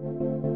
Thank 0.00 0.20
you. 0.20 0.47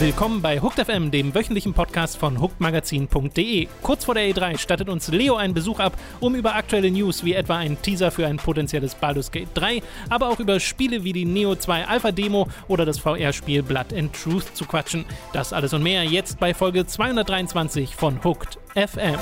Willkommen 0.00 0.40
bei 0.40 0.62
Hooked 0.62 0.86
FM, 0.86 1.10
dem 1.10 1.34
wöchentlichen 1.34 1.74
Podcast 1.74 2.16
von 2.16 2.40
hookedmagazin.de. 2.40 3.68
Kurz 3.82 4.06
vor 4.06 4.14
der 4.14 4.30
E3 4.30 4.56
stattet 4.56 4.88
uns 4.88 5.08
Leo 5.08 5.36
einen 5.36 5.52
Besuch 5.52 5.78
ab, 5.78 5.92
um 6.20 6.34
über 6.34 6.54
aktuelle 6.54 6.90
News 6.90 7.22
wie 7.22 7.34
etwa 7.34 7.58
einen 7.58 7.82
Teaser 7.82 8.10
für 8.10 8.26
ein 8.26 8.38
potenzielles 8.38 8.94
Baldur's 8.94 9.30
Gate 9.30 9.50
3, 9.52 9.82
aber 10.08 10.30
auch 10.30 10.40
über 10.40 10.58
Spiele 10.58 11.04
wie 11.04 11.12
die 11.12 11.26
Neo 11.26 11.54
2 11.54 11.86
Alpha 11.86 12.12
Demo 12.12 12.48
oder 12.66 12.86
das 12.86 12.98
VR-Spiel 12.98 13.62
Blood 13.62 13.92
and 13.92 14.10
Truth 14.14 14.56
zu 14.56 14.64
quatschen. 14.64 15.04
Das 15.34 15.52
alles 15.52 15.74
und 15.74 15.82
mehr 15.82 16.02
jetzt 16.04 16.40
bei 16.40 16.54
Folge 16.54 16.86
223 16.86 17.94
von 17.94 18.24
Hooked 18.24 18.58
FM. 18.74 19.18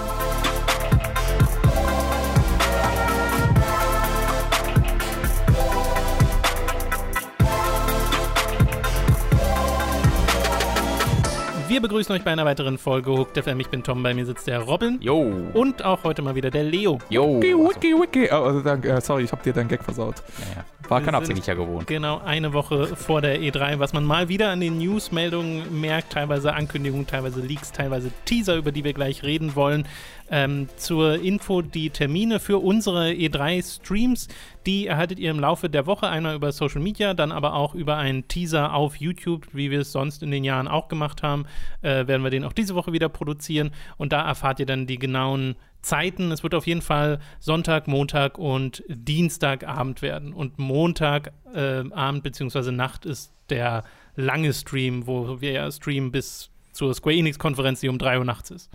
Wir 11.69 11.83
begrüßen 11.83 12.15
euch 12.15 12.25
bei 12.25 12.33
einer 12.33 12.47
weiteren 12.47 12.79
Folge 12.79 13.11
Hooked 13.11 13.45
FM. 13.45 13.61
Ich 13.61 13.69
bin 13.69 13.83
Tom, 13.83 14.03
bei 14.03 14.15
mir 14.15 14.25
sitzt 14.25 14.47
der 14.47 14.61
Robin. 14.61 14.97
Jo. 15.03 15.31
Und 15.53 15.85
auch 15.85 16.03
heute 16.03 16.23
mal 16.23 16.35
wieder 16.35 16.51
der 16.51 16.65
Leo. 16.65 16.99
Jo. 17.11 17.43
Wiki, 17.43 17.55
wiki, 17.55 17.95
wiki. 17.95 18.29
Oh, 18.33 18.45
also, 18.45 18.63
danke, 18.63 18.99
sorry, 19.03 19.25
ich 19.25 19.33
hab 19.33 19.43
dir 19.43 19.53
deinen 19.53 19.69
Gag 19.69 19.85
versaut. 19.85 20.15
Ja, 20.39 20.63
ja. 20.63 20.65
War 20.89 21.03
ja 21.03 21.55
gewohnt. 21.55 21.87
Genau 21.87 22.23
eine 22.25 22.55
Woche 22.55 22.87
vor 22.97 23.21
der 23.21 23.39
E3, 23.41 23.79
was 23.79 23.93
man 23.93 24.05
mal 24.05 24.31
wieder 24.31 24.49
an 24.49 24.61
den 24.61 24.79
Newsmeldungen 24.79 25.79
merkt, 25.79 26.15
teilweise 26.15 26.55
Ankündigungen, 26.55 27.07
teilweise 27.07 27.41
Leaks, 27.41 27.73
teilweise 27.73 28.11
Teaser, 28.25 28.57
über 28.57 28.73
die 28.73 28.85
wir 28.85 28.95
gleich 28.95 29.23
reden 29.23 29.55
wollen. 29.55 29.87
Ähm, 30.31 30.69
zur 30.77 31.21
Info 31.21 31.61
die 31.61 31.91
Termine 31.91 32.41
für 32.41 32.59
unsere 32.59 33.11
E3-Streams, 33.11 34.29
die 34.69 34.87
erhaltet 34.87 35.19
ihr 35.19 35.31
im 35.31 35.41
Laufe 35.41 35.71
der 35.71 35.87
Woche, 35.87 36.09
einmal 36.09 36.37
über 36.37 36.53
Social 36.53 36.83
Media, 36.83 37.15
dann 37.15 37.33
aber 37.33 37.55
auch 37.55 37.75
über 37.75 37.97
einen 37.97 38.29
Teaser 38.29 38.75
auf 38.75 38.97
YouTube, 38.97 39.49
wie 39.53 39.71
wir 39.71 39.81
es 39.81 39.93
sonst 39.93 40.23
in 40.23 40.31
den 40.31 40.45
Jahren 40.45 40.69
auch 40.69 40.89
gemacht 40.89 41.23
haben, 41.23 41.47
äh, 41.81 42.07
werden 42.07 42.23
wir 42.23 42.29
den 42.29 42.45
auch 42.45 42.53
diese 42.53 42.75
Woche 42.75 42.93
wieder 42.93 43.09
produzieren 43.09 43.71
und 43.97 44.13
da 44.13 44.21
erfahrt 44.27 44.61
ihr 44.61 44.67
dann 44.67 44.87
die 44.87 44.99
genauen 44.99 45.57
Zeiten. 45.81 46.33
Es 46.33 46.43
wird 46.43 46.55
auf 46.55 46.67
jeden 46.67 46.83
Fall 46.83 47.19
Sonntag, 47.41 47.89
Montag 47.89 48.37
und 48.37 48.85
Dienstagabend 48.89 50.03
werden. 50.03 50.35
Und 50.35 50.59
Montagabend 50.59 51.33
äh, 51.55 52.21
bzw. 52.21 52.71
Nacht 52.71 53.07
ist 53.07 53.33
der 53.49 53.85
lange 54.17 54.53
Stream, 54.53 55.07
wo 55.07 55.41
wir 55.41 55.53
ja 55.53 55.71
streamen 55.71 56.13
bis 56.13 56.51
zur 56.73 56.93
Square 56.93 57.17
Enix-Konferenz, 57.17 57.81
die 57.81 57.89
um 57.89 57.99
3 57.99 58.19
Uhr 58.19 58.25
nachts 58.25 58.51
ist. 58.51 58.71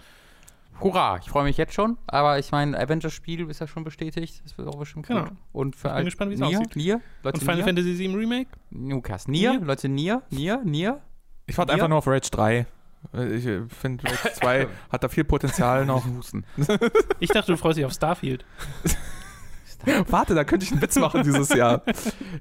Hurra, 0.82 1.18
ich 1.22 1.30
freue 1.30 1.44
mich 1.46 1.58
jetzt 1.58 1.74
schon. 1.74 1.98
Aber 2.08 2.40
ich 2.40 2.52
meine, 2.52 2.78
Avengers-Spiel 2.80 3.50
ist 3.50 3.60
ja 3.62 3.68
schon 3.68 3.84
bestätigt. 3.84 4.42
Das 4.44 4.58
wird 4.58 4.68
auch 4.68 4.78
bestimmt 4.78 5.08
Genau. 5.08 5.24
gut. 5.26 5.32
Und 5.52 5.76
für 5.76 5.90
Ich 5.90 5.96
bin 5.96 6.06
gespannt, 6.06 6.32
wie 6.32 6.36
es 6.36 6.42
aussieht. 6.42 6.76
Nier, 6.76 7.02
Leute, 7.24 7.36
Und 7.36 7.42
Final 7.42 7.56
Nier, 7.58 7.66
Fantasy 7.66 7.98
VII 8.00 8.16
Remake? 8.16 8.50
Lukas, 8.72 9.28
Nier, 9.28 9.52
Nier? 9.54 9.62
Leute, 9.62 9.90
Nier, 9.90 10.22
Nier, 10.30 10.62
Nier. 10.66 11.02
Ich 11.46 11.58
warte 11.58 11.74
einfach 11.74 11.88
nur 11.88 11.98
auf 12.00 12.08
Rage 12.08 12.30
3. 12.32 12.66
Äh, 13.14 13.36
Ich 13.36 13.46
äh, 13.46 13.62
finde, 13.68 14.06
Rage 14.06 14.34
2 14.34 14.68
hat 14.92 15.04
da 15.04 15.10
viel 15.10 15.24
Potenzial 15.24 15.86
noch. 15.86 16.06
Husten. 16.06 16.46
Ich 17.20 17.30
dachte, 17.30 17.52
du 17.52 17.58
freust 17.58 17.78
dich 17.78 17.86
auf 17.86 17.94
Starfield. 17.94 18.46
Warte, 20.08 20.36
da 20.36 20.44
könnte 20.44 20.66
ich 20.66 20.72
einen 20.72 20.81
Witz 20.81 20.95
machen 20.98 21.23
dieses 21.23 21.50
Jahr. 21.53 21.81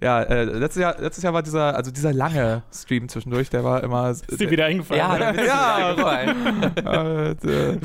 Ja, 0.01 0.23
äh, 0.23 0.45
letztes 0.45 0.81
Jahr, 0.83 0.97
letztes 1.01 1.23
Jahr 1.25 1.33
war 1.35 1.43
dieser, 1.43 1.75
also 1.77 1.91
dieser 1.91 2.13
lange 2.13 2.63
Stream 2.73 3.09
zwischendurch, 3.09 3.51
der 3.51 3.65
war 3.65 3.83
immer. 3.83 4.11
Ist 4.11 4.41
dir 4.41 4.51
wieder 4.51 4.67
eingefallen? 4.67 4.99
Ja, 5.01 5.33
bist 5.33 5.47
Ja. 5.47 5.95
du 5.95 6.05
eingefallen. 6.05 6.77
äh, 7.43 7.77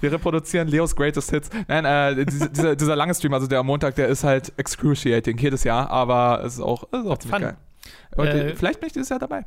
wir 0.00 0.12
reproduzieren 0.12 0.68
Leos 0.68 0.94
Greatest 0.94 1.30
Hits. 1.30 1.50
Nein, 1.68 1.84
äh, 1.84 2.24
diese, 2.24 2.50
dieser, 2.50 2.76
dieser 2.76 2.96
lange 2.96 3.14
Stream, 3.14 3.34
also 3.34 3.46
der 3.46 3.60
am 3.60 3.66
Montag, 3.66 3.94
der 3.94 4.08
ist 4.08 4.24
halt 4.24 4.52
excruciating 4.56 5.38
jedes 5.38 5.64
Jahr, 5.64 5.90
aber 5.90 6.42
es 6.44 6.54
ist 6.54 6.60
auch, 6.60 6.84
es 6.92 7.00
ist 7.00 7.06
auch 7.06 7.18
ziemlich 7.18 7.40
fun. 7.40 7.48
geil. 7.48 7.56
Und 8.16 8.26
äh, 8.28 8.54
vielleicht 8.54 8.80
bin 8.80 8.86
ich 8.88 8.92
dieses 8.92 9.08
Jahr 9.08 9.18
dabei. 9.18 9.44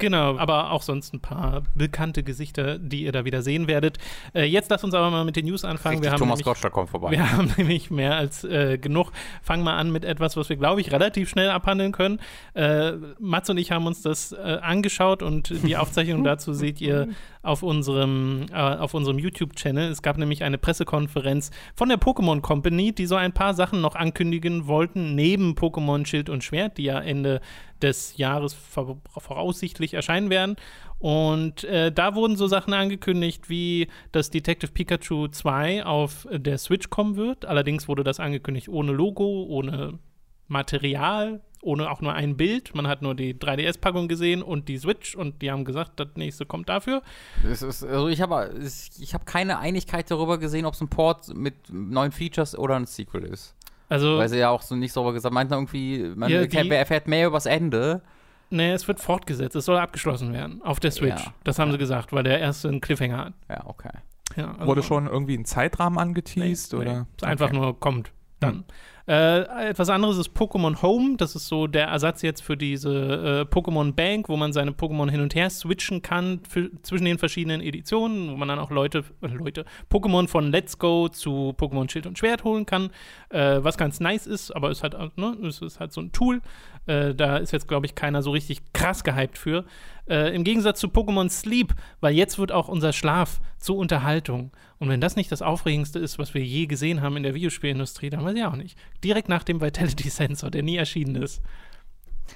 Genau, 0.00 0.38
aber 0.38 0.72
auch 0.72 0.82
sonst 0.82 1.14
ein 1.14 1.20
paar 1.20 1.62
bekannte 1.74 2.22
Gesichter, 2.22 2.78
die 2.78 3.04
ihr 3.04 3.12
da 3.12 3.24
wieder 3.24 3.42
sehen 3.42 3.68
werdet. 3.68 3.98
Äh, 4.34 4.44
jetzt 4.44 4.70
lasst 4.70 4.82
uns 4.82 4.94
aber 4.94 5.10
mal 5.10 5.24
mit 5.24 5.36
den 5.36 5.46
News 5.46 5.64
anfangen. 5.64 5.96
Richtig, 5.98 6.04
wir 6.06 6.12
haben 6.12 6.18
Thomas 6.18 6.38
nämlich- 6.38 6.44
Gottschalk 6.46 6.72
kommt 6.72 6.90
vorbei. 6.90 7.10
Wir 7.12 7.30
haben 7.36 7.52
nämlich 7.56 7.90
mehr 7.90 8.16
als 8.16 8.42
äh, 8.44 8.78
genug. 8.78 9.12
Fangen 9.42 9.62
wir 9.64 9.74
an 9.74 9.92
mit 9.92 10.04
etwas, 10.04 10.36
was 10.36 10.48
wir, 10.48 10.56
glaube 10.56 10.80
ich, 10.80 10.90
relativ 10.90 11.28
schnell 11.28 11.50
abhandeln 11.50 11.92
können. 11.92 12.18
Äh, 12.54 12.92
Mats 13.18 13.48
und 13.50 13.58
ich 13.58 13.70
haben 13.72 13.86
uns 13.86 14.02
das 14.02 14.32
äh, 14.32 14.58
angeschaut 14.62 15.22
und 15.22 15.50
die 15.64 15.76
Aufzeichnung 15.76 16.24
dazu 16.24 16.52
seht 16.54 16.80
ihr 16.80 17.08
auf 17.42 17.62
unserem, 17.62 18.46
äh, 18.52 18.56
auf 18.56 18.94
unserem 18.94 19.18
YouTube-Channel. 19.18 19.90
Es 19.90 20.02
gab 20.02 20.18
nämlich 20.18 20.44
eine 20.44 20.58
Pressekonferenz 20.58 21.50
von 21.74 21.88
der 21.88 21.98
Pokémon 21.98 22.40
Company, 22.40 22.92
die 22.92 23.06
so 23.06 23.16
ein 23.16 23.32
paar 23.32 23.54
Sachen 23.54 23.80
noch 23.80 23.94
ankündigen 23.96 24.66
wollten, 24.66 25.14
neben 25.14 25.54
Pokémon 25.54 26.06
Schild 26.06 26.28
und 26.28 26.42
Schwert, 26.44 26.78
die 26.78 26.84
ja 26.84 26.98
Ende 27.00 27.40
des 27.82 28.16
Jahres 28.16 28.54
vor 28.54 28.98
voraussichtlich 29.18 29.94
erscheinen 29.94 30.30
werden. 30.30 30.56
Und 30.98 31.64
äh, 31.64 31.90
da 31.90 32.14
wurden 32.14 32.36
so 32.36 32.46
Sachen 32.46 32.74
angekündigt, 32.74 33.48
wie 33.48 33.88
dass 34.12 34.30
Detective 34.30 34.70
Pikachu 34.70 35.28
2 35.28 35.86
auf 35.86 36.28
der 36.30 36.58
Switch 36.58 36.90
kommen 36.90 37.16
wird. 37.16 37.46
Allerdings 37.46 37.88
wurde 37.88 38.04
das 38.04 38.20
angekündigt 38.20 38.68
ohne 38.68 38.92
Logo, 38.92 39.46
ohne 39.48 39.98
Material, 40.46 41.40
ohne 41.62 41.90
auch 41.90 42.00
nur 42.00 42.12
ein 42.12 42.36
Bild. 42.36 42.74
Man 42.74 42.86
hat 42.86 43.02
nur 43.02 43.14
die 43.14 43.34
3DS-Packung 43.34 44.08
gesehen 44.08 44.42
und 44.42 44.68
die 44.68 44.78
Switch 44.78 45.14
und 45.14 45.42
die 45.42 45.50
haben 45.50 45.64
gesagt, 45.64 46.00
das 46.00 46.08
nächste 46.16 46.46
kommt 46.46 46.68
dafür. 46.68 47.02
Ist, 47.44 47.62
also 47.62 48.08
ich 48.08 48.20
habe 48.20 48.54
ich 48.98 49.14
hab 49.14 49.26
keine 49.26 49.58
Einigkeit 49.58 50.10
darüber 50.10 50.38
gesehen, 50.38 50.66
ob 50.66 50.74
es 50.74 50.80
ein 50.80 50.88
Port 50.88 51.34
mit 51.34 51.54
neuen 51.70 52.12
Features 52.12 52.56
oder 52.58 52.76
ein 52.76 52.86
Sequel 52.86 53.24
ist. 53.24 53.54
Also, 53.90 54.16
Weil 54.16 54.28
sie 54.30 54.38
ja 54.38 54.48
auch 54.48 54.62
so 54.62 54.74
nicht 54.76 54.92
sauber 54.92 55.12
gesagt 55.12 55.34
meinten 55.34 55.52
irgendwie, 55.52 56.12
man 56.16 56.30
Ja, 56.30 56.40
erfährt- 56.40 56.64
die- 56.64 56.70
erfährt 56.70 57.08
mehr 57.08 57.26
übers 57.26 57.44
Ende. 57.44 58.00
nee, 58.48 58.72
es 58.72 58.88
wird 58.88 59.00
fortgesetzt. 59.00 59.54
Es 59.56 59.66
soll 59.66 59.76
abgeschlossen 59.78 60.32
werden 60.32 60.62
auf 60.62 60.80
der 60.80 60.90
Switch. 60.92 61.24
Ja. 61.24 61.34
Das 61.44 61.58
haben 61.58 61.68
Ja. 61.68 61.72
sie 61.72 61.78
gesagt, 61.78 62.12
weil 62.12 62.22
der 62.22 62.40
erste 62.40 62.68
einen 62.68 62.80
Cliffhanger 62.80 63.18
hat. 63.18 63.32
Ja, 63.48 63.66
okay. 63.66 63.90
Ja, 64.36 64.52
also- 64.52 64.66
Wurde 64.66 64.82
schon 64.84 65.06
irgendwie 65.08 65.36
ein 65.36 65.44
Zeitrahmen 65.44 65.96
Nee, 65.96 66.02
angeteased? 66.02 66.72
nee, 66.72 66.78
oder? 66.78 67.06
es 67.16 67.24
einfach 67.24 67.46
Okay. 67.48 67.56
nur 67.56 67.78
kommt 67.78 68.12
dann. 68.40 68.64
Äh, 69.10 69.68
etwas 69.70 69.88
anderes 69.88 70.18
ist 70.18 70.36
Pokémon 70.36 70.82
Home. 70.82 71.16
Das 71.16 71.34
ist 71.34 71.48
so 71.48 71.66
der 71.66 71.88
Ersatz 71.88 72.22
jetzt 72.22 72.42
für 72.42 72.56
diese 72.56 73.46
äh, 73.50 73.52
Pokémon 73.52 73.92
Bank, 73.92 74.28
wo 74.28 74.36
man 74.36 74.52
seine 74.52 74.70
Pokémon 74.70 75.10
hin 75.10 75.20
und 75.20 75.34
her 75.34 75.50
switchen 75.50 76.00
kann 76.00 76.40
für, 76.48 76.70
zwischen 76.82 77.06
den 77.06 77.18
verschiedenen 77.18 77.60
Editionen, 77.60 78.30
wo 78.30 78.36
man 78.36 78.46
dann 78.46 78.60
auch 78.60 78.70
Leute, 78.70 79.04
äh, 79.22 79.26
Leute, 79.28 79.64
Pokémon 79.90 80.28
von 80.28 80.52
Let's 80.52 80.78
Go 80.78 81.08
zu 81.08 81.54
Pokémon 81.58 81.90
Schild 81.90 82.06
und 82.06 82.18
Schwert 82.18 82.44
holen 82.44 82.66
kann. 82.66 82.90
Äh, 83.30 83.58
was 83.64 83.76
ganz 83.76 83.98
nice 83.98 84.28
ist, 84.28 84.54
aber 84.54 84.70
ist 84.70 84.84
halt, 84.84 84.94
äh, 84.94 85.08
ne, 85.16 85.36
es 85.44 85.60
ist 85.60 85.80
halt 85.80 85.92
so 85.92 86.00
ein 86.00 86.12
Tool. 86.12 86.40
Äh, 86.86 87.14
da 87.14 87.36
ist 87.36 87.52
jetzt, 87.52 87.68
glaube 87.68 87.86
ich, 87.86 87.94
keiner 87.94 88.22
so 88.22 88.30
richtig 88.30 88.72
krass 88.72 89.04
gehypt 89.04 89.38
für. 89.38 89.64
Äh, 90.08 90.34
Im 90.34 90.44
Gegensatz 90.44 90.80
zu 90.80 90.88
Pokémon 90.88 91.28
Sleep, 91.28 91.74
weil 92.00 92.14
jetzt 92.14 92.38
wird 92.38 92.52
auch 92.52 92.68
unser 92.68 92.92
Schlaf 92.92 93.40
zur 93.58 93.76
Unterhaltung. 93.76 94.50
Und 94.78 94.88
wenn 94.88 95.00
das 95.00 95.16
nicht 95.16 95.30
das 95.30 95.42
Aufregendste 95.42 95.98
ist, 95.98 96.18
was 96.18 96.34
wir 96.34 96.42
je 96.42 96.66
gesehen 96.66 97.02
haben 97.02 97.16
in 97.16 97.22
der 97.22 97.34
Videospielindustrie, 97.34 98.10
dann 98.10 98.24
weiß 98.24 98.34
ich 98.34 98.44
auch 98.44 98.56
nicht. 98.56 98.78
Direkt 99.04 99.28
nach 99.28 99.44
dem 99.44 99.60
Vitality 99.60 100.08
Sensor, 100.10 100.50
der 100.50 100.62
nie 100.62 100.76
erschienen 100.76 101.16
ist. 101.16 101.42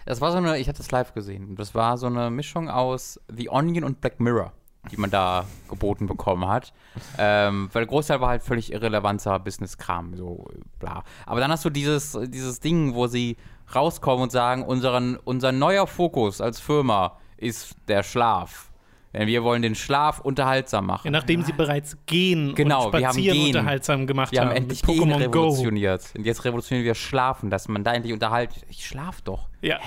Das 0.04 0.20
war 0.20 0.32
so 0.32 0.38
eine, 0.38 0.58
ich 0.58 0.68
hatte 0.68 0.78
das 0.78 0.90
live 0.90 1.14
gesehen. 1.14 1.56
Das 1.56 1.74
war 1.74 1.96
so 1.98 2.06
eine 2.06 2.30
Mischung 2.30 2.68
aus 2.68 3.20
The 3.34 3.48
Onion 3.48 3.84
und 3.84 4.00
Black 4.00 4.20
Mirror, 4.20 4.52
die 4.90 4.96
man 4.96 5.10
da 5.10 5.46
geboten 5.68 6.06
bekommen 6.06 6.46
hat. 6.46 6.72
Ähm, 7.18 7.68
weil 7.72 7.82
der 7.82 7.88
Großteil 7.88 8.20
war 8.20 8.28
halt 8.28 8.42
völlig 8.42 8.72
irrelevanter 8.72 9.38
Business-Kram, 9.38 10.14
so 10.16 10.48
bla. 10.78 11.02
Aber 11.26 11.40
dann 11.40 11.50
hast 11.50 11.64
du 11.64 11.70
dieses, 11.70 12.18
dieses 12.28 12.60
Ding, 12.60 12.94
wo 12.94 13.06
sie 13.06 13.36
rauskommen 13.72 14.24
und 14.24 14.32
sagen, 14.32 14.62
unseren, 14.64 15.16
unser 15.24 15.52
neuer 15.52 15.86
Fokus 15.86 16.40
als 16.40 16.60
Firma 16.60 17.18
ist 17.36 17.76
der 17.88 18.02
Schlaf. 18.02 18.70
Denn 19.12 19.28
wir 19.28 19.44
wollen 19.44 19.62
den 19.62 19.76
Schlaf 19.76 20.18
unterhaltsam 20.18 20.86
machen. 20.86 21.06
Ja, 21.06 21.10
nachdem 21.12 21.42
sie 21.44 21.52
bereits 21.52 21.96
Gehen 22.06 22.56
Genau, 22.56 22.86
und 22.86 22.94
wir 22.94 23.06
haben 23.06 23.12
Spazieren 23.14 23.38
Gehen. 23.38 23.46
unterhaltsam 23.56 24.08
gemacht 24.08 24.32
Wir 24.32 24.40
haben 24.40 24.48
haben. 24.48 24.56
endlich 24.56 24.80
Pokémon 24.80 25.28
Go. 25.28 25.42
revolutioniert. 25.44 26.02
Und 26.16 26.26
jetzt 26.26 26.44
revolutionieren 26.44 26.84
wir 26.84 26.96
Schlafen, 26.96 27.48
dass 27.48 27.68
man 27.68 27.84
da 27.84 27.94
endlich 27.94 28.12
unterhalten. 28.12 28.54
Ich 28.68 28.84
schlaf 28.84 29.20
doch. 29.20 29.48
Ja. 29.62 29.78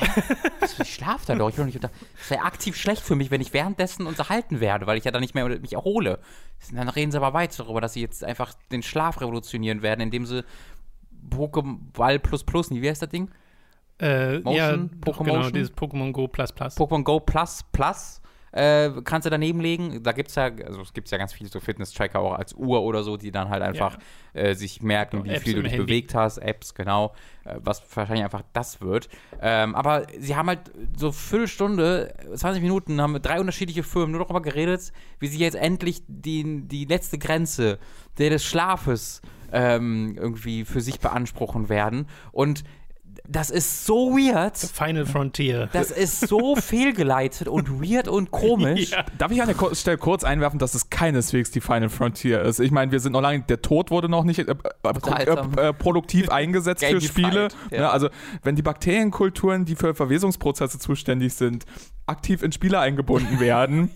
Ich 0.79 0.93
schlaf 0.93 1.25
da 1.25 1.35
doch. 1.35 1.49
Ich 1.49 1.57
will 1.57 1.65
nicht 1.65 1.75
unter 1.75 1.89
das 2.17 2.29
wäre 2.29 2.43
aktiv 2.43 2.77
schlecht 2.77 3.01
für 3.01 3.15
mich, 3.15 3.29
wenn 3.29 3.41
ich 3.41 3.51
währenddessen 3.51 4.07
unterhalten 4.07 4.61
werde, 4.61 4.87
weil 4.87 4.97
ich 4.97 5.03
ja 5.03 5.11
dann 5.11 5.19
nicht 5.21 5.35
mehr 5.35 5.45
mich 5.59 5.73
erhole. 5.73 6.19
Dann 6.71 6.87
reden 6.87 7.11
sie 7.11 7.17
aber 7.17 7.33
weiter 7.33 7.63
darüber, 7.63 7.81
dass 7.81 7.93
sie 7.93 8.01
jetzt 8.01 8.23
einfach 8.23 8.53
den 8.71 8.81
Schlaf 8.81 9.19
revolutionieren 9.19 9.81
werden, 9.81 9.99
indem 9.99 10.25
sie 10.25 10.45
Pokéball 11.29 12.19
Plus 12.19 12.45
Plus, 12.45 12.71
wie 12.71 12.87
heißt 12.89 13.01
das 13.01 13.09
Ding? 13.09 13.29
Äh, 13.99 14.39
Motion, 14.39 14.55
ja, 14.55 14.77
doch, 15.05 15.23
genau, 15.23 15.49
dieses 15.49 15.73
Pokémon 15.73 16.11
Go 16.11 16.27
Plus 16.27 16.51
Plus. 16.51 16.77
Pokémon 16.77 17.03
Go 17.03 17.19
Plus 17.19 17.63
Plus 17.71 18.21
äh, 18.51 18.89
kannst 19.03 19.25
du 19.25 19.29
daneben 19.29 19.59
legen. 19.59 20.01
Da 20.03 20.11
gibt 20.11 20.29
es 20.29 20.35
ja, 20.35 20.45
also 20.45 20.81
es 20.81 20.93
gibt 20.93 21.09
ja 21.11 21.17
ganz 21.17 21.33
viele 21.33 21.49
so 21.49 21.59
Fitness-Tracker 21.59 22.19
auch 22.19 22.33
als 22.33 22.53
Uhr 22.53 22.81
oder 22.81 23.03
so, 23.03 23.17
die 23.17 23.31
dann 23.31 23.49
halt 23.49 23.61
einfach 23.61 23.97
äh, 24.33 24.55
sich 24.55 24.81
merken, 24.81 25.23
wie 25.25 25.29
Apps 25.29 25.43
viel 25.43 25.55
du 25.55 25.63
dich 25.63 25.73
Handy. 25.73 25.85
bewegt 25.85 26.15
hast, 26.15 26.37
Apps, 26.37 26.73
genau, 26.73 27.13
äh, 27.45 27.55
was 27.59 27.83
wahrscheinlich 27.95 28.23
einfach 28.23 28.43
das 28.53 28.81
wird. 28.81 29.09
Ähm, 29.41 29.75
aber 29.75 30.07
sie 30.17 30.35
haben 30.35 30.47
halt 30.47 30.71
so 30.95 31.11
Viertelstunde, 31.11 32.13
20 32.33 32.61
Minuten, 32.61 33.01
haben 33.01 33.21
drei 33.21 33.39
unterschiedliche 33.39 33.83
Firmen 33.83 34.11
nur 34.11 34.21
darüber 34.21 34.41
geredet, 34.41 34.91
wie 35.19 35.27
sie 35.27 35.39
jetzt 35.39 35.55
endlich 35.55 36.01
die, 36.07 36.67
die 36.67 36.85
letzte 36.85 37.17
Grenze 37.17 37.79
der 38.17 38.31
des 38.31 38.43
Schlafes 38.43 39.21
ähm, 39.51 40.15
irgendwie 40.17 40.65
für 40.65 40.81
sich 40.81 40.99
beanspruchen 40.99 41.69
werden. 41.69 42.07
Und 42.31 42.63
das 43.27 43.49
ist 43.49 43.85
so 43.85 44.11
weird. 44.11 44.57
Final 44.57 45.05
Frontier. 45.05 45.69
Das 45.73 45.91
ist 45.91 46.27
so 46.27 46.55
fehlgeleitet 46.55 47.47
und 47.47 47.81
weird 47.81 48.07
und 48.07 48.31
komisch. 48.31 48.91
Ja. 48.91 49.05
Darf 49.17 49.31
ich 49.31 49.41
an 49.41 49.53
der 49.53 49.75
Stelle 49.75 49.97
kurz 49.97 50.23
einwerfen, 50.23 50.59
dass 50.59 50.73
es 50.73 50.89
keineswegs 50.89 51.51
die 51.51 51.61
Final 51.61 51.89
Frontier 51.89 52.41
ist? 52.41 52.59
Ich 52.59 52.71
meine, 52.71 52.91
wir 52.91 52.99
sind 52.99 53.11
noch 53.11 53.21
lange, 53.21 53.41
der 53.41 53.61
Tod 53.61 53.91
wurde 53.91 54.07
noch 54.07 54.23
nicht 54.23 54.39
äh, 54.39 54.43
äh, 54.43 54.55
äh, 54.85 55.67
äh, 55.67 55.73
produktiv 55.73 56.29
eingesetzt 56.31 56.83
für 56.85 57.01
Spiele. 57.01 57.49
ja. 57.71 57.79
Ne, 57.79 57.89
also, 57.89 58.09
wenn 58.43 58.55
die 58.55 58.61
Bakterienkulturen, 58.61 59.65
die 59.65 59.75
für 59.75 59.93
Verwesungsprozesse 59.93 60.79
zuständig 60.79 61.33
sind, 61.33 61.65
aktiv 62.07 62.41
in 62.43 62.51
Spiele 62.51 62.79
eingebunden 62.79 63.39
werden, 63.39 63.91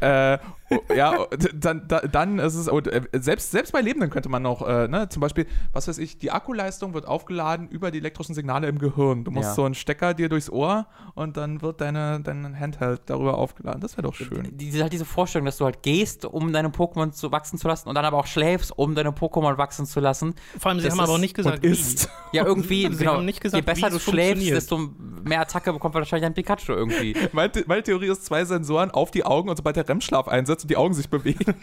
äh, 0.00 0.38
oh, 0.70 0.78
ja, 0.94 1.26
dann, 1.54 1.88
da- 1.88 2.00
dann 2.00 2.38
ist 2.38 2.54
es, 2.54 2.68
und, 2.68 2.86
äh, 2.88 3.02
selbst, 3.14 3.50
selbst 3.50 3.72
bei 3.72 3.80
Lebenden 3.80 4.10
könnte 4.10 4.28
man 4.28 4.42
noch, 4.42 4.66
äh, 4.66 4.86
ne, 4.88 5.08
zum 5.08 5.20
Beispiel, 5.20 5.46
was 5.72 5.88
weiß 5.88 5.98
ich, 5.98 6.18
die 6.18 6.30
Akkuleistung 6.30 6.94
wird 6.94 7.06
aufgeladen 7.08 7.68
über 7.68 7.90
die 7.90 7.98
elektrischen 7.98 8.34
Signale 8.34 8.68
im 8.68 8.78
Gehirn. 8.78 9.24
Du 9.24 9.30
musst 9.30 9.48
Ja. 9.48 9.54
so 9.54 9.64
einen 9.64 9.74
Stecker 9.74 10.14
dir 10.14 10.28
durchs 10.28 10.50
Ohr 10.50 10.86
und 11.14 11.36
dann 11.36 11.62
wird 11.62 11.80
deine, 11.80 12.20
dein 12.20 12.58
Handheld 12.58 13.02
darüber 13.06 13.38
aufgeladen. 13.38 13.80
Das 13.80 13.96
wäre 13.96 14.02
doch 14.08 14.14
schön. 14.14 14.48
Diese, 14.52 14.82
halt 14.82 14.92
diese 14.92 15.04
Vorstellung, 15.06 15.46
dass 15.46 15.56
du 15.58 15.64
halt 15.64 15.82
gehst, 15.82 16.24
um 16.24 16.52
deine 16.52 16.68
Pokémon 16.68 17.12
zu 17.12 17.32
wachsen 17.32 17.58
zu 17.58 17.66
lassen 17.68 17.88
und 17.88 17.94
dann 17.94 18.04
aber 18.04 18.18
auch 18.18 18.26
schläfst, 18.26 18.76
um 18.76 18.94
deine 18.94 19.10
Pokémon 19.10 19.56
wachsen 19.58 19.86
zu 19.86 20.00
lassen. 20.00 20.34
Vor 20.58 20.70
allem, 20.70 20.80
sie 20.80 20.84
Das 20.84 20.92
haben 20.92 21.00
aber 21.00 21.12
auch 21.14 21.18
nicht 21.18 21.34
gesagt, 21.34 21.64
ist. 21.64 22.08
Ja, 22.32 22.44
irgendwie, 22.44 22.82
Sie 22.92 22.98
genau, 22.98 23.14
haben 23.14 23.24
nicht 23.24 23.40
gesagt, 23.40 23.56
je 23.64 23.72
besser 23.72 23.90
du 23.90 23.98
schläfst, 23.98 24.50
desto 24.50 24.90
mehr 25.24 25.40
Attacke 25.40 25.72
bekommt 25.72 25.94
wahrscheinlich 25.94 26.26
ein 26.26 26.34
Pikachu 26.34 26.72
irgendwie. 26.72 27.16
Meine, 27.32 27.53
meine 27.66 27.82
Theorie 27.82 28.08
ist 28.08 28.24
zwei 28.24 28.44
Sensoren 28.44 28.90
auf 28.90 29.10
die 29.10 29.24
Augen 29.24 29.48
und 29.48 29.56
sobald 29.56 29.76
der 29.76 29.88
REM-Schlaf 29.88 30.28
einsetzt 30.28 30.64
und 30.64 30.70
die 30.70 30.76
Augen 30.76 30.94
sich 30.94 31.08
bewegen. 31.08 31.54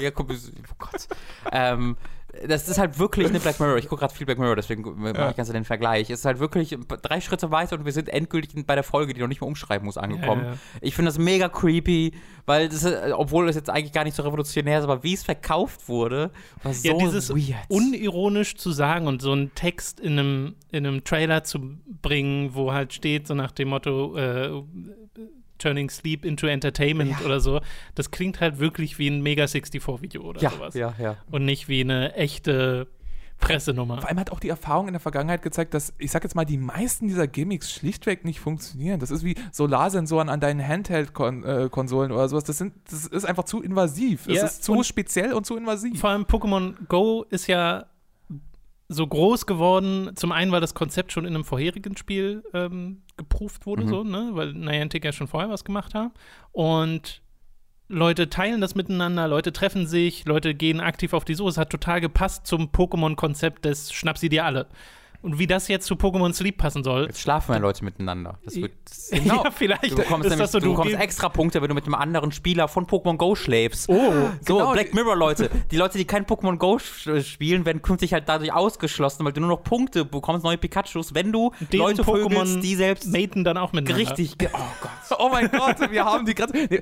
ja, 0.00 0.10
guck, 0.10 0.30
oh 0.30 0.74
Gott. 0.78 1.08
Ähm, 1.52 1.96
das 2.46 2.68
ist 2.68 2.78
halt 2.78 2.98
wirklich 2.98 3.28
eine 3.28 3.40
Black 3.40 3.58
Mirror. 3.60 3.78
Ich 3.78 3.88
gucke 3.88 4.00
gerade 4.00 4.14
viel 4.14 4.26
Black 4.26 4.38
Mirror, 4.38 4.56
deswegen 4.56 4.82
mache 5.00 5.30
ich 5.30 5.36
ganz 5.36 5.50
den 5.50 5.64
Vergleich. 5.64 6.10
Es 6.10 6.20
ist 6.20 6.24
halt 6.24 6.38
wirklich 6.38 6.76
drei 7.02 7.20
Schritte 7.20 7.50
weiter 7.50 7.76
und 7.76 7.84
wir 7.84 7.92
sind 7.92 8.08
endgültig 8.08 8.50
bei 8.66 8.74
der 8.74 8.84
Folge, 8.84 9.14
die 9.14 9.20
noch 9.20 9.28
nicht 9.28 9.40
mehr 9.40 9.48
umschreiben 9.48 9.84
muss, 9.86 9.96
angekommen. 9.96 10.44
Ja, 10.44 10.50
ja. 10.52 10.58
Ich 10.80 10.94
finde 10.94 11.10
das 11.10 11.18
mega 11.18 11.48
creepy, 11.48 12.12
weil 12.46 12.68
das, 12.68 12.84
ist, 12.84 13.12
obwohl 13.12 13.48
es 13.48 13.56
jetzt 13.56 13.70
eigentlich 13.70 13.92
gar 13.92 14.04
nicht 14.04 14.14
so 14.14 14.22
revolutionär 14.22 14.78
ist, 14.78 14.84
aber 14.84 15.02
wie 15.02 15.14
es 15.14 15.22
verkauft 15.22 15.88
wurde, 15.88 16.30
war 16.62 16.72
so 16.74 16.88
Ja, 16.88 16.94
dieses 16.98 17.30
weird. 17.30 17.58
unironisch 17.68 18.56
zu 18.56 18.70
sagen 18.70 19.06
und 19.06 19.22
so 19.22 19.32
einen 19.32 19.54
Text 19.54 20.00
in 20.00 20.18
einem, 20.18 20.54
in 20.70 20.86
einem 20.86 21.04
Trailer 21.04 21.44
zu 21.44 21.60
bringen, 22.02 22.54
wo 22.54 22.72
halt 22.72 22.92
steht, 22.92 23.26
so 23.26 23.34
nach 23.34 23.52
dem 23.52 23.68
Motto, 23.68 24.16
äh, 24.16 24.62
Turning 25.58 25.90
Sleep 25.90 26.24
into 26.24 26.46
Entertainment 26.46 27.24
oder 27.24 27.40
so, 27.40 27.60
das 27.94 28.10
klingt 28.10 28.40
halt 28.40 28.58
wirklich 28.58 28.98
wie 28.98 29.08
ein 29.08 29.22
Mega 29.22 29.44
64-Video 29.44 30.22
oder 30.22 30.40
ja, 30.40 30.50
sowas. 30.50 30.74
ja, 30.74 30.94
ja. 30.98 31.16
Und 31.30 31.44
nicht 31.44 31.68
wie 31.68 31.80
eine 31.80 32.14
echte 32.14 32.86
Pressenummer. 33.40 34.00
Vor 34.00 34.08
allem 34.08 34.18
hat 34.18 34.32
auch 34.32 34.40
die 34.40 34.48
Erfahrung 34.48 34.88
in 34.88 34.94
der 34.94 35.00
Vergangenheit 35.00 35.42
gezeigt, 35.42 35.72
dass, 35.72 35.94
ich 35.98 36.10
sag 36.10 36.24
jetzt 36.24 36.34
mal, 36.34 36.44
die 36.44 36.58
meisten 36.58 37.06
dieser 37.06 37.28
Gimmicks 37.28 37.70
schlichtweg 37.72 38.24
nicht 38.24 38.40
funktionieren. 38.40 38.98
Das 38.98 39.10
ist 39.10 39.24
wie 39.24 39.36
Solarsensoren 39.52 40.28
an 40.28 40.40
deinen 40.40 40.66
Handheld-Konsolen 40.66 42.10
oder 42.10 42.28
sowas. 42.28 42.44
Das, 42.44 42.58
sind, 42.58 42.74
das 42.90 43.06
ist 43.06 43.24
einfach 43.24 43.44
zu 43.44 43.62
invasiv. 43.62 44.26
Ja, 44.26 44.44
es 44.44 44.54
ist 44.54 44.64
zu 44.64 44.72
und- 44.72 44.86
speziell 44.86 45.32
und 45.32 45.46
zu 45.46 45.56
invasiv. 45.56 46.00
Vor 46.00 46.10
allem 46.10 46.22
Pokémon 46.24 46.74
Go 46.88 47.24
ist 47.30 47.46
ja 47.46 47.86
so 48.88 49.06
groß 49.06 49.46
geworden. 49.46 50.10
Zum 50.16 50.32
einen, 50.32 50.50
weil 50.50 50.60
das 50.60 50.74
Konzept 50.74 51.12
schon 51.12 51.24
in 51.26 51.34
einem 51.34 51.44
vorherigen 51.44 51.96
Spiel 51.96 52.42
ähm, 52.54 53.02
geprüft 53.16 53.66
wurde, 53.66 53.84
Mhm. 53.84 53.88
so, 53.88 54.04
ne? 54.04 54.30
weil 54.32 54.52
Niantic 54.54 55.04
ja 55.04 55.12
schon 55.12 55.28
vorher 55.28 55.50
was 55.50 55.64
gemacht 55.64 55.94
haben. 55.94 56.12
Und 56.52 57.20
Leute 57.88 58.28
teilen 58.28 58.60
das 58.60 58.74
miteinander, 58.74 59.28
Leute 59.28 59.52
treffen 59.52 59.86
sich, 59.86 60.26
Leute 60.26 60.54
gehen 60.54 60.80
aktiv 60.80 61.12
auf 61.14 61.24
die 61.24 61.34
Suche. 61.34 61.50
Es 61.50 61.58
hat 61.58 61.70
total 61.70 62.00
gepasst 62.00 62.46
zum 62.46 62.68
Pokémon-Konzept 62.70 63.64
des 63.64 63.92
Schnapp 63.92 64.18
sie 64.18 64.28
dir 64.28 64.44
alle. 64.44 64.68
Und 65.20 65.38
wie 65.40 65.48
das 65.48 65.66
jetzt 65.66 65.86
zu 65.86 65.94
Pokémon 65.94 66.32
Sleep 66.32 66.56
passen 66.56 66.84
soll. 66.84 67.06
Jetzt 67.06 67.20
schlafen 67.20 67.52
ja 67.52 67.58
Leute 67.58 67.84
miteinander. 67.84 68.38
Das 68.44 68.54
wird, 68.54 68.72
das, 68.84 69.10
Ja, 69.24 69.50
vielleicht 69.50 69.90
Du 69.90 69.96
bekommst, 69.96 70.28
nämlich, 70.28 70.38
das 70.38 70.52
so, 70.52 70.60
du 70.60 70.70
bekommst 70.70 70.94
extra 70.94 71.28
Punkte, 71.28 71.60
wenn 71.60 71.68
du 71.68 71.74
mit 71.74 71.84
einem 71.86 71.96
anderen 71.96 72.30
Spieler 72.30 72.68
von 72.68 72.86
Pokémon 72.86 73.16
Go 73.16 73.34
schläfst. 73.34 73.88
Oh, 73.88 74.12
So, 74.46 74.54
genau, 74.58 74.72
Black 74.72 74.94
Mirror 74.94 75.16
Leute. 75.16 75.50
Die 75.72 75.76
Leute, 75.76 75.98
die 75.98 76.04
kein 76.04 76.24
Pokémon 76.24 76.56
Go 76.56 76.78
spielen, 76.78 77.66
werden 77.66 77.82
künftig 77.82 78.12
halt 78.12 78.28
dadurch 78.28 78.52
ausgeschlossen, 78.52 79.24
weil 79.24 79.32
du 79.32 79.40
nur 79.40 79.50
noch 79.50 79.64
Punkte 79.64 80.04
bekommst, 80.04 80.44
neue 80.44 80.56
Pikachus, 80.56 81.12
wenn 81.14 81.32
du 81.32 81.52
deren 81.72 81.80
Leute 81.80 82.04
vögelst, 82.04 82.62
die 82.62 82.76
selbst 82.76 83.08
maten 83.12 83.42
dann 83.42 83.56
auch 83.56 83.72
miteinander. 83.72 83.98
richtig. 84.10 84.36
Oh 84.52 84.58
Gott. 84.80 84.90
Oh 85.20 85.30
mein 85.30 85.50
Gott, 85.50 85.90
wir 85.90 86.04
haben 86.04 86.26
die 86.26 86.34
Grenze. 86.34 86.54
Nee, 86.70 86.80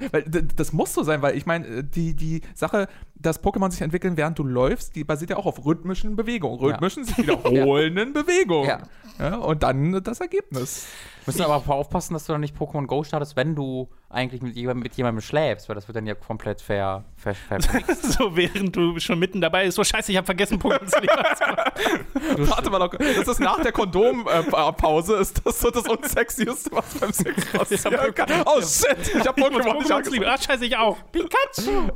das 0.57 0.73
muss 0.73 0.93
so 0.93 1.03
sein, 1.05 1.23
weil 1.23 1.37
ich 1.39 1.47
meine, 1.47 1.85
die, 1.85 2.15
die 2.15 2.43
Sache, 2.55 2.87
dass 3.19 3.43
Pokémon 3.43 3.71
sich 3.71 3.81
entwickeln, 3.81 4.17
während 4.17 4.39
du 4.39 4.45
läufst, 4.45 4.95
die 4.95 5.05
basiert 5.05 5.31
ja 5.31 5.37
auch 5.37 5.47
auf 5.47 5.65
rhythmischen 5.65 6.17
Bewegungen. 6.17 6.59
Rhythmischen, 6.59 7.05
sich 7.05 7.17
wiederholenden 7.19 8.13
Bewegungen. 8.13 8.69
Ja. 8.69 8.83
Ja, 9.19 9.37
und 9.37 9.63
dann 9.63 10.03
das 10.03 10.21
Ergebnis. 10.21 10.87
Müssen 11.25 11.43
aber 11.43 11.75
aufpassen, 11.75 12.13
dass 12.13 12.27
du 12.27 12.33
dann 12.33 12.43
nicht 12.43 12.57
Pokémon 12.57 12.87
Go 12.87 13.03
startest, 13.03 13.35
wenn 13.37 13.55
du 13.55 13.89
eigentlich 14.09 14.41
mit 14.41 14.55
jemandem, 14.55 14.85
mit 14.85 14.95
jemandem 14.95 15.21
schläfst, 15.21 15.69
weil 15.69 15.75
das 15.75 15.89
wird 15.89 15.97
dann 15.97 16.07
ja 16.07 16.15
komplett 16.15 16.61
ver, 16.61 17.05
ver, 17.17 17.35
ver 17.35 17.59
So, 17.95 18.37
während 18.37 18.75
du 18.77 18.99
schon 19.01 19.19
mitten 19.19 19.41
dabei 19.41 19.65
bist. 19.65 19.77
So, 19.77 19.83
scheiße, 19.85 20.13
ich 20.13 20.17
habe 20.17 20.25
vergessen, 20.25 20.61
Pokémon 20.61 20.89
Sleep 20.89 21.11
anzumachen. 21.11 22.49
Warte 22.49 22.71
mal, 22.71 22.79
noch, 22.79 22.91
das 22.95 23.29
ist 23.29 23.41
nach 23.41 23.61
der 23.61 23.73
Kondompause, 23.73 25.17
ist 25.17 25.45
das 25.45 25.61
so 25.61 25.71
das 25.71 25.89
Unsexieste, 25.89 26.71
was 26.73 26.95
beim 26.95 27.13
Sex 27.13 27.45
passieren 27.53 28.15
kann. 28.15 28.29
Oh 28.47 28.61
shit, 28.61 29.17
ich 29.17 29.27
hab 29.27 29.37
Pokémon 29.37 29.79
nicht 29.79 29.91
angesprochen. 29.91 30.25
Ah, 30.25 30.39
scheiße, 30.39 30.65
ich 30.67 30.77
auch. 30.77 30.99
Pikachu. 31.11 31.91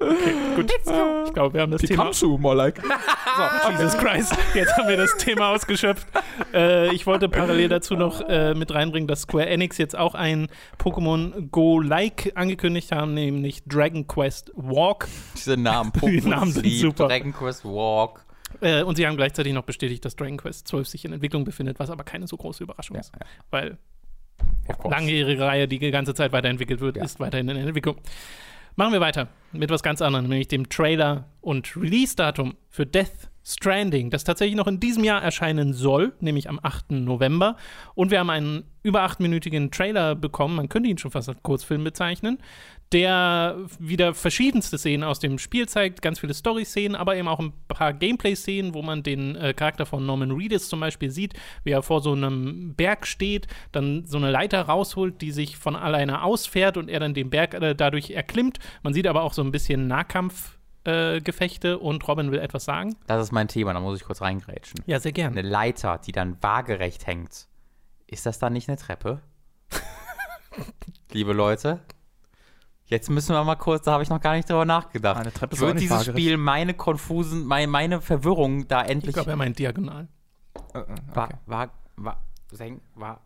Okay, 0.00 0.34
gut. 0.56 0.72
Ich 1.26 1.34
glaube, 1.34 1.54
wir 1.54 1.60
haben 1.60 1.72
das 1.72 1.82
Thema. 1.82 2.04
Pikachu, 2.04 2.38
more 2.38 2.56
like. 2.56 2.80
Jesus 3.78 3.96
Christ, 3.98 4.34
jetzt 4.54 4.76
haben 4.76 4.88
wir 4.88 4.96
das 4.96 5.16
Thema 5.18 5.50
ausgeschöpft. 5.50 6.06
Äh, 6.54 6.94
ich 6.94 7.06
wollte 7.06 7.28
parallel 7.28 7.68
dazu 7.68 7.94
noch 7.94 8.26
äh, 8.26 8.54
mit 8.54 8.72
reinbringen, 8.72 9.06
dass 9.06 9.22
Square 9.22 9.46
Enix 9.46 9.76
jetzt 9.78 9.96
auch 9.96 10.14
ein 10.14 10.48
Pokémon 10.80 11.48
Go-like 11.50 12.32
angekündigt 12.34 12.90
haben, 12.90 13.14
nämlich 13.14 13.62
Dragon 13.64 14.06
Quest 14.06 14.50
Walk. 14.56 15.06
Diese 15.36 15.56
Namen. 15.56 15.92
Die 16.02 16.20
Namen 16.22 16.50
sind 16.52 16.62
Sleep, 16.64 16.80
super. 16.80 17.06
Dragon 17.08 17.32
Quest 17.32 17.64
Walk. 17.64 18.24
Äh, 18.60 18.82
und 18.82 18.96
sie 18.96 19.06
haben 19.06 19.16
gleichzeitig 19.16 19.52
noch 19.52 19.62
bestätigt, 19.64 20.04
dass 20.04 20.16
Dragon 20.16 20.38
Quest 20.38 20.66
12 20.68 20.88
sich 20.88 21.04
in 21.04 21.12
Entwicklung 21.12 21.44
befindet, 21.44 21.78
was 21.78 21.90
aber 21.90 22.02
keine 22.04 22.26
so 22.26 22.36
große 22.36 22.64
Überraschung 22.64 22.96
Ja, 22.96 23.00
ist. 23.00 23.12
Weil 23.50 23.78
of 24.68 24.78
course. 24.78 24.96
langjährige 24.96 25.42
Reihe, 25.42 25.68
die 25.68 25.78
die 25.78 25.90
ganze 25.90 26.14
Zeit 26.14 26.32
weiterentwickelt 26.32 26.80
wird, 26.80 26.96
Ja. 26.96 27.04
ist 27.04 27.20
weiterhin 27.20 27.48
in 27.48 27.56
Entwicklung. 27.58 27.96
Machen 28.76 28.92
wir 28.92 29.00
weiter 29.00 29.28
mit 29.52 29.70
was 29.70 29.82
ganz 29.82 30.00
anderem, 30.02 30.26
nämlich 30.28 30.48
dem 30.48 30.68
Trailer 30.68 31.26
und 31.40 31.76
Release-Datum 31.76 32.54
für 32.68 32.86
Death 32.86 33.29
Stranding, 33.54 34.10
das 34.10 34.24
tatsächlich 34.24 34.56
noch 34.56 34.66
in 34.66 34.80
diesem 34.80 35.04
Jahr 35.04 35.22
erscheinen 35.22 35.72
soll, 35.72 36.12
nämlich 36.20 36.48
am 36.48 36.60
8. 36.62 36.92
November. 36.92 37.56
Und 37.94 38.10
wir 38.10 38.20
haben 38.20 38.30
einen 38.30 38.64
über 38.82 39.02
achtminütigen 39.02 39.70
Trailer 39.70 40.14
bekommen, 40.14 40.56
man 40.56 40.68
könnte 40.68 40.88
ihn 40.88 40.98
schon 40.98 41.10
fast 41.10 41.28
als 41.28 41.42
Kurzfilm 41.42 41.84
bezeichnen, 41.84 42.38
der 42.92 43.56
wieder 43.78 44.14
verschiedenste 44.14 44.78
Szenen 44.78 45.04
aus 45.04 45.20
dem 45.20 45.38
Spiel 45.38 45.68
zeigt, 45.68 46.02
ganz 46.02 46.18
viele 46.18 46.34
Story-Szenen, 46.34 46.96
aber 46.96 47.16
eben 47.16 47.28
auch 47.28 47.38
ein 47.38 47.52
paar 47.68 47.92
Gameplay-Szenen, 47.92 48.74
wo 48.74 48.82
man 48.82 49.02
den 49.02 49.36
äh, 49.36 49.54
Charakter 49.54 49.86
von 49.86 50.04
Norman 50.04 50.32
Reedus 50.32 50.68
zum 50.68 50.80
Beispiel 50.80 51.10
sieht, 51.10 51.34
wie 51.62 51.70
er 51.70 51.82
vor 51.82 52.00
so 52.00 52.12
einem 52.12 52.74
Berg 52.74 53.06
steht, 53.06 53.46
dann 53.72 54.04
so 54.06 54.16
eine 54.16 54.30
Leiter 54.30 54.62
rausholt, 54.62 55.20
die 55.20 55.30
sich 55.30 55.56
von 55.56 55.76
alleine 55.76 56.22
ausfährt 56.22 56.76
und 56.76 56.88
er 56.88 57.00
dann 57.00 57.14
den 57.14 57.30
Berg 57.30 57.54
äh, 57.54 57.74
dadurch 57.74 58.10
erklimmt. 58.10 58.58
Man 58.82 58.94
sieht 58.94 59.06
aber 59.06 59.22
auch 59.22 59.34
so 59.34 59.42
ein 59.42 59.52
bisschen 59.52 59.86
Nahkampf. 59.86 60.59
Äh, 60.90 61.20
Gefechte 61.20 61.78
und 61.78 62.06
Robin 62.08 62.32
will 62.32 62.40
etwas 62.40 62.64
sagen. 62.64 62.96
Das 63.06 63.22
ist 63.22 63.32
mein 63.32 63.46
Thema, 63.46 63.72
da 63.72 63.80
muss 63.80 64.00
ich 64.00 64.04
kurz 64.04 64.20
reingrätschen. 64.20 64.82
Ja, 64.86 64.98
sehr 64.98 65.12
gerne. 65.12 65.38
Eine 65.38 65.48
Leiter, 65.48 65.98
die 65.98 66.12
dann 66.12 66.36
waagerecht 66.42 67.06
hängt. 67.06 67.46
Ist 68.06 68.26
das 68.26 68.38
dann 68.40 68.52
nicht 68.52 68.68
eine 68.68 68.76
Treppe? 68.76 69.20
Liebe 71.12 71.32
Leute, 71.32 71.80
jetzt 72.86 73.08
müssen 73.08 73.34
wir 73.34 73.44
mal 73.44 73.54
kurz, 73.54 73.84
da 73.84 73.92
habe 73.92 74.02
ich 74.02 74.08
noch 74.08 74.20
gar 74.20 74.34
nicht 74.34 74.50
drüber 74.50 74.64
nachgedacht. 74.64 75.20
Eine 75.20 75.32
Treppe 75.32 75.58
Wird 75.60 75.74
nicht 75.74 75.82
dieses 75.82 75.98
waagerecht. 75.98 76.18
Spiel 76.18 76.36
meine 76.36 76.74
konfusen, 76.74 77.44
meine, 77.44 77.68
meine 77.68 78.00
Verwirrung 78.00 78.66
da 78.66 78.82
Ich 78.82 78.90
endlich 78.90 79.14
glaube, 79.14 79.30
er 79.30 79.36
meint 79.36 79.58
diagonal. 79.58 80.08
Äh, 80.74 80.78
äh, 80.78 80.84
war, 81.14 81.28
war, 81.46 81.70
war, 81.96 82.24
senk, 82.50 82.82
war. 82.96 83.20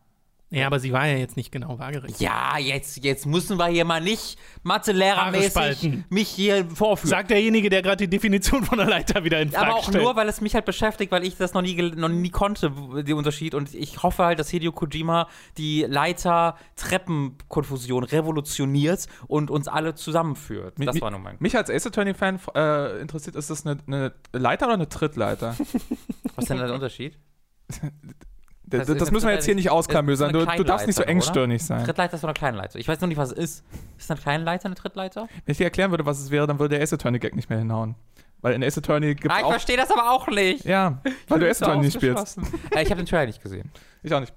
Ja, 0.54 0.66
aber 0.68 0.78
sie 0.78 0.92
war 0.92 1.06
ja 1.06 1.16
jetzt 1.16 1.36
nicht 1.36 1.50
genau 1.52 1.78
waagerecht. 1.78 2.20
Ja, 2.20 2.56
jetzt, 2.58 3.02
jetzt 3.04 3.26
müssen 3.26 3.58
wir 3.58 3.66
hier 3.66 3.84
mal 3.84 4.00
nicht 4.00 4.38
Mathe-Lehrermäßig 4.62 6.04
mich 6.10 6.28
hier 6.28 6.64
vorführen. 6.70 7.10
Sagt 7.10 7.30
derjenige, 7.30 7.68
der 7.70 7.82
gerade 7.82 8.06
die 8.06 8.10
Definition 8.10 8.62
von 8.64 8.78
einer 8.80 8.88
Leiter 8.88 9.24
wieder 9.24 9.40
in 9.40 9.50
Frage 9.50 9.66
aber 9.66 9.74
auch 9.76 9.88
stellt. 9.88 10.02
nur, 10.04 10.14
weil 10.16 10.28
es 10.28 10.40
mich 10.40 10.54
halt 10.54 10.64
beschäftigt, 10.64 11.10
weil 11.12 11.24
ich 11.24 11.36
das 11.36 11.52
noch 11.54 11.62
nie, 11.62 11.74
noch 11.82 12.08
nie 12.08 12.30
konnte, 12.30 12.70
den 13.02 13.16
Unterschied. 13.16 13.54
Und 13.54 13.74
ich 13.74 14.02
hoffe 14.02 14.24
halt, 14.24 14.38
dass 14.38 14.48
Hideo 14.50 14.72
Kojima 14.72 15.28
die 15.58 15.82
Leiter-Treppen-Konfusion 15.88 18.04
revolutioniert 18.04 19.06
und 19.26 19.50
uns 19.50 19.68
alle 19.68 19.94
zusammenführt. 19.94 20.78
Mi- 20.78 20.84
Das 20.86 20.94
mi- 20.96 21.00
war 21.02 21.10
nur 21.10 21.20
mein. 21.20 21.36
Mich 21.40 21.56
als 21.56 21.70
Ace 21.70 21.86
Attorney-Fan 21.86 22.40
äh, 22.54 23.00
interessiert, 23.00 23.36
ist 23.36 23.50
das 23.50 23.66
eine, 23.66 23.78
eine 23.86 24.12
Leiter 24.32 24.66
oder 24.66 24.74
eine 24.74 24.88
Trittleiter? 24.88 25.56
Was 26.36 26.44
ist 26.44 26.50
denn 26.50 26.58
der 26.58 26.72
Unterschied? 26.74 27.18
Das, 28.78 28.86
Das 28.86 28.94
ist 28.96 29.00
das 29.02 29.10
müssen 29.10 29.26
wir 29.26 29.34
jetzt 29.34 29.44
hier 29.44 29.54
nicht 29.54 29.70
ausklamüsern. 29.70 30.32
Du, 30.32 30.44
du 30.44 30.64
darfst 30.64 30.86
nicht 30.86 30.96
so 30.96 31.02
engstirnig 31.02 31.64
sein. 31.64 31.84
Trittleiter 31.84 32.14
ist 32.14 32.20
so 32.22 32.26
eine 32.26 32.34
Kleinleiter. 32.34 32.78
Ich 32.78 32.88
weiß 32.88 33.00
noch 33.00 33.08
nicht, 33.08 33.16
was 33.18 33.32
es 33.32 33.38
ist. 33.38 33.64
Ist 33.98 34.10
eine 34.10 34.20
Kleinleiter 34.20 34.66
eine 34.66 34.74
Trittleiter? 34.74 35.28
Wenn 35.44 35.52
ich 35.52 35.58
dir 35.58 35.64
erklären 35.64 35.90
würde, 35.90 36.06
was 36.06 36.20
es 36.20 36.30
wäre, 36.30 36.46
dann 36.46 36.58
würde 36.58 36.74
der 36.76 36.82
Ace 36.82 36.92
Attorney-Gag 36.94 37.34
nicht 37.36 37.48
mehr 37.50 37.58
hinhauen. 37.58 37.94
Weil 38.40 38.54
in 38.54 38.62
Ace 38.62 38.78
Attorney 38.78 39.14
gibt 39.14 39.30
Ah, 39.30 39.34
es 39.36 39.40
ich 39.40 39.44
auch... 39.46 39.50
verstehe 39.50 39.76
das 39.76 39.90
aber 39.90 40.10
auch 40.10 40.26
nicht. 40.28 40.64
Ja, 40.64 40.98
weil 41.28 41.40
du 41.40 41.48
Ace 41.50 41.62
Attorney 41.62 41.86
nicht 41.86 41.94
spielst. 41.96 42.38
äh, 42.74 42.82
ich 42.82 42.90
habe 42.90 42.96
den 43.02 43.06
Trailer 43.06 43.26
nicht 43.26 43.42
gesehen. 43.42 43.70
Ich 44.02 44.12
auch 44.12 44.20
nicht. 44.20 44.32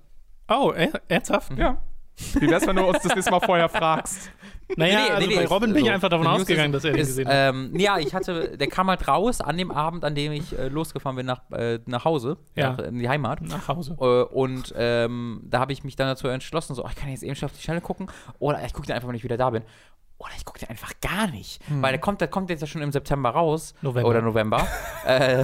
oh, 0.50 0.72
er- 0.76 1.02
ernsthaft? 1.10 1.52
Ja. 1.58 1.78
Wie 2.40 2.50
wär's, 2.50 2.66
wenn 2.66 2.76
du 2.76 2.84
uns 2.84 3.00
das 3.04 3.14
nächste 3.14 3.32
Mal 3.32 3.40
vorher 3.40 3.70
fragst? 3.70 4.32
Naja, 4.76 5.00
Nee, 5.00 5.06
nee, 5.08 5.12
also 5.14 5.28
nee, 5.30 5.36
bei 5.36 5.46
Robin 5.46 5.70
bin 5.74 5.84
ich 5.84 5.88
so. 5.88 5.94
einfach 5.94 6.10
davon 6.10 6.28
ausgegangen, 6.28 6.74
ist- 6.74 6.84
dass 6.84 6.86
er 6.86 6.92
den 6.94 7.02
ist, 7.02 7.08
gesehen 7.10 7.28
hat. 7.28 7.34
ähm, 7.36 7.72
Ja, 7.78 8.00
ich 8.00 8.14
hatte, 8.16 8.58
der 8.58 8.68
kam 8.68 8.90
halt 8.90 9.08
raus 9.08 9.40
an 9.40 9.56
dem 9.58 9.72
Abend, 9.72 10.04
an 10.04 10.16
dem 10.16 10.32
ich 10.32 10.58
äh, 10.58 10.68
losgefahren 10.68 11.16
bin 11.16 11.26
nach, 11.28 11.42
äh, 11.52 11.80
nach 11.86 12.06
Hause, 12.06 12.38
Ja. 12.56 12.72
nach, 12.72 12.80
in 12.80 13.00
die 13.00 13.08
Heimat. 13.08 13.42
Nach 13.44 13.68
Hause. 13.68 13.96
Äh, 14.02 14.24
und 14.34 14.74
ähm, 14.76 15.42
da 15.46 15.60
habe 15.60 15.72
ich 15.74 15.84
mich 15.84 15.96
dann 15.96 16.08
dazu 16.08 16.28
entschlossen, 16.28 16.74
so, 16.76 16.84
oh, 16.84 16.88
ich 16.90 16.96
kann 16.96 17.10
jetzt 17.10 17.24
eben 17.24 17.36
schon 17.36 17.48
auf 17.50 17.56
die 17.56 17.62
Schnelle 17.62 17.82
gucken 17.82 18.08
oder 18.40 18.64
ich 18.66 18.74
gucke 18.74 18.88
den 18.88 18.96
einfach, 18.96 19.08
wenn 19.08 19.16
ich 19.16 19.24
wieder 19.24 19.38
da 19.38 19.50
bin. 19.52 19.64
Oder 20.18 20.32
ich 20.36 20.44
gucke 20.44 20.58
den 20.60 20.70
einfach 20.70 20.94
gar 21.00 21.28
nicht. 21.28 21.62
Weil 21.70 21.92
der 21.92 22.02
kommt, 22.02 22.20
der 22.22 22.28
kommt 22.28 22.50
jetzt 22.50 22.62
ja 22.62 22.68
schon 22.68 22.82
im 22.82 22.92
September 22.92 23.30
raus. 23.30 23.76
November. 23.84 24.10
Oder 24.10 24.22
November. 24.24 24.68
äh, 25.06 25.44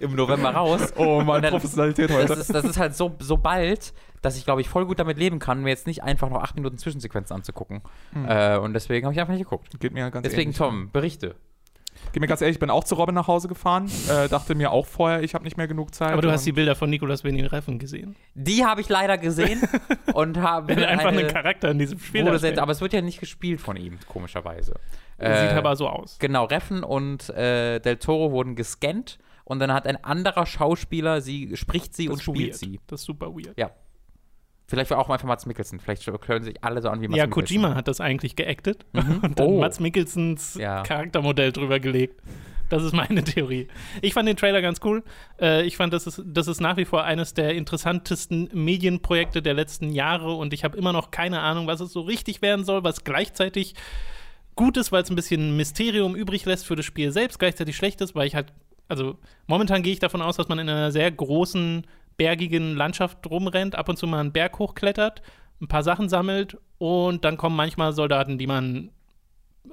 Im 0.00 0.14
November 0.14 0.50
raus. 0.50 0.92
Oh, 0.96 1.22
meine 1.22 1.48
Professionalität 1.48 2.10
Das 2.10 2.16
heute. 2.16 2.32
ist, 2.34 2.54
das 2.54 2.64
ist 2.66 2.78
halt 2.78 2.94
so, 2.94 3.14
so 3.18 3.38
bald, 3.38 3.94
dass 4.22 4.36
ich, 4.36 4.44
glaube 4.44 4.60
ich, 4.60 4.68
voll 4.68 4.86
gut 4.86 4.98
damit 4.98 5.18
leben 5.18 5.38
kann, 5.38 5.62
mir 5.62 5.70
jetzt 5.70 5.86
nicht 5.86 6.02
einfach 6.02 6.30
noch 6.30 6.42
acht 6.42 6.54
Minuten 6.54 6.78
Zwischensequenzen 6.78 7.34
anzugucken. 7.36 7.82
Äh, 8.26 8.56
und 8.56 8.72
deswegen 8.72 9.06
habe 9.06 9.14
ich 9.14 9.20
einfach 9.20 9.34
nicht 9.34 9.44
geguckt. 9.44 9.78
Geht 9.80 9.92
mir 9.92 10.10
ganz 10.10 10.24
Deswegen, 10.24 10.42
ähnlich. 10.50 10.56
Tom, 10.56 10.90
berichte. 10.90 11.34
Geht 12.12 12.20
mir 12.20 12.26
ganz 12.26 12.40
ehrlich, 12.40 12.56
ich 12.56 12.60
bin 12.60 12.70
auch 12.70 12.84
zu 12.84 12.94
Robin 12.94 13.14
nach 13.14 13.28
Hause 13.28 13.48
gefahren. 13.48 13.90
Äh, 14.08 14.28
dachte 14.28 14.54
mir 14.54 14.70
auch 14.70 14.86
vorher, 14.86 15.22
ich 15.22 15.34
habe 15.34 15.44
nicht 15.44 15.56
mehr 15.56 15.68
genug 15.68 15.94
Zeit. 15.94 16.12
Aber 16.12 16.22
du 16.22 16.30
hast 16.30 16.44
die 16.44 16.52
Bilder 16.52 16.74
von 16.74 16.90
Nicolas 16.90 17.22
Benin 17.22 17.46
Reffen 17.46 17.78
gesehen. 17.78 18.16
Die 18.34 18.64
habe 18.64 18.80
ich 18.80 18.88
leider 18.88 19.18
gesehen 19.18 19.60
und 20.14 20.38
habe 20.38 20.72
einfach 20.86 21.08
eine 21.08 21.20
einen 21.20 21.28
Charakter 21.28 21.70
in 21.70 21.78
diesem 21.78 21.98
Spiel 21.98 22.38
selbst, 22.38 22.58
aber 22.58 22.72
es 22.72 22.80
wird 22.80 22.92
ja 22.92 23.02
nicht 23.02 23.20
gespielt 23.20 23.60
von 23.60 23.76
ihm, 23.76 23.98
komischerweise. 24.08 24.74
Sieht 25.18 25.28
Äh, 25.28 25.54
aber 25.54 25.76
so 25.76 25.88
aus. 25.88 26.18
Genau, 26.18 26.44
Reffen 26.44 26.82
und 26.82 27.28
äh, 27.30 27.78
Del 27.80 27.96
Toro 27.98 28.32
wurden 28.32 28.56
gescannt 28.56 29.18
und 29.44 29.58
dann 29.58 29.72
hat 29.72 29.86
ein 29.86 30.02
anderer 30.02 30.46
Schauspieler 30.46 31.20
sie, 31.20 31.56
spricht 31.56 31.94
sie 31.94 32.06
Das 32.06 32.14
und 32.14 32.22
spielt 32.22 32.50
weird. 32.50 32.54
sie. 32.56 32.80
Das 32.86 33.00
ist 33.00 33.06
super 33.06 33.28
weird. 33.34 33.56
Ja. 33.58 33.70
Vielleicht 34.72 34.90
war 34.90 34.98
auch 34.98 35.10
einfach 35.10 35.28
Mats 35.28 35.44
Mikkelsen. 35.44 35.80
Vielleicht 35.80 36.06
hören 36.26 36.42
sich 36.42 36.64
alle 36.64 36.80
so 36.80 36.88
an 36.88 37.02
wie 37.02 37.08
Mats 37.08 37.18
Ja, 37.18 37.26
Mikkelsen. 37.26 37.60
Kojima 37.60 37.74
hat 37.74 37.88
das 37.88 38.00
eigentlich 38.00 38.36
geactet 38.36 38.86
und 38.92 39.38
dann 39.38 39.46
Oh. 39.46 39.60
Mats 39.60 39.80
Mikkelsens 39.80 40.54
Ja. 40.54 40.82
Charaktermodell 40.82 41.52
drüber 41.52 41.78
gelegt. 41.78 42.22
Das 42.70 42.82
ist 42.82 42.94
meine 42.94 43.22
Theorie. 43.24 43.68
Ich 44.00 44.14
fand 44.14 44.26
den 44.26 44.36
Trailer 44.38 44.62
ganz 44.62 44.80
cool. 44.82 45.04
Äh, 45.38 45.64
ich 45.66 45.76
fand, 45.76 45.92
das 45.92 46.06
ist, 46.06 46.22
das 46.24 46.48
ist 46.48 46.62
nach 46.62 46.78
wie 46.78 46.86
vor 46.86 47.04
eines 47.04 47.34
der 47.34 47.54
interessantesten 47.54 48.48
Medienprojekte 48.54 49.42
der 49.42 49.52
letzten 49.52 49.90
Jahre 49.92 50.32
und 50.32 50.54
ich 50.54 50.64
habe 50.64 50.78
immer 50.78 50.94
noch 50.94 51.10
keine 51.10 51.40
Ahnung, 51.40 51.66
was 51.66 51.80
es 51.80 51.92
so 51.92 52.00
richtig 52.00 52.40
werden 52.40 52.64
soll, 52.64 52.82
was 52.82 53.04
gleichzeitig 53.04 53.74
gut 54.56 54.78
ist, 54.78 54.90
weil 54.90 55.02
es 55.02 55.10
ein 55.10 55.16
bisschen 55.16 55.54
Mysterium 55.54 56.16
übrig 56.16 56.46
lässt 56.46 56.64
für 56.66 56.76
das 56.76 56.86
Spiel 56.86 57.12
selbst, 57.12 57.38
gleichzeitig 57.38 57.76
schlecht 57.76 58.00
ist, 58.00 58.14
weil 58.14 58.26
ich 58.26 58.34
halt, 58.34 58.54
also 58.88 59.18
momentan 59.46 59.82
gehe 59.82 59.92
ich 59.92 59.98
davon 59.98 60.22
aus, 60.22 60.36
dass 60.38 60.48
man 60.48 60.58
in 60.58 60.68
einer 60.70 60.92
sehr 60.92 61.10
großen, 61.10 61.86
bergigen 62.16 62.76
Landschaft 62.76 63.28
rumrennt, 63.28 63.74
ab 63.74 63.88
und 63.88 63.96
zu 63.96 64.06
mal 64.06 64.20
einen 64.20 64.32
Berg 64.32 64.58
hochklettert, 64.58 65.22
ein 65.60 65.68
paar 65.68 65.82
Sachen 65.82 66.08
sammelt 66.08 66.58
und 66.78 67.24
dann 67.24 67.36
kommen 67.36 67.56
manchmal 67.56 67.92
Soldaten, 67.92 68.38
die 68.38 68.46
man 68.46 68.90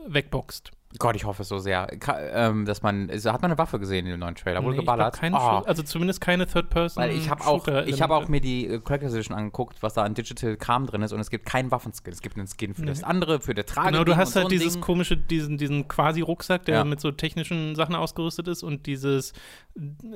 wegboxt. 0.07 0.71
Gott, 0.97 1.15
ich 1.15 1.23
hoffe 1.25 1.43
es 1.43 1.47
so 1.47 1.59
sehr. 1.59 1.87
Ähm, 2.33 2.65
dass 2.65 2.81
man, 2.81 3.11
also 3.11 3.31
hat 3.31 3.43
man 3.43 3.51
eine 3.51 3.59
Waffe 3.59 3.77
gesehen 3.79 4.05
in 4.07 4.11
dem 4.13 4.21
neuen 4.21 4.33
Trailer? 4.33 4.63
Wurde 4.63 4.77
Nee, 4.77 4.81
geballert? 4.81 5.13
keine 5.19 5.35
Oh, 5.35 5.39
Schu- 5.39 5.65
also 5.67 5.83
zumindest 5.83 6.19
keine 6.19 6.47
Third-Person. 6.47 7.03
Weil 7.03 7.11
ich 7.15 7.29
habe 7.29 7.45
auch, 7.45 7.67
ich 7.85 8.01
habe 8.01 8.15
auch 8.15 8.27
mir 8.27 8.41
die 8.41 8.65
äh, 8.65 8.79
Collector's 8.79 9.13
Edition 9.13 9.37
angeguckt, 9.37 9.83
was 9.83 9.93
da 9.93 10.03
an 10.03 10.15
Digital 10.15 10.57
Kram 10.57 10.87
drin 10.87 11.03
ist 11.03 11.13
und 11.13 11.19
es 11.19 11.29
gibt 11.29 11.45
keinen 11.45 11.69
Waffenskin. 11.69 12.11
Es 12.11 12.21
gibt 12.23 12.37
einen 12.37 12.47
Skin 12.47 12.73
für 12.73 12.87
das 12.87 13.03
andere, 13.03 13.39
für 13.39 13.53
der 13.53 13.67
Trage. 13.67 13.91
Genau, 13.91 14.03
du 14.03 14.17
hast 14.17 14.35
halt 14.35 14.45
so 14.45 14.49
dieses 14.49 14.73
Ding. 14.73 14.81
komische, 14.81 15.15
diesen, 15.15 15.59
diesen 15.59 15.87
quasi 15.87 16.21
Rucksack, 16.21 16.65
der 16.65 16.77
Ja. 16.77 16.83
mit 16.85 16.99
so 16.99 17.11
technischen 17.11 17.75
Sachen 17.75 17.93
ausgerüstet 17.93 18.47
ist 18.47 18.63
und 18.63 18.87
dieses, 18.87 19.33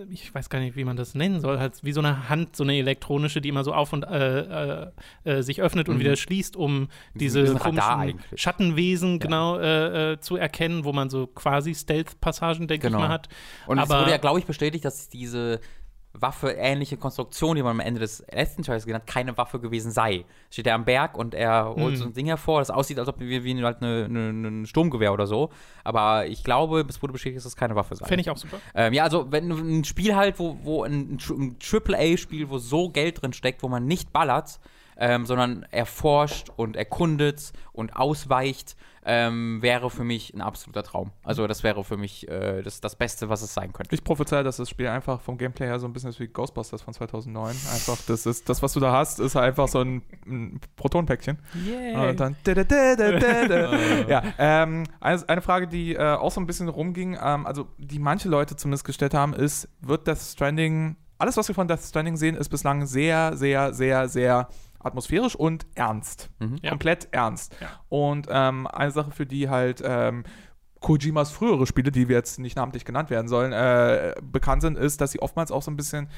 ich 0.09 0.33
weiß 0.33 0.49
gar 0.49 0.57
nicht, 0.57 0.75
wie 0.75 0.85
man 0.85 0.97
das 0.97 1.13
nennen 1.13 1.39
soll, 1.39 1.59
halt 1.59 1.83
wie 1.83 1.91
so 1.91 2.01
eine 2.01 2.29
Hand, 2.29 2.55
so 2.55 2.63
eine 2.63 2.75
elektronische, 2.77 3.41
die 3.41 3.49
immer 3.49 3.63
so 3.63 3.75
auf 3.75 3.93
und 3.93 4.03
äh, 4.05 4.39
äh, 4.85 4.87
äh, 5.23 5.41
sich 5.43 5.61
öffnet 5.61 5.87
und 5.87 5.97
Mhm. 5.97 5.99
wieder 5.99 6.15
schließt, 6.15 6.55
um 6.55 6.87
diese 7.13 7.53
komischen. 7.53 8.19
Schattenwesen 8.35 9.19
genau 9.19 9.59
äh, 9.59 10.13
äh, 10.13 10.19
zu 10.19 10.35
erkennen, 10.35 10.62
wo 10.83 10.93
man 10.93 11.09
so 11.09 11.27
quasi 11.27 11.73
Stealth-Passagen, 11.75 12.67
denke 12.67 12.87
Genau. 12.87 12.99
ich 12.99 13.03
mal, 13.03 13.09
hat. 13.09 13.29
Und 13.67 13.77
es 13.79 13.89
aber- 13.89 14.01
wurde 14.01 14.11
ja, 14.11 14.17
glaube 14.17 14.39
ich, 14.39 14.45
bestätigt, 14.45 14.85
dass 14.85 15.09
diese 15.09 15.59
Waffe-ähnliche 16.15 16.95
Konstruktion, 16.97 17.55
die 17.55 17.63
man 17.63 17.71
am 17.71 17.79
Ende 17.79 17.99
des 17.99 18.23
letzten 18.31 18.61
Trailers 18.61 18.83
gesehen 18.85 18.95
hat, 18.97 19.07
keine 19.07 19.35
Waffe 19.35 19.59
gewesen 19.59 19.91
sei. 19.91 20.25
Steht 20.51 20.67
er 20.67 20.75
am 20.75 20.85
Berg 20.85 21.17
und 21.17 21.33
er 21.33 21.73
holt 21.75 21.93
Mhm. 21.93 21.95
so 21.95 22.05
ein 22.05 22.13
Ding 22.13 22.27
hervor, 22.27 22.59
das 22.59 22.69
aussieht, 22.69 22.99
als 22.99 23.07
ob 23.07 23.19
wie, 23.19 23.43
wie 23.43 23.63
halt 23.63 23.81
ein 23.81 24.65
Sturmgewehr 24.67 25.11
oder 25.11 25.25
so. 25.25 25.49
Aber 25.83 26.27
ich 26.27 26.43
glaube, 26.43 26.85
es 26.87 27.01
wurde 27.01 27.13
bestätigt, 27.13 27.37
dass 27.39 27.45
es 27.45 27.55
keine 27.55 27.75
Waffe 27.75 27.95
sei. 27.95 28.05
Fände 28.05 28.21
ich 28.21 28.29
auch 28.29 28.37
super. 28.37 28.57
Ähm, 28.75 28.93
ja, 28.93 29.03
also 29.03 29.31
wenn 29.31 29.49
ein 29.51 29.83
Spiel 29.85 30.15
halt, 30.15 30.37
wo, 30.37 30.55
wo 30.61 30.83
ein, 30.83 31.17
ein 31.19 31.57
AAA-Spiel, 31.59 32.47
wo 32.49 32.59
so 32.59 32.89
Geld 32.89 33.21
drin 33.23 33.33
steckt, 33.33 33.63
wo 33.63 33.67
man 33.67 33.85
nicht 33.87 34.13
ballert, 34.13 34.59
ähm, 34.97 35.25
sondern 35.25 35.63
erforscht 35.71 36.49
und 36.55 36.75
erkundet 36.75 37.53
und 37.71 37.95
ausweicht, 37.95 38.75
ähm, 39.05 39.61
wäre 39.61 39.89
für 39.89 40.03
mich 40.03 40.33
ein 40.33 40.41
absoluter 40.41 40.83
Traum. 40.83 41.11
Also 41.23 41.47
das 41.47 41.63
wäre 41.63 41.83
für 41.83 41.97
mich 41.97 42.27
äh, 42.29 42.61
das, 42.61 42.81
das 42.81 42.95
Beste, 42.95 43.29
was 43.29 43.41
es 43.41 43.53
sein 43.53 43.73
könnte. 43.73 43.93
Ich 43.93 44.03
prophezei, 44.03 44.43
dass 44.43 44.57
das 44.57 44.69
Spiel 44.69 44.87
einfach 44.87 45.21
vom 45.21 45.37
Gameplay 45.37 45.67
her 45.67 45.79
so 45.79 45.87
ein 45.87 45.93
bisschen 45.93 46.09
ist 46.09 46.19
wie 46.19 46.27
Ghostbusters 46.27 46.81
von 46.81 46.93
2009. 46.93 47.49
Einfach, 47.73 47.97
das 48.07 48.25
ist 48.25 48.47
das, 48.47 48.61
was 48.61 48.73
du 48.73 48.79
da 48.79 48.91
hast, 48.91 49.19
ist 49.19 49.35
einfach 49.35 49.67
so 49.67 49.81
ein, 49.81 50.01
ein 50.25 50.59
Protonpäckchen. 50.75 51.37
Und 51.95 52.19
dann. 52.19 52.35
da, 52.43 52.53
da, 52.53 52.63
da, 52.63 52.95
da, 52.95 53.19
da, 53.19 53.47
da. 53.47 53.77
ja, 54.07 54.23
ähm, 54.37 54.85
eine, 54.99 55.29
eine 55.29 55.41
Frage, 55.41 55.67
die 55.67 55.95
äh, 55.95 56.13
auch 56.13 56.31
so 56.31 56.39
ein 56.39 56.47
bisschen 56.47 56.69
rumging, 56.69 57.17
ähm, 57.21 57.45
also 57.45 57.67
die 57.77 57.99
manche 57.99 58.29
Leute 58.29 58.55
zumindest 58.55 58.85
gestellt 58.85 59.13
haben, 59.13 59.33
ist, 59.33 59.67
wird 59.81 60.07
Death 60.07 60.19
Stranding, 60.19 60.95
alles, 61.17 61.37
was 61.37 61.47
wir 61.47 61.55
von 61.55 61.67
Death 61.67 61.81
Stranding 61.81 62.15
sehen, 62.15 62.35
ist 62.35 62.49
bislang 62.49 62.85
sehr, 62.85 63.35
sehr, 63.35 63.73
sehr, 63.73 64.07
sehr 64.07 64.47
atmosphärisch 64.85 65.35
und 65.35 65.65
ernst. 65.75 66.29
Mhm. 66.39 66.57
Ja. 66.61 66.69
Komplett 66.71 67.07
ernst. 67.11 67.55
Ja. 67.61 67.67
Und 67.89 68.27
ähm, 68.29 68.67
eine 68.67 68.91
Sache, 68.91 69.11
für 69.11 69.25
die 69.25 69.49
halt 69.49 69.81
ähm, 69.85 70.23
Kojimas 70.79 71.31
frühere 71.31 71.65
Spiele, 71.65 71.91
die 71.91 72.09
wir 72.09 72.15
jetzt 72.17 72.39
nicht 72.39 72.57
namentlich 72.57 72.83
genannt 72.85 73.09
werden 73.09 73.27
sollen, 73.27 73.53
äh, 73.53 74.15
bekannt 74.21 74.61
sind, 74.61 74.77
ist, 74.77 74.99
dass 75.01 75.11
sie 75.11 75.21
oftmals 75.21 75.51
auch 75.51 75.61
so 75.61 75.71
ein 75.71 75.77
bisschen, 75.77 76.09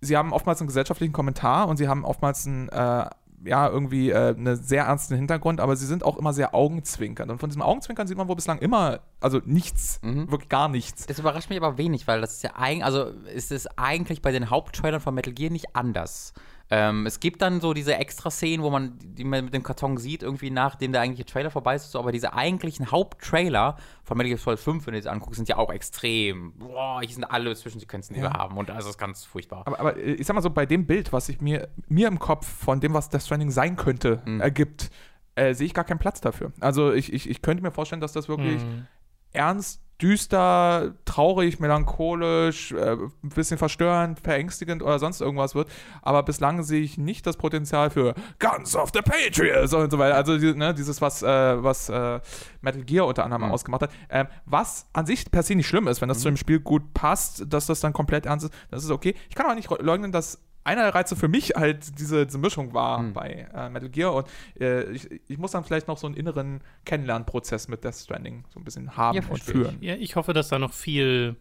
sie 0.00 0.16
haben 0.16 0.32
oftmals 0.32 0.60
einen 0.60 0.66
gesellschaftlichen 0.66 1.12
Kommentar 1.12 1.68
und 1.68 1.76
sie 1.76 1.86
haben 1.88 2.04
oftmals 2.04 2.44
einen, 2.46 2.68
äh, 2.68 3.06
ja, 3.44 3.68
irgendwie 3.68 4.10
äh, 4.10 4.34
einen 4.36 4.56
sehr 4.56 4.86
ernsten 4.86 5.14
Hintergrund, 5.14 5.60
aber 5.60 5.76
sie 5.76 5.86
sind 5.86 6.02
auch 6.02 6.16
immer 6.16 6.32
sehr 6.32 6.56
augenzwinkernd. 6.56 7.30
Und 7.30 7.38
von 7.38 7.48
diesem 7.48 7.62
Augenzwinkern 7.62 8.08
sieht 8.08 8.16
man 8.18 8.26
wohl 8.26 8.34
bislang 8.34 8.58
immer, 8.58 8.98
also 9.20 9.40
nichts, 9.44 10.00
Mhm. 10.02 10.28
wirklich 10.32 10.48
gar 10.48 10.68
nichts. 10.68 11.06
Das 11.06 11.20
überrascht 11.20 11.48
mich 11.48 11.56
aber 11.58 11.78
wenig, 11.78 12.08
weil 12.08 12.20
das 12.20 12.32
ist 12.32 12.42
ja 12.42 12.56
eigentlich, 12.56 12.84
also 12.84 13.04
ist 13.32 13.52
es 13.52 13.68
eigentlich 13.78 14.22
bei 14.22 14.32
den 14.32 14.50
Haupttrailern 14.50 15.00
von 15.00 15.14
Metal 15.14 15.32
Gear 15.32 15.52
nicht 15.52 15.76
anders. 15.76 16.32
Ähm, 16.70 17.06
es 17.06 17.18
gibt 17.20 17.40
dann 17.40 17.60
so 17.62 17.72
diese 17.72 17.94
Extra-Szenen, 17.94 18.62
wo 18.62 18.68
man 18.68 18.98
die 19.02 19.24
man 19.24 19.44
mit 19.46 19.54
dem 19.54 19.62
Karton 19.62 19.96
sieht, 19.96 20.22
irgendwie 20.22 20.50
nachdem 20.50 20.92
der 20.92 21.00
eigentliche 21.00 21.24
Trailer 21.24 21.50
vorbei 21.50 21.74
ist, 21.76 21.90
so, 21.90 21.98
aber 21.98 22.12
diese 22.12 22.34
eigentlichen 22.34 22.90
Haupttrailer 22.90 23.76
von 24.04 24.18
Metal 24.18 24.28
Gear 24.28 24.38
Solid 24.38 24.60
5, 24.60 24.86
wenn 24.86 24.92
du 24.94 25.00
die 25.00 25.08
anguckst, 25.08 25.36
sind 25.36 25.48
ja 25.48 25.56
auch 25.56 25.72
extrem. 25.72 26.52
Boah, 26.58 27.00
hier 27.00 27.08
sind 27.14 27.24
alle 27.24 27.54
Zwischensequenzen, 27.56 28.14
die 28.14 28.20
Ja. 28.20 28.28
wir 28.30 28.32
haben 28.34 28.58
und 28.58 28.68
also 28.70 28.88
das 28.88 28.96
ist 28.96 28.98
ganz 28.98 29.24
furchtbar. 29.24 29.62
Aber, 29.66 29.80
aber 29.80 29.96
äh, 29.96 30.12
ich 30.12 30.26
sag 30.26 30.34
mal 30.34 30.42
so, 30.42 30.50
bei 30.50 30.66
dem 30.66 30.86
Bild, 30.86 31.10
was 31.12 31.30
ich 31.30 31.40
mir, 31.40 31.68
mir 31.88 32.06
im 32.08 32.18
Kopf 32.18 32.46
von 32.46 32.80
dem, 32.80 32.92
was 32.92 33.08
Death 33.08 33.22
Stranding 33.22 33.50
sein 33.50 33.76
könnte, 33.76 34.20
Mhm. 34.26 34.40
ergibt, 34.42 34.90
äh, 35.36 35.54
sehe 35.54 35.66
ich 35.66 35.72
gar 35.74 35.84
keinen 35.84 35.98
Platz 36.00 36.20
dafür. 36.20 36.52
Also 36.60 36.92
ich, 36.92 37.12
ich, 37.14 37.30
ich 37.30 37.40
könnte 37.40 37.62
mir 37.62 37.70
vorstellen, 37.70 38.00
dass 38.02 38.12
das 38.12 38.28
wirklich 38.28 38.60
Hm. 38.62 38.86
ernst, 39.32 39.80
düster, 40.00 40.94
traurig, 41.04 41.58
melancholisch, 41.60 42.72
äh, 42.72 42.92
ein 42.92 43.28
bisschen 43.34 43.58
verstörend, 43.58 44.20
verängstigend 44.20 44.82
oder 44.82 44.98
sonst 44.98 45.20
irgendwas 45.20 45.54
wird. 45.54 45.68
Aber 46.02 46.22
bislang 46.22 46.62
sehe 46.62 46.80
ich 46.80 46.98
nicht 46.98 47.26
das 47.26 47.36
Potenzial 47.36 47.90
für 47.90 48.14
Guns 48.38 48.76
of 48.76 48.90
the 48.94 49.02
Patriots 49.02 49.74
und 49.74 49.90
so 49.90 49.98
weiter. 49.98 50.14
Also 50.14 50.34
ne, 50.34 50.74
dieses, 50.74 51.00
was, 51.00 51.22
äh, 51.22 51.62
was 51.62 51.88
äh, 51.88 52.20
Metal 52.60 52.82
Gear 52.84 53.06
unter 53.06 53.24
anderem 53.24 53.42
Mhm. 53.42 53.50
ausgemacht 53.52 53.82
hat. 53.82 53.90
Ähm, 54.10 54.26
was 54.46 54.86
an 54.92 55.06
sich 55.06 55.30
per 55.30 55.42
se 55.42 55.54
nicht 55.54 55.66
schlimm 55.68 55.88
ist, 55.88 56.00
wenn 56.00 56.08
das 56.08 56.20
zu 56.20 56.28
dem 56.28 56.36
Spiel 56.36 56.60
gut 56.60 56.94
passt, 56.94 57.44
dass 57.52 57.66
das 57.66 57.80
dann 57.80 57.92
komplett 57.92 58.26
ernst 58.26 58.46
ist, 58.46 58.54
das 58.70 58.84
ist 58.84 58.90
okay. 58.90 59.14
Ich 59.28 59.34
kann 59.34 59.46
aber 59.46 59.54
nicht 59.54 59.70
leugnen, 59.80 60.12
dass 60.12 60.40
einer 60.68 60.82
der 60.84 60.94
Reize 60.94 61.16
für 61.16 61.28
mich 61.28 61.54
halt 61.56 61.98
diese, 61.98 62.26
diese 62.26 62.38
Mischung 62.38 62.72
war 62.74 62.98
Hm. 62.98 63.12
bei 63.12 63.48
äh, 63.54 63.68
Metal 63.68 63.88
Gear 63.88 64.14
und 64.14 64.28
äh, 64.60 64.90
ich, 64.92 65.08
ich 65.28 65.38
muss 65.38 65.50
dann 65.52 65.64
vielleicht 65.64 65.88
noch 65.88 65.98
so 65.98 66.06
einen 66.06 66.16
inneren 66.16 66.60
Kennenlernprozess 66.84 67.68
mit 67.68 67.82
Death 67.84 67.94
Stranding 67.96 68.44
so 68.52 68.60
ein 68.60 68.64
bisschen 68.64 68.96
haben 68.96 69.16
Ja, 69.16 69.22
und 69.28 69.42
führen. 69.42 69.78
Ja, 69.80 69.94
ich 69.94 70.16
hoffe, 70.16 70.32
dass 70.32 70.48
da 70.48 70.58
noch 70.58 70.72
viel 70.72 71.36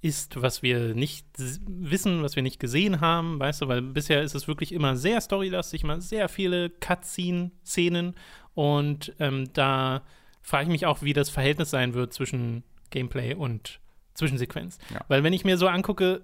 ist, 0.00 0.40
was 0.40 0.62
wir 0.62 0.94
nicht 0.94 1.26
wissen, 1.36 2.22
was 2.22 2.36
wir 2.36 2.42
nicht 2.44 2.60
gesehen 2.60 3.00
haben, 3.00 3.40
weißt 3.40 3.62
du, 3.62 3.68
weil 3.68 3.82
bisher 3.82 4.22
ist 4.22 4.34
es 4.36 4.46
wirklich 4.46 4.70
immer 4.72 4.96
sehr 4.96 5.20
storylastig, 5.20 5.82
immer 5.82 6.00
sehr 6.00 6.28
viele 6.28 6.70
Cutscene-Szenen 6.70 8.14
und 8.54 9.12
ähm, 9.18 9.52
da 9.54 10.02
frage 10.42 10.64
ich 10.64 10.68
mich 10.70 10.86
auch, 10.86 11.02
wie 11.02 11.12
das 11.12 11.30
Verhältnis 11.30 11.70
sein 11.70 11.94
wird 11.94 12.12
zwischen 12.12 12.62
Gameplay 12.90 13.34
und 13.34 13.80
Zwischensequenz. 14.14 14.78
Ja. 14.92 15.00
Weil 15.08 15.22
wenn 15.22 15.32
ich 15.32 15.44
mir 15.44 15.58
so 15.58 15.68
angucke, 15.68 16.22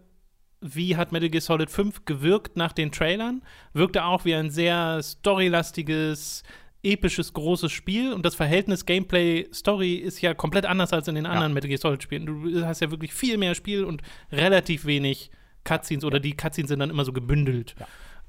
wie 0.65 0.97
hat 0.97 1.13
Metal 1.13 1.29
Gear 1.29 1.43
Solid 1.43 1.71
5 1.71 2.07
gewirkt 2.07 2.57
nach 2.57 2.73
den 2.73 2.91
Trailern, 2.91 3.43
wirkt 3.75 3.97
er 3.97 4.07
auch 4.07 4.25
wie 4.25 4.35
ein 4.35 4.51
sehr 4.51 5.03
storylastiges, 5.03 6.43
episches, 6.83 7.35
großes 7.35 7.71
Spiel. 7.71 8.13
Und 8.15 8.25
das 8.25 8.35
Verhältnis 8.35 8.87
Gameplay-Story 8.87 9.95
ist 9.97 10.23
ja 10.23 10.33
komplett 10.33 10.65
anders 10.65 10.93
als 10.93 11.07
in 11.07 11.17
den 11.17 11.27
anderen 11.27 11.53
Metal 11.53 11.69
Gear 11.69 11.79
Solid-Spielen. 11.79 12.27
Du 12.27 12.65
hast 12.65 12.81
ja 12.81 12.91
wirklich 12.91 13.13
viel 13.13 13.37
mehr 13.37 13.55
Spiel 13.55 13.85
und 13.85 14.03
relativ 14.33 14.87
wenig 14.87 15.31
Cutscenes 15.65 16.05
oder 16.05 16.19
die 16.19 16.35
Cutscenes 16.35 16.69
sind 16.69 16.79
dann 16.79 16.91
immer 16.91 17.05
so 17.05 17.13
gebündelt. 17.13 17.75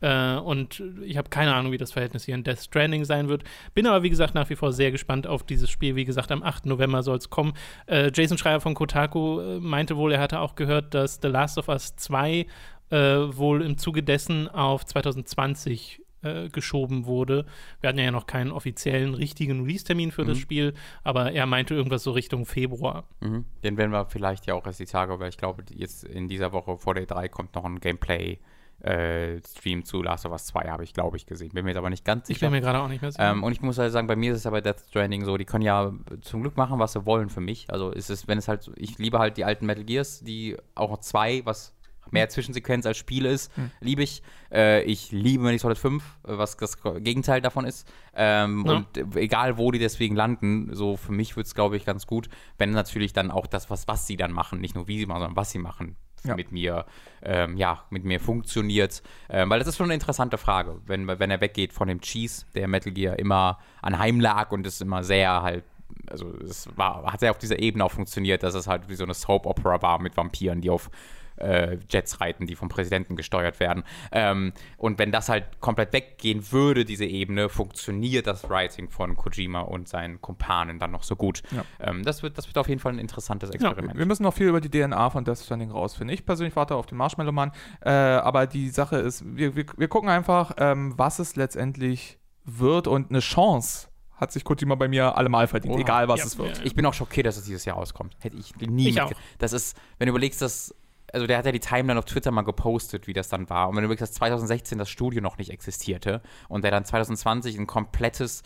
Äh, 0.06 0.38
und 0.38 0.84
ich 1.04 1.18
habe 1.18 1.30
keine 1.30 1.56
Ahnung, 1.56 1.72
wie 1.72 1.80
das 1.80 1.92
Verhältnis 1.92 2.26
hier 2.26 2.36
in 2.36 2.44
Death 2.44 2.60
Stranding 2.60 3.06
sein 3.06 3.28
wird. 3.28 3.44
Bin 3.74 3.88
aber, 3.88 4.04
wie 4.04 4.12
gesagt, 4.12 4.36
nach 4.36 4.50
wie 4.52 4.56
vor 4.56 4.72
sehr 4.72 4.92
gespannt 4.92 5.26
auf 5.26 5.42
dieses 5.42 5.70
Spiel. 5.72 5.96
Wie 5.96 6.06
gesagt, 6.06 6.32
am 6.32 6.44
8. 6.44 6.68
November 6.68 7.02
soll 7.02 7.18
es 7.18 7.32
kommen. 7.32 7.54
Äh, 7.88 8.12
Jason 8.14 8.38
Schreier 8.38 8.62
von 8.62 8.76
Kotaku 8.76 9.40
äh, 9.40 9.60
meinte 9.60 9.98
wohl, 9.98 10.12
er 10.12 10.22
hatte 10.22 10.42
auch 10.42 10.54
gehört, 10.54 10.94
dass 10.94 11.20
The 11.24 11.28
Last 11.30 11.58
of 11.58 11.70
Us 11.70 11.96
2 11.96 12.46
äh, 12.92 12.96
wohl 12.98 13.64
im 13.64 13.80
Zuge 13.80 14.04
dessen 14.04 14.48
auf 14.48 14.86
2020 14.86 16.04
äh, 16.22 16.50
geschoben 16.50 17.08
wurde. 17.08 17.46
Wir 17.82 17.88
hatten 17.90 17.98
ja 17.98 18.12
noch 18.12 18.28
keinen 18.28 18.52
offiziellen, 18.52 19.16
richtigen 19.16 19.62
Release-Termin 19.64 20.12
für 20.12 20.24
das 20.24 20.38
Mhm. 20.38 20.42
Spiel, 20.42 20.74
aber 21.04 21.32
er 21.32 21.48
meinte 21.48 21.74
irgendwas 21.74 22.04
so 22.04 22.12
Richtung 22.12 22.46
Februar. 22.46 23.06
Mhm. 23.22 23.46
Den 23.64 23.78
werden 23.78 23.92
wir 23.92 24.06
vielleicht 24.06 24.46
ja 24.46 24.54
auch 24.54 24.68
erst 24.68 24.80
die 24.80 24.86
Tage, 24.86 25.20
weil 25.20 25.30
ich 25.30 25.38
glaube, 25.38 25.64
jetzt 25.74 26.04
in 26.04 26.28
dieser 26.28 26.52
Woche 26.52 26.78
vor 26.78 26.94
der 26.94 27.08
3 27.08 27.28
kommt 27.28 27.56
noch 27.56 27.66
ein 27.66 27.80
Gameplay. 27.80 28.38
Äh, 28.86 29.42
Stream 29.42 29.84
zu 29.84 30.02
Last 30.04 30.26
of 30.26 30.32
Us 30.32 30.46
2 30.46 30.70
habe 30.70 30.84
ich, 30.84 30.94
glaube 30.94 31.18
ich, 31.18 31.26
gesehen. 31.26 31.50
Bin 31.54 31.66
mir 31.66 31.72
jetzt 31.72 31.78
aber 31.78 31.90
nicht 31.90 32.06
ganz 32.06 32.30
Ich 32.30 32.36
sicher. 32.38 32.48
bin 32.48 32.52
mir 32.54 32.62
gerade 32.62 32.80
auch 32.80 32.88
nicht 32.88 33.02
mehr 33.02 33.12
sicher. 33.12 33.32
Ähm, 33.32 33.44
und 33.44 33.52
ich 33.52 33.62
muss 33.62 33.78
halt 33.80 33.92
sagen, 33.92 34.08
bei 34.08 34.16
mir 34.16 34.32
ist 34.34 34.38
es 34.40 34.44
ja 34.44 34.52
bei 34.52 34.62
Death 34.62 34.82
Stranding 34.90 35.26
so, 35.26 35.38
die 35.38 35.46
können 35.46 35.64
ja 35.64 35.92
zum 36.22 36.42
Glück 36.42 36.56
machen, 36.56 36.78
was 36.80 36.94
sie 36.94 37.06
wollen 37.06 37.30
für 37.30 37.42
mich. 37.42 37.72
Also 37.72 37.90
ist 37.90 38.10
es, 38.10 38.28
wenn 38.28 38.38
es 38.38 38.48
halt, 38.48 38.70
ich 38.76 38.98
liebe 39.00 39.18
halt 39.20 39.38
die 39.38 39.46
alten 39.46 39.66
Metal 39.66 39.84
Gears, 39.84 40.22
die 40.22 40.56
auch 40.76 40.92
noch 40.92 41.00
zwei, 41.00 41.42
was 41.46 41.74
mehr 42.12 42.30
Zwischensequenz 42.30 42.86
als 42.86 42.98
Spiel 42.98 43.26
ist, 43.26 43.52
liebe 43.80 44.04
ich. 44.04 44.22
Äh, 44.52 44.84
ich 44.84 45.12
liebe 45.12 45.42
Metal 45.42 45.54
Gear 45.58 45.60
Solid 45.62 45.78
5, 45.80 46.04
äh, 46.28 46.38
was 46.38 46.56
das 46.56 46.78
Gegenteil 47.00 47.42
davon 47.42 47.66
ist. 47.66 47.88
Ähm, 48.14 48.64
Ja. 48.68 48.74
Und 48.74 49.16
egal, 49.16 49.58
wo 49.58 49.72
die 49.72 49.80
deswegen 49.80 50.16
landen, 50.16 50.70
so 50.76 50.96
für 50.98 51.12
mich 51.12 51.36
wird 51.36 51.48
es, 51.48 51.56
glaube 51.56 51.76
ich, 51.78 51.86
ganz 51.86 52.06
gut, 52.06 52.30
wenn 52.60 52.70
natürlich 52.70 53.14
dann 53.14 53.32
auch 53.32 53.48
das, 53.48 53.72
was, 53.72 53.88
was 53.88 54.06
sie 54.06 54.18
dann 54.18 54.32
machen, 54.32 54.62
nicht 54.62 54.76
nur 54.76 54.88
wie 54.88 55.00
sie 55.00 55.08
machen, 55.08 55.22
sondern 55.22 55.36
was 55.36 55.50
sie 55.50 55.58
machen, 55.58 55.96
Ja. 56.28 56.36
mit 56.36 56.52
mir, 56.52 56.86
ähm, 57.22 57.58
ja, 57.58 57.84
mit 57.90 58.04
mir 58.04 58.20
funktioniert. 58.20 59.02
Ähm, 59.30 59.50
weil 59.50 59.60
das 59.60 59.68
ist 59.68 59.78
schon 59.78 59.86
eine 59.86 59.94
interessante 59.94 60.38
Frage, 60.38 60.80
wenn, 60.86 61.08
wenn 61.08 61.32
er 61.32 61.42
weggeht 61.42 61.74
von 61.74 61.88
dem 61.88 62.02
Cheese, 62.02 62.46
der 62.56 62.68
Metal 62.68 62.92
Gear 62.92 63.20
immer 63.20 63.60
anheim 63.82 64.20
lag 64.20 64.52
und 64.52 64.66
es 64.66 64.82
immer 64.82 65.04
sehr 65.04 65.42
halt, 65.42 65.64
also 66.08 66.34
es 66.38 66.68
war, 66.76 67.12
hat 67.12 67.20
sehr 67.20 67.32
auf 67.32 67.38
dieser 67.38 67.60
Ebene 67.60 67.84
auch 67.84 67.92
funktioniert, 67.92 68.44
dass 68.44 68.54
es 68.54 68.68
halt 68.68 68.90
wie 68.90 68.96
so 68.96 69.04
eine 69.04 69.14
Soap-Opera 69.14 69.82
war 69.82 70.02
mit 70.02 70.18
Vampiren, 70.18 70.62
die 70.62 70.70
auf 70.70 70.90
äh, 71.38 71.78
Jets 71.90 72.22
reiten, 72.22 72.46
die 72.48 72.56
vom 72.56 72.70
Präsidenten 72.70 73.16
gesteuert 73.16 73.60
werden. 73.60 73.84
Ähm, 74.12 74.54
und 74.78 75.00
wenn 75.00 75.12
das 75.12 75.30
halt 75.30 75.60
komplett 75.60 75.94
weggehen 75.94 76.52
würde, 76.52 76.86
diese 76.86 77.06
Ebene, 77.06 77.50
funktioniert 77.50 78.28
das 78.28 78.50
Writing 78.50 78.90
von 78.90 79.16
Kojima 79.16 79.62
und 79.62 79.88
seinen 79.88 80.22
Kumpanen 80.22 80.80
dann 80.80 80.92
noch 80.92 81.04
so 81.04 81.16
gut. 81.16 81.42
Ja. 81.52 81.64
Ähm, 81.80 82.04
das, 82.04 82.24
wird, 82.24 82.38
das 82.38 82.48
wird 82.48 82.58
auf 82.58 82.68
jeden 82.70 82.80
Fall 82.80 82.94
ein 82.94 83.00
interessantes 83.00 83.50
Experiment. 83.50 83.98
Wir 83.98 84.06
müssen 84.06 84.24
noch 84.24 84.34
viel 84.34 84.48
über 84.48 84.62
die 84.62 84.70
DNA 84.70 85.10
von 85.10 85.26
Death 85.26 85.40
Stranding 85.40 85.72
rausfinden. 85.72 86.14
Ich 86.14 86.26
persönlich 86.26 86.56
warte 86.56 86.76
auf 86.76 86.86
den 86.86 86.98
Marshmallow 86.98 87.32
Mann, 87.32 87.52
äh, 87.82 87.90
aber 87.90 88.48
die 88.48 88.70
Sache 88.70 88.98
ist, 88.98 89.24
wir, 89.26 89.56
wir, 89.56 89.66
wir 89.78 89.88
gucken 89.88 90.10
einfach, 90.10 90.54
ähm, 90.58 90.94
was 90.98 91.20
es 91.20 91.36
letztendlich 91.36 92.18
wird 92.44 92.88
und 92.88 93.10
eine 93.10 93.20
Chance 93.20 93.88
hat 94.16 94.32
sich 94.32 94.44
Kojima 94.46 94.76
bei 94.76 94.88
mir 94.88 95.18
allemal 95.18 95.48
verdient, 95.48 95.74
Oha. 95.76 95.82
egal 95.82 96.08
was 96.08 96.20
Ja. 96.22 96.26
es 96.26 96.38
wird. 96.38 96.58
Ja. 96.60 96.64
Ich 96.66 96.74
bin 96.76 96.86
auch 96.86 96.94
schockiert, 96.94 97.26
dass 97.28 97.36
es 97.38 97.44
dieses 97.44 97.66
Jahr 97.66 97.76
rauskommt. 97.76 98.16
Hätte 98.22 98.38
ich 98.38 98.56
nie 98.56 98.88
Ich 98.90 99.02
auch. 99.02 99.12
Das 99.40 99.52
ist, 99.52 99.76
wenn 99.98 100.06
du 100.08 100.12
überlegst, 100.12 100.42
dass. 100.42 100.74
Also, 101.14 101.28
der 101.28 101.38
hat 101.38 101.46
ja 101.46 101.52
die 101.52 101.60
Timeline 101.60 101.98
auf 102.00 102.06
Twitter 102.06 102.32
mal 102.32 102.42
gepostet, 102.42 103.08
wie 103.08 103.14
das 103.14 103.30
dann 103.30 103.50
war. 103.50 103.70
Und 103.70 103.76
wenn 103.76 103.84
du 103.84 103.86
überlegst, 103.86 104.02
dass 104.02 104.14
2016 104.14 104.78
das 104.78 104.90
Studio 104.90 105.22
noch 105.22 105.38
nicht 105.38 105.52
existierte 105.52 106.22
und 106.50 106.64
der 106.64 106.72
dann 106.72 106.86
2020 106.86 107.58
ein 107.58 107.68
komplettes 107.68 108.44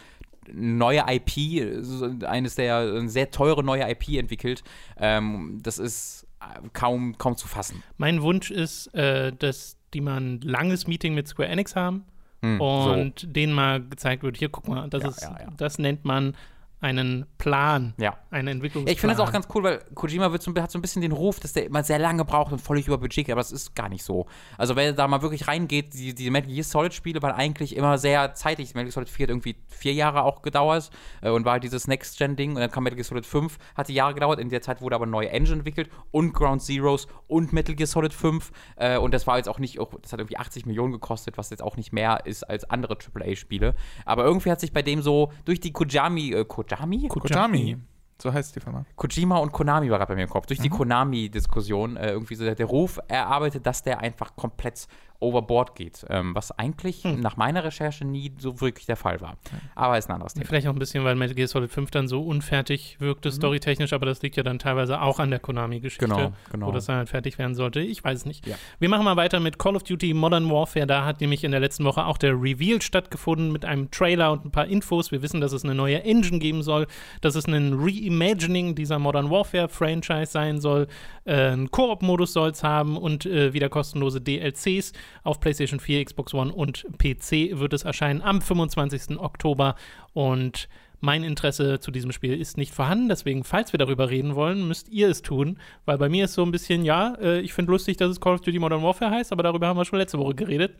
neue 0.51 1.03
IP, 1.07 1.83
so 1.83 2.09
eines 2.25 2.55
der 2.55 3.07
sehr 3.07 3.31
teure 3.31 3.63
neue 3.63 3.89
IP 3.89 4.09
entwickelt, 4.17 4.63
ähm, 4.97 5.59
das 5.61 5.77
ist 5.77 6.27
äh, 6.41 6.67
kaum, 6.73 7.17
kaum 7.17 7.35
zu 7.35 7.47
fassen. 7.47 7.83
Mein 7.97 8.21
Wunsch 8.21 8.49
ist, 8.51 8.87
äh, 8.95 9.31
dass 9.33 9.77
die 9.93 10.01
mal 10.01 10.19
ein 10.19 10.41
langes 10.41 10.87
Meeting 10.87 11.13
mit 11.13 11.27
Square 11.27 11.49
Enix 11.49 11.75
haben 11.75 12.05
Hm, 12.41 12.61
und 12.61 13.35
denen 13.35 13.51
mal 13.51 13.81
gezeigt 13.83 14.23
wird, 14.23 14.37
hier 14.37 14.47
guck 14.49 14.67
mal, 14.67 14.89
das 14.89 15.03
Ja, 15.03 15.09
ist, 15.09 15.21
ja, 15.23 15.37
ja. 15.41 15.47
das 15.57 15.77
nennt 15.77 16.05
man 16.05 16.35
einen 16.81 17.25
Plan. 17.37 17.93
Ja. 17.97 18.17
einen 18.31 18.47
Entwicklungsplan. 18.47 18.93
Ich 18.93 19.01
finde 19.01 19.15
das 19.15 19.27
auch 19.27 19.31
ganz 19.33 19.47
cool, 19.53 19.63
weil 19.63 19.79
Kojima 19.95 20.31
wird 20.31 20.41
so, 20.41 20.53
hat 20.55 20.71
so 20.71 20.79
ein 20.79 20.81
bisschen 20.81 21.01
den 21.01 21.11
Ruf, 21.11 21.39
dass 21.39 21.53
der 21.53 21.65
immer 21.65 21.83
sehr 21.83 21.99
lange 21.99 22.23
braucht 22.23 22.51
und 22.51 22.59
völlig 22.59 22.87
über 22.87 22.97
Budget 22.97 23.25
geht, 23.25 23.31
aber 23.31 23.41
das 23.41 23.51
ist 23.51 23.75
gar 23.75 23.89
nicht 23.89 24.03
so. 24.03 24.27
Also, 24.57 24.75
wenn 24.75 24.85
er 24.85 24.93
da 24.93 25.07
mal 25.07 25.21
wirklich 25.21 25.47
reingeht, 25.47 25.93
die, 25.93 26.15
die 26.15 26.29
Metal 26.29 26.51
Gear 26.51 26.63
Solid-Spiele 26.63 27.21
waren 27.21 27.33
eigentlich 27.33 27.75
immer 27.75 27.97
sehr 27.97 28.33
zeitig. 28.33 28.69
Metal 28.69 28.85
Gear 28.85 28.93
Solid 28.93 29.09
4 29.09 29.23
hat 29.25 29.29
irgendwie 29.29 29.55
vier 29.67 29.93
Jahre 29.93 30.23
auch 30.23 30.41
gedauert 30.41 30.89
äh, 31.21 31.29
und 31.29 31.45
war 31.45 31.53
halt 31.53 31.63
dieses 31.63 31.87
Next-Gen-Ding 31.87 32.51
und 32.51 32.61
dann 32.61 32.71
kam 32.71 32.83
Metal 32.83 32.95
Gear 32.95 33.05
Solid 33.05 33.25
5, 33.25 33.57
hatte 33.75 33.91
Jahre 33.91 34.13
gedauert. 34.13 34.39
In 34.39 34.49
der 34.49 34.61
Zeit 34.61 34.81
wurde 34.81 34.95
aber 34.95 35.03
eine 35.03 35.11
neue 35.11 35.29
Engine 35.29 35.57
entwickelt 35.57 35.89
und 36.11 36.33
Ground 36.33 36.61
Zeroes 36.61 37.07
und 37.27 37.51
Metal 37.51 37.75
Gear 37.75 37.87
Solid 37.87 38.13
5 38.13 38.51
äh, 38.77 38.97
und 38.97 39.13
das 39.13 39.27
war 39.27 39.37
jetzt 39.37 39.49
auch 39.49 39.59
nicht, 39.59 39.79
auch, 39.79 39.93
das 40.01 40.13
hat 40.13 40.19
irgendwie 40.19 40.37
80 40.37 40.65
Millionen 40.65 40.93
gekostet, 40.93 41.37
was 41.37 41.49
jetzt 41.49 41.61
auch 41.61 41.75
nicht 41.75 41.91
mehr 41.91 42.25
ist 42.25 42.43
als 42.43 42.69
andere 42.69 42.95
AAA-Spiele. 42.95 43.75
Aber 44.05 44.23
irgendwie 44.23 44.51
hat 44.51 44.59
sich 44.59 44.71
bei 44.71 44.81
dem 44.81 45.01
so 45.01 45.31
durch 45.45 45.59
die 45.59 45.73
Kojami, 45.73 46.31
äh, 46.33 46.45
Kojami? 46.69 47.09
Kojami. 47.09 47.77
So 48.21 48.33
heißt 48.33 48.53
die 48.55 48.59
Firma. 48.59 48.85
Kojima 48.97 49.37
und 49.37 49.53
Konami 49.53 49.89
war 49.89 49.97
gerade 49.97 50.09
bei 50.09 50.15
mir 50.15 50.23
im 50.23 50.29
Kopf. 50.29 50.45
Durch 50.45 50.59
die 50.59 50.69
Konami-Diskussion 50.69 51.95
äh, 51.95 52.11
irgendwie 52.11 52.35
so 52.35 52.43
der, 52.43 52.55
der 52.55 52.65
Ruf 52.65 52.99
erarbeitet, 53.07 53.65
dass 53.65 53.81
der 53.81 53.99
einfach 53.99 54.35
komplett 54.35 54.87
overboard 55.21 55.75
geht. 55.75 56.05
Ähm, 56.09 56.33
was 56.33 56.51
eigentlich 56.57 57.03
nach 57.03 57.35
meiner 57.35 57.63
Recherche 57.63 58.05
nie 58.05 58.31
so 58.37 58.61
wirklich 58.61 58.85
der 58.85 58.95
Fall 58.95 59.19
war. 59.21 59.37
Aber 59.75 59.97
ist 59.97 60.09
ein 60.09 60.13
anderes 60.13 60.33
Thema. 60.33 60.45
Vielleicht 60.45 60.67
auch 60.67 60.73
ein 60.73 60.79
bisschen, 60.79 61.03
weil 61.03 61.15
Metal 61.15 61.35
Gear 61.35 61.47
Solid 61.47 61.69
5 61.71 61.91
dann 61.91 62.07
so 62.07 62.21
unfertig 62.21 62.97
wirkte, 62.99 63.31
storytechnisch, 63.31 63.91
aber 63.93 64.05
das 64.05 64.21
liegt 64.21 64.37
ja 64.37 64.43
dann 64.43 64.59
teilweise 64.59 65.01
auch 65.01 65.19
an 65.19 65.29
der 65.29 65.39
Konami-Geschichte, 65.39 66.05
Genau, 66.05 66.31
genau. 66.51 66.67
wo 66.67 66.71
das 66.71 66.85
dann 66.85 66.97
halt 66.97 67.09
fertig 67.09 67.37
werden 67.37 67.53
sollte. 67.55 67.81
Ich 67.81 68.03
weiß 68.03 68.19
es 68.19 68.25
nicht. 68.25 68.47
Ja. 68.47 68.55
Wir 68.79 68.87
machen 68.89 69.03
mal 69.03 69.17
weiter 69.17 69.39
mit 69.39 69.59
Call 69.59 69.75
of 69.75 69.83
Duty 69.83 70.13
Modern 70.13 70.49
Warfare. 70.49 70.87
Da 70.87 71.03
hat 71.05 71.19
nämlich 71.21 71.43
in 71.43 71.51
der 71.51 71.59
letzten 71.59 71.83
Woche 71.83 72.05
auch 72.05 72.17
der 72.17 72.31
Reveal 72.33 72.81
stattgefunden 72.81 73.51
mit 73.51 73.65
einem 73.65 73.91
Trailer 73.91 74.31
und 74.31 74.45
ein 74.45 74.51
paar 74.51 74.67
Infos. 74.67 75.11
Wir 75.11 75.21
wissen, 75.21 75.41
dass 75.41 75.51
es 75.51 75.63
eine 75.63 75.75
neue 75.75 76.03
Engine 76.03 76.39
geben 76.39 76.63
soll, 76.63 76.87
dass 77.21 77.35
es 77.35 77.45
ein 77.45 77.73
Reimagining 77.77 78.75
dieser 78.75 78.99
Modern 78.99 79.29
Warfare-Franchise 79.29 80.31
sein 80.31 80.61
soll. 80.61 80.87
Äh, 81.25 81.49
einen 81.49 81.71
Koop-Modus 81.71 82.33
soll 82.33 82.51
es 82.51 82.63
haben 82.63 82.97
und 82.97 83.25
äh, 83.25 83.53
wieder 83.53 83.69
kostenlose 83.69 84.21
DLCs 84.21 84.93
auf 85.23 85.39
PlayStation 85.39 85.79
4, 85.79 86.05
Xbox 86.05 86.33
One 86.33 86.53
und 86.53 86.85
PC 86.97 87.59
wird 87.59 87.73
es 87.73 87.83
erscheinen 87.83 88.21
am 88.21 88.41
25. 88.41 89.19
Oktober. 89.19 89.75
Und 90.13 90.67
mein 91.01 91.23
Interesse 91.23 91.79
zu 91.79 91.91
diesem 91.91 92.11
Spiel 92.11 92.39
ist 92.39 92.57
nicht 92.57 92.73
vorhanden, 92.73 93.09
deswegen, 93.09 93.43
falls 93.43 93.73
wir 93.73 93.77
darüber 93.77 94.09
reden 94.09 94.35
wollen, 94.35 94.67
müsst 94.67 94.89
ihr 94.89 95.09
es 95.09 95.21
tun, 95.21 95.57
weil 95.85 95.97
bei 95.97 96.09
mir 96.09 96.25
ist 96.25 96.33
so 96.33 96.43
ein 96.43 96.51
bisschen, 96.51 96.83
ja, 96.83 97.15
äh, 97.15 97.39
ich 97.39 97.53
finde 97.53 97.71
lustig, 97.71 97.97
dass 97.97 98.09
es 98.09 98.19
Call 98.19 98.35
of 98.35 98.41
Duty 98.41 98.59
Modern 98.59 98.83
Warfare 98.83 99.11
heißt, 99.11 99.31
aber 99.31 99.43
darüber 99.43 99.67
haben 99.67 99.77
wir 99.77 99.85
schon 99.85 99.99
letzte 99.99 100.19
Woche 100.19 100.35
geredet. 100.35 100.75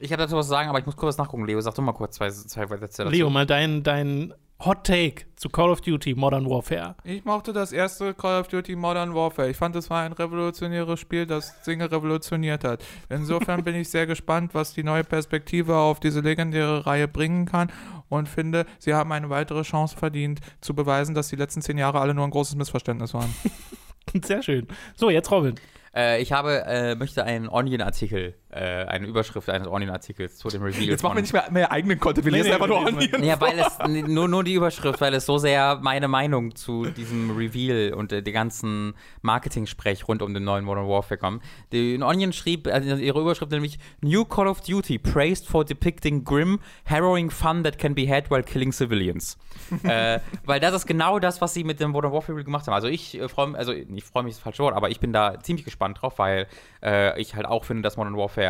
Ich 0.00 0.10
habe 0.12 0.22
dazu 0.22 0.36
was 0.36 0.46
zu 0.46 0.50
sagen, 0.50 0.68
aber 0.68 0.78
ich 0.78 0.86
muss 0.86 0.96
kurz 0.96 1.16
nachgucken. 1.18 1.46
Leo, 1.46 1.60
sag 1.60 1.74
doch 1.74 1.82
mal 1.82 1.92
kurz 1.92 2.16
zwei, 2.16 2.30
zwei 2.30 2.66
Sätze 2.66 3.04
dazu. 3.04 3.14
Leo, 3.14 3.30
mal 3.30 3.46
dein, 3.46 3.82
dein 3.82 4.34
Hot 4.60 4.84
Take 4.84 5.26
zu 5.36 5.48
Call 5.48 5.70
of 5.70 5.80
Duty 5.80 6.14
Modern 6.14 6.48
Warfare. 6.48 6.94
Ich 7.04 7.24
mochte 7.24 7.52
das 7.52 7.72
erste 7.72 8.14
Call 8.14 8.40
of 8.40 8.48
Duty 8.48 8.76
Modern 8.76 9.14
Warfare. 9.14 9.50
Ich 9.50 9.56
fand, 9.56 9.76
es 9.76 9.90
war 9.90 10.02
ein 10.02 10.12
revolutionäres 10.12 11.00
Spiel, 11.00 11.26
das 11.26 11.60
Dinge 11.62 11.90
revolutioniert 11.90 12.64
hat. 12.64 12.82
Insofern 13.10 13.62
bin 13.64 13.74
ich 13.74 13.90
sehr 13.90 14.06
gespannt, 14.06 14.54
was 14.54 14.72
die 14.72 14.82
neue 14.82 15.04
Perspektive 15.04 15.76
auf 15.76 16.00
diese 16.00 16.20
legendäre 16.20 16.86
Reihe 16.86 17.08
bringen 17.08 17.46
kann 17.46 17.70
und 18.08 18.28
finde, 18.28 18.64
sie 18.78 18.94
haben 18.94 19.12
eine 19.12 19.28
weitere 19.28 19.62
Chance 19.62 19.96
verdient, 19.96 20.40
zu 20.60 20.74
beweisen, 20.74 21.14
dass 21.14 21.28
die 21.28 21.36
letzten 21.36 21.60
zehn 21.60 21.76
Jahre 21.76 22.00
alle 22.00 22.14
nur 22.14 22.24
ein 22.24 22.30
großes 22.30 22.54
Missverständnis 22.54 23.12
waren. 23.12 23.34
Sehr 24.24 24.42
schön. 24.42 24.66
So, 24.94 25.10
jetzt 25.10 25.30
Robin. 25.30 25.56
Äh, 25.94 26.22
ich 26.22 26.32
habe, 26.32 26.64
äh, 26.66 26.94
möchte 26.94 27.24
einen 27.24 27.48
Onion-Artikel 27.48 28.34
eine 28.54 29.06
Überschrift 29.06 29.48
eines 29.48 29.68
Onion-Artikels 29.68 30.36
zu 30.36 30.48
dem 30.48 30.62
Reveal. 30.62 30.84
Jetzt 30.84 31.02
machen 31.02 31.16
wir 31.16 31.22
nicht 31.22 31.32
mehr, 31.32 31.50
mehr 31.50 31.72
eigenen 31.72 31.98
Content, 31.98 32.24
wir 32.24 32.32
Nee, 32.32 32.38
lesen 32.38 32.48
nee, 32.48 32.54
einfach 32.54 32.68
nur 32.68 32.86
Onion. 32.86 33.24
Ja, 33.24 33.40
weil 33.40 33.58
es 33.58 33.78
nur, 34.08 34.28
nur 34.28 34.44
die 34.44 34.54
Überschrift, 34.54 35.00
weil 35.00 35.14
es 35.14 35.26
so 35.26 35.38
sehr 35.38 35.78
meine 35.82 36.08
Meinung 36.08 36.54
zu 36.54 36.86
diesem 36.86 37.36
Reveal 37.36 37.94
und 37.94 38.12
äh, 38.12 38.22
die 38.22 38.32
ganzen 38.32 38.94
Marketing-Sprech 39.22 40.06
rund 40.08 40.22
um 40.22 40.34
den 40.34 40.44
neuen 40.44 40.64
Modern 40.64 40.88
Warfare 40.88 41.18
kommen. 41.18 41.40
Die 41.72 42.00
Onion 42.00 42.32
schrieb, 42.32 42.66
also 42.66 42.94
ihre 42.96 43.20
Überschrift 43.20 43.52
nämlich 43.52 43.78
New 44.00 44.24
Call 44.24 44.48
of 44.48 44.60
Duty 44.60 44.98
praised 44.98 45.46
for 45.46 45.64
depicting 45.64 46.24
grim, 46.24 46.60
harrowing 46.84 47.30
fun 47.30 47.64
that 47.64 47.78
can 47.78 47.94
be 47.94 48.08
had 48.08 48.30
while 48.30 48.42
killing 48.42 48.72
civilians. 48.72 49.38
äh, 49.84 50.20
weil 50.44 50.60
das 50.60 50.74
ist 50.74 50.86
genau 50.86 51.18
das, 51.18 51.40
was 51.40 51.54
sie 51.54 51.64
mit 51.64 51.80
dem 51.80 51.90
Modern 51.90 52.12
Warfare 52.12 52.42
gemacht 52.44 52.66
haben. 52.66 52.74
Also 52.74 52.88
ich 52.88 53.18
äh, 53.18 53.28
freue 53.28 53.48
mich, 53.48 53.58
also 53.58 53.72
ich 53.72 54.04
freue 54.04 54.22
mich, 54.22 54.32
ist 54.32 54.38
das 54.38 54.44
falsche 54.44 54.62
Wort, 54.62 54.74
aber 54.74 54.90
ich 54.90 55.00
bin 55.00 55.12
da 55.12 55.40
ziemlich 55.42 55.64
gespannt 55.64 56.00
drauf, 56.00 56.18
weil 56.18 56.46
äh, 56.82 57.20
ich 57.20 57.34
halt 57.34 57.46
auch 57.46 57.64
finde, 57.64 57.82
dass 57.82 57.96
Modern 57.96 58.16
Warfare 58.16 58.43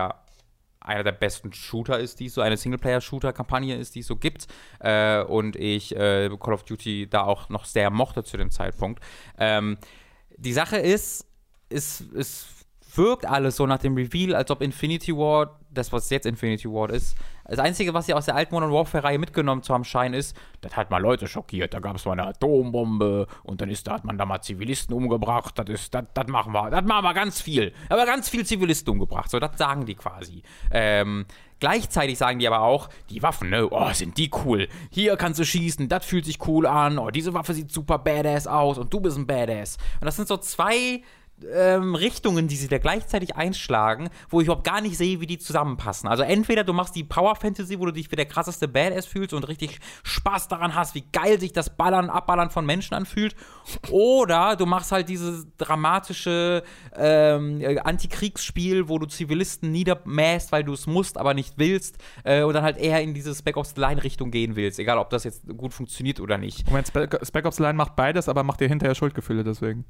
einer 0.85 1.03
der 1.03 1.13
besten 1.13 1.53
Shooter 1.53 1.99
ist, 1.99 2.21
die 2.21 2.27
es 2.27 2.35
so, 2.35 2.43
eine 2.43 2.57
Singleplayer-Shooter-Kampagne 2.57 3.77
ist, 3.77 3.95
die 3.95 4.01
es 4.01 4.07
so 4.07 4.17
gibt. 4.17 4.47
Äh, 4.81 5.23
und 5.23 5.57
ich 5.57 5.97
äh, 5.97 6.29
Call 6.39 6.55
of 6.55 6.65
Duty 6.65 7.09
da 7.09 7.25
auch 7.25 7.49
noch 7.49 7.65
sehr 7.65 7.91
mochte 7.91 8.23
zu 8.23 8.37
dem 8.37 8.51
Zeitpunkt. 8.51 9.03
Ähm, 9.39 9.79
die 10.37 10.53
Sache 10.53 10.77
ist, 10.77 11.27
es, 11.71 12.05
es 12.15 12.47
wirkt 12.95 13.27
alles 13.27 13.57
so 13.57 13.67
nach 13.67 13.79
dem 13.79 13.95
Reveal, 13.95 14.35
als 14.35 14.51
ob 14.51 14.61
Infinity 14.61 15.17
Ward, 15.17 15.51
das 15.71 15.93
was 15.93 16.11
jetzt 16.11 16.27
Infinity 16.27 16.71
Ward 16.71 16.91
ist, 16.91 17.17
das 17.45 17.59
Einzige, 17.59 17.95
was 17.95 18.07
sie 18.07 18.15
aus 18.15 18.27
der 18.27 18.37
alten 18.37 18.55
Modern 18.55 18.73
Warfare-Reihe 18.73 19.19
mitgenommen 19.19 19.63
zu 19.63 19.75
haben 19.75 19.85
scheinen, 19.85 20.15
ist, 20.15 20.37
das 20.61 20.77
hat 20.77 20.91
mal 20.91 20.99
Leute 20.99 21.29
schockiert, 21.29 21.75
da 21.75 21.81
gab 21.81 21.97
es 21.97 22.05
mal 22.05 22.13
eine 22.13 22.27
Atombombe 22.27 23.27
und 23.43 23.61
dann 23.61 23.71
ist, 23.71 23.87
da 23.87 23.93
hat 23.95 24.05
man 24.05 24.19
da 24.19 24.25
mal 24.25 24.41
Zivilisten 24.41 24.95
umgebracht, 24.95 25.59
das 25.59 25.69
ist, 25.69 25.95
das, 25.95 26.05
das 26.15 26.27
machen 26.29 26.53
wir, 26.53 26.71
das 26.71 26.85
machen 26.85 27.05
wir 27.05 27.15
ganz 27.15 27.41
viel, 27.41 27.73
aber 27.89 28.07
ganz 28.07 28.29
viel 28.29 28.47
Zivilisten 28.47 28.93
umgebracht, 28.93 29.31
so, 29.31 29.39
das 29.39 29.59
sagen 29.59 29.87
die 29.87 29.95
quasi. 29.95 30.43
Ähm, 30.71 31.27
Gleichzeitig 31.61 32.19
sagen 32.19 32.41
die 32.41 32.47
aber 32.47 32.61
auch, 32.61 32.91
die 33.09 33.23
Waffen, 33.23 33.49
ne, 33.49 33.67
oh, 33.71 33.91
sind 33.93 34.19
die 34.19 34.31
cool. 34.45 34.69
Hier 34.91 35.17
kannst 35.17 35.41
du 35.41 35.47
schießen, 35.47 35.89
das 35.89 36.05
fühlt 36.05 36.27
sich 36.27 36.47
cool 36.47 36.67
an. 36.67 36.99
Oh, 36.99 37.09
diese 37.11 37.33
Waffe 37.33 37.55
sieht 37.55 37.73
super 37.73 37.99
badass 37.99 38.47
aus 38.47 38.77
und 38.77 38.93
du 38.93 39.01
bist 39.01 39.17
ein 39.17 39.27
Badass. 39.27 39.79
Und 39.99 40.05
das 40.05 40.17
sind 40.17 40.29
so 40.29 40.37
zwei 40.37 41.01
ähm, 41.53 41.95
Richtungen, 41.95 42.49
die 42.49 42.57
sie 42.57 42.69
da 42.69 42.79
gleichzeitig 42.79 43.37
einschlagen, 43.37 44.09
wo 44.29 44.41
ich 44.41 44.47
überhaupt 44.47 44.65
gar 44.65 44.81
nicht 44.81 44.97
sehe, 44.97 45.21
wie 45.21 45.27
die 45.27 45.39
zusammenpassen. 45.39 46.09
Also 46.09 46.23
entweder 46.23 46.65
du 46.65 46.73
machst 46.73 46.95
die 46.95 47.05
Power 47.05 47.37
Fantasy, 47.37 47.79
wo 47.79 47.87
du 47.87 47.93
dich 47.93 48.11
wie 48.11 48.17
der 48.17 48.27
krasseste 48.27 48.69
Badass 48.69 49.07
fühlst 49.07 49.35
und 49.35 49.47
richtig 49.49 49.81
Spaß 50.03 50.49
daran 50.49 50.75
hast, 50.75 50.95
wie 50.95 51.05
geil 51.13 51.41
sich 51.41 51.53
das 51.53 51.77
Ballern, 51.77 52.11
Abballern 52.11 52.51
von 52.51 52.65
Menschen 52.65 52.95
anfühlt, 52.95 53.35
oder 53.91 54.57
du 54.57 54.67
machst 54.67 54.93
halt 54.93 55.09
dieses 55.09 55.47
dramatische 55.59 56.63
ähm, 56.97 57.61
äh, 57.61 57.79
Antikriegsspiel, 57.79 58.89
wo 58.89 58.99
du 58.99 59.07
Zivilisten 59.07 59.71
niedermäßt, 59.73 60.53
weil 60.53 60.65
du 60.65 60.73
es 60.73 60.87
musst, 60.87 61.19
aber 61.19 61.35
nicht 61.35 61.55
willst, 61.57 61.99
äh, 62.25 62.43
und 62.43 62.55
dann 62.55 62.65
halt 62.65 62.79
eher 62.79 63.03
in 63.03 63.15
diese 63.15 63.35
Spec 63.35 63.57
Ops 63.57 63.75
the 63.75 63.81
Line 63.81 64.03
Richtung 64.03 64.31
gehen 64.31 64.57
willst, 64.57 64.79
egal 64.79 64.99
ob 64.99 65.11
das 65.11 65.25
jetzt 65.25 65.47
gut 65.57 65.73
funktioniert 65.73 66.21
oder 66.21 66.39
nicht. 66.39 66.67
Moment, 66.67 66.89
Spec 66.89 67.45
Ops 67.45 67.57
The 67.57 67.63
Line 67.63 67.75
macht 67.75 67.97
beides, 67.97 68.29
aber 68.29 68.43
macht 68.43 68.61
dir 68.61 68.69
hinterher 68.69 68.95
Schuldgefühle 68.95 69.45
deswegen. 69.45 69.85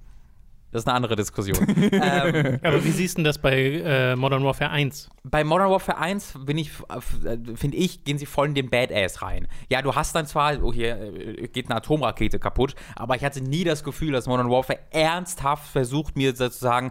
Das 0.74 0.82
ist 0.82 0.88
eine 0.88 0.96
andere 0.96 1.14
Diskussion. 1.14 1.56
ähm, 1.92 2.58
Aber 2.64 2.84
wie 2.84 2.90
siehst 2.90 3.14
du 3.14 3.18
denn 3.18 3.24
das 3.26 3.38
bei 3.38 3.54
äh, 3.56 4.16
Modern 4.16 4.42
Warfare 4.42 4.72
1? 4.72 5.08
bei 5.22 5.44
Modern 5.44 5.70
Warfare 5.70 5.98
1 5.98 6.40
bin 6.44 6.58
ich, 6.58 6.70
äh, 6.88 7.36
finde 7.54 7.76
ich, 7.76 8.02
gehen 8.02 8.18
sie 8.18 8.26
voll 8.26 8.48
in 8.48 8.54
den 8.54 8.70
Badass 8.70 9.22
rein. 9.22 9.46
Ja, 9.70 9.82
du 9.82 9.94
hast 9.94 10.16
dann 10.16 10.26
zwar, 10.26 10.60
oh, 10.64 10.72
hier 10.72 10.96
äh, 11.00 11.46
geht 11.46 11.66
eine 11.66 11.76
Atomrakete 11.76 12.40
kaputt, 12.40 12.74
aber 12.96 13.14
ich 13.14 13.22
hatte 13.24 13.40
nie 13.40 13.62
das 13.62 13.84
Gefühl, 13.84 14.10
dass 14.10 14.26
Modern 14.26 14.50
Warfare 14.50 14.80
ernsthaft 14.90 15.70
versucht, 15.70 16.16
mir 16.16 16.34
zu 16.34 16.50
sagen, 16.50 16.90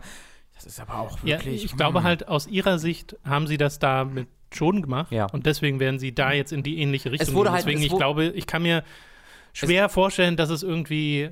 das 0.56 0.66
ist 0.66 0.80
aber 0.80 1.00
auch 1.00 1.18
Ja, 1.26 1.36
wirklich. 1.40 1.66
ich 1.66 1.76
glaube 1.76 2.00
hm. 2.00 2.06
halt, 2.06 2.28
aus 2.30 2.48
ihrer 2.48 2.80
Sicht 2.80 3.18
haben 3.26 3.48
sie 3.48 3.58
das 3.58 3.80
da 3.80 4.06
mit 4.06 4.30
schon 4.54 4.82
gemacht 4.82 5.12
Ja. 5.12 5.26
und 5.26 5.46
deswegen 5.46 5.82
werden 5.82 6.00
sie 6.00 6.16
da 6.16 6.32
jetzt 6.32 6.54
in 6.54 6.64
die 6.64 6.78
ähnliche 6.80 7.12
Richtung 7.12 7.34
wurde 7.34 7.50
gehen. 7.50 7.54
halt- 7.56 7.66
Deswegen, 7.66 7.80
es 7.82 7.88
ich 7.88 7.98
glaube, 7.98 8.28
ich 8.28 8.48
kann 8.48 8.62
mir 8.62 8.86
schwer 9.52 9.90
vorstellen, 9.90 10.38
dass 10.38 10.50
es 10.50 10.64
irgendwie 10.64 11.32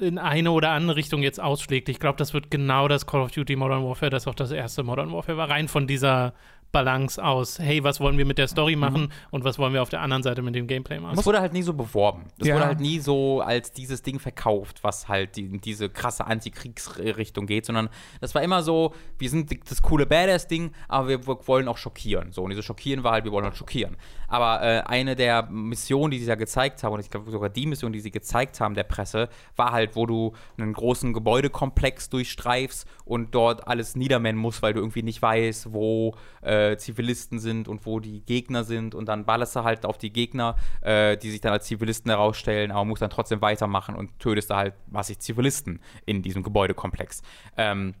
in 0.00 0.18
eine 0.18 0.50
oder 0.50 0.70
andere 0.70 0.96
Richtung 0.96 1.22
jetzt 1.22 1.40
ausschlägt. 1.40 1.88
Ich 1.88 1.98
glaube, 2.00 2.16
das 2.18 2.34
wird 2.34 2.50
genau 2.50 2.88
das 2.88 3.06
Call 3.06 3.20
of 3.22 3.30
Duty 3.32 3.56
Modern 3.56 3.84
Warfare, 3.84 4.10
das 4.10 4.26
auch 4.26 4.34
das 4.34 4.50
erste 4.50 4.82
Modern 4.82 5.12
Warfare 5.12 5.36
war, 5.38 5.50
rein 5.50 5.68
von 5.68 5.86
dieser 5.86 6.34
Balance 6.70 7.24
aus, 7.24 7.58
hey, 7.58 7.82
was 7.82 7.98
wollen 7.98 8.18
wir 8.18 8.26
mit 8.26 8.36
der 8.36 8.46
Story 8.46 8.74
Mhm. 8.76 8.80
machen 8.80 9.12
und 9.30 9.42
was 9.42 9.58
wollen 9.58 9.72
wir 9.72 9.80
auf 9.80 9.88
der 9.88 10.02
anderen 10.02 10.22
Seite 10.22 10.42
mit 10.42 10.54
dem 10.54 10.66
Gameplay 10.66 11.00
machen. 11.00 11.18
Es 11.18 11.24
wurde 11.24 11.40
halt 11.40 11.54
nie 11.54 11.62
so 11.62 11.72
beworben. 11.72 12.24
Es 12.38 12.46
Ja. 12.46 12.56
wurde 12.56 12.66
halt 12.66 12.80
nie 12.80 12.98
so 12.98 13.40
als 13.40 13.72
dieses 13.72 14.02
Ding 14.02 14.18
verkauft, 14.20 14.84
was 14.84 15.08
halt 15.08 15.36
die, 15.36 15.46
in 15.46 15.62
diese 15.62 15.88
krasse 15.88 16.26
Antikriegsrichtung 16.26 17.46
geht, 17.46 17.64
sondern 17.64 17.88
das 18.20 18.34
war 18.34 18.42
immer 18.42 18.62
so, 18.62 18.92
wir 19.18 19.30
sind 19.30 19.70
das 19.70 19.80
coole 19.80 20.04
Badass-Ding, 20.04 20.72
aber 20.88 21.08
wir 21.08 21.26
wollen 21.26 21.68
auch 21.68 21.78
schockieren. 21.78 22.32
So, 22.32 22.42
und 22.42 22.50
dieses 22.50 22.66
Schockieren 22.66 23.02
war 23.02 23.12
halt, 23.12 23.24
wir 23.24 23.32
wollen 23.32 23.46
halt 23.46 23.56
schockieren. 23.56 23.96
Aber 24.28 24.62
äh, 24.62 24.82
eine 24.86 25.16
der 25.16 25.44
Missionen, 25.50 26.10
die 26.10 26.18
sie 26.18 26.26
da 26.26 26.34
gezeigt 26.34 26.82
haben, 26.82 26.92
und 26.92 27.00
ich 27.00 27.10
glaube 27.10 27.30
sogar 27.30 27.48
die 27.48 27.66
Mission, 27.66 27.92
die 27.92 28.00
sie 28.00 28.10
gezeigt 28.10 28.60
haben 28.60 28.74
der 28.74 28.84
Presse, 28.84 29.28
war 29.56 29.72
halt, 29.72 29.96
wo 29.96 30.06
du 30.06 30.32
einen 30.56 30.72
großen 30.72 31.12
Gebäudekomplex 31.12 32.10
durchstreifst 32.10 32.86
und 33.04 33.34
dort 33.34 33.66
alles 33.66 33.96
niedermähen 33.96 34.36
musst, 34.36 34.62
weil 34.62 34.74
du 34.74 34.80
irgendwie 34.80 35.02
nicht 35.02 35.22
weißt, 35.22 35.72
wo 35.72 36.14
äh, 36.42 36.76
Zivilisten 36.76 37.38
sind 37.38 37.68
und 37.68 37.86
wo 37.86 38.00
die 38.00 38.20
Gegner 38.20 38.64
sind 38.64 38.94
und 38.94 39.06
dann 39.06 39.24
ballerst 39.24 39.56
du 39.56 39.64
halt 39.64 39.86
auf 39.86 39.98
die 39.98 40.12
Gegner, 40.12 40.56
äh, 40.82 41.16
die 41.16 41.30
sich 41.30 41.40
dann 41.40 41.52
als 41.52 41.66
Zivilisten 41.66 42.10
herausstellen, 42.10 42.70
aber 42.70 42.84
musst 42.84 43.02
dann 43.02 43.10
trotzdem 43.10 43.40
weitermachen 43.40 43.96
und 43.96 44.18
tötest 44.18 44.50
da 44.50 44.56
halt, 44.56 44.74
was 44.86 45.10
ich, 45.10 45.18
Zivilisten 45.18 45.80
in 46.06 46.22
diesem 46.22 46.42
Gebäudekomplex. 46.42 47.22
Ähm, 47.56 47.94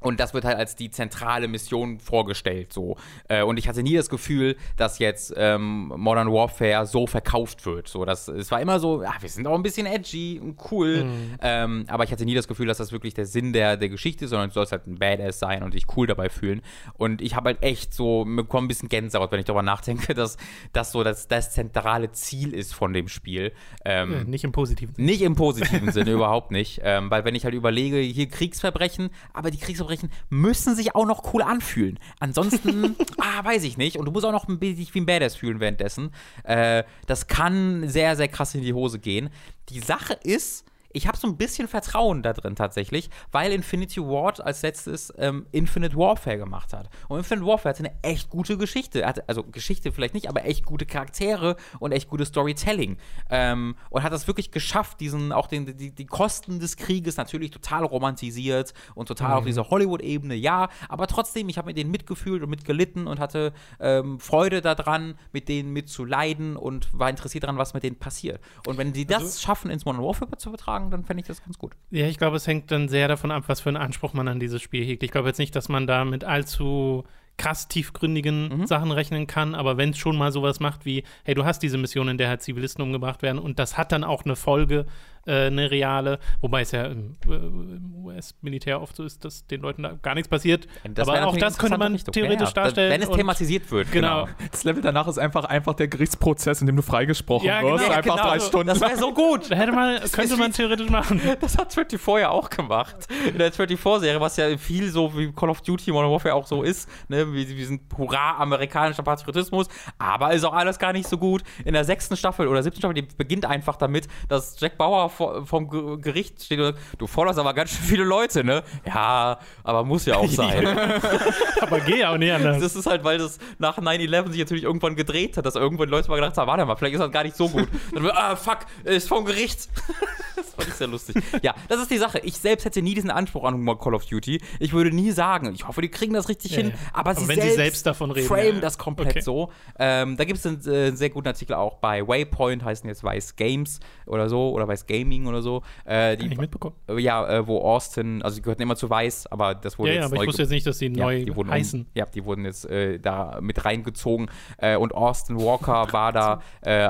und 0.00 0.20
das 0.20 0.34
wird 0.34 0.44
halt 0.44 0.56
als 0.56 0.76
die 0.76 0.90
zentrale 0.90 1.48
Mission 1.48 1.98
vorgestellt, 2.00 2.72
so. 2.72 2.96
Äh, 3.28 3.42
und 3.42 3.58
ich 3.58 3.68
hatte 3.68 3.82
nie 3.82 3.96
das 3.96 4.08
Gefühl, 4.08 4.56
dass 4.76 4.98
jetzt 4.98 5.32
ähm, 5.36 5.92
Modern 5.96 6.32
Warfare 6.32 6.86
so 6.86 7.06
verkauft 7.06 7.66
wird. 7.66 7.88
So, 7.88 8.04
das, 8.04 8.28
es 8.28 8.50
war 8.50 8.60
immer 8.60 8.78
so, 8.80 9.02
ja, 9.02 9.14
wir 9.20 9.28
sind 9.28 9.46
auch 9.46 9.54
ein 9.54 9.62
bisschen 9.62 9.86
edgy 9.86 10.40
und 10.42 10.56
cool. 10.70 11.04
Ähm, 11.42 11.84
aber 11.88 12.04
ich 12.04 12.12
hatte 12.12 12.24
nie 12.24 12.34
das 12.34 12.46
Gefühl, 12.48 12.66
dass 12.66 12.78
das 12.78 12.92
wirklich 12.92 13.14
der 13.14 13.26
Sinn 13.26 13.52
der, 13.52 13.76
der 13.76 13.88
Geschichte 13.88 14.24
ist, 14.26 14.30
sondern 14.30 14.50
du 14.50 14.54
sollst 14.54 14.72
halt 14.72 14.86
ein 14.86 14.98
Badass 14.98 15.38
sein 15.38 15.62
und 15.62 15.74
dich 15.74 15.86
cool 15.96 16.06
dabei 16.06 16.28
fühlen. 16.28 16.62
Und 16.94 17.20
ich 17.20 17.34
habe 17.34 17.48
halt 17.48 17.62
echt 17.62 17.92
so, 17.92 18.24
mir 18.24 18.42
bekomme 18.44 18.66
ein 18.66 18.68
bisschen 18.68 18.88
Gänsehaut, 18.88 19.32
wenn 19.32 19.40
ich 19.40 19.46
darüber 19.46 19.62
nachdenke, 19.62 20.14
dass 20.18 20.36
das 20.72 20.92
so 20.92 21.02
das, 21.02 21.26
das 21.28 21.52
zentrale 21.52 22.12
Ziel 22.12 22.54
ist 22.54 22.72
von 22.74 22.92
dem 22.92 23.08
Spiel. 23.08 23.52
Ähm, 23.84 24.12
Äh, 24.12 24.24
nicht 24.24 24.44
im 24.44 24.52
positiven 24.52 24.94
Sinne. 24.94 25.06
nicht 25.06 25.22
im 25.22 25.34
positiven 25.34 25.90
Sinne, 25.92 26.12
überhaupt 26.12 26.50
nicht. 26.52 26.80
Ähm, 26.84 27.10
weil 27.10 27.24
wenn 27.24 27.34
ich 27.34 27.44
halt 27.44 27.54
überlege, 27.54 27.98
hier 27.98 28.28
Kriegsverbrechen, 28.28 29.10
aber 29.32 29.50
die 29.50 29.58
Kriegsverbrechen 29.58 29.87
müssen 30.30 30.74
sich 30.74 30.94
auch 30.94 31.06
noch 31.06 31.32
cool 31.32 31.42
anfühlen. 31.42 31.98
Ansonsten, 32.20 32.96
ah, 33.18 33.44
weiß 33.44 33.64
ich 33.64 33.76
nicht. 33.76 33.96
Und 33.96 34.04
du 34.04 34.12
musst 34.12 34.24
auch 34.24 34.32
noch 34.32 34.48
ein 34.48 34.58
bisschen 34.58 34.94
wie 34.94 35.00
ein 35.00 35.06
Badass 35.06 35.36
fühlen 35.36 35.60
währenddessen. 35.60 36.10
Äh, 36.44 36.84
das 37.06 37.26
kann 37.26 37.88
sehr, 37.88 38.16
sehr 38.16 38.28
krass 38.28 38.54
in 38.54 38.62
die 38.62 38.72
Hose 38.72 38.98
gehen. 38.98 39.30
Die 39.68 39.80
Sache 39.80 40.14
ist, 40.22 40.64
ich 40.98 41.06
habe 41.06 41.16
so 41.16 41.28
ein 41.28 41.36
bisschen 41.36 41.68
Vertrauen 41.68 42.24
da 42.24 42.32
drin 42.32 42.56
tatsächlich, 42.56 43.08
weil 43.30 43.52
Infinity 43.52 44.00
Ward 44.00 44.40
als 44.44 44.62
letztes 44.62 45.14
ähm, 45.16 45.46
Infinite 45.52 45.96
Warfare 45.96 46.38
gemacht 46.38 46.72
hat. 46.72 46.90
Und 47.06 47.18
Infinite 47.18 47.46
Warfare 47.46 47.72
hatte 47.72 47.84
eine 47.84 47.94
echt 48.02 48.30
gute 48.30 48.58
Geschichte. 48.58 49.06
Hatte, 49.06 49.22
also 49.28 49.44
Geschichte 49.44 49.92
vielleicht 49.92 50.14
nicht, 50.14 50.28
aber 50.28 50.44
echt 50.44 50.66
gute 50.66 50.86
Charaktere 50.86 51.56
und 51.78 51.92
echt 51.92 52.08
gutes 52.08 52.28
Storytelling. 52.28 52.98
Ähm, 53.30 53.76
und 53.90 54.02
hat 54.02 54.12
das 54.12 54.26
wirklich 54.26 54.50
geschafft, 54.50 54.98
diesen, 54.98 55.32
auch 55.32 55.46
den, 55.46 55.76
die, 55.76 55.94
die 55.94 56.06
Kosten 56.06 56.58
des 56.58 56.76
Krieges 56.76 57.16
natürlich 57.16 57.52
total 57.52 57.84
romantisiert 57.84 58.74
und 58.96 59.06
total 59.06 59.34
auf 59.34 59.44
dieser 59.44 59.70
Hollywood-Ebene, 59.70 60.34
ja, 60.34 60.68
aber 60.88 61.06
trotzdem, 61.06 61.48
ich 61.48 61.58
habe 61.58 61.66
mit 61.66 61.76
denen 61.76 61.92
mitgefühlt 61.92 62.42
und 62.42 62.50
mitgelitten 62.50 63.06
und 63.06 63.20
hatte 63.20 63.52
ähm, 63.78 64.18
Freude 64.18 64.60
daran, 64.60 65.16
mit 65.32 65.48
denen 65.48 65.72
mitzuleiden 65.72 66.56
und 66.56 66.88
war 66.92 67.08
interessiert 67.08 67.44
daran, 67.44 67.56
was 67.56 67.72
mit 67.74 67.84
denen 67.84 67.98
passiert. 67.98 68.40
Und 68.66 68.78
wenn 68.78 68.92
sie 68.92 69.06
das 69.06 69.40
schaffen, 69.40 69.70
ins 69.70 69.84
Modern 69.84 70.02
Warfare 70.02 70.36
zu 70.38 70.48
übertragen, 70.48 70.87
dann 70.88 71.04
fände 71.04 71.20
ich 71.20 71.26
das 71.26 71.42
ganz 71.42 71.58
gut. 71.58 71.72
Ja, 71.90 72.06
ich 72.06 72.18
glaube, 72.18 72.36
es 72.36 72.46
hängt 72.46 72.70
dann 72.70 72.88
sehr 72.88 73.08
davon 73.08 73.30
ab, 73.30 73.44
was 73.46 73.60
für 73.60 73.70
einen 73.70 73.76
Anspruch 73.76 74.12
man 74.12 74.28
an 74.28 74.40
dieses 74.40 74.62
Spiel 74.62 74.84
hegt. 74.84 75.02
Ich 75.02 75.10
glaube 75.10 75.28
jetzt 75.28 75.38
nicht, 75.38 75.54
dass 75.54 75.68
man 75.68 75.86
da 75.86 76.04
mit 76.04 76.24
allzu 76.24 77.04
krass 77.38 77.68
tiefgründigen 77.68 78.66
Sachen 78.66 78.90
rechnen 78.90 79.26
kann, 79.26 79.54
aber 79.54 79.76
wenn 79.76 79.90
es 79.90 79.98
schon 79.98 80.18
mal 80.18 80.32
sowas 80.32 80.60
macht 80.60 80.84
wie, 80.84 81.04
hey, 81.24 81.34
du 81.34 81.44
hast 81.44 81.60
diese 81.60 81.78
Mission, 81.78 82.08
in 82.08 82.18
der 82.18 82.28
halt 82.28 82.42
Zivilisten 82.42 82.82
umgebracht 82.82 83.22
werden 83.22 83.38
und 83.38 83.58
das 83.58 83.78
hat 83.78 83.92
dann 83.92 84.04
auch 84.04 84.24
eine 84.24 84.36
Folge, 84.36 84.86
eine 85.26 85.70
reale, 85.70 86.18
wobei 86.40 86.62
es 86.62 86.72
ja 86.72 86.86
im, 86.86 87.16
äh, 87.26 88.06
US-Militär 88.06 88.80
oft 88.80 88.96
so 88.96 89.04
ist, 89.04 89.24
dass 89.24 89.46
den 89.46 89.60
Leuten 89.60 89.82
da 89.82 89.92
gar 90.00 90.14
nichts 90.14 90.28
passiert. 90.28 90.66
Das 90.84 91.08
aber 91.08 91.26
auch 91.26 91.36
das 91.36 91.58
könnte 91.58 91.78
man 91.78 91.92
interessante 91.92 92.20
theoretisch 92.20 92.48
Richtung. 92.48 92.56
Ja, 92.56 92.64
darstellen. 92.64 92.92
Wenn 92.92 93.02
es 93.02 93.10
thematisiert 93.10 93.70
wird. 93.70 93.92
Genau. 93.92 94.28
Das 94.50 94.64
Level 94.64 94.82
danach 94.82 95.08
ist 95.08 95.18
einfach, 95.18 95.44
einfach 95.44 95.74
der 95.74 95.88
Gerichtsprozess, 95.88 96.60
in 96.60 96.66
dem 96.66 96.76
du 96.76 96.82
freigesprochen 96.82 97.46
Ja, 97.46 97.62
wirst. 97.62 97.84
genau, 97.84 97.96
einfach 97.96 98.16
genau. 98.16 98.28
drei 98.28 98.40
Stunden. 98.40 98.66
Das 98.68 98.80
wäre 98.80 98.96
so 98.96 99.12
gut. 99.12 99.50
Hätte 99.50 99.72
man, 99.72 100.00
könnte 100.12 100.36
man 100.36 100.52
theoretisch 100.52 100.90
machen. 100.90 101.20
Das 101.40 101.56
hat 101.56 101.72
24 101.72 102.20
ja 102.20 102.30
auch 102.30 102.50
gemacht. 102.50 102.96
In 103.26 103.38
der 103.38 103.52
24-Serie, 103.52 104.20
was 104.20 104.36
ja 104.36 104.56
viel 104.56 104.90
so 104.90 105.16
wie 105.16 105.32
Call 105.32 105.50
of 105.50 105.60
Duty 105.60 105.92
Modern 105.92 106.10
Warfare 106.10 106.34
auch 106.34 106.46
so 106.46 106.62
ist. 106.62 106.88
Ne? 107.08 107.32
Wir, 107.32 107.48
wir 107.48 107.66
sind 107.66 107.82
hurra 107.96 108.36
amerikanischer 108.38 109.02
Patriotismus, 109.02 109.68
aber 109.98 110.32
ist 110.32 110.44
auch 110.44 110.52
alles 110.52 110.78
gar 110.78 110.92
nicht 110.92 111.08
so 111.08 111.16
gut. 111.18 111.42
In 111.64 111.74
der 111.74 111.84
sechsten 111.84 112.16
Staffel 112.16 112.48
oder 112.48 112.62
siebten 112.62 112.78
Staffel, 112.78 112.94
die 112.94 113.02
beginnt 113.02 113.46
einfach 113.46 113.76
damit, 113.76 114.08
dass 114.28 114.58
Jack 114.58 114.78
Bauer 114.78 115.07
Walker 115.08 115.16
vor, 115.16 115.46
vom 115.46 115.68
Ge- 115.68 115.98
Gericht 116.00 116.42
steht 116.44 116.58
und 116.58 116.66
sagt, 116.66 116.78
du 116.98 117.06
forderst 117.06 117.38
aber 117.38 117.54
ganz 117.54 117.70
schön 117.70 117.84
viele 117.84 118.04
Leute, 118.04 118.44
ne? 118.44 118.62
Ja, 118.86 119.38
aber 119.64 119.84
muss 119.84 120.04
ja 120.06 120.16
auch 120.16 120.28
sein. 120.28 120.66
Aber 121.60 121.80
geh 121.80 122.04
auch 122.04 122.16
nicht 122.16 122.32
anders. 122.32 122.60
Das 122.60 122.76
ist 122.76 122.86
halt, 122.86 123.02
weil 123.04 123.18
das 123.18 123.38
nach 123.58 123.78
9-11 123.78 124.30
sich 124.30 124.38
natürlich 124.40 124.62
irgendwann 124.64 124.94
gedreht 124.96 125.36
hat, 125.36 125.44
dass 125.46 125.54
irgendwann 125.56 125.88
Leute 125.88 126.08
mal 126.08 126.16
gedacht 126.16 126.36
haben, 126.36 126.46
warte 126.46 126.64
mal, 126.64 126.76
vielleicht 126.76 126.94
ist 126.94 127.00
das 127.00 127.10
gar 127.10 127.24
nicht 127.24 127.36
so 127.36 127.48
gut. 127.48 127.68
Dann, 127.92 128.08
ah, 128.10 128.36
fuck, 128.36 128.58
ist 128.84 129.08
vom 129.08 129.24
Gericht. 129.24 129.68
das 130.36 130.46
fand 130.54 130.68
ich 130.68 130.74
sehr 130.74 130.86
lustig. 130.86 131.16
Ja, 131.42 131.54
das 131.68 131.80
ist 131.80 131.90
die 131.90 131.98
Sache. 131.98 132.20
Ich 132.20 132.38
selbst 132.38 132.64
hätte 132.64 132.80
nie 132.82 132.94
diesen 132.94 133.10
Anspruch 133.10 133.44
an 133.44 133.64
Call 133.78 133.94
of 133.94 134.06
Duty. 134.06 134.40
Ich 134.60 134.72
würde 134.72 134.90
nie 134.94 135.10
sagen, 135.10 135.52
ich 135.54 135.66
hoffe, 135.66 135.82
die 135.82 135.88
kriegen 135.88 136.14
das 136.14 136.28
richtig 136.28 136.52
Ja, 136.52 136.58
hin. 136.58 136.68
ja. 136.70 136.74
Aber, 136.92 137.10
Aber 137.10 137.20
sie, 137.20 137.28
wenn 137.28 137.36
sie 137.36 137.42
selbst 137.42 137.56
selbst 137.56 137.86
davon 137.86 138.10
reden, 138.10 138.28
frame 138.28 138.54
ja. 138.56 138.60
das 138.60 138.78
komplett 138.78 139.08
Okay. 139.10 139.20
so. 139.20 139.50
Ähm, 139.78 140.16
da 140.16 140.24
gibt 140.24 140.38
es 140.38 140.46
einen 140.46 140.60
äh, 140.66 140.92
sehr 140.94 141.10
guten 141.10 141.28
Artikel 141.28 141.54
auch 141.54 141.76
bei 141.78 142.06
Waypoint, 142.06 142.64
heißen 142.64 142.88
jetzt 142.88 143.02
Vice 143.04 143.36
Games 143.36 143.80
oder 144.06 144.28
so, 144.28 144.50
oder 144.52 144.68
Vice 144.68 144.86
Gaming 144.98 145.26
oder 145.26 145.42
so. 145.42 145.62
Äh, 145.84 146.16
die, 146.16 146.28
Nicht 146.28 146.40
mitbekommen. 146.40 146.76
ja, 146.98 147.28
äh, 147.28 147.46
wo 147.46 147.60
Austin, 147.60 148.22
also 148.22 148.36
die 148.36 148.42
gehörten 148.42 148.62
immer 148.62 148.76
zu 148.76 148.90
Vice, 148.90 149.26
aber 149.26 149.54
das 149.54 149.78
wurde 149.78 149.90
Ja, 149.90 149.94
ja, 149.94 150.00
jetzt 150.02 150.06
aber 150.06 150.16
neu 150.16 150.22
ich 150.22 150.28
wusste 150.28 150.42
jetzt 150.42 150.50
nicht, 150.50 150.66
dass 150.66 150.78
die 150.78 150.88
neu 150.88 151.24
die 151.24 151.34
wurden 151.34 151.50
heißen. 151.50 151.86
ja, 151.94 152.06
die 152.06 152.24
wurden 152.24 152.44
jetzt 152.44 152.64
äh, 152.66 152.98
da 152.98 153.38
mit 153.40 153.64
reingezogen. 153.64 154.30
Äh, 154.58 154.76
und 154.76 154.94
Austin 154.94 155.38
Walker 155.38 155.88
war 155.92 156.12
da 156.12 156.42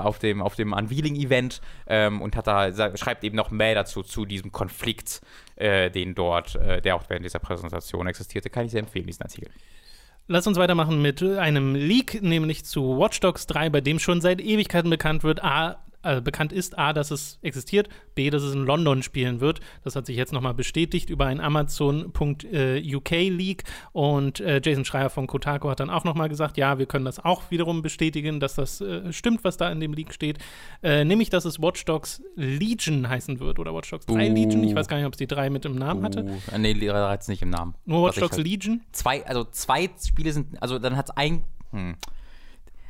auf 0.03 0.18
dem, 0.18 0.42
auf 0.42 0.55
dem 0.57 0.73
Unveiling-Event 0.73 1.61
ähm, 1.87 2.21
und 2.21 2.37
hat 2.37 2.47
da, 2.47 2.97
schreibt 2.97 3.25
eben 3.25 3.37
noch 3.37 3.51
mehr 3.51 3.75
dazu, 3.75 4.03
zu 4.03 4.25
diesem 4.25 4.53
Konflikt, 4.53 5.21
den 5.59 6.14
dort, 6.14 6.59
der 6.85 6.97
auch 6.97 7.05
während 7.09 7.25
dieser 7.25 7.38
Präsentation 7.38 8.07
existierte. 8.07 8.51
Kann 8.51 8.66
ich 8.66 8.73
sehr 8.73 8.81
empfehlen, 8.81 9.07
diesen 9.07 9.23
Artikel. 9.23 9.51
Lass 10.27 10.47
uns 10.47 10.59
weitermachen 10.59 11.01
mit 11.01 11.23
einem 11.23 11.75
Leak, 11.75 12.23
nämlich 12.23 12.64
zu 12.64 12.99
Watch 12.99 13.21
Dogs 13.21 13.47
3, 13.47 13.71
bei 13.71 13.81
dem 13.81 13.99
schon 13.99 14.21
seit 14.21 14.40
Ewigkeiten 14.40 14.90
bekannt 14.90 15.25
wird, 15.25 15.42
A, 15.42 15.79
äh, 16.09 16.21
bekannt 16.21 16.53
ist, 16.53 16.79
A, 16.79 16.92
dass 16.92 17.11
es 17.11 17.38
existiert, 17.42 17.88
B, 18.14 18.31
dass 18.31 18.42
es 18.42 18.55
in 18.55 18.64
London 18.64 19.03
spielen 19.03 19.40
wird. 19.40 19.61
Das 19.85 19.94
hat 19.94 20.07
sich 20.07 20.16
jetzt 20.16 20.33
nochmal 20.33 20.55
bestätigt 20.55 21.11
über 21.11 21.27
einen 21.27 21.40
Amazon.uk 21.40 23.11
Leak 23.11 23.64
und 23.92 24.40
äh, 24.40 24.61
Jason 24.64 24.85
Schreier 24.85 25.11
von 25.11 25.27
Kotaku 25.27 25.68
hat 25.68 25.81
dann 25.81 25.90
auch 25.90 26.05
nochmal 26.05 26.29
gesagt, 26.29 26.57
ja, 26.57 26.79
wir 26.79 26.87
können 26.87 27.05
das 27.05 27.23
auch 27.25 27.51
wiederum 27.51 27.83
bestätigen, 27.83 28.40
dass 28.40 28.55
das 28.55 28.81
äh, 28.81 29.12
stimmt, 29.12 29.44
was 29.44 29.57
da 29.57 29.71
in 29.71 29.81
dem 29.81 29.92
Leak 29.92 30.14
steht. 30.14 30.38
Äh, 30.83 31.05
nämlich, 31.05 31.31
dass 31.31 31.44
es 31.44 31.61
Watch 31.61 31.85
Dogs 31.85 32.23
Legion 32.37 33.09
heißen 33.09 33.40
wird 33.40 33.59
oder 33.59 33.75
Watch 33.75 33.90
Dogs 33.90 34.07
3 34.07 34.14
Uh. 34.31 34.35
Legion. 34.35 34.64
Ich 34.64 34.75
weiß 34.75 34.88
gar 34.88 34.97
nicht, 34.97 35.07
ob 35.07 35.12
es 35.12 35.18
die 35.18 35.27
3 35.27 35.51
mit 35.51 35.64
im 35.64 35.77
Namen 35.77 36.05
hatte. 36.05 36.25
Uh, 36.25 36.55
äh, 36.55 36.59
nee, 36.59 36.73
Lehrer 36.73 37.11
hat 37.11 37.23
es 37.23 37.29
nicht 37.29 37.42
im 37.42 37.51
Namen. 37.51 37.75
Nur 37.85 38.09
Watch 38.09 38.18
Dogs 38.18 38.37
halt- 38.37 38.47
Legion. 38.47 38.81
Zwei, 38.92 39.27
also 39.27 39.44
zwei 39.44 39.90
Spiele 40.07 40.33
sind, 40.33 40.61
also 40.62 40.79
dann 40.79 40.97
hat 40.97 41.11
es 41.11 41.16
ein. 41.16 41.44
Hm. 41.73 41.97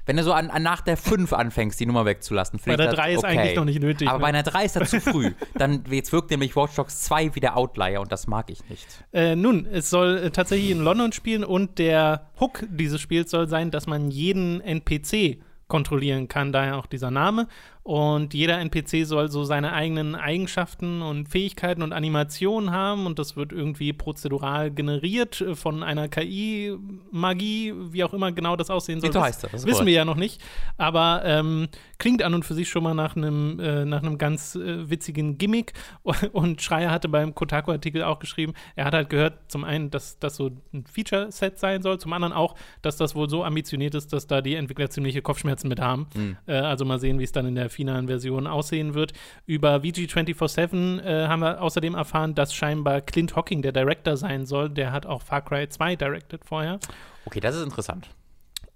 Wenn 0.08 0.16
du 0.16 0.22
so 0.22 0.32
an, 0.32 0.48
an 0.48 0.62
nach 0.62 0.80
der 0.80 0.96
5 0.96 1.34
anfängst, 1.34 1.78
die 1.78 1.84
Nummer 1.84 2.06
wegzulassen, 2.06 2.58
Bei 2.60 2.62
finde 2.62 2.84
ich 2.84 2.88
der 2.88 2.96
das 2.96 3.04
3 3.04 3.12
ist 3.12 3.18
okay. 3.18 3.26
eigentlich 3.26 3.56
noch 3.56 3.64
nicht 3.66 3.82
nötig. 3.82 4.08
Aber 4.08 4.16
ne? 4.16 4.22
bei 4.22 4.28
einer 4.28 4.42
3 4.42 4.64
ist 4.64 4.76
das 4.76 4.88
zu 4.88 5.02
früh. 5.02 5.32
Dann 5.54 5.84
jetzt 5.90 6.12
wirkt 6.12 6.30
nämlich 6.30 6.56
Watch 6.56 6.76
Dogs 6.76 7.02
2 7.02 7.34
wie 7.34 7.40
der 7.40 7.58
Outlier 7.58 8.00
und 8.00 8.10
das 8.10 8.26
mag 8.26 8.48
ich 8.48 8.66
nicht. 8.70 8.86
Äh, 9.12 9.36
nun, 9.36 9.66
es 9.70 9.90
soll 9.90 10.16
äh, 10.16 10.30
tatsächlich 10.30 10.70
in 10.70 10.80
London 10.80 11.12
spielen 11.12 11.44
und 11.44 11.78
der 11.78 12.30
Hook 12.40 12.64
dieses 12.70 13.02
Spiels 13.02 13.30
soll 13.30 13.48
sein, 13.50 13.70
dass 13.70 13.86
man 13.86 14.10
jeden 14.10 14.62
NPC 14.62 15.42
kontrollieren 15.66 16.26
kann, 16.26 16.52
daher 16.52 16.78
auch 16.78 16.86
dieser 16.86 17.10
Name. 17.10 17.46
Und 17.88 18.34
jeder 18.34 18.58
NPC 18.60 19.06
soll 19.06 19.30
so 19.30 19.44
seine 19.44 19.72
eigenen 19.72 20.14
Eigenschaften 20.14 21.00
und 21.00 21.30
Fähigkeiten 21.30 21.80
und 21.80 21.94
Animationen 21.94 22.70
haben 22.70 23.06
und 23.06 23.18
das 23.18 23.34
wird 23.34 23.50
irgendwie 23.50 23.94
prozedural 23.94 24.70
generiert 24.70 25.40
äh, 25.40 25.54
von 25.54 25.82
einer 25.82 26.06
KI-Magie, 26.06 27.72
wie 27.90 28.04
auch 28.04 28.12
immer 28.12 28.32
genau 28.32 28.56
das 28.56 28.68
aussehen 28.68 29.00
soll. 29.00 29.10
so 29.12 29.18
wiss- 29.18 29.26
heißt 29.26 29.44
das, 29.44 29.66
wissen 29.66 29.86
wir 29.86 29.92
ja 29.94 30.04
noch 30.04 30.16
nicht. 30.16 30.42
Aber 30.76 31.22
ähm, 31.24 31.68
klingt 31.98 32.22
an 32.22 32.34
und 32.34 32.44
für 32.44 32.54
sich 32.54 32.68
schon 32.68 32.82
mal 32.82 32.92
nach 32.94 33.16
einem 33.16 33.58
äh, 33.58 33.84
nach 33.84 34.02
einem 34.02 34.18
ganz 34.18 34.54
äh, 34.54 34.90
witzigen 34.90 35.38
Gimmick. 35.38 35.72
Und 36.32 36.60
Schreier 36.62 36.90
hatte 36.90 37.08
beim 37.08 37.34
Kotaku-Artikel 37.34 38.02
auch 38.02 38.18
geschrieben, 38.18 38.52
er 38.76 38.84
hat 38.84 38.94
halt 38.94 39.08
gehört, 39.08 39.50
zum 39.50 39.64
einen, 39.64 39.90
dass 39.90 40.18
das 40.18 40.36
so 40.36 40.50
ein 40.72 40.84
Feature-Set 40.86 41.58
sein 41.58 41.82
soll, 41.82 41.98
zum 41.98 42.12
anderen 42.12 42.32
auch, 42.32 42.54
dass 42.82 42.96
das 42.96 43.14
wohl 43.14 43.28
so 43.30 43.44
ambitioniert 43.44 43.94
ist, 43.94 44.12
dass 44.12 44.26
da 44.26 44.40
die 44.42 44.54
Entwickler 44.56 44.90
ziemliche 44.90 45.22
Kopfschmerzen 45.22 45.68
mit 45.68 45.80
haben. 45.80 46.06
Äh, 46.46 46.52
also 46.54 46.84
mal 46.84 46.98
sehen, 47.00 47.18
wie 47.18 47.24
es 47.24 47.32
dann 47.32 47.46
in 47.46 47.54
der 47.54 47.70
finalen 47.78 48.08
Version 48.08 48.48
aussehen 48.48 48.94
wird. 48.94 49.12
Über 49.46 49.76
VG247 49.76 51.00
äh, 51.00 51.28
haben 51.28 51.40
wir 51.40 51.62
außerdem 51.62 51.94
erfahren, 51.94 52.34
dass 52.34 52.52
scheinbar 52.52 53.00
Clint 53.02 53.36
Hocking 53.36 53.62
der 53.62 53.70
Director 53.70 54.16
sein 54.16 54.46
soll. 54.46 54.68
Der 54.68 54.90
hat 54.90 55.06
auch 55.06 55.22
Far 55.22 55.42
Cry 55.42 55.68
2 55.68 55.94
directed 55.94 56.44
vorher. 56.44 56.80
Okay, 57.24 57.38
das 57.38 57.54
ist 57.54 57.62
interessant. 57.62 58.08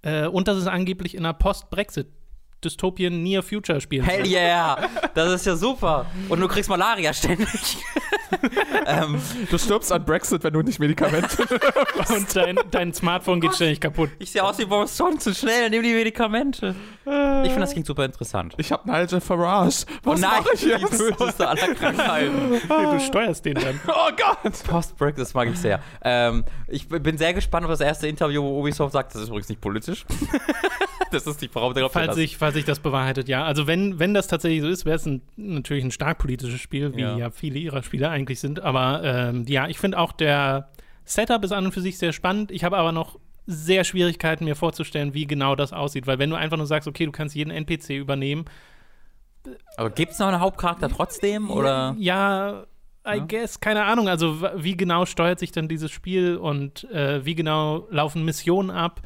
Äh, 0.03 0.27
und 0.27 0.47
dass 0.47 0.55
es 0.55 0.67
angeblich 0.67 1.15
in 1.15 1.25
einer 1.25 1.33
Post-Brexit 1.33 2.07
Dystopian 2.63 3.21
Near 3.23 3.43
Future 3.43 3.79
spielen 3.81 4.05
Hell 4.05 4.25
yeah! 4.27 4.89
Das 5.13 5.31
ist 5.33 5.45
ja 5.45 5.55
super. 5.55 6.05
Und 6.29 6.39
du 6.39 6.47
kriegst 6.47 6.69
Malaria 6.69 7.13
ständig. 7.13 7.77
ähm, 8.87 9.21
Du 9.49 9.57
stirbst 9.57 9.91
an 9.91 10.03
Brexit, 10.05 10.43
wenn 10.43 10.53
du 10.53 10.61
nicht 10.61 10.79
Medikamente. 10.79 11.43
Und 12.09 12.35
dein, 12.35 12.57
dein 12.71 12.93
Smartphone 12.93 13.39
geht 13.41 13.53
ständig 13.55 13.79
kaputt. 13.79 14.09
ich 14.19 14.31
sehe 14.31 14.43
aus 14.43 14.57
wie 14.59 14.65
Boris 14.65 14.97
Johnson. 14.97 15.33
Schnell, 15.33 15.69
nimm 15.69 15.83
die 15.83 15.93
Medikamente. 15.93 16.75
Ich 17.05 17.11
finde, 17.11 17.59
das 17.59 17.71
klingt 17.71 17.85
super 17.87 18.05
interessant. 18.05 18.53
ich 18.57 18.71
hab 18.71 18.85
Nigel 18.85 19.21
Farage. 19.21 19.85
Oh 20.05 20.11
Was 20.11 20.19
nein, 20.21 20.31
mache 20.37 20.49
ich 20.53 20.61
die 20.61 20.67
jetzt? 20.69 20.97
böseste 21.17 21.47
aller 21.47 21.73
Krankheiten. 21.75 22.61
Du 22.93 22.99
steuerst 22.99 23.45
den 23.45 23.55
dann. 23.55 23.79
Oh 23.87 24.09
Gott. 24.15 24.53
Post-Break, 24.67 25.15
das 25.15 25.33
mag 25.33 25.49
ich 25.49 25.57
sehr. 25.57 25.79
Ähm, 26.03 26.43
ich 26.67 26.87
bin 26.87 27.17
sehr 27.17 27.33
gespannt 27.33 27.65
auf 27.65 27.71
das 27.71 27.79
erste 27.81 28.07
Interview, 28.07 28.41
wo 28.43 28.59
Ubisoft 28.61 28.93
sagt, 28.93 29.13
das 29.15 29.21
ist 29.23 29.27
übrigens 29.29 29.49
nicht 29.49 29.61
politisch. 29.61 30.05
das 31.11 31.25
ist 31.27 31.41
nicht 31.41 31.53
worauf 31.55 31.73
darauf 31.73 31.91
Falls 31.91 32.07
das- 32.07 32.15
sich, 32.15 32.37
falls 32.53 32.55
sich 32.55 32.65
das 32.65 32.79
bewahrheitet, 32.79 33.27
ja. 33.27 33.43
Also 33.43 33.67
wenn, 33.67 33.99
wenn 33.99 34.13
das 34.13 34.27
tatsächlich 34.27 34.61
so 34.61 34.67
ist, 34.67 34.85
wäre 34.85 34.95
es 34.95 35.09
natürlich 35.35 35.83
ein 35.83 35.91
stark 35.91 36.19
politisches 36.19 36.59
Spiel, 36.61 36.95
wie 36.95 37.01
ja, 37.01 37.17
Ja. 37.17 37.29
viele 37.31 37.59
ihrer 37.59 37.83
Spiele 37.83 38.09
eigentlich 38.09 38.39
sind. 38.39 38.59
Aber 38.61 39.01
ähm, 39.03 39.45
ja, 39.47 39.67
ich 39.67 39.77
finde 39.79 39.97
auch 39.99 40.11
der 40.11 40.69
Setup 41.05 41.43
ist 41.43 41.51
an 41.51 41.65
und 41.65 41.71
für 41.73 41.81
sich 41.81 41.97
sehr 41.97 42.13
spannend. 42.13 42.51
Ich 42.51 42.63
habe 42.63 42.77
aber 42.77 42.91
noch 42.91 43.19
sehr 43.45 43.83
Schwierigkeiten, 43.83 44.45
mir 44.45 44.55
vorzustellen, 44.55 45.13
wie 45.13 45.27
genau 45.27 45.55
das 45.55 45.73
aussieht. 45.73 46.07
Weil 46.07 46.17
wenn 46.19 46.29
du 46.29 46.35
einfach 46.37 46.55
nur 46.57 46.65
sagst, 46.67 46.87
okay, 46.87 47.05
du 47.05 47.11
kannst 47.11 47.35
jeden 47.35 47.51
NPC 47.51 47.89
übernehmen, 47.97 48.45
Aber 49.75 49.89
gibt 49.89 50.13
es 50.13 50.19
noch 50.19 50.27
einen 50.27 50.39
Hauptcharakter 50.39 50.87
trotzdem? 50.89 51.49
Oder? 51.51 51.95
Ja, 51.99 52.63
I 53.05 53.17
Ja. 53.17 53.25
guess, 53.27 53.59
keine 53.59 53.83
Ahnung. 53.83 54.07
Also, 54.07 54.41
wie 54.55 54.77
genau 54.77 55.05
steuert 55.05 55.39
sich 55.39 55.51
dann 55.51 55.67
dieses 55.67 55.91
Spiel 55.91 56.37
und 56.37 56.85
äh, 56.91 57.25
wie 57.25 57.35
genau 57.35 57.85
laufen 57.91 58.23
Missionen 58.23 58.69
ab? 58.69 59.01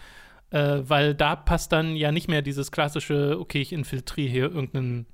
Äh, 0.49 0.79
weil 0.83 1.13
da 1.13 1.35
passt 1.35 1.71
dann 1.71 1.95
ja 1.95 2.11
nicht 2.11 2.29
mehr 2.29 2.41
dieses 2.41 2.71
klassische, 2.71 3.37
okay, 3.39 3.61
ich 3.61 3.73
infiltriere 3.73 4.29
hier 4.31 4.43
irgendein 4.43 5.05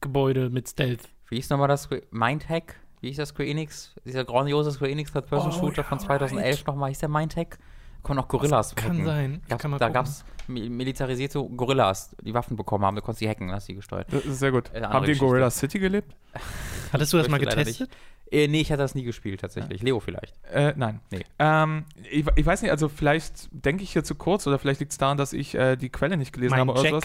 Gebäude 0.00 0.50
mit 0.50 0.68
Stealth. 0.68 1.08
Wie 1.28 1.36
hieß 1.36 1.50
nochmal 1.50 1.68
das? 1.68 1.88
Mindhack? 2.10 2.76
Wie 3.00 3.08
hieß 3.08 3.16
das 3.16 3.30
Square 3.30 3.48
Enix? 3.48 3.94
Dieser 4.04 4.24
grandiose 4.24 4.70
Square 4.72 4.90
Enix 4.90 5.12
Third-Person-Shooter 5.12 5.82
Oh, 5.82 5.88
von 5.88 5.98
ja, 5.98 6.04
2011 6.06 6.56
right. 6.58 6.66
nochmal. 6.66 6.88
Hieß 6.90 6.98
der 7.00 7.08
Mindhack? 7.08 7.58
Kommen 8.02 8.20
auch 8.20 8.28
Gorillas. 8.28 8.74
Kann 8.74 8.92
hacken. 8.92 9.04
sein. 9.04 9.42
Gab's, 9.48 9.62
Kann 9.62 9.70
man 9.72 9.80
da 9.80 9.88
gab 9.88 10.06
es 10.06 10.24
militarisierte 10.48 11.42
Gorillas, 11.42 12.16
die 12.22 12.34
Waffen 12.34 12.56
bekommen 12.56 12.84
haben. 12.84 12.96
Du 12.96 13.02
konntest 13.02 13.20
die 13.20 13.28
hacken, 13.28 13.52
hast 13.52 13.68
die 13.68 13.74
gesteuert. 13.74 14.12
Das 14.12 14.24
ist 14.24 14.38
sehr 14.38 14.50
gut. 14.50 14.70
Äh, 14.72 14.82
Haben 14.82 15.04
die 15.06 15.12
in. 15.12 15.18
Gorilla 15.18 15.50
City 15.50 15.78
gelebt? 15.78 16.14
Hattest 16.92 17.12
du 17.12 17.18
das 17.18 17.28
mal 17.28 17.38
getestet? 17.38 17.88
Äh, 18.30 18.48
nee, 18.48 18.60
ich 18.60 18.70
hatte 18.70 18.82
das 18.82 18.94
nie 18.94 19.04
gespielt 19.04 19.40
tatsächlich. 19.40 19.82
Leo 19.82 20.00
vielleicht. 20.00 20.34
Äh, 20.52 20.74
nein. 20.76 21.00
Nee. 21.10 21.24
Ähm, 21.38 21.84
ich, 22.10 22.26
ich 22.36 22.46
weiß 22.46 22.62
nicht, 22.62 22.70
also 22.70 22.88
vielleicht 22.88 23.48
denke 23.52 23.82
ich 23.82 23.92
hier 23.92 24.04
zu 24.04 24.14
kurz 24.14 24.46
oder 24.46 24.58
vielleicht 24.58 24.80
liegt 24.80 24.92
es 24.92 24.98
daran, 24.98 25.16
dass 25.16 25.32
ich 25.32 25.54
äh, 25.54 25.76
die 25.76 25.88
Quelle 25.88 26.16
nicht 26.16 26.32
gelesen 26.32 26.50
Mein 26.50 26.60
habe 26.60 26.72
oder 26.72 26.82
Jack. 26.82 26.90
sowas. 26.90 27.04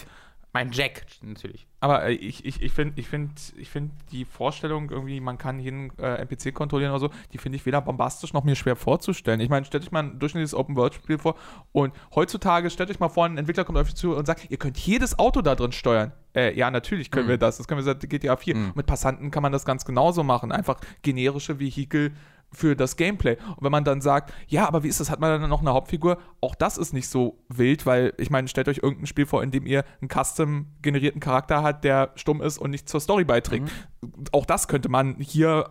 Mein 0.54 0.70
Jack, 0.70 1.04
natürlich. 1.20 1.66
Aber 1.80 2.04
äh, 2.04 2.12
ich, 2.12 2.44
ich, 2.46 2.62
ich 2.62 2.72
finde 2.72 2.98
ich 3.00 3.08
find, 3.08 3.52
ich 3.56 3.68
find 3.68 3.90
die 4.12 4.24
Vorstellung 4.24 4.88
irgendwie, 4.88 5.20
man 5.20 5.36
kann 5.36 5.58
jeden 5.58 5.90
äh, 5.98 6.14
NPC 6.22 6.54
kontrollieren 6.54 6.92
oder 6.92 7.00
so, 7.00 7.10
die 7.32 7.38
finde 7.38 7.56
ich 7.56 7.66
weder 7.66 7.82
bombastisch 7.82 8.32
noch 8.32 8.44
mir 8.44 8.54
schwer 8.54 8.76
vorzustellen. 8.76 9.40
Ich 9.40 9.48
meine, 9.50 9.66
stellt 9.66 9.82
euch 9.82 9.90
mal 9.90 10.04
ein 10.04 10.18
durchschnittliches 10.20 10.54
Open-World-Spiel 10.54 11.18
vor 11.18 11.34
und 11.72 11.92
heutzutage 12.14 12.70
stellt 12.70 12.88
euch 12.90 13.00
mal 13.00 13.08
vor, 13.08 13.26
ein 13.26 13.36
Entwickler 13.36 13.64
kommt 13.64 13.78
auf 13.78 13.88
euch 13.88 13.96
zu 13.96 14.14
und 14.16 14.26
sagt, 14.26 14.48
ihr 14.48 14.56
könnt 14.56 14.78
jedes 14.78 15.18
Auto 15.18 15.42
da 15.42 15.56
drin 15.56 15.72
steuern. 15.72 16.12
Äh, 16.36 16.56
ja, 16.56 16.70
natürlich 16.70 17.10
können 17.10 17.26
Mhm. 17.26 17.30
wir 17.30 17.38
das. 17.38 17.58
Das 17.58 17.66
können 17.68 17.78
wir 17.78 17.84
seit 17.84 18.08
GTA 18.08 18.36
4. 18.36 18.56
Mhm. 18.56 18.72
Mit 18.76 18.86
Passanten 18.86 19.30
kann 19.32 19.42
man 19.42 19.50
das 19.52 19.64
ganz 19.64 19.84
genauso 19.84 20.22
machen. 20.22 20.52
Einfach 20.52 20.78
generische 21.02 21.58
Vehikel 21.58 22.12
für 22.54 22.76
das 22.76 22.96
Gameplay. 22.96 23.36
Und 23.56 23.62
wenn 23.62 23.72
man 23.72 23.84
dann 23.84 24.00
sagt, 24.00 24.32
ja, 24.46 24.66
aber 24.66 24.82
wie 24.82 24.88
ist 24.88 25.00
das? 25.00 25.10
Hat 25.10 25.20
man 25.20 25.40
dann 25.40 25.50
noch 25.50 25.60
eine 25.60 25.72
Hauptfigur? 25.72 26.18
Auch 26.40 26.54
das 26.54 26.78
ist 26.78 26.92
nicht 26.92 27.08
so 27.08 27.38
wild, 27.48 27.86
weil 27.86 28.14
ich 28.18 28.30
meine, 28.30 28.48
stellt 28.48 28.68
euch 28.68 28.78
irgendein 28.82 29.06
Spiel 29.06 29.26
vor, 29.26 29.42
in 29.42 29.50
dem 29.50 29.66
ihr 29.66 29.84
einen 30.00 30.08
custom 30.08 30.66
generierten 30.82 31.20
Charakter 31.20 31.62
hat, 31.62 31.84
der 31.84 32.12
stumm 32.14 32.40
ist 32.40 32.58
und 32.58 32.70
nicht 32.70 32.88
zur 32.88 33.00
Story 33.00 33.24
beiträgt. 33.24 33.70
Auch 34.32 34.46
das 34.46 34.68
könnte 34.68 34.88
man 34.88 35.16
hier 35.18 35.68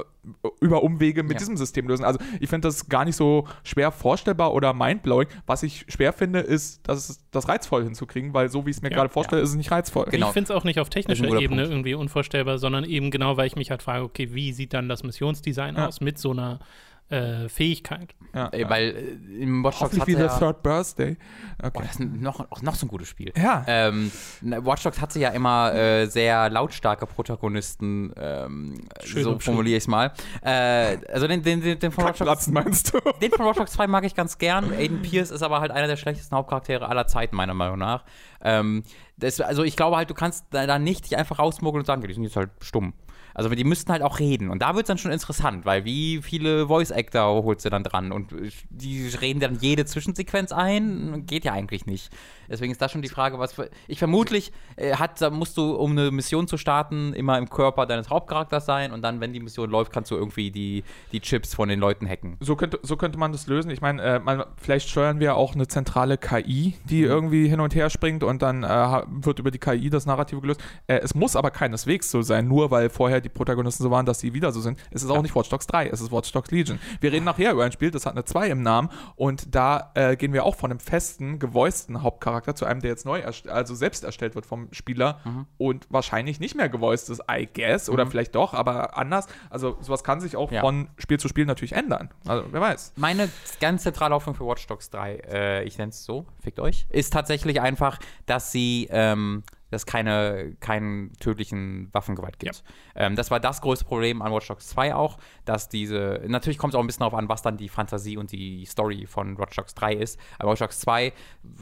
über 0.61 0.83
Umwege 0.83 1.21
mit 1.23 1.33
Ja. 1.33 1.37
diesem 1.39 1.57
System 1.57 1.87
lösen. 1.87 2.05
Also 2.05 2.19
ich 2.39 2.49
finde 2.49 2.67
das 2.69 2.87
gar 2.87 3.03
nicht 3.05 3.15
so 3.15 3.45
schwer 3.63 3.91
vorstellbar 3.91 4.53
oder 4.53 4.73
mindblowing. 4.73 5.27
Was 5.45 5.63
ich 5.63 5.85
schwer 5.89 6.13
finde, 6.13 6.39
ist, 6.39 6.87
das, 6.87 7.21
das 7.31 7.49
reizvoll 7.49 7.83
hinzukriegen, 7.83 8.33
weil 8.33 8.49
so 8.49 8.65
wie 8.65 8.69
ich 8.69 8.77
es 8.77 8.81
mir 8.81 8.89
Ja. 8.89 8.95
gerade 8.97 9.09
vorstelle, 9.09 9.41
ist 9.41 9.49
es 9.49 9.55
nicht 9.55 9.71
reizvoll. 9.71 10.05
Genau. 10.11 10.27
Ich 10.27 10.33
finde 10.33 10.51
es 10.53 10.57
auch 10.57 10.63
nicht 10.63 10.79
auf 10.79 10.89
technischer 10.89 11.25
Ebene 11.25 11.63
Punkt. 11.63 11.71
irgendwie 11.71 11.93
unvorstellbar, 11.95 12.57
sondern 12.57 12.85
eben 12.85 13.11
genau, 13.11 13.35
weil 13.37 13.47
ich 13.47 13.55
mich 13.55 13.69
halt 13.69 13.83
frage, 13.83 14.03
okay, 14.05 14.33
wie 14.33 14.53
sieht 14.53 14.73
dann 14.73 14.87
das 14.87 15.03
Missionsdesign 15.03 15.75
Ja. 15.75 15.87
aus 15.87 15.99
mit 16.01 16.17
so 16.17 16.31
einer 16.31 16.59
äh, 17.09 17.47
Fähigkeit. 17.49 18.15
Ja, 18.33 18.47
Ey, 18.47 18.67
weil 18.69 19.19
äh, 19.29 19.43
im 19.43 19.63
Watch 19.63 19.79
Dogs 19.79 19.99
hat 19.99 20.07
wie 20.07 20.13
ja, 20.13 20.27
The 20.27 20.39
Third 20.39 20.63
Birthday. 20.63 21.17
Boah, 21.59 21.67
Okay. 21.67 21.83
das 21.83 21.91
ist 21.91 21.99
noch, 21.99 22.39
auch 22.51 22.61
noch 22.61 22.75
so 22.75 22.85
ein 22.85 22.89
gutes 22.89 23.07
Spiel. 23.07 23.31
Ja. 23.37 23.63
Ähm, 23.67 24.11
Watch 24.41 24.83
Dogs 24.83 24.99
hatte 24.99 25.19
ja 25.19 25.29
immer 25.29 25.73
äh, 25.73 26.07
sehr 26.07 26.49
lautstarke 26.49 27.05
Protagonisten, 27.05 28.11
ähm, 28.17 28.87
Schön 29.03 29.23
so 29.23 29.39
formuliere 29.39 29.77
ich 29.77 29.83
es 29.83 29.87
mal. 29.87 30.11
Äh, 30.43 30.97
also 31.11 31.27
den, 31.27 31.43
den, 31.43 31.61
den, 31.61 31.77
den 31.79 31.91
von 31.91 32.05
Watch 32.05 32.19
Dogs 32.19 32.47
meinst 32.47 32.93
du? 32.93 32.99
Den 33.21 33.31
von 33.31 33.45
Watch 33.45 33.57
Dogs 33.59 33.73
2 33.73 33.87
mag 33.87 34.03
ich 34.05 34.15
ganz 34.15 34.37
gern. 34.37 34.73
Aiden 34.73 35.01
Pierce 35.01 35.31
ist 35.31 35.43
aber 35.43 35.59
halt 35.61 35.71
einer 35.71 35.87
der 35.87 35.97
schlechtesten 35.97 36.35
Hauptcharaktere 36.35 36.87
aller 36.89 37.05
Zeiten, 37.07 37.35
meiner 37.35 37.53
Meinung 37.53 37.77
nach. 37.77 38.03
Ähm, 38.41 38.83
das, 39.17 39.39
also 39.39 39.63
ich 39.63 39.75
glaube 39.75 39.95
halt, 39.97 40.09
du 40.09 40.15
kannst 40.15 40.45
da, 40.49 40.65
da 40.65 40.79
nicht 40.79 41.05
dich 41.05 41.17
einfach 41.17 41.39
rausmogeln 41.39 41.81
und 41.81 41.85
sagen, 41.85 42.01
die 42.01 42.13
sind 42.13 42.23
jetzt 42.23 42.35
halt 42.35 42.49
stumm. 42.61 42.93
Also 43.33 43.49
die 43.49 43.63
müssten 43.63 43.91
halt 43.91 44.01
auch 44.01 44.19
reden. 44.19 44.49
Und 44.49 44.61
da 44.61 44.75
wird 44.75 44.85
es 44.85 44.87
dann 44.87 44.97
schon 44.97 45.11
interessant, 45.11 45.65
weil 45.65 45.85
wie 45.85 46.21
viele 46.21 46.67
Voice-Actor 46.67 47.43
holst 47.43 47.65
du 47.65 47.69
dann 47.69 47.83
dran? 47.83 48.11
Und 48.11 48.31
äh, 48.33 48.49
die 48.69 49.07
reden 49.07 49.39
dann 49.39 49.57
jede 49.59 49.85
Zwischensequenz 49.85 50.51
ein? 50.51 51.25
Geht 51.25 51.45
ja 51.45 51.53
eigentlich 51.53 51.85
nicht. 51.85 52.11
Deswegen 52.49 52.71
ist 52.71 52.81
das 52.81 52.91
schon 52.91 53.01
die 53.01 53.09
Frage, 53.09 53.39
was 53.39 53.53
für, 53.53 53.69
ich 53.87 53.99
vermutlich 53.99 54.51
äh, 54.75 54.95
hat, 54.95 55.19
musst 55.31 55.57
du, 55.57 55.75
um 55.75 55.91
eine 55.91 56.11
Mission 56.11 56.47
zu 56.47 56.57
starten, 56.57 57.13
immer 57.13 57.37
im 57.37 57.49
Körper 57.49 57.85
deines 57.85 58.09
Hauptcharakters 58.09 58.65
sein 58.65 58.91
und 58.91 59.01
dann, 59.01 59.21
wenn 59.21 59.33
die 59.33 59.39
Mission 59.39 59.69
läuft, 59.69 59.91
kannst 59.91 60.11
du 60.11 60.15
irgendwie 60.15 60.51
die, 60.51 60.83
die 61.11 61.19
Chips 61.19 61.55
von 61.55 61.69
den 61.69 61.79
Leuten 61.79 62.07
hacken. 62.07 62.37
So 62.39 62.55
könnte, 62.55 62.79
so 62.83 62.97
könnte 62.97 63.17
man 63.17 63.31
das 63.31 63.47
lösen. 63.47 63.71
Ich 63.71 63.81
meine, 63.81 64.01
äh, 64.01 64.19
man, 64.19 64.43
vielleicht 64.57 64.89
steuern 64.89 65.19
wir 65.19 65.35
auch 65.35 65.55
eine 65.55 65.67
zentrale 65.67 66.17
KI, 66.17 66.75
die 66.85 67.01
irgendwie 67.01 67.47
hin 67.47 67.59
und 67.59 67.73
her 67.75 67.89
springt 67.89 68.23
und 68.23 68.41
dann 68.41 68.63
äh, 68.63 69.01
wird 69.07 69.39
über 69.39 69.51
die 69.51 69.59
KI 69.59 69.89
das 69.89 70.05
Narrative 70.05 70.41
gelöst. 70.41 70.61
Äh, 70.87 70.99
es 70.99 71.15
muss 71.15 71.35
aber 71.35 71.51
keineswegs 71.51 72.11
so 72.11 72.21
sein, 72.21 72.47
nur 72.47 72.71
weil 72.71 72.89
vorher 72.89 73.22
die 73.23 73.29
Protagonisten 73.29 73.83
so 73.83 73.89
waren, 73.91 74.05
dass 74.05 74.19
sie 74.19 74.33
wieder 74.33 74.51
so 74.51 74.61
sind. 74.61 74.77
Es 74.91 75.01
ist 75.03 75.09
auch 75.09 75.21
nicht 75.21 75.35
Watch 75.35 75.49
Dogs 75.49 75.65
3, 75.67 75.87
es 75.89 76.01
ist 76.01 76.11
Watch 76.11 76.31
Dogs 76.31 76.51
Legion. 76.51 76.79
Wir 77.01 77.11
reden 77.11 77.25
nachher 77.25 77.51
über 77.53 77.63
ein 77.65 77.71
Spiel, 77.71 77.89
das 77.91 78.05
hat 78.05 78.13
eine 78.13 78.25
2 78.25 78.49
im 78.49 78.61
Namen 78.61 78.89
und 79.15 79.55
da 79.55 79.91
äh, 79.95 80.15
gehen 80.15 80.33
wir 80.33 80.43
auch 80.45 80.55
von 80.55 80.69
einem 80.71 80.79
festen, 80.79 81.39
gevoiceden 81.39 82.03
Hauptcharakter 82.03 82.55
zu 82.55 82.65
einem, 82.65 82.81
der 82.81 82.91
jetzt 82.91 83.05
neu, 83.05 83.23
also 83.47 83.75
selbst 83.75 84.03
erstellt 84.03 84.35
wird 84.35 84.45
vom 84.45 84.67
Spieler 84.71 85.19
und 85.57 85.87
wahrscheinlich 85.89 86.39
nicht 86.39 86.55
mehr 86.55 86.69
gevoiced 86.69 87.09
ist, 87.09 87.21
I 87.31 87.47
guess, 87.51 87.89
oder 87.89 88.05
vielleicht 88.07 88.35
doch, 88.35 88.53
aber 88.53 88.97
anders. 88.97 89.27
Also 89.49 89.77
sowas 89.81 90.03
kann 90.03 90.19
sich 90.21 90.35
auch 90.35 90.51
Ja. 90.51 90.61
von 90.61 90.89
Spiel 90.97 91.19
zu 91.19 91.27
Spiel 91.27 91.45
natürlich 91.45 91.73
ändern. 91.73 92.09
Also 92.25 92.45
wer 92.51 92.61
weiß. 92.61 92.93
Meine 92.97 93.29
ganz 93.59 93.83
zentrale 93.83 94.13
Hoffnung 94.13 94.35
für 94.35 94.45
Watch 94.45 94.67
Dogs 94.67 94.89
3, 94.89 95.15
äh, 95.29 95.63
ich 95.63 95.77
nenne 95.77 95.89
es 95.89 96.03
so, 96.03 96.25
fickt 96.41 96.59
euch, 96.59 96.85
ist 96.89 97.13
tatsächlich 97.13 97.61
einfach, 97.61 97.99
dass 98.25 98.51
sie, 98.51 98.87
ähm, 98.91 99.43
dass 99.73 99.85
keine, 99.85 100.55
keinen 100.59 101.13
tödlichen 101.19 101.89
Waffengewalt 101.91 102.39
gibt. 102.39 102.63
Ähm, 102.95 103.15
das 103.15 103.31
war 103.31 103.39
das 103.39 103.61
größte 103.61 103.85
Problem 103.85 104.21
an 104.21 104.31
Watch 104.31 104.47
Dogs 104.47 104.67
2 104.69 104.95
auch, 104.95 105.17
dass 105.45 105.69
diese, 105.69 106.21
natürlich 106.27 106.57
kommt 106.57 106.73
es 106.73 106.77
auch 106.77 106.83
ein 106.83 106.87
bisschen 106.87 107.01
darauf 107.01 107.15
an, 107.15 107.27
was 107.29 107.41
dann 107.41 107.57
die 107.57 107.69
Fantasie 107.69 108.17
und 108.17 108.31
die 108.31 108.65
Story 108.65 109.05
von 109.07 109.37
Watch 109.37 109.55
Dogs 109.55 109.73
3 109.73 109.93
ist. 109.93 110.19
Aber 110.39 110.51
Watch 110.51 110.59
Dogs 110.59 110.79
2 110.81 111.13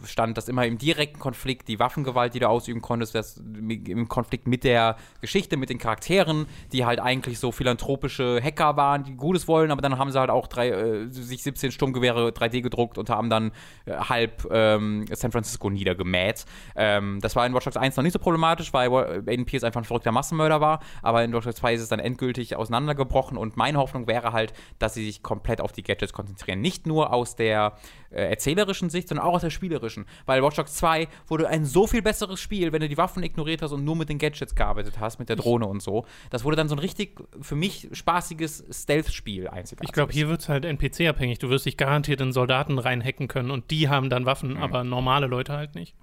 stand 0.06 0.38
das 0.38 0.50
immer 0.50 0.66
im 0.66 0.78
direkten 0.78 1.20
Konflikt, 1.20 1.68
die 1.68 1.80
Waffengewalt, 1.80 2.34
die 2.34 2.40
du 2.40 2.50
ausüben 2.50 2.82
konntest, 2.82 3.16
das 3.16 3.38
im 3.38 4.08
Konflikt 4.10 4.48
mit 4.48 4.64
der 4.64 4.98
Geschichte, 5.22 5.58
mit 5.58 5.70
den 5.70 5.78
Charakteren, 5.78 6.48
die 6.72 6.86
halt 6.86 7.00
eigentlich 7.00 7.40
so 7.40 7.52
philanthropische 7.52 8.42
Hacker 8.44 8.76
waren, 8.76 9.04
die 9.04 9.16
Gutes 9.16 9.48
wollen, 9.48 9.72
aber 9.72 9.82
dann 9.82 9.98
haben 9.98 10.12
sie 10.12 10.20
halt 10.20 10.30
auch 10.30 10.48
drei, 10.48 10.70
äh, 10.70 11.08
sich 11.10 11.44
17 11.44 11.72
Sturmgewehre 11.72 12.30
3D 12.30 12.62
gedruckt 12.62 12.98
und 12.98 13.10
haben 13.10 13.30
dann 13.30 13.52
äh, 13.86 13.94
halb 13.94 14.48
ähm, 14.52 15.06
San 15.14 15.32
Francisco 15.32 15.70
niedergemäht. 15.70 16.46
Ähm, 16.76 17.20
das 17.22 17.36
war 17.36 17.46
in 17.46 17.54
Watch 17.54 17.66
Dogs 17.66 17.78
1 17.78 17.96
noch 18.02 18.06
nicht 18.06 18.14
so 18.14 18.20
problematisch, 18.20 18.74
weil 18.74 18.92
Aiden 19.28 19.46
Pierce 19.46 19.64
einfach 19.64 19.82
ein 19.82 19.86
verrückter 19.86 20.12
Massenmörder 20.12 20.60
war, 20.60 20.80
aber 21.02 21.24
in 21.24 21.32
Dogs 21.32 21.46
2 21.46 21.74
ist 21.74 21.82
es 21.82 21.90
dann 21.90 22.00
endgültig 22.00 22.56
auseinandergebrochen 22.56 23.38
und 23.38 23.58
meine 23.58 23.78
Hoffnung 23.78 24.08
wäre 24.08 24.34
halt, 24.34 24.54
dass 24.80 24.94
sie 24.94 25.06
sich 25.06 25.24
komplett 25.24 25.62
auf 25.62 25.72
die 25.72 25.84
Gadgets 25.84 26.14
konzentrieren. 26.14 26.62
Nicht 26.62 26.88
nur 26.88 27.14
aus 27.14 27.36
der 27.36 27.78
äh, 28.10 28.30
erzählerischen 28.30 28.90
Sicht, 28.90 29.08
sondern 29.08 29.26
auch 29.26 29.34
aus 29.34 29.42
der 29.42 29.50
spielerischen, 29.50 30.06
weil 30.26 30.44
Watch 30.44 30.56
Dogs 30.56 30.74
2 30.76 31.08
wurde 31.28 31.48
ein 31.48 31.66
so 31.66 31.88
viel 31.88 32.02
besseres 32.02 32.40
Spiel, 32.40 32.72
wenn 32.72 32.82
du 32.82 32.90
die 32.90 32.98
Waffen 32.98 33.24
ignoriert 33.24 33.62
hast 33.62 33.72
und 33.72 33.84
nur 33.84 33.96
mit 33.96 34.10
den 34.10 34.18
Gadgets 34.18 34.56
gearbeitet 34.56 35.00
hast, 35.00 35.20
mit 35.20 35.30
der 35.30 35.36
Drohne 35.36 35.68
und 35.68 35.82
so. 35.82 36.06
Das 36.30 36.44
wurde 36.44 36.56
dann 36.56 36.68
so 36.68 36.76
ein 36.76 36.80
richtig, 36.80 37.20
für 37.42 37.56
mich, 37.56 37.90
spaßiges 37.92 38.66
Stealth-Spiel 38.72 39.48
einzigartig. 39.48 39.90
Ich 39.90 39.94
glaube, 39.94 40.14
hier 40.14 40.28
wird 40.30 40.42
es 40.42 40.50
halt 40.50 40.66
NPC-abhängig. 40.66 41.40
Du 41.40 41.50
wirst 41.50 41.66
dich 41.66 41.78
garantiert 41.78 42.22
in 42.22 42.32
Soldaten 42.32 42.80
reinhacken 42.80 43.28
können 43.28 43.52
und 43.52 43.72
die 43.72 43.90
haben 43.90 44.10
dann 44.10 44.26
Waffen, 44.26 44.58
aber 44.58 44.84
normale 44.84 45.28
Leute 45.28 45.54
halt 45.54 45.76
nicht. 45.76 45.96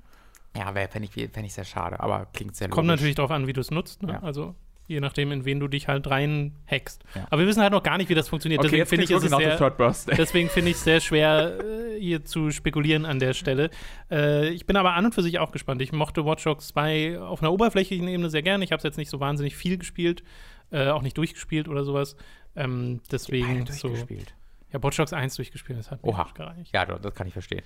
Ja, 0.59 0.73
fände 0.89 1.09
ich, 1.09 1.31
fänd 1.31 1.47
ich 1.47 1.53
sehr 1.55 1.65
schade, 1.65 2.01
aber 2.01 2.27
klingt 2.33 2.57
sehr 2.57 2.69
Kommt 2.69 2.87
logisch. 2.87 3.01
natürlich 3.01 3.15
darauf 3.15 3.31
an, 3.31 3.47
wie 3.47 3.53
du 3.53 3.61
es 3.61 3.71
nutzt. 3.71 4.03
Ne? 4.03 4.15
Ja. 4.15 4.23
Also 4.23 4.55
je 4.89 5.01
nachdem, 5.01 5.31
in 5.33 5.45
wen 5.45 5.61
du 5.61 5.69
dich 5.69 5.87
halt 5.87 6.09
reinhackst. 6.09 7.05
Ja. 7.15 7.27
Aber 7.31 7.43
wir 7.43 7.47
wissen 7.47 7.63
halt 7.63 7.73
noch 7.73 7.83
gar 7.83 7.99
nicht, 7.99 8.09
wie 8.09 8.15
das 8.15 8.29
funktioniert. 8.29 8.61
Okay, 8.61 8.79
Deswegen 8.79 8.87
finde 8.87 9.05
ich, 9.05 9.31
sehr. 9.31 10.17
Deswegen 10.17 10.49
finde 10.49 10.71
ich 10.71 10.77
es 10.77 10.85
sehr 10.85 11.01
schwer, 11.01 11.59
äh, 11.61 12.01
hier 12.01 12.25
zu 12.25 12.51
spekulieren 12.51 13.05
an 13.05 13.19
der 13.19 13.35
Stelle. 13.35 13.71
Äh, 14.11 14.49
ich 14.49 14.67
bin 14.67 14.77
aber 14.77 14.95
an 14.95 15.05
und 15.05 15.15
für 15.15 15.23
sich 15.23 15.39
auch 15.39 15.53
gespannt. 15.53 15.83
Ich 15.83 15.93
mochte 15.93 16.25
Watch 16.25 16.45
Dogs 16.45 16.69
2 16.69 17.21
auf 17.21 17.43
einer 17.43 17.53
oberflächlichen 17.53 18.09
Ebene 18.09 18.31
sehr 18.31 18.43
gerne. 18.43 18.65
Ich 18.65 18.73
habe 18.73 18.79
es 18.79 18.85
jetzt 18.85 18.97
nicht 18.97 19.11
so 19.11 19.21
wahnsinnig 19.21 19.57
viel 19.57 19.77
gespielt, 19.77 20.25
äh, 20.73 20.89
auch 20.89 21.03
nicht 21.03 21.19
durchgespielt 21.19 21.69
oder 21.69 21.85
sowas. 21.85 22.17
Ähm, 22.57 23.01
deswegen 23.13 23.59
Beide 23.59 23.73
so. 23.73 23.89
durchgespielt. 23.89 24.35
Ja, 24.73 24.83
Watch 24.83 24.97
Dogs 24.97 25.13
1 25.13 25.37
durchgespielt, 25.37 25.79
das 25.79 25.91
hat 25.91 26.03
mir 26.03 26.11
Oha. 26.11 26.29
gereicht. 26.35 26.73
Ja, 26.73 26.87
das 26.87 27.15
kann 27.15 27.27
ich 27.27 27.33
verstehen. 27.35 27.63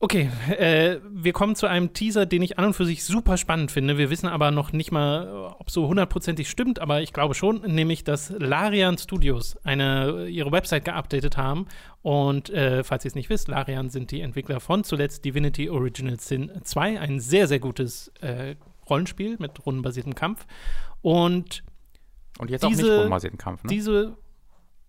Okay, 0.00 0.28
äh, 0.50 0.98
wir 1.08 1.32
kommen 1.32 1.54
zu 1.56 1.66
einem 1.66 1.94
Teaser, 1.94 2.26
den 2.26 2.42
ich 2.42 2.58
an 2.58 2.66
und 2.66 2.74
für 2.74 2.84
sich 2.84 3.04
super 3.04 3.38
spannend 3.38 3.70
finde. 3.70 3.96
Wir 3.96 4.10
wissen 4.10 4.26
aber 4.28 4.50
noch 4.50 4.72
nicht 4.72 4.92
mal, 4.92 5.54
ob 5.58 5.70
so 5.70 5.88
hundertprozentig 5.88 6.50
stimmt, 6.50 6.78
aber 6.78 7.00
ich 7.00 7.14
glaube 7.14 7.34
schon, 7.34 7.62
nämlich, 7.62 8.04
dass 8.04 8.28
Larian 8.36 8.98
Studios 8.98 9.56
eine, 9.64 10.26
ihre 10.26 10.52
Website 10.52 10.84
geupdatet 10.84 11.38
haben. 11.38 11.66
Und 12.02 12.50
äh, 12.50 12.84
falls 12.84 13.04
ihr 13.06 13.08
es 13.08 13.14
nicht 13.14 13.30
wisst, 13.30 13.48
Larian 13.48 13.88
sind 13.88 14.10
die 14.10 14.20
Entwickler 14.20 14.60
von 14.60 14.84
zuletzt 14.84 15.24
Divinity 15.24 15.70
Original 15.70 16.20
Sin 16.20 16.50
2, 16.62 17.00
ein 17.00 17.18
sehr, 17.18 17.48
sehr 17.48 17.60
gutes 17.60 18.08
äh, 18.20 18.56
Rollenspiel 18.90 19.36
mit 19.38 19.64
rundenbasiertem 19.64 20.14
Kampf. 20.14 20.44
Und 21.00 21.64
Und 22.38 22.50
jetzt 22.50 22.62
auch 22.64 22.68
Diese- 22.68 22.82
nicht 22.82 22.92
rundenbasierten 22.92 23.38
Kampf, 23.38 23.62
ne? 23.64 23.68
diese 23.70 24.16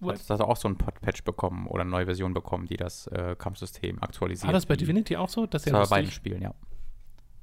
Hat 0.01 0.29
das 0.29 0.41
auch 0.41 0.57
so 0.57 0.67
ein 0.67 0.77
Pat- 0.77 1.01
Patch 1.01 1.23
bekommen 1.23 1.67
oder 1.67 1.81
eine 1.81 1.89
neue 1.89 2.05
Version 2.05 2.33
bekommen, 2.33 2.67
die 2.67 2.77
das 2.77 3.07
äh, 3.07 3.35
Kampfsystem 3.37 4.01
aktualisiert. 4.01 4.47
war 4.47 4.53
das 4.53 4.65
bei 4.65 4.75
Divinity 4.75 5.15
auch 5.15 5.29
so? 5.29 5.45
Das 5.45 5.65
ist 5.65 5.71
ja 5.71 5.79
bei 5.81 5.87
beiden. 5.87 6.11
Spielen, 6.11 6.41
ja. 6.41 6.53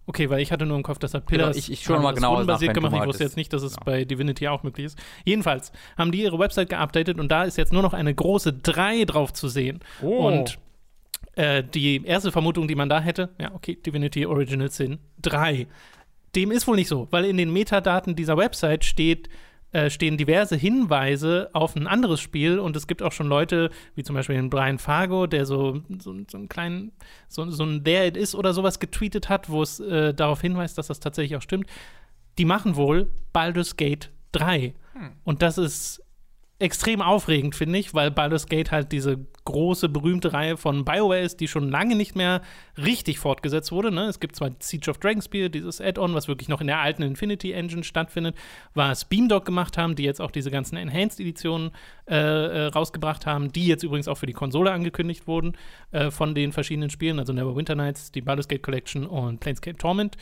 Okay, 0.07 0.29
weil 0.31 0.41
ich 0.41 0.51
hatte 0.51 0.67
nur 0.67 0.77
im 0.77 0.83
Kopf, 0.83 0.99
dass 0.99 1.15
er 1.15 1.21
Pillars 1.21 1.57
ich- 1.57 1.71
ich 1.71 1.89
haben 1.89 2.03
mal 2.03 2.11
das 2.11 2.17
genauer 2.17 2.37
rundenbasiert 2.39 2.75
gemacht. 2.75 2.93
Ich 2.95 3.07
wusste 3.07 3.23
jetzt 3.25 3.37
nicht, 3.37 3.53
dass 3.53 3.63
es 3.63 3.75
ja. 3.77 3.83
bei 3.85 4.05
Divinity 4.05 4.49
auch 4.49 4.63
möglich 4.65 4.87
ist. 4.87 4.99
Jedenfalls 5.25 5.73
haben 5.97 6.11
die 6.13 6.23
ihre 6.23 6.39
Website 6.39 6.71
geupdatet 6.71 7.19
und 7.21 7.29
da 7.31 7.45
ist 7.45 7.57
jetzt 7.57 7.73
nur 7.73 7.83
noch 7.83 7.95
eine 7.95 8.13
große 8.15 8.53
3 8.53 9.05
drauf 9.05 9.33
zu 9.33 9.49
sehen. 9.49 9.81
Oh. 10.03 10.27
Und 10.27 10.59
äh, 11.37 11.63
die 11.63 12.05
erste 12.05 12.33
Vermutung, 12.33 12.67
die 12.69 12.75
man 12.75 12.89
da 12.89 13.01
hätte, 13.01 13.31
ja, 13.41 13.55
okay, 13.55 13.77
Divinity 13.77 14.27
Original 14.27 14.71
Sin 14.71 14.99
3. 15.23 15.67
Dem 16.35 16.51
ist 16.51 16.67
wohl 16.67 16.77
nicht 16.77 16.89
so, 16.89 17.07
weil 17.11 17.25
in 17.25 17.37
den 17.37 17.53
Metadaten 17.53 18.17
dieser 18.17 18.37
Website 18.37 18.85
steht, 18.85 19.29
äh, 19.73 19.91
stehen 19.91 20.17
diverse 20.17 20.57
Hinweise 20.57 21.51
auf 21.53 21.77
ein 21.77 21.87
anderes 21.87 22.21
Spiel 22.21 22.59
und 22.59 22.77
es 22.77 22.87
gibt 22.87 23.03
auch 23.03 23.13
schon 23.13 23.27
Leute, 23.27 23.71
wie 23.95 24.03
zum 24.03 24.15
Beispiel 24.15 24.37
den 24.37 24.51
Brian 24.51 24.79
Fargo, 24.79 25.27
der 25.27 25.47
so, 25.47 25.83
so, 25.99 26.15
so 26.31 26.39
einen 26.39 26.49
kleinen, 26.49 26.93
so, 27.29 27.49
so 27.51 27.65
ein 27.65 27.83
There 27.85 28.07
It 28.07 28.17
Is 28.17 28.35
oder 28.35 28.53
sowas 28.53 28.81
getweetet 28.81 29.29
hat, 29.29 29.49
wo 29.49 29.63
es 29.63 29.81
äh, 29.81 30.15
darauf 30.15 30.41
hinweist, 30.41 30.79
dass 30.79 30.89
das 30.89 31.01
tatsächlich 31.01 31.37
auch 31.37 31.43
stimmt. 31.43 31.67
Die 32.39 32.45
machen 32.45 32.77
wohl 32.77 33.11
Baldur's 33.33 33.77
Gate 33.77 34.11
3. 34.33 34.75
Und 35.25 35.43
das 35.43 35.59
ist 35.59 36.03
extrem 36.63 37.03
aufregend, 37.03 37.57
finde 37.57 37.79
ich, 37.79 37.93
weil 37.93 38.11
Baldur's 38.11 38.47
Gate 38.47 38.71
halt 38.71 38.93
diese 38.93 39.19
große, 39.45 39.89
berühmte 39.89 40.33
Reihe 40.33 40.57
von 40.57 40.85
BioWare 40.85 41.21
ist, 41.21 41.41
die 41.41 41.49
schon 41.49 41.69
lange 41.69 41.97
nicht 41.97 42.15
mehr 42.15 42.41
richtig 42.79 43.19
fortgesetzt 43.19 43.73
wurde. 43.73 43.91
Ne? 43.91 44.05
Es 44.05 44.21
gibt 44.21 44.37
zwar 44.37 44.51
Siege 44.61 44.89
of 44.89 44.99
Dragons 44.99 45.25
Spiel, 45.25 45.51
dieses 45.51 45.81
Add-on, 45.81 46.15
was 46.15 46.29
wirklich 46.29 46.49
noch 46.49 46.61
in 46.61 46.69
der 46.69 46.79
alten 46.79 47.03
Infinity 47.03 47.53
Engine 47.53 47.83
stattfindet, 47.83 48.37
was 48.75 49.05
Beamdog 49.05 49.45
gemacht 49.45 49.77
haben, 49.77 49.97
die 49.97 50.05
jetzt 50.05 50.21
auch 50.21 50.31
diese 50.31 50.53
ganzen 50.53 50.77
Enhanced-Editionen 50.77 51.73
äh, 52.09 52.17
äh, 52.17 52.67
rausgebracht 52.67 53.27
haben, 53.27 53.51
die 53.51 53.67
jetzt 53.67 53.83
übrigens 53.83 54.07
auch 54.07 54.17
für 54.17 54.27
die 54.27 54.33
Konsole 54.33 54.71
angekündigt 54.71 55.27
wurden 55.27 55.57
äh, 55.91 56.13
von 56.13 56.35
den 56.35 56.53
verschiedenen 56.53 56.91
Spielen, 56.91 57.19
also 57.19 57.33
Neverwinter 57.33 57.75
Nights, 57.75 58.13
die 58.13 58.21
Baldur's 58.21 58.47
Gate 58.47 58.63
Collection 58.63 59.07
und 59.07 59.41
Planescape 59.41 59.77
Torment. 59.77 60.17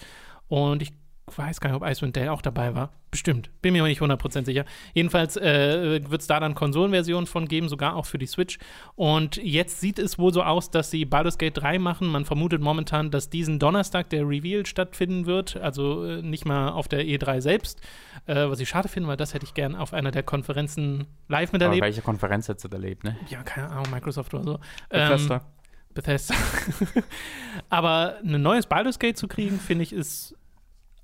Und 0.49 0.81
ich 0.81 0.93
weiß 1.27 1.61
gar 1.61 1.71
nicht, 1.71 1.77
ob 1.83 1.87
Icewind 1.87 2.17
Dale 2.17 2.33
auch 2.33 2.43
dabei 2.43 2.75
war. 2.75 2.93
Bestimmt. 3.11 3.51
Bin 3.61 3.73
mir 3.73 3.81
aber 3.81 3.89
nicht 3.89 4.01
100% 4.01 4.45
sicher. 4.45 4.65
Jedenfalls 4.95 5.37
äh, 5.37 6.01
wird 6.09 6.21
es 6.21 6.29
da 6.29 6.39
dann 6.39 6.55
Konsolenversionen 6.55 7.27
von 7.27 7.49
geben, 7.49 7.69
sogar 7.69 7.97
auch 7.97 8.07
für 8.07 8.19
die 8.19 8.27
Switch. 8.27 8.59
Und 8.95 9.37
jetzt 9.37 9.81
sieht 9.81 9.99
es 9.99 10.17
wohl 10.17 10.33
so 10.33 10.45
aus, 10.45 10.71
dass 10.71 10.93
sie 10.93 11.05
Baldur's 11.05 11.37
Gate 11.37 11.57
3 11.57 11.81
machen. 11.81 12.07
Man 12.07 12.25
vermutet 12.25 12.61
momentan, 12.61 13.11
dass 13.11 13.29
diesen 13.29 13.59
Donnerstag 13.59 14.11
der 14.11 14.29
Reveal 14.29 14.65
stattfinden 14.65 15.27
wird. 15.27 15.57
Also 15.57 16.05
äh, 16.05 16.23
nicht 16.23 16.45
mal 16.45 16.69
auf 16.69 16.87
der 16.87 17.05
E3 17.05 17.41
selbst. 17.41 17.81
Äh, 18.27 18.49
was 18.49 18.61
ich 18.61 18.69
schade 18.69 18.89
finde, 18.89 19.09
weil 19.09 19.17
das 19.17 19.35
hätte 19.35 19.45
ich 19.45 19.55
gern 19.55 19.75
auf 19.75 19.93
einer 19.93 20.13
der 20.13 20.23
Konferenzen 20.23 21.07
live 21.27 21.49
Aber 21.51 21.59
miterlebt. 21.59 21.83
welche 21.83 22.03
Konferenz 22.03 22.49
hättest 22.49 22.67
du 22.67 22.69
erlebt, 22.69 23.03
ne? 23.03 23.17
Ja, 23.29 23.43
keine 23.43 23.71
Ahnung, 23.71 23.91
Microsoft 23.91 24.33
oder 24.35 24.45
so. 24.45 24.55
Ähm, 24.91 25.09
Bethesda. 25.09 25.41
Bethesda. 25.95 26.35
Aber 27.69 28.19
ein 28.25 28.41
neues 28.41 28.67
Baldur's 28.67 28.99
Gate 29.01 29.19
zu 29.19 29.27
kriegen, 29.27 29.59
finde 29.59 29.83
ich, 29.83 29.93
ist 29.93 30.37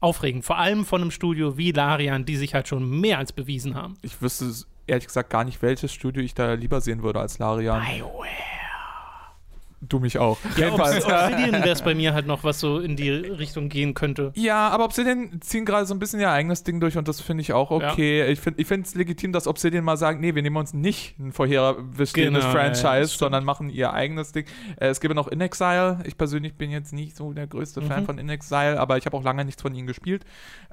aufregend. 0.07 0.45
Vor 0.45 0.59
allem 0.59 0.85
von 0.85 1.03
einem 1.03 1.11
Studio 1.11 1.59
wie 1.59 1.73
Larian, 1.73 2.25
die 2.25 2.37
sich 2.37 2.55
halt 2.55 2.69
schon 2.69 2.89
mehr 3.01 3.19
als 3.19 3.33
bewiesen 3.33 3.75
haben. 3.75 3.95
ich 4.03 4.23
wüsste, 4.23 4.53
ehrlich 4.87 5.07
gesagt 5.07 5.31
gar 5.31 5.45
nicht, 5.45 5.61
welches 5.63 5.93
Studio 5.93 6.23
ich 6.23 6.35
da 6.35 6.55
lieber 6.55 6.81
sehen 6.81 7.03
würde 7.03 7.21
als 7.21 7.39
Larian. 7.39 7.85
BioWare. 7.85 8.56
Du 9.89 9.99
mich 10.01 10.19
auch. 10.19 10.39
Ja, 10.57 10.69
Obs- 10.71 10.97
Obsidian 11.05 11.53
wäre 11.53 11.71
es 11.71 11.83
bei 11.83 11.95
mir 11.95 12.13
halt 12.15 12.27
noch, 12.27 12.45
was 12.45 12.61
so 12.61 12.79
in 12.81 12.97
die 12.97 13.11
Richtung 13.11 13.69
gehen 13.69 13.95
könnte. 13.95 14.33
Ja, 14.35 14.69
aber 14.69 14.85
Obsidian 14.85 15.41
ziehen 15.41 15.65
gerade 15.65 15.87
so 15.87 15.95
ein 15.95 15.99
bisschen 15.99 16.21
ihr 16.21 16.31
eigenes 16.31 16.63
Ding 16.65 16.81
durch 16.81 16.97
und 16.97 17.07
das 17.09 17.21
finde 17.21 17.43
ich 17.43 17.53
auch 17.53 17.71
okay. 17.71 18.27
Ich 18.31 18.41
finde 18.41 18.61
ich 18.61 18.71
es 18.71 18.95
legitim, 18.95 19.33
dass 19.33 19.47
Obsidian 19.47 19.85
mal 19.85 19.97
sagen, 19.97 20.21
nee, 20.21 20.35
wir 20.35 20.43
nehmen 20.43 20.57
uns 20.57 20.73
nicht 20.75 21.19
ein 21.19 21.33
vorher 21.33 21.75
bestehendes 21.75 22.45
Genau, 22.45 22.55
ja, 22.57 22.65
ja, 22.67 22.75
Franchise, 22.75 23.09
stimmt. 23.11 23.19
sondern 23.21 23.45
machen 23.45 23.71
ihr 23.71 23.93
eigenes 23.93 24.33
Ding. 24.33 24.47
Äh, 24.81 24.89
es 24.89 25.01
gäbe 25.01 25.15
noch 25.15 25.29
In 25.29 25.41
Exile. 25.41 25.99
Ich 26.05 26.17
persönlich 26.17 26.55
bin 26.57 26.71
jetzt 26.71 26.93
nicht 26.93 27.17
so 27.17 27.33
der 27.33 27.47
größte 27.47 27.83
Fan 27.83 28.03
Mhm. 28.03 28.07
von 28.07 28.19
In 28.19 28.29
Exile, 28.29 28.81
aber 28.81 28.97
ich 28.99 29.07
habe 29.07 29.17
auch 29.17 29.23
lange 29.23 29.45
nichts 29.45 29.63
von 29.63 29.75
ihnen 29.75 29.87
gespielt. 29.87 30.25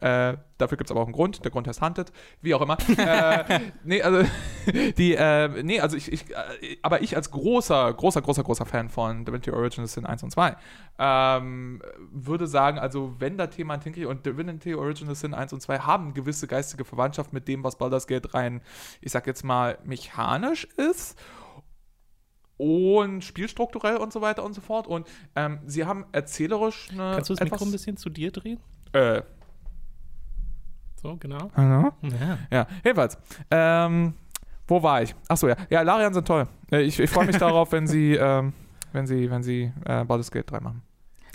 Äh, 0.01 0.33
dafür 0.63 0.77
gibt 0.77 0.89
es 0.89 0.91
aber 0.91 1.01
auch 1.01 1.05
einen 1.05 1.13
Grund. 1.13 1.43
Der 1.43 1.51
Grund 1.51 1.67
heißt 1.67 1.81
Hunted. 1.81 2.11
Wie 2.41 2.53
auch 2.53 2.61
immer. 2.61 2.77
äh, 2.97 3.59
nee, 3.83 4.01
also, 4.01 4.23
die, 4.97 5.15
äh, 5.15 5.63
nee, 5.63 5.79
also 5.79 5.95
ich, 5.97 6.11
ich 6.11 6.29
äh, 6.31 6.77
aber 6.81 7.01
ich 7.01 7.15
als 7.15 7.31
großer, 7.31 7.93
großer, 7.93 8.21
großer, 8.21 8.43
großer 8.43 8.65
Fan 8.65 8.89
von 8.89 9.25
Divinity 9.25 9.51
Original 9.51 9.87
Sin 9.87 10.05
1 10.05 10.23
und 10.23 10.31
2 10.31 10.55
ähm, 10.99 11.81
würde 12.11 12.47
sagen, 12.47 12.79
also 12.79 13.15
wenn 13.19 13.37
da 13.37 13.47
Thema 13.47 13.79
hinkriege 13.81 14.07
und 14.07 14.25
Divinity 14.25 14.75
Original 14.75 15.15
Sin 15.15 15.33
1 15.33 15.53
und 15.53 15.61
2 15.61 15.79
haben 15.79 16.13
gewisse 16.13 16.47
geistige 16.47 16.85
Verwandtschaft 16.85 17.33
mit 17.33 17.47
dem, 17.47 17.63
was 17.63 17.77
Baldur's 17.77 18.07
Gate 18.07 18.33
rein, 18.33 18.61
ich 19.01 19.11
sag 19.11 19.27
jetzt 19.27 19.43
mal, 19.43 19.77
mechanisch 19.83 20.65
ist 20.77 21.17
und 22.57 23.23
spielstrukturell 23.23 23.97
und 23.97 24.13
so 24.13 24.21
weiter 24.21 24.43
und 24.43 24.53
so 24.53 24.61
fort. 24.61 24.87
Und 24.87 25.07
ähm, 25.35 25.59
sie 25.65 25.85
haben 25.85 26.05
erzählerisch 26.11 26.89
eine 26.91 27.15
Kannst 27.15 27.29
du 27.29 27.33
das 27.33 27.41
etwas, 27.41 27.59
Mikro 27.59 27.65
ein 27.65 27.71
bisschen 27.71 27.97
zu 27.97 28.09
dir 28.09 28.31
drehen? 28.31 28.59
Äh, 28.93 29.23
So, 31.03 31.15
genau. 31.17 31.51
Ja. 31.57 31.93
Ja, 32.51 32.67
jedenfalls. 32.83 33.17
Ähm, 33.51 34.13
wo 34.67 34.81
war 34.81 35.01
ich? 35.03 35.13
Achso, 35.27 35.49
ja. 35.49 35.55
Ja, 35.69 35.81
Larian 35.81 36.13
sind 36.13 36.25
toll. 36.27 36.47
Äh, 36.71 36.81
Ich, 36.83 36.99
ich 36.99 37.09
freue 37.09 37.25
mich 37.27 37.37
darauf, 37.39 37.71
wenn 37.73 37.85
sie, 37.87 38.15
ähm, 38.15 38.53
wenn 38.93 39.05
sie, 39.05 39.29
wenn 39.29 39.43
sie 39.43 39.71
äh, 39.85 40.05
Baldur's 40.05 40.31
Gate 40.31 40.49
3 40.49 40.61
machen. 40.61 40.81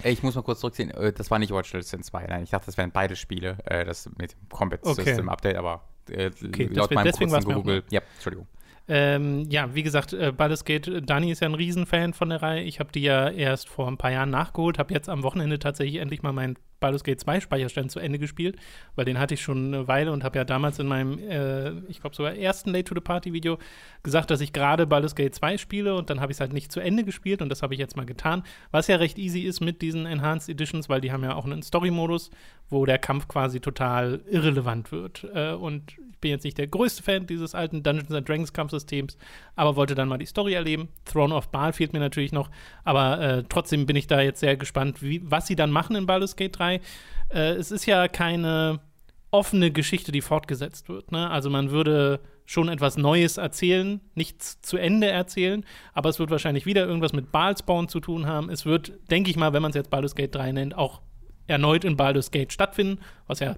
Ey, 0.03 0.13
ich 0.13 0.23
muss 0.23 0.35
mal 0.35 0.43
kurz 0.43 0.61
zurückziehen. 0.61 0.91
äh, 0.93 1.13
Das 1.13 1.31
war 1.31 1.39
nicht 1.39 1.53
Original 1.53 1.83
Sin 1.83 2.03
2. 2.03 2.27
Nein, 2.29 2.45
ich 2.45 2.51
dachte, 2.51 2.67
das 2.67 2.79
wären 2.79 2.91
beide 2.93 3.15
Spiele. 3.17 3.59
äh, 3.67 3.85
Das 3.85 4.09
mit 4.17 4.33
dem 4.33 4.49
Combat 4.49 4.81
Okay. 4.83 5.03
System 5.05 5.29
Update, 5.29 5.57
aber 5.57 5.83
äh, 6.09 6.31
Okay, 6.31 6.65
laut 6.65 6.91
deswegen- 6.91 6.95
meinem 6.95 7.05
deswegen 7.05 7.31
kurzen 7.31 7.53
Google. 7.55 7.83
Ja, 7.91 8.01
Entschuldigung. 8.15 8.47
Ähm, 8.91 9.45
ja, 9.51 9.75
wie 9.75 9.83
gesagt, 9.83 10.15
äh, 10.15 10.33
Baldur's 10.33 10.65
Gate, 10.65 11.03
Dani 11.05 11.31
ist 11.31 11.41
ja 11.41 11.49
ein 11.49 11.55
Riesenfan 11.55 12.15
von 12.15 12.31
der 12.31 12.41
Reihe. 12.41 12.63
Ich 12.63 12.81
habe 12.81 12.91
die 12.91 13.03
ja 13.03 13.29
erst 13.29 13.69
vor 13.69 13.87
ein 13.87 13.99
paar 13.99 14.11
Jahren 14.13 14.31
nachgeholt, 14.31 14.79
habe 14.79 14.95
jetzt 14.95 15.11
am 15.11 15.23
Wochenende 15.25 15.59
tatsächlich 15.59 15.97
endlich 16.01 16.23
mal 16.23 16.33
meinen 16.33 16.57
Baldur's 16.81 17.05
Gate 17.05 17.21
2 17.21 17.41
Speicherstand 17.41 17.91
zu 17.91 17.99
Ende 18.01 18.19
gespielt, 18.19 18.57
weil 18.95 19.05
den 19.05 19.19
hatte 19.19 19.35
ich 19.35 19.43
schon 19.43 19.67
eine 19.67 19.89
Weile 19.89 20.13
und 20.13 20.25
habe 20.25 20.39
ja 20.39 20.45
damals 20.45 20.79
in 20.79 20.87
meinem, 20.87 21.19
äh, 21.19 21.71
ich 21.89 22.01
glaube 22.01 22.17
sogar 22.17 22.35
ersten 22.35 22.71
Late 22.71 22.85
to 22.85 22.95
the 22.95 23.01
Party 23.01 23.33
Video 23.33 23.59
gesagt, 24.03 24.31
dass 24.31 24.41
ich 24.41 24.53
gerade 24.53 24.87
Baldur's 24.87 25.15
Gate 25.15 25.35
2 25.35 25.59
spiele 25.59 25.95
und 25.95 26.11
dann 26.11 26.21
habe 26.21 26.33
ich 26.33 26.37
es 26.37 26.41
halt 26.41 26.53
nicht 26.53 26.73
zu 26.73 26.81
Ende 26.81 27.05
gespielt 27.05 27.43
und 27.43 27.49
das 27.49 27.63
habe 27.63 27.75
ich 27.75 27.81
jetzt 27.81 27.97
mal 27.97 28.07
getan, 28.07 28.43
was 28.71 28.87
ja 28.87 28.97
recht 28.97 29.19
easy 29.19 29.41
ist 29.41 29.61
mit 29.61 29.83
diesen 29.83 30.07
Enhanced 30.07 30.49
Editions, 30.49 30.89
weil 30.89 31.01
die 31.01 31.13
haben 31.13 31.25
ja 31.25 31.35
auch 31.35 31.45
einen 31.45 31.63
Story-Modus, 31.63 32.31
wo 32.71 32.87
der 32.87 32.99
Kampf 32.99 33.29
quasi 33.29 33.61
total 33.61 34.21
irrelevant 34.31 34.93
wird 34.93 35.27
äh, 35.35 35.53
und 35.53 35.93
ich 36.19 36.21
bin 36.21 36.33
jetzt 36.33 36.43
nicht 36.43 36.59
der 36.59 36.67
größte 36.67 37.05
Fan 37.05 37.29
dieses 37.29 37.55
alten 37.55 37.85
Dungeons 37.85 38.11
and 38.11 38.29
Dragons 38.29 38.53
Kampfsystems, 38.53 39.17
aber 39.55 39.77
wollte 39.77 39.95
dann 39.95 40.09
mal 40.09 40.19
die 40.19 40.27
Story 40.27 40.55
erleben. 40.55 40.89
Throne 41.05 41.33
of 41.33 41.49
Baal 41.51 41.73
fehlt 41.73 41.93
mir 41.93 42.01
natürlich 42.01 42.33
noch, 42.33 42.51
aber 42.83 43.21
äh, 43.21 43.45
trotzdem 43.49 43.87
bin 43.87 43.95
ich 43.95 44.09
da 44.09 44.21
jetzt 44.21 44.41
sehr 44.41 44.57
gespannt, 44.57 45.01
wie, 45.01 45.21
was 45.25 45.47
sie 45.47 45.55
dann 45.55 45.71
machen 45.71 45.95
in 45.95 46.07
Baldur's 46.07 46.35
Gate 46.35 46.59
3. 46.59 46.68
Äh, 47.31 47.55
es 47.55 47.71
ist 47.71 47.87
ja 47.87 48.09
keine 48.09 48.81
offene 49.31 49.71
Geschichte, 49.71 50.13
die 50.13 50.23
fortgesetzt 50.23 50.89
wird. 50.89 51.13
Ne? 51.13 51.29
Also 51.31 51.51
man 51.51 51.71
würde 51.71 52.21
schon 52.47 52.69
etwas 52.69 52.97
Neues 52.97 53.37
erzählen, 53.37 54.01
nichts 54.15 54.61
zu 54.63 54.79
Ende 54.79 55.09
erzählen, 55.09 55.67
aber 55.93 56.09
es 56.09 56.19
wird 56.19 56.31
wahrscheinlich 56.31 56.65
wieder 56.65 56.87
irgendwas 56.87 57.13
mit 57.13 57.31
Baalspawn 57.31 57.89
zu 57.89 58.01
tun 58.01 58.27
haben. 58.27 58.49
Es 58.49 58.65
wird, 58.65 58.93
denke 59.11 59.31
ich 59.31 59.37
mal, 59.37 59.53
wenn 59.53 59.61
man 59.61 59.71
es 59.71 59.75
jetzt 59.75 59.91
Baldur's 59.91 60.15
Gate 60.15 60.35
3 60.35 60.53
nennt, 60.53 60.75
auch 60.75 61.03
erneut 61.47 61.85
in 61.85 61.97
Baldur's 61.97 62.31
Gate 62.31 62.53
stattfinden, 62.53 63.03
was 63.27 63.41
ja 63.41 63.57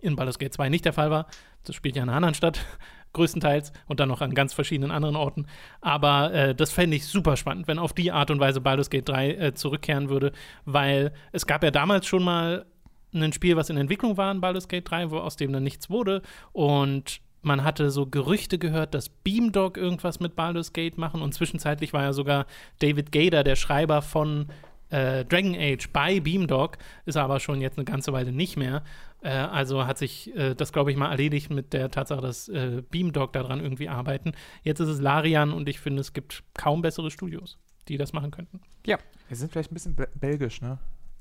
in 0.00 0.16
Baldur's 0.16 0.38
Gate 0.38 0.54
2 0.54 0.70
nicht 0.70 0.86
der 0.86 0.94
Fall 0.94 1.10
war. 1.10 1.26
Das 1.64 1.76
spielt 1.76 1.96
ja 1.96 2.02
in 2.02 2.08
einer 2.08 2.16
anderen 2.16 2.34
Stadt, 2.34 2.64
größtenteils, 3.12 3.72
und 3.86 4.00
dann 4.00 4.08
noch 4.08 4.20
an 4.20 4.34
ganz 4.34 4.52
verschiedenen 4.52 4.90
anderen 4.90 5.16
Orten. 5.16 5.46
Aber 5.80 6.32
äh, 6.32 6.54
das 6.54 6.72
fände 6.72 6.96
ich 6.96 7.06
super 7.06 7.36
spannend, 7.36 7.68
wenn 7.68 7.78
auf 7.78 7.92
die 7.92 8.12
Art 8.12 8.30
und 8.30 8.40
Weise 8.40 8.60
Baldur's 8.60 8.90
Gate 8.90 9.08
3 9.08 9.30
äh, 9.30 9.54
zurückkehren 9.54 10.08
würde, 10.08 10.32
weil 10.64 11.12
es 11.32 11.46
gab 11.46 11.62
ja 11.64 11.70
damals 11.70 12.06
schon 12.06 12.22
mal 12.22 12.66
ein 13.12 13.32
Spiel, 13.32 13.56
was 13.56 13.70
in 13.70 13.76
Entwicklung 13.76 14.16
war 14.16 14.30
in 14.30 14.40
Baldur's 14.40 14.68
Gate 14.68 14.88
3, 14.88 15.10
wo 15.10 15.18
aus 15.18 15.36
dem 15.36 15.52
dann 15.52 15.64
nichts 15.64 15.90
wurde. 15.90 16.22
Und 16.52 17.20
man 17.42 17.64
hatte 17.64 17.90
so 17.90 18.06
Gerüchte 18.06 18.58
gehört, 18.58 18.94
dass 18.94 19.08
Beamdog 19.08 19.76
irgendwas 19.76 20.20
mit 20.20 20.36
Baldur's 20.36 20.72
Gate 20.72 20.98
machen. 20.98 21.22
Und 21.22 21.34
zwischenzeitlich 21.34 21.92
war 21.92 22.02
ja 22.02 22.12
sogar 22.12 22.46
David 22.80 23.12
Gader, 23.12 23.42
der 23.42 23.56
Schreiber 23.56 24.02
von 24.02 24.46
äh, 24.90 25.24
Dragon 25.24 25.56
Age 25.56 25.88
bei 25.92 26.20
Beamdog, 26.20 26.78
ist 27.06 27.16
er 27.16 27.24
aber 27.24 27.40
schon 27.40 27.60
jetzt 27.60 27.78
eine 27.78 27.84
ganze 27.84 28.12
Weile 28.12 28.32
nicht 28.32 28.56
mehr. 28.56 28.82
Äh, 29.22 29.30
also 29.30 29.86
hat 29.86 29.98
sich 29.98 30.34
äh, 30.36 30.54
das, 30.54 30.72
glaube 30.72 30.90
ich, 30.90 30.96
mal 30.96 31.10
erledigt 31.10 31.50
mit 31.50 31.72
der 31.72 31.90
Tatsache, 31.90 32.20
dass 32.20 32.48
äh, 32.48 32.82
Beamdog 32.90 33.32
daran 33.32 33.60
irgendwie 33.60 33.88
arbeiten. 33.88 34.32
Jetzt 34.62 34.80
ist 34.80 34.88
es 34.88 35.00
Larian 35.00 35.52
und 35.52 35.68
ich 35.68 35.80
finde, 35.80 36.00
es 36.00 36.12
gibt 36.12 36.42
kaum 36.54 36.82
bessere 36.82 37.10
Studios, 37.10 37.58
die 37.88 37.96
das 37.96 38.12
machen 38.12 38.30
könnten. 38.30 38.60
Ja. 38.86 38.98
Wir 39.28 39.36
sind 39.36 39.52
vielleicht 39.52 39.70
ein 39.70 39.74
bisschen 39.74 39.94
be 39.94 40.08
belgisch, 40.14 40.60
ne? 40.60 40.78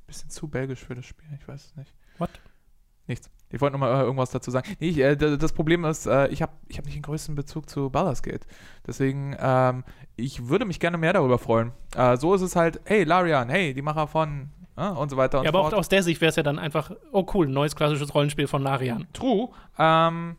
Bisschen 0.08 0.30
zu 0.30 0.48
belgisch 0.48 0.80
für 0.84 0.96
das 0.96 1.06
Spiel, 1.06 1.28
ich 1.40 1.48
weiß 1.48 1.66
es 1.66 1.76
nicht. 1.76 1.94
What? 2.18 2.32
Nichts. 3.08 3.30
Ich 3.52 3.60
wollte 3.60 3.74
noch 3.74 3.80
mal 3.80 4.00
äh, 4.00 4.04
irgendwas 4.04 4.30
dazu 4.30 4.52
sagen. 4.52 4.76
Nee, 4.80 4.90
ich, 4.90 5.00
äh, 5.00 5.16
das 5.16 5.54
Problem 5.54 5.84
ist, 5.84 6.06
äh, 6.06 6.28
ich 6.28 6.42
habe 6.42 6.52
ich 6.68 6.78
hab 6.78 6.86
nicht 6.86 6.96
den 6.96 7.02
größten 7.02 7.36
Bezug 7.36 7.68
zu 7.70 7.90
Baldur's 7.90 8.22
Gate. 8.22 8.46
Deswegen, 8.86 9.36
ähm, 9.40 9.84
ich 10.16 10.48
würde 10.48 10.66
mich 10.66 10.80
gerne 10.80 10.98
mehr 10.98 11.14
darüber 11.14 11.40
freuen. 11.40 11.72
Äh, 11.96 12.18
so 12.18 12.34
ist 12.36 12.42
es 12.42 12.56
halt, 12.56 12.80
hey, 12.86 13.04
Larian, 13.04 13.50
hey, 13.50 13.74
die 13.74 13.82
Macher 13.82 14.08
von 14.08 14.52
äh, 14.80 14.90
und 14.90 15.10
so 15.10 15.18
weiter 15.18 15.40
und 15.40 15.46
Ja, 15.46 15.52
so 15.52 15.58
aber 15.58 15.66
auch 15.68 15.70
fort. 15.72 15.80
aus 15.80 15.90
der 15.90 16.04
Sicht 16.04 16.22
wäre 16.22 16.30
es 16.30 16.36
ja 16.36 16.44
dann 16.44 16.58
einfach, 16.60 16.92
oh 17.12 17.26
cool, 17.34 17.48
ein 17.48 17.52
neues 17.54 17.76
klassisches 17.76 18.14
Rollenspiel 18.16 18.48
von 18.48 18.62
Larian. 18.64 19.08
True. 19.14 19.50
Ähm, 19.78 20.38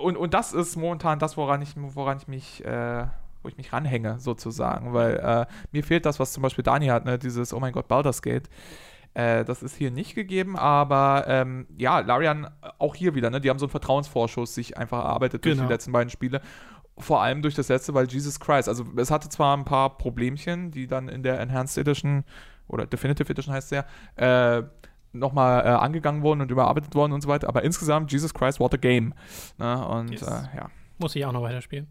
und, 0.00 0.16
und 0.16 0.34
das 0.34 0.52
ist 0.52 0.76
momentan 0.76 1.18
das, 1.18 1.36
woran 1.36 1.62
ich, 1.62 1.74
woran 1.76 2.16
ich 2.18 2.28
mich, 2.28 2.64
äh, 2.64 3.04
wo 3.42 3.48
ich 3.48 3.56
mich 3.56 3.72
ranhänge, 3.72 4.18
sozusagen. 4.20 4.92
Weil 4.94 5.16
äh, 5.16 5.46
mir 5.72 5.82
fehlt 5.84 6.06
das, 6.06 6.18
was 6.20 6.32
zum 6.32 6.42
Beispiel 6.42 6.64
Dani 6.64 6.86
hat, 6.86 7.04
ne? 7.04 7.18
dieses 7.18 7.52
Oh 7.52 7.60
mein 7.60 7.72
Gott, 7.72 7.88
Baldur's 7.88 8.22
Gate. 8.22 8.48
Äh, 9.14 9.44
das 9.44 9.62
ist 9.62 9.76
hier 9.76 9.90
nicht 9.90 10.14
gegeben, 10.14 10.56
aber 10.56 11.24
ähm, 11.26 11.66
ja, 11.76 12.00
Larian 12.00 12.48
auch 12.78 12.94
hier 12.94 13.14
wieder, 13.14 13.28
ne? 13.28 13.42
Die 13.42 13.50
haben 13.50 13.58
so 13.58 13.66
einen 13.66 13.70
Vertrauensvorschuss 13.70 14.54
sich 14.54 14.78
einfach 14.78 15.00
erarbeitet 15.04 15.44
durch 15.44 15.54
Genau. 15.56 15.66
die 15.66 15.72
letzten 15.72 15.92
beiden 15.92 16.08
Spiele. 16.08 16.40
Vor 16.96 17.20
allem 17.20 17.42
durch 17.42 17.54
das 17.54 17.68
letzte, 17.68 17.92
weil 17.92 18.06
Jesus 18.08 18.40
Christ, 18.40 18.70
also 18.70 18.84
es 18.96 19.10
hatte 19.10 19.28
zwar 19.28 19.54
ein 19.54 19.66
paar 19.66 19.98
Problemchen, 19.98 20.70
die 20.70 20.86
dann 20.86 21.08
in 21.08 21.22
der 21.22 21.40
Enhanced 21.40 21.76
Edition 21.76 22.24
oder 22.68 22.86
Definitive 22.86 23.30
Edition 23.30 23.54
heißt 23.54 23.72
es 23.72 23.84
ja, 24.18 24.56
äh, 24.58 24.62
nochmal 25.12 25.60
äh, 25.64 25.68
angegangen 25.68 26.22
wurden 26.22 26.40
und 26.40 26.50
überarbeitet 26.50 26.94
worden 26.94 27.12
und 27.12 27.20
so 27.20 27.28
weiter, 27.28 27.48
aber 27.48 27.62
insgesamt, 27.64 28.10
Jesus 28.12 28.32
Christ, 28.32 28.60
what 28.60 28.72
a 28.74 28.76
game. 28.78 29.12
Ne? 29.58 29.86
Und 29.88 30.10
Yes. 30.12 30.22
äh, 30.22 30.30
ja, 30.56 30.70
Muss 30.98 31.14
ich 31.16 31.24
auch 31.26 31.32
noch 31.32 31.42
weiterspielen. 31.42 31.86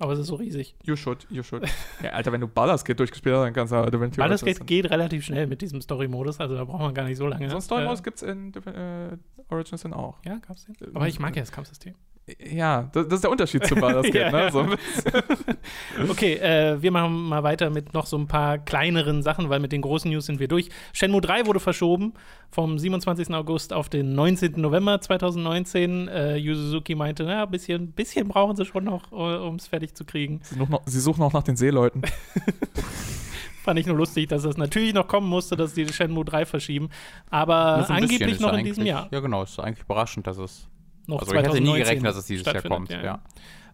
Aber 0.00 0.12
es 0.12 0.18
ist 0.18 0.26
so 0.26 0.34
riesig. 0.34 0.74
you 0.82 0.96
should, 0.96 1.24
you 1.30 1.44
should. 1.44 1.62
ja, 2.02 2.10
Alter, 2.10 2.32
wenn 2.32 2.40
du 2.40 2.48
Baldur's 2.48 2.84
Gate 2.84 2.98
durchgespielt 2.98 3.36
hast, 3.36 3.44
dann 3.44 3.52
kannst 3.52 3.72
du 3.72 3.76
äh, 3.76 3.90
Divinity 3.92 4.18
Baldur's 4.18 4.42
Gate 4.44 4.66
geht 4.66 4.90
relativ 4.90 5.24
schnell 5.24 5.46
mit 5.46 5.62
diesem 5.62 5.80
Story-Modus, 5.80 6.40
also 6.40 6.56
da 6.56 6.64
braucht 6.64 6.80
man 6.80 6.92
gar 6.94 7.04
nicht 7.04 7.16
so 7.16 7.28
lange. 7.28 7.48
So 7.48 7.54
einen 7.54 7.62
Story-Modus 7.62 8.00
äh, 8.00 8.02
gibt 8.02 8.16
es 8.16 8.22
in 8.24 8.52
äh, 8.66 9.16
Origins 9.50 9.82
Sin 9.82 9.92
auch. 9.92 10.18
Ja, 10.24 10.38
gab's 10.46 10.64
den? 10.64 10.96
Aber 10.96 11.06
ich 11.06 11.20
mag 11.20 11.36
ja 11.36 11.42
das 11.42 11.52
Kampfsystem. 11.52 11.94
Ja, 12.38 12.88
das, 12.92 13.06
das 13.06 13.16
ist 13.16 13.24
der 13.24 13.30
Unterschied 13.30 13.66
zu 13.66 13.74
Baldur's 13.74 14.06
Gate, 14.10 14.14
Ja, 14.14 14.30
ne? 14.30 14.50
So, 14.50 14.66
Okay, 16.08 16.34
äh, 16.34 16.80
wir 16.80 16.90
machen 16.90 17.12
mal 17.28 17.42
weiter 17.42 17.68
mit 17.68 17.92
noch 17.92 18.06
so 18.06 18.16
ein 18.16 18.26
paar 18.26 18.56
kleineren 18.56 19.22
Sachen, 19.22 19.50
weil 19.50 19.60
mit 19.60 19.72
den 19.72 19.82
großen 19.82 20.10
News 20.10 20.24
sind 20.24 20.40
wir 20.40 20.48
durch. 20.48 20.70
Shenmue 20.94 21.20
3 21.20 21.46
wurde 21.46 21.60
verschoben 21.60 22.14
vom 22.50 22.78
27. 22.78 23.34
August 23.34 23.74
auf 23.74 23.90
den 23.90 24.14
19. 24.14 24.54
November 24.56 25.00
2019. 25.00 26.08
Äh, 26.08 26.36
Yu 26.36 26.54
Suzuki 26.54 26.94
meinte, 26.94 27.24
na, 27.24 27.42
ein 27.42 27.50
bisschen, 27.50 27.92
bisschen 27.92 28.26
brauchen 28.26 28.56
sie 28.56 28.64
schon 28.64 28.84
noch, 28.84 29.12
um 29.12 29.56
es 29.56 29.66
fertig 29.66 29.94
zu 29.94 30.06
kriegen. 30.06 30.40
sie, 30.44 30.54
suchen 30.54 30.70
noch, 30.70 30.82
sie 30.86 31.00
suchen 31.00 31.22
auch 31.22 31.32
nach 31.34 31.42
den 31.42 31.56
Seeleuten. 31.56 32.02
Fand 33.62 33.78
ich 33.78 33.86
nur 33.86 33.96
lustig, 33.96 34.28
dass 34.28 34.42
das 34.42 34.56
natürlich 34.56 34.94
noch 34.94 35.08
kommen 35.08 35.28
musste, 35.28 35.56
dass 35.56 35.74
die 35.74 35.86
Shenmue 35.90 36.24
3 36.24 36.46
verschieben. 36.46 36.88
Aber 37.30 37.88
angeblich 37.90 38.40
noch 38.40 38.54
in 38.54 38.64
diesem 38.64 38.86
Jahr. 38.86 39.08
Ja, 39.10 39.20
genau. 39.20 39.42
Ist 39.42 39.58
eigentlich 39.58 39.84
überraschend, 39.84 40.26
dass 40.26 40.38
es. 40.38 40.68
Noch 41.06 41.20
Also 41.20 41.32
ich 41.32 41.38
hätte 41.38 41.60
nie 41.60 41.66
2019 41.66 41.84
gerechnet, 41.84 42.06
dass 42.10 42.16
es 42.16 42.26
dieses 42.26 42.46
Jahr 42.46 42.62
kommt. 42.62 42.90
Ja. 42.90 43.20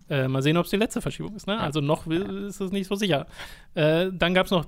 Äh, 0.09 0.27
mal 0.27 0.43
sehen, 0.43 0.57
ob 0.57 0.65
es 0.65 0.71
die 0.71 0.77
letzte 0.77 1.01
Verschiebung 1.01 1.37
ist. 1.37 1.47
Ne? 1.47 1.55
Ja. 1.55 1.61
Also 1.61 1.81
noch 1.81 2.07
ist 2.07 2.61
es 2.61 2.73
nicht 2.73 2.89
so 2.89 2.97
sicher. 2.97 3.27
Äh, 3.75 4.09
dann 4.13 4.35
gab 4.35 4.47
es 4.47 4.51
noch 4.51 4.67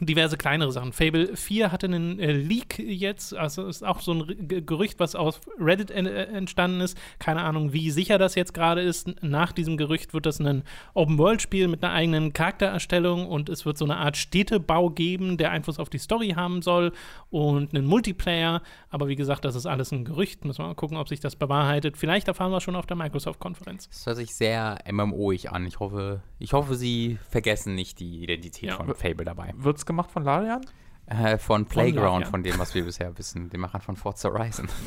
diverse 0.00 0.36
kleinere 0.36 0.72
Sachen. 0.72 0.92
Fable 0.92 1.36
4 1.36 1.70
hatte 1.70 1.86
einen 1.86 2.18
äh, 2.18 2.32
Leak 2.32 2.78
jetzt, 2.78 3.34
also 3.34 3.66
ist 3.66 3.84
auch 3.84 4.00
so 4.00 4.12
ein 4.12 4.48
G 4.48 4.60
Gerücht, 4.62 4.98
was 4.98 5.14
aus 5.14 5.40
Reddit 5.58 5.90
en 5.90 6.06
äh, 6.06 6.24
entstanden 6.24 6.80
ist. 6.80 6.98
Keine 7.18 7.42
Ahnung, 7.42 7.72
wie 7.72 7.90
sicher 7.90 8.18
das 8.18 8.34
jetzt 8.34 8.54
gerade 8.54 8.80
ist. 8.80 9.22
Nach 9.22 9.52
diesem 9.52 9.76
Gerücht 9.76 10.12
wird 10.14 10.26
das 10.26 10.40
ein 10.40 10.64
Open-World-Spiel 10.94 11.68
mit 11.68 11.84
einer 11.84 11.92
eigenen 11.92 12.32
Charaktererstellung 12.32 13.26
und 13.28 13.48
es 13.48 13.64
wird 13.66 13.78
so 13.78 13.84
eine 13.84 13.96
Art 13.96 14.16
Städtebau 14.16 14.90
geben, 14.90 15.36
der 15.36 15.50
Einfluss 15.50 15.78
auf 15.78 15.90
die 15.90 15.98
Story 15.98 16.30
haben 16.36 16.62
soll 16.62 16.92
und 17.30 17.74
einen 17.74 17.86
Multiplayer. 17.86 18.62
Aber 18.90 19.08
wie 19.08 19.16
gesagt, 19.16 19.44
das 19.44 19.54
ist 19.54 19.66
alles 19.66 19.92
ein 19.92 20.04
Gerücht. 20.04 20.44
Müssen 20.44 20.58
wir 20.62 20.68
mal 20.68 20.74
gucken, 20.74 20.96
ob 20.96 21.08
sich 21.08 21.20
das 21.20 21.36
bewahrheitet. 21.36 21.96
Vielleicht 21.96 22.28
erfahren 22.28 22.50
wir 22.52 22.60
schon 22.60 22.76
auf 22.76 22.86
der 22.86 22.96
Microsoft-Konferenz. 22.96 23.88
Das 23.88 24.06
hört 24.06 24.16
sich 24.16 24.34
sehr 24.34 24.78
MMO-ig 24.90 25.50
an. 25.52 25.66
Ich 25.66 25.78
hoffe, 25.80 26.22
ich 26.38 26.52
hoffe, 26.52 26.74
sie 26.74 27.18
vergessen 27.30 27.74
nicht 27.74 28.00
die 28.00 28.22
Identität 28.22 28.70
Ja. 28.70 28.76
von 28.76 28.94
Fable 28.94 29.24
dabei. 29.24 29.52
Wird's 29.56 29.83
gemacht 29.86 30.10
von 30.10 30.24
Larian? 30.24 30.64
Äh, 31.06 31.36
von 31.38 31.66
Playground, 31.66 32.02
Larian. 32.24 32.30
von 32.30 32.42
dem, 32.42 32.58
was 32.58 32.74
wir 32.74 32.84
bisher 32.84 33.16
wissen, 33.18 33.50
den 33.50 33.60
Machern 33.60 33.80
von 33.82 33.96
Forza 33.96 34.28
Horizon. 34.30 34.68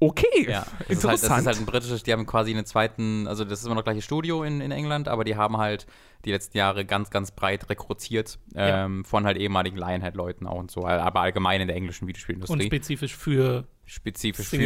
Okay, 0.00 0.48
Ja, 0.48 0.60
das 0.60 0.68
ist, 0.68 0.70
halt, 0.70 0.88
das 0.88 0.94
interessant. 1.24 1.40
ist 1.40 1.46
halt 1.48 1.58
ein 1.58 1.66
britisches, 1.66 2.02
die 2.04 2.12
haben 2.12 2.24
quasi 2.24 2.52
einen 2.52 2.64
zweiten, 2.64 3.26
also 3.26 3.44
das 3.44 3.58
ist 3.58 3.66
immer 3.66 3.74
noch 3.74 3.82
gleiche 3.82 4.00
Studio 4.00 4.44
in, 4.44 4.60
in 4.60 4.70
England, 4.70 5.08
aber 5.08 5.24
die 5.24 5.34
haben 5.34 5.56
halt 5.56 5.88
die 6.24 6.30
letzten 6.30 6.56
Jahre 6.56 6.84
ganz, 6.84 7.10
ganz 7.10 7.32
breit 7.32 7.68
rekrutiert 7.68 8.38
Ja. 8.54 8.84
ähm, 8.84 9.04
von 9.04 9.24
halt 9.26 9.36
ehemaligen 9.38 9.76
Lionhead-Leuten 9.76 10.46
auch 10.46 10.54
und 10.58 10.70
so, 10.70 10.86
aber 10.86 11.18
allgemein 11.20 11.60
in 11.60 11.66
der 11.66 11.76
englischen 11.76 12.04
Und 12.04 12.08
Videospielindustrie. 12.10 12.66
spezifisch 12.66 13.16
für 13.16 13.66
spezifisch 13.88 14.48
für 14.48 14.56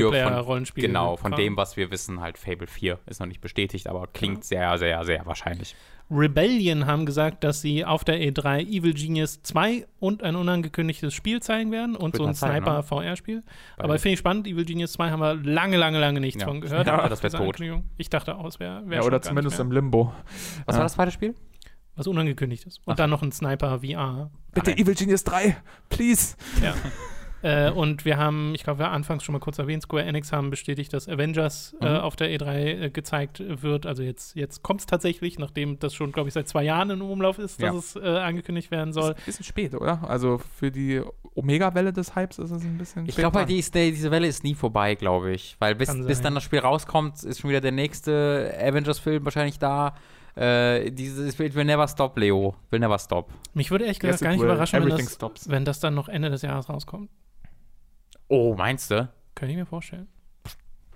von, 0.42 0.64
genau, 0.74 1.16
von 1.16 1.32
dem, 1.32 1.56
was 1.56 1.76
wir 1.76 1.90
wissen, 1.90 2.20
halt 2.20 2.38
Fable 2.38 2.66
4 2.66 2.98
ist 3.06 3.20
noch 3.20 3.26
nicht 3.26 3.40
bestätigt, 3.40 3.86
aber 3.86 4.06
klingt 4.08 4.44
sehr, 4.44 4.76
sehr, 4.78 5.04
sehr 5.04 5.24
wahrscheinlich. 5.26 5.74
Rebellion 6.10 6.86
haben 6.86 7.06
gesagt, 7.06 7.42
dass 7.42 7.62
sie 7.62 7.84
auf 7.84 8.04
der 8.04 8.20
E3 8.20 8.60
Evil 8.60 8.92
Genius 8.92 9.42
2 9.42 9.86
und 9.98 10.22
ein 10.22 10.36
unangekündigtes 10.36 11.14
Spiel 11.14 11.40
zeigen 11.40 11.70
werden 11.72 11.96
und 11.96 12.16
so 12.16 12.24
ein 12.24 12.30
ne? 12.30 12.34
Sniper-VR-Spiel. 12.34 13.42
Weil- 13.76 13.84
Aber 13.84 13.98
finde 13.98 14.14
ich 14.14 14.18
spannend, 14.18 14.46
Evil 14.46 14.64
Genius 14.64 14.92
2 14.92 15.10
haben 15.10 15.20
wir 15.20 15.34
lange, 15.36 15.76
lange, 15.78 15.98
lange 15.98 16.20
nichts 16.20 16.42
Ja. 16.42 16.48
von 16.48 16.60
gehört. 16.60 16.86
Dachte, 16.86 17.08
das 17.08 17.22
wär 17.22 17.30
Diese 17.30 17.42
tot. 17.42 17.60
Ich 17.96 18.10
dachte 18.10 18.36
auch, 18.36 18.44
es 18.46 18.60
wäre 18.60 18.82
wär 18.86 18.96
ja, 18.96 19.02
schon 19.02 19.06
oder 19.08 19.20
gar 19.20 19.22
zumindest 19.22 19.58
im. 19.58 19.72
Limbo. 19.72 20.12
Was 20.66 20.74
Ja. 20.74 20.80
war 20.80 20.84
das 20.84 20.92
zweite 20.94 21.12
Spiel? 21.12 21.34
Was 21.94 22.06
unangekündigt 22.06 22.66
ist. 22.66 22.78
Und 22.84 22.92
Ach. 22.92 22.96
dann 22.96 23.10
noch 23.10 23.22
ein 23.22 23.32
Sniper 23.32 23.80
VR. 23.80 24.30
Bitte 24.52 24.70
nein. 24.70 24.78
Evil 24.80 24.94
Genius 24.94 25.24
3, 25.24 25.56
please. 25.88 26.36
Ja. 26.62 26.74
äh, 27.42 27.70
und 27.70 28.04
wir 28.04 28.16
haben, 28.18 28.54
ich 28.54 28.64
glaube, 28.64 28.78
wir 28.80 28.86
haben 28.86 28.94
anfangs 28.94 29.24
schon 29.24 29.32
mal 29.32 29.38
kurz 29.40 29.58
erwähnt, 29.58 29.82
Square 29.82 30.04
Enix 30.04 30.32
haben 30.32 30.50
bestätigt, 30.50 30.92
dass 30.92 31.08
Avengers 31.08 31.74
äh, 31.80 31.88
Mhm. 31.88 31.96
auf 32.00 32.16
der 32.16 32.28
E3 32.28 32.54
äh, 32.84 32.90
gezeigt 32.90 33.42
wird. 33.46 33.86
Also 33.86 34.02
jetzt, 34.02 34.36
jetzt 34.36 34.62
kommt 34.62 34.80
es 34.80 34.86
tatsächlich, 34.86 35.38
nachdem 35.38 35.78
das 35.78 35.94
schon, 35.94 36.12
glaube 36.12 36.28
ich, 36.28 36.34
seit 36.34 36.48
zwei 36.48 36.62
Jahren 36.64 36.90
im 36.90 37.02
Umlauf 37.02 37.38
ist, 37.38 37.62
dass 37.62 37.72
Ja. 37.72 37.78
es 37.78 37.96
äh, 37.96 38.18
angekündigt 38.18 38.70
werden 38.70 38.92
soll. 38.92 39.10
Ist 39.12 39.18
ein 39.18 39.24
bisschen 39.26 39.44
spät, 39.44 39.74
oder? 39.74 40.08
Also 40.08 40.38
für 40.38 40.70
die 40.70 41.02
Omega-Welle 41.34 41.92
des 41.92 42.14
Hypes 42.14 42.38
ist 42.38 42.50
es 42.50 42.62
ein 42.62 42.78
bisschen 42.78 43.06
Ich 43.06 43.12
spät 43.12 43.22
glaube 43.22 43.38
halt, 43.38 43.48
die 43.48 43.58
ist, 43.58 43.74
diese 43.74 44.10
Welle 44.10 44.26
ist 44.26 44.44
nie 44.44 44.54
vorbei, 44.54 44.94
glaube 44.94 45.32
ich. 45.32 45.56
Weil 45.58 45.74
bis, 45.74 45.88
bis 46.06 46.20
dann 46.20 46.34
das 46.34 46.42
Spiel 46.44 46.58
rauskommt, 46.60 47.22
ist 47.24 47.40
schon 47.40 47.50
wieder 47.50 47.60
der 47.60 47.72
nächste 47.72 48.54
Avengers-Film 48.60 49.24
wahrscheinlich 49.24 49.58
da. 49.58 49.94
Äh, 50.34 50.90
dieses 50.92 51.38
Will 51.38 51.54
will 51.54 51.64
never 51.64 51.86
stop, 51.88 52.16
Leo. 52.18 52.54
Will 52.70 52.80
never 52.80 52.98
stop. 52.98 53.30
Mich 53.52 53.70
würde 53.70 53.84
ehrlich 53.84 53.98
Yes, 54.02 54.12
gesagt 54.20 54.22
gar 54.22 54.30
nicht 54.30 54.40
will. 54.40 54.46
überraschen, 54.48 54.82
wenn 54.84 54.88
das, 54.90 55.48
wenn 55.50 55.64
das 55.64 55.80
dann 55.80 55.94
noch 55.94 56.08
Ende 56.08 56.30
des 56.30 56.40
Jahres 56.42 56.68
rauskommt. 56.70 57.10
Oh, 58.34 58.54
meinst 58.56 58.90
du? 58.90 59.10
Könnte 59.34 59.52
ich 59.52 59.58
mir 59.58 59.66
vorstellen. 59.66 60.08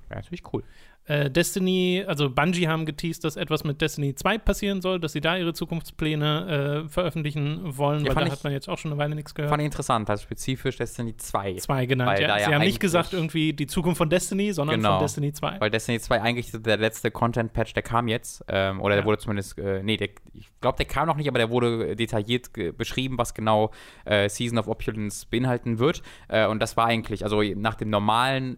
Wäre 0.09 0.21
natürlich 0.21 0.43
cool. 0.53 0.63
Äh, 1.09 1.31
Destiny, 1.31 2.03
also 2.05 2.29
Bungie 2.31 2.67
haben 2.67 2.85
geteased, 2.85 3.23
dass 3.23 3.37
etwas 3.37 3.63
mit 3.63 3.81
Destiny 3.81 4.17
2 4.17 4.39
passieren 4.39 4.81
soll, 4.83 4.99
dass 4.99 5.13
sie 5.13 5.21
da 5.21 5.37
ihre 5.37 5.53
Zukunftspläne 5.55 6.85
äh, 6.85 6.89
veröffentlichen 6.89 7.61
wollen, 7.79 8.05
Ja, 8.05 8.15
weil 8.15 8.23
da 8.23 8.27
ich- 8.27 8.33
hat 8.33 8.43
man 8.45 8.53
jetzt 8.53 8.69
auch 8.69 8.77
schon 8.79 8.91
eine 8.91 8.99
Weile 8.99 9.15
nichts 9.15 9.33
gehört. 9.35 9.51
Fand 9.51 9.63
ich 9.63 9.67
interessant, 9.67 10.11
also 10.11 10.25
spezifisch 10.25 10.77
Destiny 10.77 11.17
2. 11.17 11.55
Zwei 11.57 11.87
genannt, 11.87 12.11
Weil 12.11 12.23
ja. 12.23 12.27
da 12.29 12.39
ja 12.39 12.47
Sie 12.49 12.55
haben 12.55 12.63
nicht 12.63 12.81
gesagt 12.81 13.13
irgendwie 13.13 13.53
die 13.53 13.69
Zukunft 13.69 13.99
von 13.99 14.11
Destiny, 14.11 14.53
sondern 14.53 14.77
Genau. 14.81 14.97
von 14.99 15.05
Destiny 15.05 15.33
2. 15.33 15.61
Weil 15.61 15.71
Destiny 15.71 16.01
2 16.01 16.21
eigentlich 16.23 16.51
der 16.53 16.77
letzte 16.77 17.13
Content-Patch, 17.13 17.73
der 17.75 17.83
kam 17.85 18.09
jetzt. 18.09 18.45
Ähm, 18.49 18.81
oder 18.81 18.95
der 18.97 19.03
Ja. 19.03 19.07
wurde 19.07 19.19
zumindest, 19.19 19.59
äh, 19.59 19.85
nee, 19.85 19.97
der, 19.97 20.09
ich 20.35 20.51
glaube, 20.61 20.77
der 20.77 20.87
kam 20.87 21.07
noch 21.07 21.17
nicht, 21.17 21.29
aber 21.29 21.39
der 21.39 21.51
wurde 21.51 21.95
detailliert 21.95 22.51
beschrieben, 22.77 23.17
was 23.17 23.33
genau 23.33 23.71
äh, 24.07 24.29
Season 24.29 24.59
of 24.59 24.67
Opulence 24.67 25.25
beinhalten 25.27 25.79
wird. 25.79 26.03
Äh, 26.27 26.47
und 26.49 26.61
das 26.61 26.77
war 26.77 26.87
eigentlich, 26.87 27.23
also 27.23 27.43
nach 27.43 27.77
dem 27.77 27.91
normalen 27.91 28.57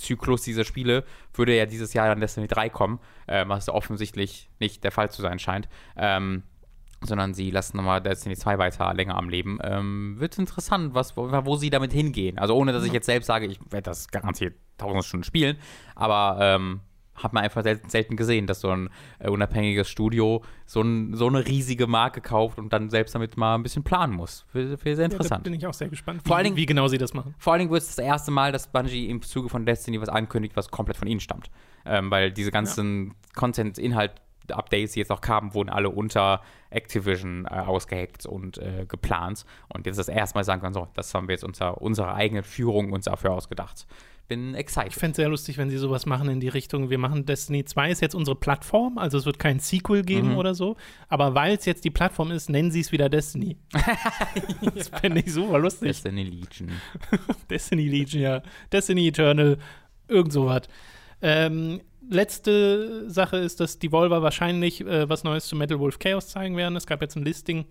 Lebenszyklus 0.00 0.42
dieser 0.42 0.64
Spiele 0.64 1.04
würde 1.34 1.56
ja 1.56 1.66
dieses 1.66 1.92
Jahr 1.92 2.08
dann 2.08 2.20
Destiny 2.20 2.46
3 2.46 2.68
kommen, 2.70 2.98
äh, 3.26 3.44
was 3.46 3.68
offensichtlich 3.68 4.48
nicht 4.58 4.82
der 4.84 4.92
Fall 4.92 5.10
zu 5.10 5.22
sein 5.22 5.38
scheint. 5.38 5.68
Ähm, 5.96 6.42
sondern 7.02 7.32
sie 7.32 7.50
lassen 7.50 7.78
nochmal 7.78 8.02
Destiny 8.02 8.36
2 8.36 8.58
weiter 8.58 8.92
länger 8.92 9.16
am 9.16 9.30
Leben. 9.30 9.58
Ähm, 9.62 10.16
wird 10.18 10.38
interessant, 10.38 10.94
was, 10.94 11.16
wo, 11.16 11.30
wo 11.44 11.56
sie 11.56 11.70
damit 11.70 11.92
hingehen. 11.92 12.38
Also 12.38 12.54
ohne, 12.54 12.72
dass 12.72 12.84
ich 12.84 12.92
jetzt 12.92 13.06
selbst 13.06 13.26
sage, 13.26 13.46
ich 13.46 13.58
werde 13.70 13.84
das 13.84 14.08
garantiert 14.08 14.54
tausend 14.76 15.04
Stunden 15.04 15.24
spielen, 15.24 15.56
aber 15.94 16.38
ähm, 16.40 16.80
hat 17.22 17.32
man 17.32 17.44
einfach 17.44 17.62
selten, 17.62 18.16
gesehen, 18.16 18.46
dass 18.46 18.60
so 18.60 18.70
ein 18.70 18.90
äh, 19.18 19.28
unabhängiges 19.28 19.88
Studio 19.88 20.42
so, 20.66 20.80
ein, 20.82 21.14
so 21.14 21.26
eine 21.26 21.46
riesige 21.46 21.86
Marke 21.86 22.20
kauft 22.20 22.58
und 22.58 22.72
dann 22.72 22.90
selbst 22.90 23.14
damit 23.14 23.36
mal 23.36 23.54
ein 23.54 23.62
bisschen 23.62 23.82
planen 23.84 24.14
muss. 24.14 24.44
Für 24.52 24.76
sehr 24.76 24.92
Ja, 24.92 24.96
da 24.96 25.04
interessant. 25.04 25.44
bin 25.44 25.54
ich 25.54 25.66
auch 25.66 25.74
sehr 25.74 25.88
gespannt, 25.88 26.22
wie, 26.24 26.28
Vor 26.28 26.36
allen 26.36 26.44
Dingen- 26.44 26.56
wie 26.56 26.66
genau 26.66 26.88
sie 26.88 26.98
das 26.98 27.14
machen. 27.14 27.34
Vor 27.38 27.52
allen 27.52 27.60
Dingen 27.60 27.70
wird 27.70 27.82
es 27.82 27.88
das 27.94 28.04
erste 28.04 28.30
Mal, 28.30 28.52
dass 28.52 28.66
Bungie 28.68 29.08
im 29.08 29.22
Zuge 29.22 29.48
von 29.48 29.64
Destiny 29.66 30.00
was 30.00 30.08
ankündigt, 30.08 30.56
was 30.56 30.70
komplett 30.70 30.96
von 30.96 31.08
ihnen 31.08 31.20
stammt. 31.20 31.50
Ähm, 31.86 32.10
weil 32.10 32.30
diese 32.32 32.50
ganzen 32.50 33.14
Content-Inhalt-Updates, 33.34 34.92
die 34.92 35.00
jetzt 35.00 35.10
auch 35.12 35.20
kamen, 35.20 35.54
wurden 35.54 35.70
alle 35.70 35.90
unter 35.90 36.40
Activision 36.70 37.46
äh, 37.46 37.50
ausgeheckt 37.50 38.26
und 38.26 38.58
äh, 38.58 38.84
geplant. 38.86 39.44
Und 39.68 39.86
jetzt 39.86 39.98
das 39.98 40.08
erste 40.08 40.38
Mal 40.38 40.44
sagen 40.44 40.60
können, 40.60 40.74
so, 40.74 40.88
das 40.94 41.12
haben 41.14 41.28
wir 41.28 41.34
jetzt 41.34 41.44
unter 41.44 41.80
unserer 41.80 42.14
eigenen 42.14 42.42
Führung 42.44 42.92
uns 42.92 43.04
dafür 43.06 43.32
ausgedacht. 43.32 43.86
Bin 44.30 44.54
excited. 44.54 44.92
Ich 44.92 44.94
fände 44.94 45.10
es 45.10 45.16
sehr 45.16 45.28
lustig, 45.28 45.58
wenn 45.58 45.70
sie 45.70 45.76
sowas 45.76 46.06
machen 46.06 46.28
in 46.28 46.38
die 46.38 46.46
Richtung, 46.48 46.88
wir 46.88 46.98
machen 46.98 47.26
Destiny 47.26 47.64
2 47.64 47.90
ist 47.90 48.00
jetzt 48.00 48.14
unsere 48.14 48.36
Plattform, 48.36 48.96
also 48.96 49.18
es 49.18 49.26
wird 49.26 49.40
kein 49.40 49.58
Sequel 49.58 50.04
geben 50.04 50.30
Mhm. 50.30 50.38
oder 50.38 50.54
so, 50.54 50.76
aber 51.08 51.34
weil 51.34 51.56
es 51.56 51.64
jetzt 51.64 51.84
die 51.84 51.90
Plattform 51.90 52.30
ist, 52.30 52.48
nennen 52.48 52.70
sie 52.70 52.78
es 52.78 52.92
wieder 52.92 53.08
Destiny. 53.08 53.56
das 54.74 54.88
fände 54.88 55.20
ich 55.20 55.32
super 55.32 55.58
lustig. 55.58 55.88
Destiny 55.88 56.22
Legion. 56.22 56.70
Destiny 57.50 57.88
Legion, 57.88 58.22
ja. 58.22 58.42
Destiny 58.72 59.08
Eternal, 59.08 59.58
irgend 60.06 60.32
sowas. 60.32 60.62
Ähm, 61.22 61.80
letzte 62.08 63.10
Sache 63.10 63.36
ist, 63.38 63.58
dass 63.58 63.80
Devolver 63.80 64.22
wahrscheinlich 64.22 64.80
äh, 64.82 65.08
was 65.08 65.24
Neues 65.24 65.46
zu 65.48 65.56
Metal 65.56 65.80
Wolf 65.80 65.98
Chaos 65.98 66.28
zeigen 66.28 66.56
werden. 66.56 66.76
Es 66.76 66.86
gab 66.86 67.02
jetzt 67.02 67.16
ein 67.16 67.24
Listing 67.24 67.64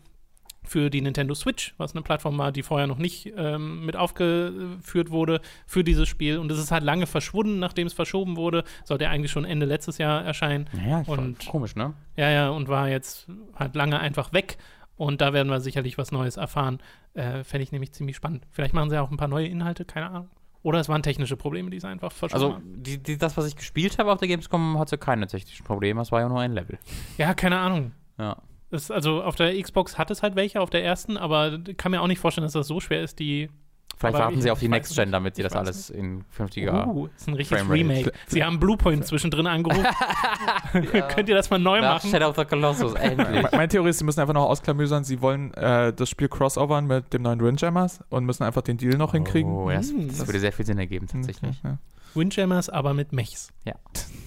für 0.69 0.89
die 0.91 1.01
Nintendo 1.01 1.33
Switch, 1.33 1.73
was 1.77 1.93
eine 1.93 2.03
Plattform 2.03 2.37
war, 2.37 2.51
die 2.51 2.61
vorher 2.63 2.85
noch 2.87 2.99
nicht 2.99 3.33
ähm, 3.35 3.85
mit 3.85 3.95
aufgeführt 3.95 5.09
wurde 5.09 5.41
für 5.65 5.83
dieses 5.83 6.07
Spiel. 6.07 6.37
Und 6.37 6.51
es 6.51 6.59
ist 6.59 6.71
halt 6.71 6.83
lange 6.83 7.07
verschwunden, 7.07 7.59
nachdem 7.59 7.87
es 7.87 7.93
verschoben 7.93 8.37
wurde. 8.37 8.63
Sollte 8.83 9.09
eigentlich 9.09 9.31
schon 9.31 9.45
Ende 9.45 9.65
letztes 9.65 9.97
Jahr 9.97 10.23
erscheinen. 10.23 10.69
Naja, 10.73 11.03
voll 11.03 11.17
Und- 11.19 11.45
komisch, 11.47 11.75
ne? 11.75 11.93
Ja, 12.15 12.29
ja, 12.29 12.49
und 12.49 12.67
war 12.67 12.87
jetzt 12.89 13.27
halt 13.55 13.75
lange 13.75 13.99
einfach 13.99 14.31
weg. 14.33 14.57
Und 14.95 15.21
da 15.21 15.33
werden 15.33 15.49
wir 15.49 15.59
sicherlich 15.61 15.97
was 15.97 16.11
Neues 16.11 16.37
erfahren. 16.37 16.79
Äh, 17.13 17.43
Fände 17.43 17.63
ich 17.63 17.71
nämlich 17.71 17.93
ziemlich 17.93 18.15
spannend. 18.17 18.45
Vielleicht 18.51 18.73
machen 18.73 18.89
sie 18.89 18.97
auch 19.01 19.09
ein 19.09 19.17
paar 19.17 19.27
neue 19.29 19.47
Inhalte, 19.47 19.85
keine 19.85 20.07
Ahnung. 20.09 20.29
Oder 20.61 20.79
es 20.81 20.89
waren 20.89 21.01
technische 21.01 21.37
Probleme, 21.37 21.69
die 21.69 21.79
sie 21.79 21.87
einfach 21.87 22.11
verschoben 22.11 22.43
Also, 22.43 22.55
haben. 22.57 22.83
die, 22.83 23.17
das, 23.17 23.37
was 23.37 23.47
ich 23.47 23.55
gespielt 23.55 23.97
habe 23.97 24.11
auf 24.11 24.19
der 24.19 24.27
Gamescom, 24.27 24.77
hatte 24.77 24.97
keine 24.97 25.25
technischen 25.25 25.63
Probleme. 25.65 26.01
Es 26.01 26.11
war 26.11 26.19
ja 26.19 26.27
nur 26.27 26.41
ein 26.41 26.51
Level. 26.51 26.77
Ja, 27.17 27.33
keine 27.33 27.57
Ahnung. 27.59 27.93
Ja. 28.17 28.35
Es, 28.71 28.91
also 28.91 29.23
auf 29.23 29.35
der 29.35 29.59
Xbox 29.61 29.97
hat 29.97 30.11
es 30.11 30.21
halt 30.21 30.35
welche, 30.35 30.61
auf 30.61 30.69
der 30.69 30.83
ersten, 30.83 31.17
aber 31.17 31.57
kann 31.77 31.91
mir 31.91 32.01
auch 32.01 32.07
nicht 32.07 32.19
vorstellen, 32.19 32.45
dass 32.45 32.53
das 32.53 32.67
so 32.67 32.79
schwer 32.79 33.01
ist, 33.01 33.19
die. 33.19 33.49
Vielleicht 33.97 34.17
warten 34.17 34.39
sie 34.41 34.49
auf 34.49 34.59
die 34.59 34.69
Next 34.69 34.95
Gen, 34.95 35.05
nicht. 35.09 35.13
damit 35.13 35.35
sie 35.35 35.43
das 35.43 35.53
alles 35.57 35.89
in 35.89 36.23
vernünftiger. 36.29 36.87
Uh, 36.87 37.07
ist 37.17 37.27
ein 37.27 37.33
richtiges 37.33 37.63
Framerate. 37.63 37.81
Remake. 37.89 38.11
Sie 38.27 38.41
haben 38.41 38.57
Bluepoint 38.57 39.05
zwischendrin 39.05 39.45
angerufen. 39.45 39.83
Könnt 41.09 41.27
ihr 41.27 41.35
das 41.35 41.49
mal 41.49 41.59
neu 41.59 41.81
Nach 41.81 41.95
machen? 41.95 42.09
Shadow 42.09 42.29
of 42.29 42.37
the 42.37 42.45
Colossus, 42.45 42.93
endlich. 42.93 43.27
Me- 43.43 43.49
Meine 43.51 43.67
Theorie 43.67 43.89
ist, 43.89 43.97
sie 43.99 44.05
müssen 44.05 44.21
einfach 44.21 44.33
noch 44.33 44.45
ausklamüsern, 44.45 45.03
sie 45.03 45.21
wollen 45.21 45.53
äh, 45.55 45.91
das 45.91 46.09
Spiel 46.09 46.29
crossovern 46.29 46.87
mit 46.87 47.11
dem 47.11 47.23
neuen 47.23 47.41
Windjammers 47.41 47.99
und 48.09 48.23
müssen 48.23 48.43
einfach 48.43 48.61
den 48.61 48.77
Deal 48.77 48.95
noch 48.97 49.11
hinkriegen. 49.11 49.51
Oh, 49.51 49.69
das, 49.69 49.91
Mm. 49.91 50.07
das 50.07 50.25
würde 50.25 50.39
sehr 50.39 50.53
viel 50.53 50.65
Sinn 50.65 50.77
ergeben, 50.77 51.07
tatsächlich. 51.07 51.61
Ja. 51.63 51.77
Windjammers, 52.15 52.69
aber 52.69 52.93
mit 52.93 53.13
Mechs. 53.13 53.49
Ja. 53.65 53.75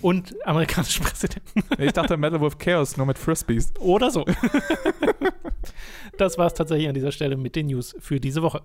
Und 0.00 0.34
amerikanischen 0.44 1.04
Präsidenten. 1.04 1.62
Ich 1.78 1.92
dachte 1.92 2.16
Metal 2.16 2.40
Wolf 2.40 2.58
Chaos 2.58 2.96
nur 2.96 3.06
mit 3.06 3.18
Frisbees. 3.18 3.72
Oder 3.78 4.10
so. 4.10 4.24
das 6.18 6.38
war 6.38 6.46
es 6.46 6.54
tatsächlich 6.54 6.88
an 6.88 6.94
dieser 6.94 7.12
Stelle 7.12 7.36
mit 7.36 7.56
den 7.56 7.66
News 7.66 7.94
für 7.98 8.20
diese 8.20 8.42
Woche. 8.42 8.62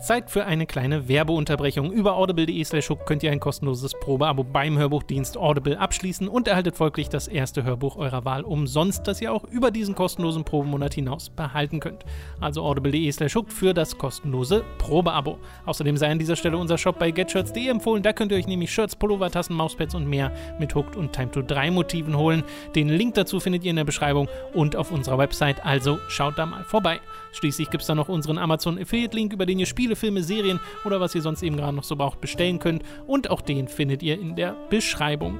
Zeit 0.00 0.30
für 0.30 0.46
eine 0.46 0.66
kleine 0.66 1.08
Werbeunterbrechung. 1.08 1.92
Über 1.92 2.16
audible.de 2.16 2.64
slash 2.64 2.90
könnt 3.04 3.22
ihr 3.22 3.30
ein 3.30 3.38
kostenloses 3.38 3.92
Probeabo 3.92 4.44
beim 4.44 4.78
Hörbuchdienst 4.78 5.36
Audible 5.36 5.78
abschließen 5.78 6.26
und 6.26 6.48
erhaltet 6.48 6.76
folglich 6.76 7.10
das 7.10 7.28
erste 7.28 7.64
Hörbuch 7.64 7.96
eurer 7.96 8.24
Wahl 8.24 8.42
umsonst, 8.42 9.06
das 9.06 9.20
ihr 9.20 9.32
auch 9.32 9.44
über 9.44 9.70
diesen 9.70 9.94
kostenlosen 9.94 10.44
Probemonat 10.44 10.94
hinaus 10.94 11.28
behalten 11.28 11.80
könnt. 11.80 12.04
Also 12.40 12.62
audible.de 12.62 13.12
slash 13.12 13.38
für 13.48 13.74
das 13.74 13.98
kostenlose 13.98 14.64
Probeabo. 14.78 15.38
Außerdem 15.66 15.98
sei 15.98 16.10
an 16.10 16.18
dieser 16.18 16.36
Stelle 16.36 16.56
unser 16.56 16.78
Shop 16.78 16.98
bei 16.98 17.10
getshirts.de 17.10 17.68
empfohlen. 17.68 18.02
Da 18.02 18.14
könnt 18.14 18.32
ihr 18.32 18.38
euch 18.38 18.46
nämlich 18.46 18.72
Shirts, 18.72 18.96
Pullover, 18.96 19.30
Tassen, 19.30 19.54
Mauspads 19.54 19.94
und 19.94 20.08
mehr 20.08 20.32
mit 20.58 20.74
Hooked 20.74 20.96
und 20.96 21.12
Time 21.12 21.30
to 21.30 21.42
3 21.42 21.70
Motiven 21.70 22.16
holen. 22.16 22.42
Den 22.74 22.88
Link 22.88 23.14
dazu 23.14 23.38
findet 23.38 23.64
ihr 23.64 23.70
in 23.70 23.76
der 23.76 23.84
Beschreibung 23.84 24.28
und 24.54 24.76
auf 24.76 24.90
unserer 24.90 25.18
Website, 25.18 25.64
also 25.64 25.98
schaut 26.08 26.38
da 26.38 26.46
mal 26.46 26.64
vorbei. 26.64 27.00
Schließlich 27.32 27.70
gibt 27.70 27.82
es 27.82 27.86
da 27.86 27.94
noch 27.94 28.08
unseren 28.08 28.38
Amazon 28.38 28.78
Affiliate 28.78 29.16
Link, 29.16 29.32
über 29.32 29.46
den 29.46 29.58
ihr 29.58 29.66
Spiele, 29.66 29.96
Filme, 29.96 30.22
Serien 30.22 30.60
oder 30.84 31.00
was 31.00 31.14
ihr 31.14 31.22
sonst 31.22 31.42
eben 31.42 31.56
gerade 31.56 31.76
noch 31.76 31.84
so 31.84 31.96
braucht 31.96 32.20
bestellen 32.20 32.58
könnt 32.58 32.82
und 33.06 33.30
auch 33.30 33.40
den 33.40 33.68
findet 33.68 34.02
ihr 34.02 34.20
in 34.20 34.36
der 34.36 34.56
Beschreibung. 34.70 35.38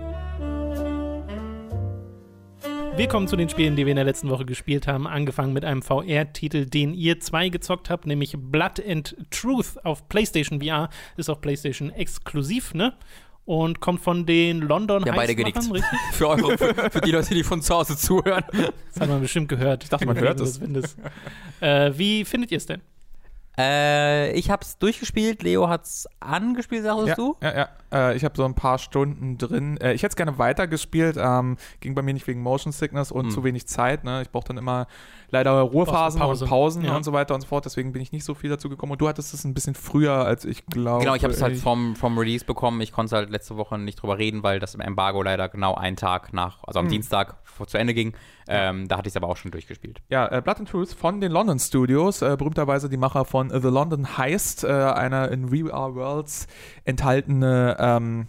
Wir 2.96 3.08
kommen 3.08 3.28
zu 3.28 3.36
den 3.36 3.48
Spielen, 3.48 3.76
die 3.76 3.86
wir 3.86 3.92
in 3.92 3.96
der 3.96 4.04
letzten 4.04 4.28
Woche 4.28 4.44
gespielt 4.44 4.86
haben. 4.86 5.06
Angefangen 5.06 5.54
mit 5.54 5.64
einem 5.64 5.80
VR-Titel, 5.80 6.66
den 6.66 6.92
ihr 6.92 7.18
zwei 7.18 7.48
gezockt 7.48 7.88
habt, 7.88 8.04
nämlich 8.04 8.34
Blood 8.36 8.84
and 8.86 9.16
Truth 9.30 9.82
auf 9.84 10.08
PlayStation 10.08 10.60
VR. 10.60 10.90
Ist 11.16 11.30
auch 11.30 11.40
PlayStation 11.40 11.90
exklusiv, 11.90 12.74
ne? 12.74 12.92
Und 13.50 13.80
kommt 13.80 14.00
von 14.00 14.26
den 14.26 14.60
London 14.60 15.02
Ja, 15.04 15.12
beide 15.12 15.34
genickt. 15.34 15.58
Für, 16.12 16.28
eure, 16.28 16.56
für, 16.56 16.72
für 16.88 17.00
die 17.00 17.10
Leute, 17.10 17.34
die 17.34 17.42
von 17.42 17.60
zu 17.60 17.74
Hause 17.74 17.96
zuhören. 17.96 18.44
Das 18.92 19.00
hat 19.00 19.08
man 19.08 19.20
bestimmt 19.20 19.48
gehört. 19.48 19.82
Ich 19.82 19.90
dachte, 19.90 20.06
man 20.06 20.16
hört 20.20 20.38
es. 20.40 20.60
Äh, 21.60 21.90
wie 21.98 22.24
findet 22.24 22.52
ihr 22.52 22.58
es 22.58 22.66
denn? 22.66 22.80
Äh, 23.58 24.32
ich 24.34 24.50
hab's 24.50 24.78
durchgespielt, 24.78 25.42
Leo 25.42 25.68
hat's 25.68 26.06
angespielt, 26.20 26.84
sagst 26.84 27.08
ja, 27.08 27.14
du? 27.16 27.36
Ja, 27.42 27.56
ja. 27.56 27.68
Äh, 28.10 28.16
ich 28.16 28.24
habe 28.24 28.36
so 28.36 28.44
ein 28.44 28.54
paar 28.54 28.78
Stunden 28.78 29.36
drin. 29.36 29.76
Äh, 29.78 29.94
ich 29.94 30.04
hätte 30.04 30.12
es 30.12 30.16
gerne 30.16 30.38
weitergespielt. 30.38 31.16
Ähm, 31.18 31.56
ging 31.80 31.96
bei 31.96 32.02
mir 32.02 32.14
nicht 32.14 32.28
wegen 32.28 32.42
Motion 32.42 32.72
Sickness 32.72 33.10
und 33.10 33.26
Hm. 33.26 33.30
zu 33.32 33.42
wenig 33.42 33.66
Zeit. 33.66 34.04
Ne? 34.04 34.22
Ich 34.22 34.30
brauche 34.30 34.46
dann 34.46 34.58
immer 34.58 34.86
leider 35.30 35.52
Ruhephasen 35.60 36.20
Pause. 36.20 36.44
und 36.44 36.48
Pausen 36.50 36.84
Ja. 36.84 36.96
und 36.96 37.04
so 37.04 37.12
weiter 37.12 37.34
und 37.34 37.40
so 37.40 37.46
fort. 37.46 37.64
Deswegen 37.64 37.92
bin 37.92 38.02
ich 38.02 38.12
nicht 38.12 38.24
so 38.24 38.34
viel 38.34 38.50
dazu 38.50 38.68
gekommen. 38.68 38.92
Und 38.92 39.00
du 39.00 39.08
hattest 39.08 39.34
es 39.34 39.44
ein 39.44 39.54
bisschen 39.54 39.74
früher, 39.74 40.12
als 40.24 40.44
ich 40.44 40.66
glaube. 40.66 41.00
Genau, 41.04 41.14
ich 41.14 41.22
habe 41.24 41.32
es 41.32 41.42
halt 41.42 41.56
vom, 41.56 41.96
vom 41.96 42.18
Release 42.18 42.44
bekommen. 42.44 42.80
Ich 42.80 42.92
konnte 42.92 43.16
halt 43.16 43.30
letzte 43.30 43.56
Woche 43.56 43.78
nicht 43.78 44.00
drüber 44.02 44.18
reden, 44.18 44.42
weil 44.42 44.58
das 44.58 44.74
im 44.74 44.80
Embargo 44.80 45.22
leider 45.22 45.48
genau 45.48 45.74
einen 45.74 45.96
Tag 45.96 46.32
nach, 46.32 46.62
also 46.64 46.78
am 46.78 46.86
Hm. 46.86 46.90
Dienstag 46.92 47.36
vor, 47.44 47.66
zu 47.66 47.78
Ende 47.78 47.94
ging. 47.94 48.14
Ähm, 48.52 48.88
da 48.88 48.96
hatte 48.98 49.06
ich 49.08 49.12
es 49.12 49.16
aber 49.16 49.28
auch 49.28 49.36
schon 49.36 49.52
durchgespielt. 49.52 50.02
Ja, 50.08 50.26
äh, 50.26 50.40
Blood 50.42 50.58
and 50.58 50.68
Truth 50.68 50.92
von 50.92 51.20
den 51.20 51.30
London 51.30 51.58
Studios, 51.60 52.20
äh, 52.20 52.34
berühmterweise 52.36 52.88
die 52.88 52.96
Macher 52.96 53.24
von 53.24 53.50
The 53.50 53.68
London 53.68 54.18
Heist, 54.18 54.64
äh, 54.64 54.68
einer 54.68 55.30
in 55.30 55.52
We 55.52 55.72
Are 55.72 55.94
Worlds 55.94 56.48
enthaltene, 56.84 57.76
ähm, 57.78 58.26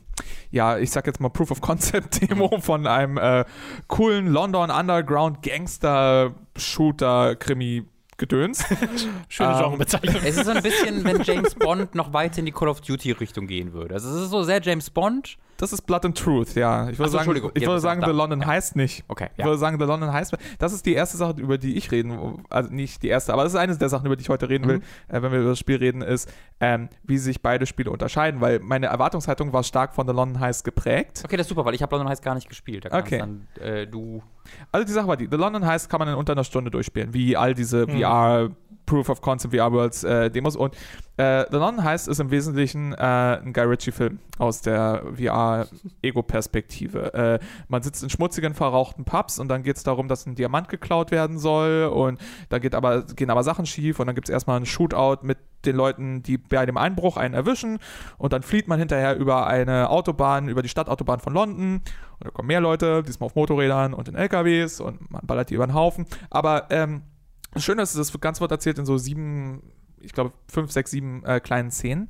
ja, 0.52 0.78
ich 0.78 0.92
sag 0.92 1.08
jetzt 1.08 1.20
mal 1.20 1.30
Proof 1.30 1.50
of 1.52 1.62
Concept 1.62 2.22
Demo 2.30 2.60
von 2.60 2.86
einem 2.86 3.18
äh, 3.18 3.46
coolen 3.88 4.28
London 4.28 4.70
Underground 4.70 5.42
Gangster 5.42 6.36
Shooter 6.62 7.36
Krimi 7.36 7.84
Gedöns. 8.18 8.64
Schöne 9.30 9.54
Ähm, 9.54 9.60
Genrebezeichnung. 9.60 10.22
Es 10.24 10.38
ist 10.38 10.46
so 10.46 10.52
ein 10.52 10.62
bisschen, 10.62 11.04
wenn 11.04 11.24
James 11.24 11.56
Bond 11.56 11.96
noch 11.96 12.14
weiter 12.14 12.40
in 12.40 12.46
die 12.46 12.52
Call 12.52 12.68
of 12.70 12.82
Duty 12.82 13.12
Richtung 13.14 13.48
gehen 13.48 13.74
würde. 13.74 13.96
Also 13.96 14.10
es 14.10 14.24
ist 14.26 14.30
so 14.30 14.44
sehr 14.44 14.62
James 14.62 14.90
Bond. 14.92 15.38
Das 15.62 15.72
ist 15.74 15.84
Blood 15.84 16.06
and 16.06 16.18
Truth, 16.18 16.56
ja. 16.56 16.90
Ich 16.90 16.98
würde 17.00 17.12
so, 17.12 17.18
sagen, 17.20 17.36
ich 17.54 17.62
Ja, 17.62 17.68
würde 17.70 17.80
sagen 17.80 18.02
The. 18.04 18.12
London 18.12 18.46
Heist 18.46 18.76
nicht. 18.76 19.04
Okay, 19.08 19.30
Ich 19.34 19.38
ja. 19.40 19.46
würde 19.46 19.58
sagen, 19.60 19.78
The 19.80 19.86
London 19.86 20.12
Heist. 20.12 20.36
Das 20.60 20.74
ist 20.74 20.86
die 20.86 20.94
erste 20.94 21.18
Sache, 21.18 21.40
über 21.40 21.58
die 21.58 21.78
ich 21.78 21.92
reden, 21.92 22.44
also 22.50 22.70
nicht 22.74 23.04
die 23.04 23.08
erste, 23.10 23.32
aber 23.32 23.44
das 23.44 23.54
ist 23.54 23.60
eine 23.60 23.78
der 23.78 23.88
Sachen, 23.90 24.06
über 24.08 24.16
die 24.16 24.22
ich 24.24 24.30
heute 24.30 24.50
reden 24.50 24.68
will, 24.68 24.78
Mhm. 24.80 24.84
äh, 25.16 25.22
wenn 25.22 25.32
wir 25.32 25.40
über 25.40 25.50
das 25.50 25.60
Spiel 25.60 25.78
reden, 25.78 26.02
ist, 26.02 26.30
ähm, 26.60 26.90
wie 27.04 27.18
sich 27.18 27.42
beide 27.42 27.66
Spiele 27.66 27.92
unterscheiden, 27.92 28.42
weil 28.42 28.60
meine 28.60 28.88
Erwartungshaltung 28.88 29.54
war 29.54 29.64
stark 29.64 29.94
von 29.94 30.08
The 30.08 30.14
London 30.14 30.40
Heist 30.40 30.64
geprägt. 30.64 31.22
Okay, 31.24 31.38
das 31.38 31.46
ist 31.46 31.50
super, 31.50 31.64
weil 31.64 31.76
ich 31.76 31.82
habe 31.84 31.96
London 31.96 32.10
Heist 32.10 32.24
gar 32.24 32.36
nicht 32.36 32.50
gespielt. 32.50 32.86
Da 32.86 32.90
kannst 32.90 33.08
Okay. 33.08 33.20
dann 33.20 33.48
äh, 33.64 33.86
du. 33.88 34.24
Also 34.72 34.86
die 34.86 34.92
Sache 34.94 35.08
war 35.08 35.16
die, 35.18 35.28
The 35.30 35.38
London 35.38 35.66
Heist 35.66 35.90
kann 35.90 36.00
man 36.00 36.08
in 36.08 36.16
unter 36.16 36.34
einer 36.34 36.44
Stunde 36.44 36.72
durchspielen, 36.72 37.14
wie 37.14 37.38
all 37.38 37.54
diese 37.54 37.86
Mhm. 37.86 38.00
VR, 38.00 38.50
Proof 38.86 39.10
of 39.10 39.22
Concept, 39.22 39.56
VR 39.56 39.72
Worlds 39.72 40.04
äh, 40.04 40.30
Demos 40.30 40.56
und 40.56 40.76
äh, 41.18 41.46
The 41.52 41.58
London 41.58 41.84
Heist 41.84 42.08
ist 42.08 42.20
im 42.20 42.32
Wesentlichen 42.32 42.94
äh, 42.94 43.40
ein 43.44 43.54
Guy 43.54 43.66
Ritchie-Film 43.66 44.20
aus 44.38 44.62
der 44.62 45.04
VR-Ego-Perspektive. 45.16 47.14
Äh, 47.14 47.40
man 47.68 47.84
sitzt 47.84 48.02
in 48.02 48.10
schmutzigen, 48.10 48.54
verrauchten 48.54 49.06
Pubs 49.06 49.38
und 49.40 49.48
dann 49.48 49.64
geht 49.64 49.78
es 49.78 49.84
darum, 49.84 50.08
dass 50.08 50.26
ein 50.26 50.36
Diamant 50.36 50.70
geklaut 50.70 51.12
werden 51.12 51.38
soll 51.38 51.92
und 51.94 52.20
da 52.50 52.60
geht 52.60 52.74
aber, 52.74 53.04
gehen 53.04 53.30
aber 53.30 53.44
Sachen 53.44 53.66
schief 53.66 54.00
und 54.00 54.08
dann 54.08 54.16
gibt 54.16 54.30
es 54.30 54.34
erstmal 54.34 54.58
einen 54.58 54.66
Shootout 54.66 55.20
mit 55.22 55.38
den 55.66 55.76
Leuten, 55.76 56.24
die 56.24 56.38
bei 56.38 56.66
dem 56.66 56.78
Einbruch 56.78 57.18
einen 57.18 57.36
erwischen 57.36 57.78
und 58.18 58.34
dann 58.34 58.42
flieht 58.42 58.68
man 58.68 58.80
hinterher 58.80 59.16
über 59.16 59.46
eine 59.48 59.90
Autobahn, 59.90 60.50
über 60.50 60.64
die 60.64 60.70
Stadtautobahn 60.70 61.20
von 61.20 61.34
London 61.34 61.82
und 62.22 62.28
da 62.28 62.30
kommen 62.32 62.48
mehr 62.48 62.62
Leute, 62.62 63.04
diesmal 63.04 63.28
auf 63.28 63.36
Motorrädern 63.36 63.94
und 63.94 64.08
in 64.08 64.16
LKWs 64.16 64.80
und 64.80 65.12
man 65.12 65.22
ballert 65.26 65.50
die 65.50 65.56
über 65.56 65.68
den 65.68 65.74
Haufen. 65.74 66.06
Aber 66.30 66.68
ähm, 66.70 67.04
das 67.52 67.64
Schöne 67.64 67.82
ist, 67.82 67.98
das 67.98 68.20
Ganze 68.20 68.42
wird 68.42 68.52
erzählt 68.52 68.80
in 68.80 68.86
so 68.86 68.98
sieben, 68.98 69.62
ich 70.00 70.14
glaube 70.14 70.34
fünf, 70.48 70.72
sechs, 70.72 70.92
sieben 70.92 71.24
äh, 71.26 71.40
kleinen 71.40 71.72
Szenen 71.72 72.10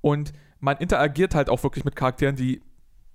und 0.00 0.32
man 0.60 0.76
interagiert 0.76 1.34
halt 1.34 1.48
auch 1.48 1.62
wirklich 1.62 1.84
mit 1.84 1.96
Charakteren, 1.96 2.36
die 2.36 2.62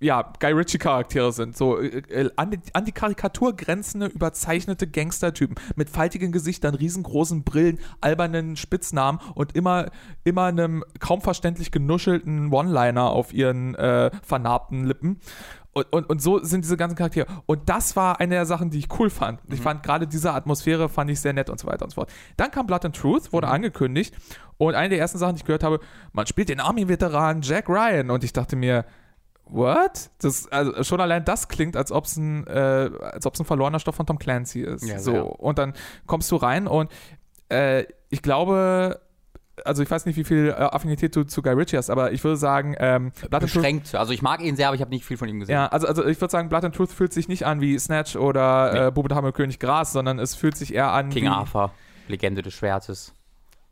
ja, 0.00 0.32
Guy 0.38 0.52
Ritchie-Charaktere 0.52 1.32
sind. 1.32 1.56
So 1.56 1.80
äh, 1.80 1.98
äh, 2.08 2.30
an, 2.36 2.52
die, 2.52 2.60
an 2.72 2.84
die 2.84 2.92
Karikatur 2.92 3.56
grenzende, 3.56 4.06
überzeichnete 4.06 4.86
Gangstertypen 4.86 5.56
mit 5.76 5.90
faltigen 5.90 6.30
Gesichtern, 6.30 6.74
riesengroßen 6.74 7.42
Brillen, 7.42 7.78
albernen 8.00 8.56
Spitznamen 8.56 9.20
und 9.34 9.56
immer, 9.56 9.90
immer 10.24 10.44
einem 10.44 10.84
kaum 11.00 11.20
verständlich 11.20 11.72
genuschelten 11.72 12.52
One-Liner 12.52 13.10
auf 13.10 13.32
ihren 13.32 13.74
äh, 13.74 14.10
vernarbten 14.22 14.84
Lippen. 14.84 15.20
Und, 15.78 15.92
und, 15.92 16.10
und 16.10 16.22
so 16.22 16.42
sind 16.42 16.64
diese 16.64 16.76
ganzen 16.76 16.96
Charaktere. 16.96 17.26
Und 17.46 17.68
das 17.68 17.96
war 17.96 18.20
eine 18.20 18.34
der 18.34 18.46
Sachen, 18.46 18.70
die 18.70 18.78
ich 18.78 18.88
cool 18.98 19.10
fand. 19.10 19.40
Ich 19.50 19.60
fand 19.60 19.82
gerade 19.82 20.06
diese 20.06 20.32
Atmosphäre 20.32 20.88
fand 20.88 21.10
ich 21.10 21.20
sehr 21.20 21.32
nett 21.32 21.50
und 21.50 21.58
so 21.58 21.66
weiter 21.66 21.84
und 21.84 21.90
so 21.90 21.96
fort. 21.96 22.10
Dann 22.36 22.50
kam 22.50 22.66
Blood 22.66 22.84
and 22.84 22.96
Truth, 22.96 23.32
wurde 23.32 23.48
angekündigt. 23.48 24.14
Und 24.56 24.74
eine 24.74 24.88
der 24.88 24.98
ersten 24.98 25.18
Sachen, 25.18 25.36
die 25.36 25.40
ich 25.40 25.44
gehört 25.44 25.62
habe, 25.62 25.80
man 26.12 26.26
spielt 26.26 26.48
den 26.48 26.60
Army-Veteran 26.60 27.42
Jack 27.42 27.68
Ryan. 27.68 28.10
Und 28.10 28.24
ich 28.24 28.32
dachte 28.32 28.56
mir, 28.56 28.84
What? 29.50 30.10
Das, 30.20 30.46
also 30.52 30.84
schon 30.84 31.00
allein 31.00 31.24
das 31.24 31.48
klingt, 31.48 31.76
als 31.76 31.90
ob 31.90 32.04
es 32.04 32.16
ein, 32.16 32.46
äh, 32.46 32.90
als 33.00 33.24
ob's 33.24 33.40
ein 33.40 33.46
verlorener 33.46 33.78
Stoff 33.78 33.94
von 33.94 34.06
Tom 34.06 34.18
Clancy 34.18 34.60
ist. 34.60 34.86
Ja, 34.86 34.98
so. 34.98 35.12
sehr. 35.12 35.40
Und 35.40 35.58
dann 35.58 35.72
kommst 36.06 36.30
du 36.30 36.36
rein 36.36 36.66
und 36.66 36.90
äh, 37.48 37.84
ich 38.10 38.22
glaube, 38.22 39.00
also 39.64 39.82
ich 39.82 39.90
weiß 39.90 40.06
nicht, 40.06 40.16
wie 40.16 40.24
viel 40.24 40.48
äh, 40.48 40.52
Affinität 40.52 41.14
du 41.16 41.24
zu 41.24 41.42
Guy 41.42 41.52
Ritchie 41.54 41.76
hast, 41.76 41.90
aber 41.90 42.12
ich 42.12 42.22
würde 42.24 42.36
sagen, 42.36 42.74
ähm, 42.78 43.12
Blood 43.12 43.22
and 43.22 43.30
Truth 43.32 43.40
Beschränkt. 43.62 43.94
Also 43.94 44.12
ich 44.12 44.22
mag 44.22 44.40
ihn 44.42 44.56
sehr, 44.56 44.68
aber 44.68 44.74
ich 44.76 44.80
habe 44.80 44.90
nicht 44.90 45.04
viel 45.04 45.16
von 45.16 45.28
ihm 45.28 45.40
gesehen. 45.40 45.54
ja, 45.54 45.66
also, 45.66 45.86
also 45.86 46.06
ich 46.06 46.20
würde 46.20 46.30
sagen, 46.32 46.48
Blood 46.48 46.64
and 46.64 46.74
Truth 46.74 46.92
fühlt 46.92 47.12
sich 47.12 47.28
nicht 47.28 47.44
an 47.46 47.60
wie 47.60 47.78
Snatch 47.78 48.16
oder 48.16 48.72
Nee. 48.72 48.86
äh, 48.86 48.90
Bube 48.90 49.14
Hammer 49.14 49.32
König 49.32 49.58
Gras, 49.58 49.92
sondern 49.92 50.18
es 50.18 50.34
fühlt 50.34 50.56
sich 50.56 50.74
eher 50.74 50.92
an 50.92 51.10
King 51.10 51.24
wie 51.24 51.28
Arthur, 51.28 51.70
Legende 52.08 52.42
des 52.42 52.54
Schwertes. 52.54 53.14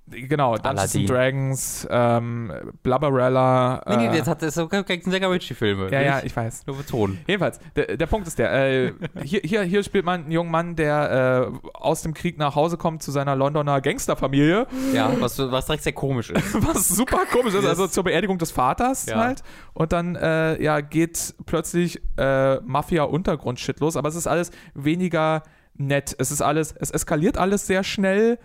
Genau 0.09 0.57
Dungeons 0.57 0.94
and 0.96 1.11
Dragons, 1.11 1.88
ähm, 1.90 2.52
Blubberella. 2.82 3.82
Nee, 3.88 3.96
nee, 3.96 4.07
äh, 4.07 4.18
das 4.18 4.28
hat 4.28 4.42
das 4.42 4.54
so 4.54 4.68
sehr 4.68 5.30
Ritchie-Filme. 5.30 5.90
ja, 5.90 6.00
ja, 6.00 6.20
ich 6.22 6.34
weiß. 6.36 6.66
Nur 6.66 6.76
betonen. 6.76 7.18
Jedenfalls, 7.26 7.59
der, 7.74 7.96
der 7.96 8.07
Punkt 8.07 8.26
ist 8.28 8.38
der, 8.38 8.52
äh, 8.52 8.92
hier, 9.22 9.40
hier, 9.42 9.62
hier 9.62 9.82
spielt 9.82 10.04
man 10.04 10.22
einen 10.22 10.30
jungen 10.30 10.50
Mann, 10.50 10.76
der 10.76 11.50
äh, 11.52 11.68
aus 11.74 12.02
dem 12.02 12.14
Krieg 12.14 12.38
nach 12.38 12.54
Hause 12.54 12.76
kommt 12.76 13.02
zu 13.02 13.11
seiner 13.11 13.36
Londoner 13.36 13.80
Gangsterfamilie, 13.80 14.66
Ja, 14.92 15.12
was, 15.20 15.38
was 15.38 15.66
direkt 15.66 15.82
sehr 15.82 15.92
komisch 15.92 16.30
ist. 16.30 16.54
was 16.66 16.88
super 16.88 17.20
komisch 17.30 17.54
ist, 17.54 17.66
also 17.66 17.86
zur 17.86 18.04
Beerdigung 18.04 18.38
des 18.38 18.50
Vaters 18.50 19.07
Ja. 19.07 19.16
halt. 19.18 19.42
Und 19.74 19.92
dann 19.92 20.16
äh, 20.16 20.62
ja, 20.62 20.80
geht 20.80 21.34
plötzlich 21.46 22.00
äh, 22.16 22.57
Mafia-Untergrund-Shit 22.61 23.80
los, 23.80 23.96
aber 23.96 24.09
es 24.09 24.14
ist 24.14 24.26
alles 24.26 24.50
weniger 24.74 25.42
nett. 25.74 26.14
Es 26.18 26.30
ist 26.30 26.42
alles, 26.42 26.74
es 26.78 26.90
eskaliert 26.90 27.36
alles 27.38 27.66
sehr 27.66 27.84
schnell, 27.84 28.38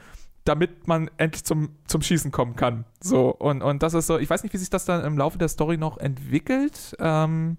damit 0.43 0.87
man 0.87 1.09
endlich 1.17 1.43
zum, 1.43 1.69
zum 1.85 2.01
Schießen 2.01 2.31
kommen 2.31 2.55
kann. 2.55 2.85
So, 2.99 3.29
und, 3.29 3.61
und 3.61 3.83
das 3.83 3.93
ist 3.93 4.07
so, 4.07 4.17
ich 4.17 4.29
weiß 4.29 4.43
nicht, 4.43 4.53
wie 4.53 4.57
sich 4.57 4.69
das 4.69 4.85
dann 4.85 5.05
im 5.05 5.17
Laufe 5.17 5.37
der 5.37 5.47
Story 5.47 5.77
noch 5.77 5.97
entwickelt. 5.97 6.95
Ähm, 6.99 7.57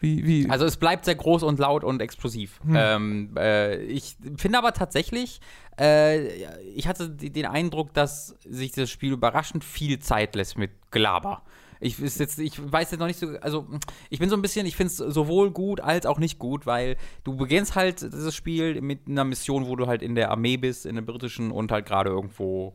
wie, 0.00 0.24
wie, 0.24 0.48
Also 0.48 0.64
es 0.64 0.76
bleibt 0.76 1.04
sehr 1.04 1.16
groß 1.16 1.42
und 1.42 1.58
laut 1.58 1.82
und 1.84 2.00
explosiv. 2.00 2.60
Hm. 2.64 2.74
Ähm, 2.76 3.30
äh, 3.36 3.76
ich 3.82 4.16
finde 4.36 4.58
aber 4.58 4.72
tatsächlich, 4.72 5.40
äh, 5.78 6.28
ich 6.74 6.86
hatte 6.86 7.10
den 7.10 7.46
Eindruck, 7.46 7.92
dass 7.94 8.36
sich 8.48 8.72
das 8.72 8.90
Spiel 8.90 9.12
überraschend 9.12 9.64
viel 9.64 9.98
Zeit 9.98 10.36
lässt 10.36 10.56
mit 10.56 10.70
Gelaber. 10.90 11.42
Ich, 11.80 12.00
ist 12.00 12.18
jetzt, 12.18 12.38
ich 12.38 12.60
weiß 12.60 12.90
jetzt 12.90 13.00
noch 13.00 13.06
nicht 13.06 13.18
so, 13.18 13.28
also 13.40 13.66
ich 14.10 14.18
bin 14.18 14.28
so 14.28 14.36
ein 14.36 14.42
bisschen, 14.42 14.66
ich 14.66 14.76
finde 14.76 14.92
es 14.92 14.96
sowohl 14.96 15.50
gut 15.50 15.80
als 15.80 16.06
auch 16.06 16.18
nicht 16.18 16.38
gut, 16.38 16.66
weil 16.66 16.96
du 17.24 17.36
beginnst 17.36 17.76
halt 17.76 18.02
dieses 18.02 18.34
Spiel 18.34 18.80
mit 18.80 19.06
einer 19.06 19.24
Mission, 19.24 19.66
wo 19.66 19.76
du 19.76 19.86
halt 19.86 20.02
in 20.02 20.14
der 20.14 20.30
Armee 20.30 20.56
bist, 20.56 20.86
in 20.86 20.96
der 20.96 21.02
britischen 21.02 21.50
und 21.50 21.70
halt 21.70 21.86
gerade 21.86 22.10
irgendwo 22.10 22.74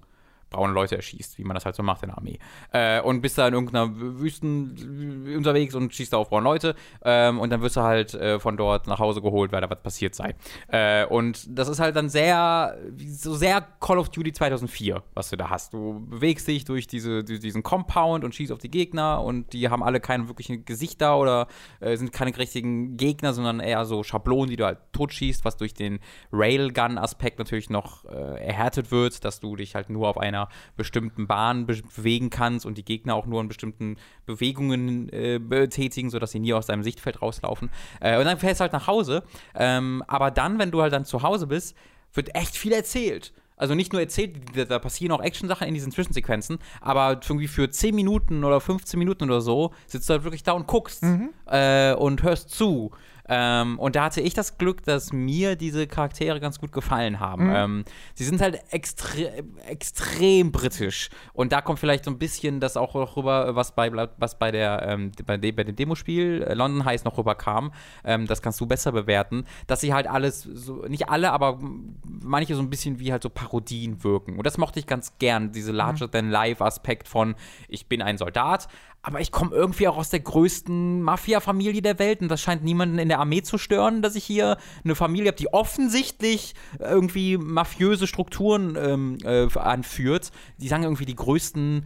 braune 0.54 0.74
Leute 0.74 0.96
erschießt, 0.96 1.38
wie 1.38 1.44
man 1.44 1.56
das 1.56 1.66
halt 1.66 1.76
so 1.76 1.84
macht 1.84 2.04
in 2.04 2.10
der 2.10 2.18
Armee. 2.18 2.40
Äh, 2.72 3.02
und 3.02 3.22
bist 3.22 3.38
da 3.38 3.48
in 3.48 3.54
irgendeiner 3.54 3.90
Wüsten 3.94 5.36
unterwegs 5.36 5.76
und 5.76 5.94
schießt 5.94 6.14
da 6.14 6.18
auf 6.18 6.30
braune 6.30 6.46
Leute 6.46 6.76
ähm, 7.04 7.40
und 7.40 7.50
dann 7.50 7.62
wirst 7.62 7.76
du 7.76 7.82
halt 7.82 8.14
äh, 8.14 8.40
von 8.40 8.56
dort 8.56 8.88
nach 8.88 9.00
Hause 9.00 9.22
geholt, 9.22 9.52
weil 9.52 9.62
da 9.62 9.70
was 9.70 9.82
passiert 9.82 10.16
sei. 10.16 10.36
Äh, 10.68 11.06
und 11.06 11.46
das 11.50 11.68
ist 11.68 11.80
halt 11.80 11.96
dann 11.96 12.08
sehr, 12.10 12.78
so 12.98 13.36
sehr 13.36 13.62
Call 13.80 13.98
of 13.98 14.10
Duty 14.10 14.32
2004, 14.32 15.04
was 15.14 15.30
du 15.30 15.36
da 15.36 15.50
hast. 15.50 15.74
Du 15.74 16.06
bewegst 16.08 16.48
dich 16.48 16.66
durch, 16.66 16.88
diese, 16.88 17.24
diesen 17.24 17.64
Compound 17.64 18.24
und 18.24 18.34
schießt 18.34 18.52
auf 18.52 18.60
die 18.60 18.72
Gegner 18.72 19.22
und 19.22 19.54
die 19.54 19.70
haben 19.70 19.84
alle 19.84 20.00
keine 20.00 20.28
wirklichen 20.28 20.64
Gesichter 20.66 21.18
oder 21.18 21.48
äh, 21.80 21.98
sind 21.98 22.12
keine 22.14 22.36
richtigen 22.38 22.98
Gegner, 22.98 23.34
sondern 23.34 23.60
eher 23.60 23.86
so 23.86 24.04
Schablonen, 24.04 24.50
die 24.50 24.56
du 24.56 24.66
halt 24.66 24.80
totschießt, 24.94 25.44
was 25.46 25.58
durch 25.58 25.74
den 25.74 26.00
Railgun-Aspekt 26.32 27.40
natürlich 27.40 27.70
noch 27.70 28.06
äh, 28.06 28.46
erhärtet 28.46 28.92
wird, 28.92 29.26
dass 29.26 29.40
du 29.40 29.56
dich 29.56 29.76
halt 29.76 29.90
nur 29.90 30.08
auf 30.08 30.18
einer 30.18 30.43
bestimmten 30.78 31.28
Bahn 31.28 31.66
be 31.66 31.82
bewegen 31.96 32.30
kannst 32.30 32.66
und 32.66 32.78
die 32.78 32.86
Gegner 32.86 33.16
auch 33.16 33.26
nur 33.26 33.42
in 33.42 33.48
bestimmten 33.48 33.98
Bewegungen 34.26 35.10
äh, 35.10 35.40
betätigen, 35.40 36.10
sodass 36.10 36.32
sie 36.32 36.40
nie 36.40 36.54
aus 36.54 36.66
deinem 36.68 36.84
Sichtfeld 36.84 37.22
rauslaufen. 37.22 37.70
Äh, 38.00 38.18
und 38.18 38.26
dann 38.26 38.38
fährst 38.38 38.60
du 38.60 38.64
halt 38.64 38.74
nach 38.74 38.88
Hause. 38.88 39.24
Ähm, 39.56 40.04
aber 40.08 40.32
dann, 40.32 40.60
wenn 40.60 40.72
du 40.72 40.82
halt 40.82 40.94
dann 40.94 41.06
zu 41.06 41.24
Hause 41.24 41.48
bist, 41.48 41.76
wird 42.14 42.36
echt 42.36 42.56
viel 42.56 42.72
erzählt. 42.74 43.34
Also 43.56 43.76
nicht 43.76 43.94
nur 43.94 44.02
erzählt, 44.02 44.36
da 44.70 44.80
passieren 44.80 45.12
auch 45.14 45.22
Action-Sachen 45.22 45.68
in 45.68 45.74
diesen 45.76 45.92
Zwischensequenzen, 45.92 46.58
aber 46.82 47.20
irgendwie 47.24 47.48
für 47.48 47.70
10 47.70 47.94
Minuten 47.96 48.44
oder 48.44 48.60
15 48.60 48.98
Minuten 48.98 49.26
oder 49.26 49.42
so 49.42 49.72
sitzt 49.86 50.10
du 50.10 50.14
halt 50.14 50.24
wirklich 50.24 50.44
da 50.44 50.54
und 50.54 50.68
guckst 50.68 51.04
Mhm. 51.04 51.30
äh, 51.46 51.94
und 51.94 52.24
hörst 52.24 52.50
zu. 52.50 52.92
Ähm, 53.30 53.80
und 53.80 53.96
da 53.96 54.06
hatte 54.06 54.22
ich 54.22 54.34
das 54.34 54.58
Glück, 54.58 54.84
dass 54.84 55.14
mir 55.14 55.56
diese 55.56 55.88
Charaktere 55.88 56.40
ganz 56.40 56.60
gut 56.60 56.72
gefallen 56.72 57.20
haben. 57.20 57.48
Mhm. 57.48 57.56
Ähm, 57.56 57.86
sie 58.16 58.26
sind 58.26 58.42
halt 58.42 58.62
extre 58.72 59.44
extrem 59.66 60.52
britisch. 60.52 61.10
Und 61.34 61.52
da 61.52 61.62
kommt 61.62 61.80
vielleicht 61.80 62.06
so 62.06 62.12
ein 62.12 62.18
bisschen 62.18 62.60
das 62.60 62.76
auch 62.76 62.94
noch 62.96 63.16
rüber, 63.16 63.56
was 63.56 63.74
bei, 63.76 63.92
was 64.18 64.38
bei, 64.38 64.52
der, 64.52 64.86
ähm, 64.88 65.12
bei, 65.26 65.38
de 65.38 65.52
bei 65.52 65.64
dem 65.64 65.76
Demospiel 65.76 66.44
äh, 66.44 66.54
London 66.54 66.86
Heights 66.86 67.06
noch 67.06 67.18
rüberkam. 67.18 67.72
Ähm, 68.04 68.28
das 68.28 68.42
kannst 68.42 68.60
du 68.60 68.66
besser 68.66 68.92
bewerten. 68.92 69.46
Dass 69.68 69.82
sie 69.82 69.94
halt 69.94 70.08
alles, 70.08 70.42
so, 70.42 70.86
nicht 70.88 71.10
alle, 71.10 71.32
aber 71.32 71.60
manche 72.04 72.56
so 72.56 72.62
ein 72.62 72.70
bisschen 72.70 73.00
wie 73.00 73.12
halt 73.12 73.24
so 73.24 73.30
Parodien 73.30 74.04
wirken. 74.04 74.38
Und 74.38 74.46
das 74.46 74.58
mochte 74.58 74.80
ich 74.80 74.88
ganz 74.88 75.18
gern, 75.20 75.52
diese 75.52 75.72
Larger-than-Life-Aspekt 75.72 77.08
von, 77.08 77.36
ich 77.68 77.88
bin 77.88 78.02
ein 78.02 78.18
Soldat, 78.18 78.68
aber 79.06 79.20
ich 79.20 79.34
komme 79.34 79.54
irgendwie 79.54 79.90
auch 79.90 79.98
aus 79.98 80.10
der 80.10 80.22
größten 80.22 81.02
Mafia-Familie 81.02 81.82
der 81.82 82.00
Welt 82.00 82.22
und 82.22 82.30
das 82.30 82.42
scheint 82.42 82.64
niemanden 82.64 82.98
in 83.00 83.10
der 83.10 83.20
Armee 83.20 83.42
zu 83.42 83.58
stören, 83.58 84.02
dass 84.02 84.16
ich 84.16 84.24
hier 84.24 84.58
eine 84.86 84.96
Familie 84.96 85.28
habe, 85.28 85.38
die 85.38 85.54
offensichtlich 85.54 86.56
irgendwie 86.80 87.38
mafiöse 87.38 88.08
Strukturen 88.08 88.78
ähm, 88.80 89.18
äh, 89.26 89.48
anführt. 89.60 90.32
Die 90.58 90.70
sagen 90.70 90.84
irgendwie 90.84 91.06
die 91.06 91.18
größten 91.18 91.86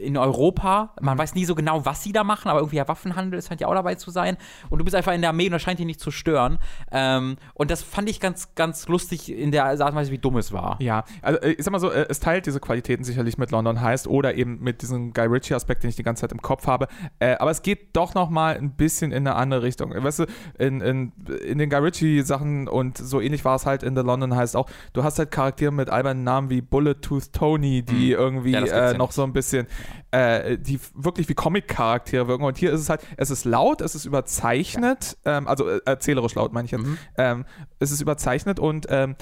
in 0.00 0.16
Europa. 0.16 0.94
Man 1.00 1.18
weiß 1.18 1.34
nie 1.34 1.44
so 1.44 1.54
genau, 1.54 1.84
was 1.84 2.02
sie 2.02 2.12
da 2.12 2.24
machen, 2.24 2.48
aber 2.48 2.60
irgendwie 2.60 2.76
ja 2.76 2.88
Waffenhandel 2.88 3.42
scheint 3.42 3.60
ja 3.60 3.68
auch 3.68 3.74
dabei 3.74 3.94
zu 3.94 4.10
sein. 4.10 4.36
Und 4.70 4.78
du 4.78 4.84
bist 4.84 4.94
einfach 4.94 5.12
in 5.12 5.20
der 5.20 5.30
Armee 5.30 5.46
und 5.46 5.52
das 5.52 5.62
scheint 5.62 5.78
dich 5.78 5.86
nicht 5.86 6.00
zu 6.00 6.10
stören. 6.10 6.58
Ähm, 6.90 7.36
und 7.54 7.70
das 7.70 7.82
fand 7.82 8.08
ich 8.08 8.20
ganz, 8.20 8.54
ganz 8.54 8.88
lustig 8.88 9.30
in 9.30 9.50
der 9.50 9.64
Art 9.64 9.80
und 9.80 9.94
Weise, 9.94 10.10
wie 10.10 10.18
dumm 10.18 10.36
es 10.36 10.52
war. 10.52 10.76
Ja, 10.80 11.04
also 11.22 11.40
äh, 11.40 11.52
ich 11.52 11.64
sag 11.64 11.72
mal 11.72 11.78
so, 11.78 11.90
äh, 11.90 12.06
es 12.08 12.20
teilt 12.20 12.46
diese 12.46 12.60
Qualitäten 12.60 13.04
sicherlich 13.04 13.38
mit 13.38 13.50
London 13.50 13.80
Heist 13.80 14.06
oder 14.06 14.34
eben 14.34 14.60
mit 14.60 14.82
diesem 14.82 15.12
Guy 15.12 15.26
Ritchie-Aspekt, 15.26 15.82
den 15.82 15.90
ich 15.90 15.96
die 15.96 16.02
ganze 16.02 16.22
Zeit 16.22 16.32
im 16.32 16.42
Kopf 16.42 16.66
habe. 16.66 16.88
Äh, 17.18 17.36
aber 17.36 17.50
es 17.50 17.62
geht 17.62 17.96
doch 17.96 18.14
noch 18.14 18.30
mal 18.30 18.56
ein 18.56 18.72
bisschen 18.72 19.12
in 19.12 19.26
eine 19.26 19.36
andere 19.36 19.62
Richtung. 19.62 19.92
Weißt 19.94 20.20
du, 20.20 20.26
in, 20.58 20.80
in, 20.80 21.12
in 21.46 21.58
den 21.58 21.70
Guy 21.70 21.80
Ritchie-Sachen 21.80 22.68
und 22.68 22.98
so 22.98 23.20
ähnlich 23.20 23.44
war 23.44 23.56
es 23.56 23.66
halt 23.66 23.82
in 23.82 23.96
The 23.96 24.02
London 24.02 24.34
Heist 24.34 24.56
auch. 24.56 24.68
Du 24.92 25.04
hast 25.04 25.18
halt 25.18 25.30
Charaktere 25.30 25.72
mit 25.72 25.90
albernen 25.90 26.24
Namen 26.24 26.50
wie 26.50 26.60
Bullet 26.60 26.94
Tooth 26.94 27.32
Tony, 27.32 27.82
die 27.82 28.12
irgendwie 28.12 28.52
Ja, 28.52 28.90
äh, 28.90 28.96
noch 28.96 29.12
so 29.12 29.22
ein 29.22 29.32
bisschen, 29.32 29.63
äh, 30.10 30.58
die 30.58 30.80
wirklich 30.94 31.28
wie 31.28 31.34
Comic-Charaktere 31.34 32.28
wirken. 32.28 32.44
Und 32.44 32.58
hier 32.58 32.72
ist 32.72 32.80
es 32.80 32.88
halt, 32.88 33.00
es 33.16 33.30
ist 33.30 33.44
laut, 33.44 33.80
es 33.80 33.94
ist 33.94 34.04
überzeichnet, 34.04 35.16
ähm, 35.24 35.48
also 35.48 35.68
äh, 35.68 35.80
erzählerisch 35.84 36.34
laut 36.34 36.52
meine 36.52 36.66
ich 36.66 36.72
jetzt. 36.72 36.84
Mhm. 36.84 36.98
Ähm, 37.16 37.44
es 37.78 37.90
ist 37.90 38.00
überzeichnet 38.00 38.58
und 38.58 38.86
ähm, 38.90 39.16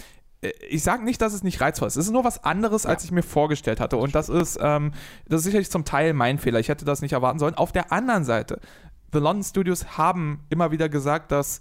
ich 0.68 0.82
sage 0.82 1.04
nicht, 1.04 1.22
dass 1.22 1.34
es 1.34 1.44
nicht 1.44 1.60
reizvoll 1.60 1.86
ist. 1.86 1.96
Es 1.96 2.06
ist 2.06 2.12
nur 2.12 2.24
was 2.24 2.42
anderes, 2.42 2.84
als 2.84 3.04
ich 3.04 3.12
mir 3.12 3.22
vorgestellt 3.22 3.78
hatte. 3.78 3.96
Und 3.96 4.14
das 4.14 4.28
ist, 4.28 4.58
ähm, 4.60 4.92
das 5.28 5.40
ist 5.40 5.44
sicherlich 5.44 5.70
zum 5.70 5.84
Teil 5.84 6.14
mein 6.14 6.38
Fehler. 6.38 6.58
Ich 6.58 6.68
hätte 6.68 6.84
das 6.84 7.00
nicht 7.00 7.12
erwarten 7.12 7.38
sollen. 7.38 7.54
Auf 7.54 7.70
der 7.70 7.92
anderen 7.92 8.24
Seite, 8.24 8.58
The 9.12 9.20
London 9.20 9.44
Studios 9.44 9.96
haben 9.96 10.40
immer 10.50 10.72
wieder 10.72 10.88
gesagt, 10.88 11.30
dass 11.30 11.60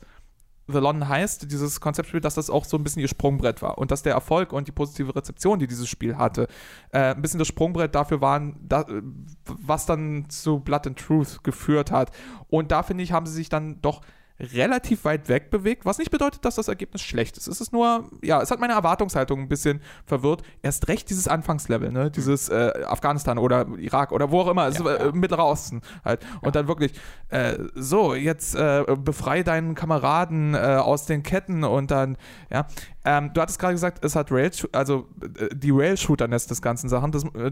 The 0.72 0.80
London 0.80 1.08
heißt, 1.08 1.52
dieses 1.52 1.80
Konzeptspiel, 1.80 2.22
dass 2.22 2.36
das 2.36 2.50
auch 2.50 2.66
so 2.66 2.78
ein 2.78 2.84
bisschen 2.84 3.02
ihr 3.02 3.08
Sprungbrett 3.08 3.62
war. 3.62 3.78
Und 3.78 3.92
dass 3.92 4.04
der 4.04 4.14
Erfolg 4.14 4.54
und 4.54 4.68
die 4.68 4.72
positive 4.72 5.16
Rezeption, 5.16 5.60
die 5.60 5.68
dieses 5.68 5.88
Spiel 5.88 6.18
hatte, 6.18 6.48
äh, 6.92 7.14
ein 7.14 7.22
bisschen 7.22 7.40
das 7.40 7.48
Sprungbrett 7.48 7.96
dafür 7.96 8.22
waren, 8.22 8.60
da, 8.62 8.82
äh, 8.82 9.02
was 9.46 9.86
dann 9.86 10.30
zu 10.30 10.60
Blood 10.60 10.88
and 10.88 11.00
Truth 11.00 11.44
geführt 11.44 11.92
hat. 11.92 12.12
Und 12.50 12.72
da 12.72 12.84
finde 12.84 13.04
ich, 13.04 13.12
haben 13.12 13.26
sie 13.26 13.34
sich 13.34 13.50
dann 13.50 13.82
doch 13.82 14.02
relativ 14.42 15.06
weit 15.06 15.30
weg 15.30 15.50
bewegt, 15.52 15.86
was 15.86 15.98
nicht 15.98 16.12
bedeutet, 16.12 16.44
dass 16.46 16.56
das 16.56 16.68
Ergebnis 16.68 17.02
schlecht 17.02 17.38
ist. 17.38 17.48
Es 17.48 17.62
ist 17.62 17.72
nur, 17.72 18.10
ja, 18.24 18.42
es 18.42 18.52
hat 18.52 18.60
meine 18.60 18.74
Erwartungshaltung 18.74 19.40
ein 19.42 19.48
bisschen 19.48 19.82
verwirrt. 20.06 20.42
Erst 20.62 20.88
recht 20.88 21.10
dieses 21.10 21.28
Anfangslevel, 21.28 21.92
ne, 21.92 22.10
dieses 22.12 22.50
äh, 22.50 22.84
Afghanistan 22.86 23.38
oder 23.38 23.68
Irak 23.78 24.12
oder 24.12 24.32
wo 24.32 24.42
auch 24.42 24.48
immer, 24.48 24.68
es 24.68 24.80
Ja, 24.80 24.90
ist, 24.92 25.00
äh, 25.02 25.06
ja. 25.06 25.12
Mittlerer 25.12 25.46
Osten 25.46 25.82
halt. 26.04 26.26
Und 26.42 26.56
dann 26.56 26.68
wirklich, 26.68 26.94
äh, 27.30 27.58
so, 27.76 28.16
jetzt 28.16 28.56
äh, 28.56 28.84
befrei 28.98 29.44
deinen 29.44 29.76
Kameraden 29.76 30.54
äh, 30.56 30.58
aus 30.58 31.06
den 31.06 31.24
Ketten 31.24 31.64
und 31.64 31.92
dann, 31.92 32.18
ja. 32.52 32.68
Ähm, 33.04 33.32
du 33.34 33.42
hattest 33.42 33.58
gerade 33.60 33.74
gesagt, 33.74 34.04
es 34.06 34.16
hat 34.16 34.32
Rail, 34.32 34.52
also 34.74 35.08
äh, 35.40 35.50
die 35.56 35.72
Rail-Shooterness 35.72 36.48
des 36.48 36.62
ganzen 36.62 36.88
Sachen, 36.90 37.12
das, 37.12 37.24
äh, 37.34 37.52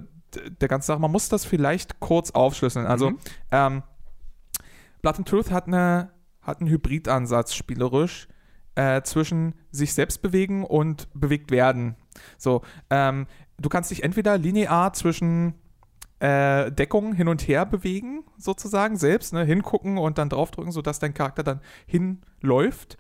der 0.62 0.68
ganzen 0.68 0.88
Sache, 0.88 1.00
man 1.00 1.12
muss 1.12 1.28
das 1.30 1.44
vielleicht 1.46 2.00
kurz 2.00 2.32
aufschlüsseln. 2.32 2.86
Also, 2.86 3.12
Mhm. 3.12 3.18
ähm, 3.52 3.84
Blood 5.02 5.18
and 5.18 5.28
Truth 5.28 5.52
hat, 5.52 5.68
eine, 5.68 6.12
hat 6.42 6.60
einen 6.60 6.70
Hybridansatz 6.70 7.54
spielerisch 7.54 8.28
äh, 8.76 9.02
zwischen 9.02 9.56
sich 9.72 9.94
selbst 9.94 10.22
bewegen 10.22 10.64
und 10.64 11.08
bewegt 11.14 11.52
werden. 11.52 11.96
So, 12.38 12.62
ähm, 12.90 13.28
du 13.58 13.70
kannst 13.70 13.92
dich 13.92 14.04
entweder 14.04 14.38
linear 14.38 14.94
zwischen 14.94 15.56
äh, 16.20 16.72
Deckungen 16.72 17.14
hin 17.14 17.28
und 17.28 17.48
her 17.48 17.66
bewegen, 17.66 18.24
sozusagen, 18.38 18.98
selbst, 18.98 19.34
ne, 19.34 19.44
hingucken 19.44 19.98
und 19.98 20.18
dann 20.18 20.30
draufdrücken, 20.30 20.72
sodass 20.72 21.00
dein 21.00 21.14
Charakter 21.14 21.44
dann 21.44 21.62
hinläuft. 21.86 22.98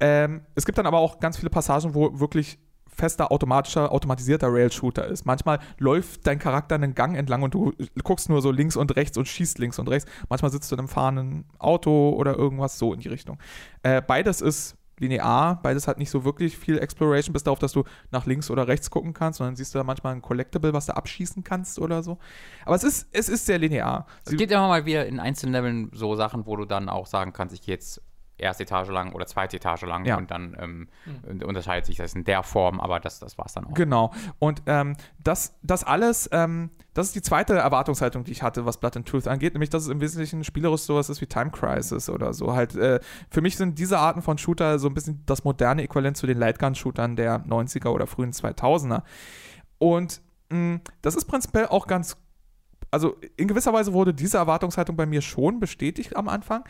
Ähm, 0.00 0.42
es 0.54 0.66
gibt 0.66 0.78
dann 0.78 0.86
aber 0.86 0.98
auch 0.98 1.20
ganz 1.20 1.38
viele 1.38 1.50
Passagen, 1.50 1.94
wo 1.94 2.18
wirklich 2.20 2.58
fester, 2.96 3.30
automatischer, 3.30 3.92
automatisierter 3.92 4.52
Rail-Shooter 4.52 5.06
ist. 5.06 5.26
Manchmal 5.26 5.58
läuft 5.78 6.26
dein 6.26 6.38
Charakter 6.38 6.74
einen 6.74 6.94
Gang 6.94 7.16
entlang 7.16 7.42
und 7.42 7.54
du 7.54 7.72
guckst 8.02 8.28
nur 8.28 8.42
so 8.42 8.50
links 8.50 8.76
und 8.76 8.96
rechts 8.96 9.18
und 9.18 9.28
schießt 9.28 9.58
links 9.58 9.78
und 9.78 9.88
rechts. 9.88 10.10
Manchmal 10.28 10.50
sitzt 10.50 10.70
du 10.70 10.76
in 10.76 10.80
einem 10.80 10.88
fahrenden 10.88 11.44
Auto 11.58 12.10
oder 12.10 12.36
irgendwas 12.36 12.78
so 12.78 12.92
in 12.92 13.00
die 13.00 13.08
Richtung. 13.08 13.38
Äh, 13.82 14.00
beides 14.02 14.40
ist 14.40 14.76
linear, 14.98 15.60
beides 15.62 15.86
hat 15.88 15.98
nicht 15.98 16.10
so 16.10 16.24
wirklich 16.24 16.56
viel 16.56 16.78
Exploration, 16.78 17.32
bis 17.32 17.42
darauf, 17.42 17.58
dass 17.58 17.72
du 17.72 17.84
nach 18.10 18.24
links 18.24 18.50
oder 18.50 18.66
rechts 18.66 18.90
gucken 18.90 19.12
kannst, 19.12 19.38
sondern 19.38 19.56
siehst 19.56 19.74
du 19.74 19.78
da 19.78 19.84
manchmal 19.84 20.14
ein 20.14 20.22
Collectible, 20.22 20.72
was 20.72 20.86
du 20.86 20.96
abschießen 20.96 21.44
kannst 21.44 21.78
oder 21.78 22.02
so. 22.02 22.18
Aber 22.64 22.76
es 22.76 22.84
ist, 22.84 23.08
es 23.12 23.28
ist 23.28 23.46
sehr 23.46 23.58
linear. 23.58 24.06
Es 24.24 24.34
gibt 24.36 24.50
immer 24.50 24.68
mal 24.68 24.86
wieder 24.86 25.06
in 25.06 25.20
einzelnen 25.20 25.52
Leveln 25.52 25.90
so 25.92 26.14
Sachen, 26.16 26.46
wo 26.46 26.56
du 26.56 26.64
dann 26.64 26.88
auch 26.88 27.06
sagen 27.06 27.32
kannst, 27.32 27.54
ich 27.54 27.60
gehe 27.60 27.74
jetzt 27.74 28.00
erste 28.38 28.64
Etage 28.64 28.88
lang 28.90 29.12
oder 29.12 29.26
zweite 29.26 29.56
Etage 29.56 29.82
lang 29.82 30.04
Ja. 30.04 30.16
und 30.18 30.30
dann 30.30 30.56
ähm, 30.60 30.88
unterscheidet 31.44 31.86
sich 31.86 31.96
das 31.96 32.14
in 32.14 32.24
der 32.24 32.42
Form, 32.42 32.80
aber 32.80 33.00
das, 33.00 33.18
das 33.18 33.38
war 33.38 33.46
es 33.46 33.54
dann 33.54 33.66
auch. 33.66 33.74
Genau. 33.74 34.12
Und 34.38 34.62
ähm, 34.66 34.96
das, 35.18 35.56
das 35.62 35.84
alles, 35.84 36.28
ähm, 36.32 36.70
das 36.94 37.06
ist 37.08 37.14
die 37.14 37.22
zweite 37.22 37.54
Erwartungshaltung, 37.56 38.24
die 38.24 38.32
ich 38.32 38.42
hatte, 38.42 38.66
was 38.66 38.78
Blood 38.78 38.96
and 38.96 39.08
Truth 39.08 39.26
angeht, 39.28 39.54
nämlich, 39.54 39.70
dass 39.70 39.84
es 39.84 39.88
im 39.88 40.00
Wesentlichen 40.00 40.44
spielerisch 40.44 40.82
sowas 40.82 41.08
ist 41.08 41.20
wie 41.20 41.26
Time 41.26 41.50
Crisis 41.50 42.08
oder 42.10 42.32
so. 42.34 42.54
Halt, 42.54 42.74
äh, 42.76 43.00
für 43.30 43.40
mich 43.40 43.56
sind 43.56 43.78
diese 43.78 43.98
Arten 43.98 44.22
von 44.22 44.38
Shooter 44.38 44.78
so 44.78 44.88
ein 44.88 44.94
bisschen 44.94 45.22
das 45.26 45.44
moderne 45.44 45.82
Äquivalent 45.82 46.16
zu 46.16 46.26
den 46.26 46.38
Lightgun-Shootern 46.38 47.16
der 47.16 47.44
90er 47.46 47.88
oder 47.88 48.06
frühen 48.06 48.32
2000er. 48.32 49.02
Und 49.78 50.20
mh, 50.50 50.80
das 51.02 51.14
ist 51.16 51.24
prinzipiell 51.26 51.66
auch 51.66 51.86
ganz, 51.86 52.16
also 52.90 53.16
in 53.36 53.48
gewisser 53.48 53.72
Weise 53.72 53.92
wurde 53.92 54.14
diese 54.14 54.38
Erwartungshaltung 54.38 54.96
bei 54.96 55.06
mir 55.06 55.20
schon 55.22 55.60
bestätigt 55.60 56.16
am 56.16 56.28
Anfang. 56.28 56.64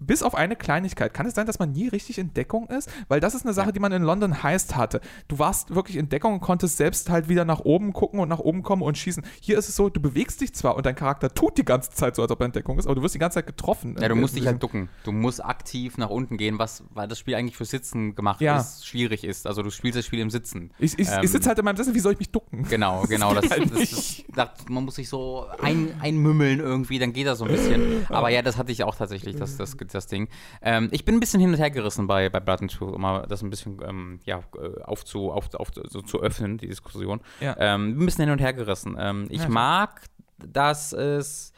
Bis 0.00 0.22
auf 0.22 0.34
eine 0.34 0.54
Kleinigkeit. 0.56 1.12
Kann 1.12 1.26
es 1.26 1.34
sein, 1.34 1.46
dass 1.46 1.58
man 1.58 1.72
nie 1.72 1.88
richtig 1.88 2.18
in 2.18 2.32
Deckung 2.34 2.68
ist? 2.68 2.88
Weil 3.08 3.20
das 3.20 3.34
ist 3.34 3.44
eine 3.44 3.52
Sache, 3.52 3.66
Ja. 3.68 3.72
die 3.72 3.80
man 3.80 3.92
in 3.92 4.02
London 4.02 4.42
Heist 4.42 4.76
hatte. 4.76 5.00
Du 5.26 5.38
warst 5.38 5.74
wirklich 5.74 5.96
in 5.96 6.08
Deckung 6.08 6.34
und 6.34 6.40
konntest 6.40 6.76
selbst 6.76 7.10
halt 7.10 7.28
wieder 7.28 7.44
nach 7.44 7.60
oben 7.60 7.92
gucken 7.92 8.20
und 8.20 8.28
nach 8.28 8.38
oben 8.38 8.62
kommen 8.62 8.82
und 8.82 8.96
schießen. 8.96 9.24
Hier 9.40 9.58
ist 9.58 9.68
es 9.68 9.76
so, 9.76 9.88
du 9.88 10.00
bewegst 10.00 10.40
dich 10.40 10.54
zwar 10.54 10.76
und 10.76 10.86
dein 10.86 10.94
Charakter 10.94 11.32
tut 11.34 11.58
die 11.58 11.64
ganze 11.64 11.90
Zeit 11.90 12.14
so, 12.16 12.22
als 12.22 12.30
ob 12.30 12.40
er 12.40 12.46
in 12.46 12.52
Deckung 12.52 12.78
ist, 12.78 12.86
aber 12.86 12.94
du 12.94 13.02
wirst 13.02 13.14
die 13.14 13.18
ganze 13.18 13.36
Zeit 13.36 13.46
getroffen. 13.46 13.96
Ja, 14.00 14.08
du 14.08 14.14
musst 14.14 14.36
dich 14.36 14.46
halt 14.46 14.62
ducken. 14.62 14.88
Du 15.04 15.12
musst 15.12 15.44
aktiv 15.44 15.98
nach 15.98 16.10
unten 16.10 16.36
gehen, 16.36 16.58
was, 16.58 16.84
weil 16.94 17.08
das 17.08 17.18
Spiel 17.18 17.34
eigentlich 17.34 17.56
für 17.56 17.64
Sitzen 17.64 18.14
gemacht 18.14 18.40
Ja. 18.40 18.58
ist, 18.58 18.86
schwierig 18.86 19.24
ist. 19.24 19.46
Also 19.46 19.62
du 19.62 19.70
spielst 19.70 19.98
das 19.98 20.06
Spiel 20.06 20.20
im 20.20 20.30
Sitzen. 20.30 20.70
Ich, 20.78 20.98
ich, 20.98 21.08
Ähm, 21.08 21.20
ich 21.22 21.30
sitze 21.30 21.48
halt 21.48 21.58
in 21.58 21.64
meinem 21.64 21.76
Sessel, 21.76 21.94
wie 21.94 22.00
soll 22.00 22.12
ich 22.12 22.18
mich 22.18 22.30
ducken? 22.30 22.64
Genau, 22.68 23.02
genau. 23.08 23.34
Das, 23.34 23.50
halt 23.50 23.70
das, 23.72 23.90
das, 23.90 24.22
das, 24.34 24.48
man 24.68 24.84
muss 24.84 24.94
sich 24.96 25.08
so 25.08 25.46
ein, 25.60 25.90
einmümmeln 26.00 26.60
irgendwie, 26.60 26.98
dann 26.98 27.12
geht 27.12 27.26
das 27.26 27.38
so 27.38 27.44
ein 27.44 27.50
bisschen. 27.50 28.06
Aber 28.08 28.28
ja, 28.28 28.42
das 28.42 28.56
hatte 28.58 28.70
ich 28.72 28.84
auch 28.84 28.94
tatsächlich, 28.94 29.36
dass 29.36 29.56
das, 29.56 29.76
das 29.94 30.06
Ding. 30.06 30.28
Ähm, 30.62 30.88
ich 30.92 31.04
bin 31.04 31.16
ein 31.16 31.20
bisschen 31.20 31.40
hin 31.40 31.50
und 31.50 31.58
her 31.58 31.70
gerissen 31.70 32.06
bei, 32.06 32.28
bei 32.28 32.40
Blood 32.40 32.62
and 32.62 32.72
Truth, 32.72 32.94
um 32.94 33.00
mal 33.00 33.26
das 33.26 33.42
ein 33.42 33.50
bisschen 33.50 33.80
ähm, 33.86 34.20
ja, 34.24 34.40
äh, 34.56 34.82
aufzu, 34.82 35.30
auf, 35.30 35.52
auf, 35.54 35.68
so 35.72 36.02
zu 36.02 36.20
öffnen, 36.20 36.58
die 36.58 36.68
Diskussion. 36.68 37.20
Ja. 37.40 37.56
Ähm, 37.58 37.98
ein 37.98 38.04
bisschen 38.04 38.24
hin 38.24 38.32
und 38.32 38.40
her 38.40 38.52
gerissen. 38.52 38.96
Ähm, 38.98 39.26
ich 39.30 39.42
Ja, 39.42 39.48
mag, 39.48 40.02
dass 40.38 40.92
es 40.92 41.52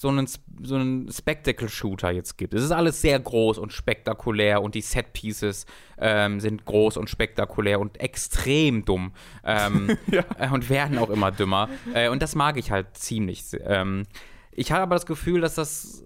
so 0.00 0.08
einen, 0.08 0.28
so 0.62 0.76
einen 0.76 1.10
Spectacle-Shooter 1.10 2.12
jetzt 2.12 2.38
gibt. 2.38 2.54
Es 2.54 2.62
ist 2.62 2.70
alles 2.70 3.00
sehr 3.00 3.18
groß 3.18 3.58
und 3.58 3.72
spektakulär 3.72 4.62
und 4.62 4.76
die 4.76 4.80
Set-Pieces 4.80 5.66
ähm, 5.98 6.38
sind 6.38 6.64
groß 6.64 6.96
und 6.98 7.10
spektakulär 7.10 7.80
und 7.80 7.98
extrem 8.00 8.84
dumm 8.84 9.12
ähm, 9.42 9.96
äh, 10.38 10.48
und 10.50 10.70
werden 10.70 10.98
auch 10.98 11.10
immer 11.10 11.32
dümmer. 11.32 11.68
Äh, 11.94 12.10
und 12.10 12.22
das 12.22 12.36
mag 12.36 12.56
ich 12.56 12.70
halt 12.70 12.96
ziemlich. 12.96 13.44
Ähm, 13.64 14.04
ich 14.52 14.70
habe 14.70 14.82
aber 14.82 14.94
das 14.94 15.06
Gefühl, 15.06 15.40
dass 15.40 15.56
das, 15.56 16.04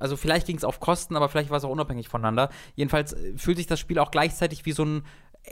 also 0.00 0.16
vielleicht 0.16 0.46
ging 0.46 0.56
es 0.56 0.64
auf 0.64 0.80
Kosten, 0.80 1.16
aber 1.16 1.28
vielleicht 1.28 1.50
war 1.50 1.58
es 1.58 1.64
auch 1.64 1.70
unabhängig 1.70 2.08
voneinander. 2.08 2.50
Jedenfalls 2.74 3.12
äh, 3.12 3.36
fühlt 3.36 3.56
sich 3.56 3.66
das 3.66 3.80
Spiel 3.80 3.98
auch 3.98 4.10
gleichzeitig 4.10 4.64
wie 4.66 4.72
so 4.72 4.84
ein 4.84 5.02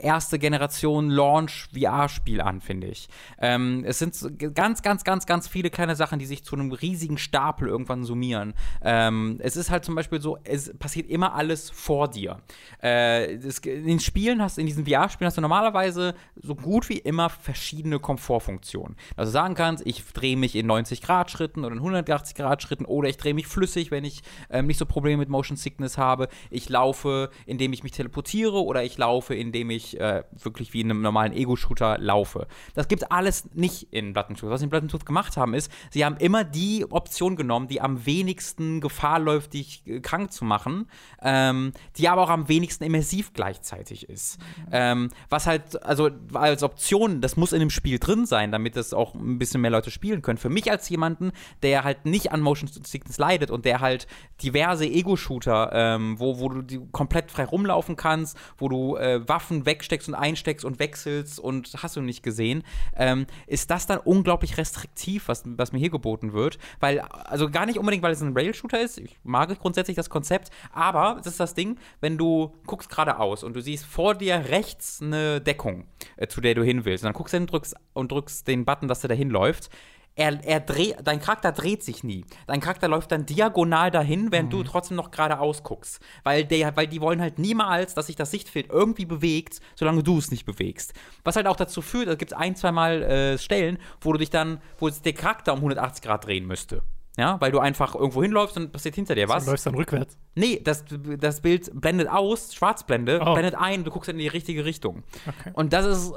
erste 0.03 0.39
Generation 0.39 1.09
Launch 1.09 1.67
VR-Spiel 1.73 2.41
an, 2.41 2.61
finde 2.61 2.87
ich. 2.87 3.07
Ähm, 3.39 3.83
es 3.85 3.99
sind 3.99 4.15
ganz, 4.55 4.81
ganz, 4.81 5.03
ganz, 5.03 5.25
ganz 5.25 5.47
viele 5.47 5.69
kleine 5.69 5.95
Sachen, 5.95 6.19
die 6.19 6.25
sich 6.25 6.43
zu 6.43 6.55
einem 6.55 6.71
riesigen 6.71 7.17
Stapel 7.17 7.67
irgendwann 7.67 8.03
summieren. 8.03 8.53
Ähm, 8.81 9.37
es 9.39 9.55
ist 9.55 9.69
halt 9.69 9.85
zum 9.85 9.95
Beispiel 9.95 10.21
so, 10.21 10.37
es 10.43 10.77
passiert 10.77 11.09
immer 11.09 11.33
alles 11.33 11.69
vor 11.69 12.09
dir. 12.09 12.41
Äh, 12.81 13.35
es, 13.35 13.59
in 13.59 13.85
den 13.85 13.99
Spielen 13.99 14.41
hast, 14.41 14.57
in 14.57 14.65
diesen 14.65 14.85
VR-Spielen 14.85 15.27
hast 15.27 15.37
du 15.37 15.41
normalerweise 15.41 16.15
so 16.35 16.55
gut 16.55 16.89
wie 16.89 16.97
immer 16.97 17.29
verschiedene 17.29 17.99
Komfortfunktionen. 17.99 18.95
Also 19.15 19.31
sagen 19.31 19.55
kannst, 19.55 19.85
ich 19.85 20.03
drehe 20.13 20.37
mich 20.37 20.55
in 20.55 20.67
90 20.67 21.01
Grad 21.01 21.31
Schritten 21.31 21.65
oder 21.65 21.73
in 21.73 21.79
180 21.79 22.35
Grad 22.35 22.61
Schritten 22.61 22.85
oder 22.85 23.09
ich 23.09 23.17
drehe 23.17 23.33
mich 23.33 23.47
flüssig, 23.47 23.91
wenn 23.91 24.03
ich 24.03 24.21
ähm, 24.49 24.67
nicht 24.67 24.77
so 24.77 24.85
Probleme 24.85 25.17
mit 25.17 25.29
Motion 25.29 25.57
Sickness 25.57 25.97
habe. 25.97 26.27
Ich 26.49 26.69
laufe, 26.69 27.29
indem 27.45 27.73
ich 27.73 27.83
mich 27.83 27.91
teleportiere 27.91 28.63
oder 28.63 28.83
ich 28.83 28.97
laufe, 28.97 29.35
indem 29.35 29.69
ich 29.69 29.86
äh, 29.95 30.23
wirklich 30.31 30.73
wie 30.73 30.81
in 30.81 30.91
einem 30.91 31.01
normalen 31.01 31.33
Ego-Shooter 31.33 31.97
laufe. 31.99 32.47
Das 32.73 32.87
gibt 32.87 33.11
alles 33.11 33.49
nicht 33.53 33.93
in 33.93 34.13
Blood 34.13 34.29
and 34.29 34.39
Truth. 34.39 34.51
Was 34.51 34.59
sie 34.59 34.65
in 34.65 34.69
Blood 34.69 34.83
and 34.83 34.91
Truth 34.91 35.05
gemacht 35.05 35.37
haben, 35.37 35.53
ist, 35.53 35.71
sie 35.91 36.05
haben 36.05 36.17
immer 36.17 36.43
die 36.43 36.85
Option 36.89 37.35
genommen, 37.35 37.67
die 37.67 37.81
am 37.81 38.05
wenigsten 38.05 38.81
Gefahr 38.81 39.19
läuft, 39.19 39.53
dich 39.53 39.83
äh, 39.85 39.99
krank 39.99 40.31
zu 40.31 40.45
machen, 40.45 40.89
ähm, 41.21 41.71
die 41.97 42.09
aber 42.09 42.23
auch 42.23 42.29
am 42.29 42.47
wenigsten 42.49 42.83
immersiv 42.83 43.33
gleichzeitig 43.33 44.09
ist. 44.09 44.39
Ähm, 44.71 45.09
was 45.29 45.47
halt, 45.47 45.83
also 45.83 46.09
als 46.33 46.63
Option, 46.63 47.21
das 47.21 47.37
muss 47.37 47.53
in 47.53 47.59
dem 47.59 47.69
Spiel 47.69 47.99
drin 47.99 48.25
sein, 48.25 48.51
damit 48.51 48.75
das 48.75 48.93
auch 48.93 49.15
ein 49.15 49.39
bisschen 49.39 49.61
mehr 49.61 49.71
Leute 49.71 49.91
spielen 49.91 50.21
können. 50.21 50.37
Für 50.37 50.49
mich 50.49 50.69
als 50.69 50.89
jemanden, 50.89 51.31
der 51.63 51.83
halt 51.83 52.05
nicht 52.05 52.31
an 52.31 52.41
Motion 52.41 52.67
Sickness 52.67 53.17
leidet 53.17 53.51
und 53.51 53.65
der 53.65 53.79
halt 53.79 54.07
diverse 54.41 54.85
Ego-Shooter, 54.85 55.71
ähm, 55.73 56.19
wo, 56.19 56.39
wo 56.39 56.49
du 56.49 56.87
komplett 56.91 57.31
frei 57.31 57.45
rumlaufen 57.45 57.95
kannst, 57.95 58.37
wo 58.57 58.69
du 58.69 58.95
äh, 58.97 59.27
Waffen 59.27 59.65
wegsteckst 59.77 60.07
und 60.07 60.15
einsteckst 60.15 60.65
und 60.65 60.79
wechselst 60.79 61.39
und 61.39 61.71
hast 61.81 61.95
du 61.95 62.01
nicht 62.01 62.23
gesehen, 62.23 62.63
ähm, 62.95 63.27
ist 63.45 63.69
das 63.69 63.85
dann 63.85 63.99
unglaublich 63.99 64.57
restriktiv, 64.57 65.27
was, 65.27 65.43
was 65.45 65.71
mir 65.71 65.79
hier 65.79 65.89
geboten 65.89 66.33
wird. 66.33 66.57
Weil, 66.79 66.99
also 66.99 67.49
gar 67.49 67.65
nicht 67.65 67.77
unbedingt, 67.77 68.03
weil 68.03 68.11
es 68.11 68.21
ein 68.21 68.35
Rail-Shooter 68.35 68.81
ist, 68.81 68.97
ich 68.97 69.17
mag 69.23 69.47
grundsätzlich 69.59 69.95
das 69.95 70.09
Konzept, 70.09 70.49
aber 70.71 71.15
das 71.17 71.33
ist 71.33 71.39
das 71.39 71.53
Ding, 71.53 71.77
wenn 72.01 72.17
du 72.17 72.53
guckst 72.65 72.89
geradeaus 72.89 73.43
und 73.43 73.55
du 73.55 73.61
siehst 73.61 73.85
vor 73.85 74.15
dir 74.15 74.49
rechts 74.49 75.01
eine 75.01 75.41
Deckung, 75.41 75.85
äh, 76.15 76.27
zu 76.27 76.41
der 76.41 76.55
du 76.55 76.63
hin 76.63 76.85
willst, 76.85 77.03
und 77.03 77.07
dann 77.07 77.13
guckst 77.13 77.33
du 77.33 77.37
hin 77.37 77.47
drückst, 77.47 77.75
und 77.93 78.11
drückst 78.11 78.47
den 78.47 78.65
Button, 78.65 78.87
dass 78.87 79.01
der 79.01 79.09
da 79.09 79.15
hinläuft, 79.15 79.69
er, 80.17 80.43
er 80.43 80.59
dreht, 80.59 80.97
dein 81.03 81.21
Charakter 81.21 81.51
dreht 81.51 81.83
sich 81.83 82.03
nie. 82.03 82.25
Dein 82.47 82.59
Charakter 82.59 82.87
läuft 82.87 83.11
dann 83.11 83.25
diagonal 83.25 83.91
dahin, 83.91 84.31
während 84.31 84.51
du 84.51 84.63
trotzdem 84.63 84.97
noch 84.97 85.11
geradeaus 85.11 85.63
guckst. 85.63 85.99
Weil, 86.23 86.43
der, 86.43 86.75
weil 86.75 86.87
die 86.87 86.99
wollen 87.01 87.21
halt 87.21 87.37
niemals, 87.39 87.93
dass 87.93 88.07
sich 88.07 88.15
das 88.15 88.31
Sichtfeld 88.31 88.69
irgendwie 88.69 89.05
bewegt, 89.05 89.61
solange 89.75 90.03
du 90.03 90.17
es 90.17 90.31
nicht 90.31 90.45
bewegst. 90.45 90.93
Was 91.23 91.35
halt 91.35 91.47
auch 91.47 91.55
dazu 91.55 91.81
führt, 91.81 92.07
da 92.07 92.15
gibt 92.15 92.31
es 92.31 92.37
ein, 92.37 92.55
zwei 92.55 92.71
Mal 92.71 93.03
äh, 93.03 93.37
Stellen, 93.37 93.77
wo 94.01 94.11
du 94.11 94.17
dich 94.19 94.31
dann, 94.31 94.59
wo 94.79 94.89
der 94.89 95.13
Charakter 95.13 95.53
um 95.53 95.59
180 95.59 96.03
Grad 96.03 96.25
drehen 96.25 96.45
müsste. 96.47 96.81
Ja, 97.19 97.41
weil 97.41 97.51
du 97.51 97.57
einfach 97.57 97.95
irgendwo 97.95 98.21
hinläufst 98.21 98.57
und 98.57 98.71
passiert 98.71 98.93
hinter 98.93 99.15
dir 99.15 99.27
was. 99.27 99.45
Du 99.45 99.49
läufst 99.51 99.65
dann 99.65 99.73
rückwärts. 99.73 100.19
Nee, 100.35 100.61
das, 100.63 100.85
das 101.19 101.41
Bild 101.41 101.71
blendet 101.73 102.09
aus, 102.09 102.53
Schwarzblende, 102.53 103.19
Oh. 103.25 103.33
blendet 103.33 103.55
ein, 103.55 103.83
du 103.83 103.89
guckst 103.89 104.07
in 104.09 104.19
die 104.19 104.27
richtige 104.27 104.65
Richtung. 104.65 105.01
Okay. 105.27 105.49
Und 105.53 105.73
das 105.73 105.85
ist, 105.87 106.13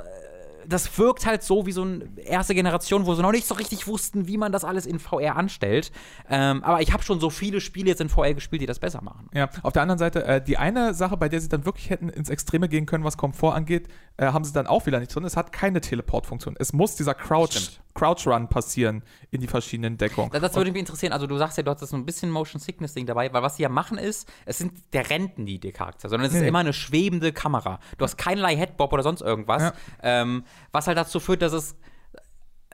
das 0.66 0.98
wirkt 0.98 1.26
halt 1.26 1.42
so 1.42 1.66
wie 1.66 1.72
so 1.72 1.82
eine 1.82 2.08
erste 2.24 2.54
Generation, 2.54 3.06
wo 3.06 3.14
sie 3.14 3.22
noch 3.22 3.32
nicht 3.32 3.46
so 3.46 3.54
richtig 3.54 3.86
wussten, 3.86 4.26
wie 4.26 4.36
man 4.36 4.52
das 4.52 4.64
alles 4.64 4.86
in 4.86 4.98
VR 4.98 5.36
anstellt. 5.36 5.92
Ähm, 6.28 6.62
aber 6.64 6.80
ich 6.80 6.92
habe 6.92 7.02
schon 7.02 7.20
so 7.20 7.30
viele 7.30 7.60
Spiele 7.60 7.88
jetzt 7.88 8.00
in 8.00 8.08
VR 8.08 8.34
gespielt, 8.34 8.62
die 8.62 8.66
das 8.66 8.78
besser 8.78 9.02
machen. 9.02 9.28
Ja, 9.34 9.48
auf 9.62 9.72
der 9.72 9.82
anderen 9.82 9.98
Seite, 9.98 10.24
äh, 10.24 10.42
die 10.42 10.58
eine 10.58 10.94
Sache, 10.94 11.16
bei 11.16 11.28
der 11.28 11.40
sie 11.40 11.48
dann 11.48 11.64
wirklich 11.64 11.90
hätten 11.90 12.08
ins 12.08 12.30
Extreme 12.30 12.68
gehen 12.68 12.86
können, 12.86 13.04
was 13.04 13.16
Komfort 13.16 13.54
angeht, 13.54 13.88
äh, 14.16 14.26
haben 14.26 14.44
sie 14.44 14.52
dann 14.52 14.66
auch 14.66 14.86
wieder 14.86 15.00
nicht 15.00 15.14
drin. 15.14 15.24
Es 15.24 15.36
hat 15.36 15.52
keine 15.52 15.80
Teleportfunktion. 15.80 16.56
Es 16.58 16.72
muss 16.72 16.96
dieser 16.96 17.14
Crouch, 17.14 17.80
Stimmt. 18.00 18.18
Crouch 18.18 18.26
Run 18.26 18.48
passieren 18.48 19.02
in 19.30 19.40
die 19.40 19.46
verschiedenen 19.46 19.96
Deckungen. 19.96 20.30
Das, 20.30 20.40
das 20.40 20.54
würde 20.56 20.72
mich 20.72 20.80
interessieren. 20.80 21.12
Also, 21.12 21.26
du 21.26 21.36
sagst 21.36 21.56
ja, 21.56 21.62
du 21.62 21.70
hast 21.70 21.80
so 21.80 21.96
ein 21.96 22.06
bisschen 22.06 22.30
Motion 22.30 22.60
Sickness-Ding 22.60 23.06
dabei, 23.06 23.32
weil 23.32 23.42
was 23.42 23.56
sie 23.56 23.62
ja 23.62 23.68
machen 23.68 23.98
ist, 23.98 24.28
es 24.46 24.58
sind, 24.58 24.72
der 24.92 25.08
rennt 25.10 25.38
nie, 25.38 25.58
der 25.58 25.72
Charakter, 25.72 26.08
sondern 26.08 26.28
es 26.28 26.34
ist 26.34 26.40
Nee. 26.42 26.48
immer 26.48 26.60
eine 26.60 26.72
schwebende 26.72 27.32
Kamera. 27.32 27.78
Du 27.98 28.04
hast 28.04 28.16
keinerlei 28.16 28.56
Headbob 28.56 28.92
oder 28.92 29.02
sonst 29.02 29.20
irgendwas, 29.20 29.62
Ja. 29.62 29.72
ähm, 30.02 30.44
was 30.72 30.86
halt 30.86 30.96
dazu 30.98 31.20
führt, 31.20 31.42
dass 31.42 31.52
es 31.52 31.76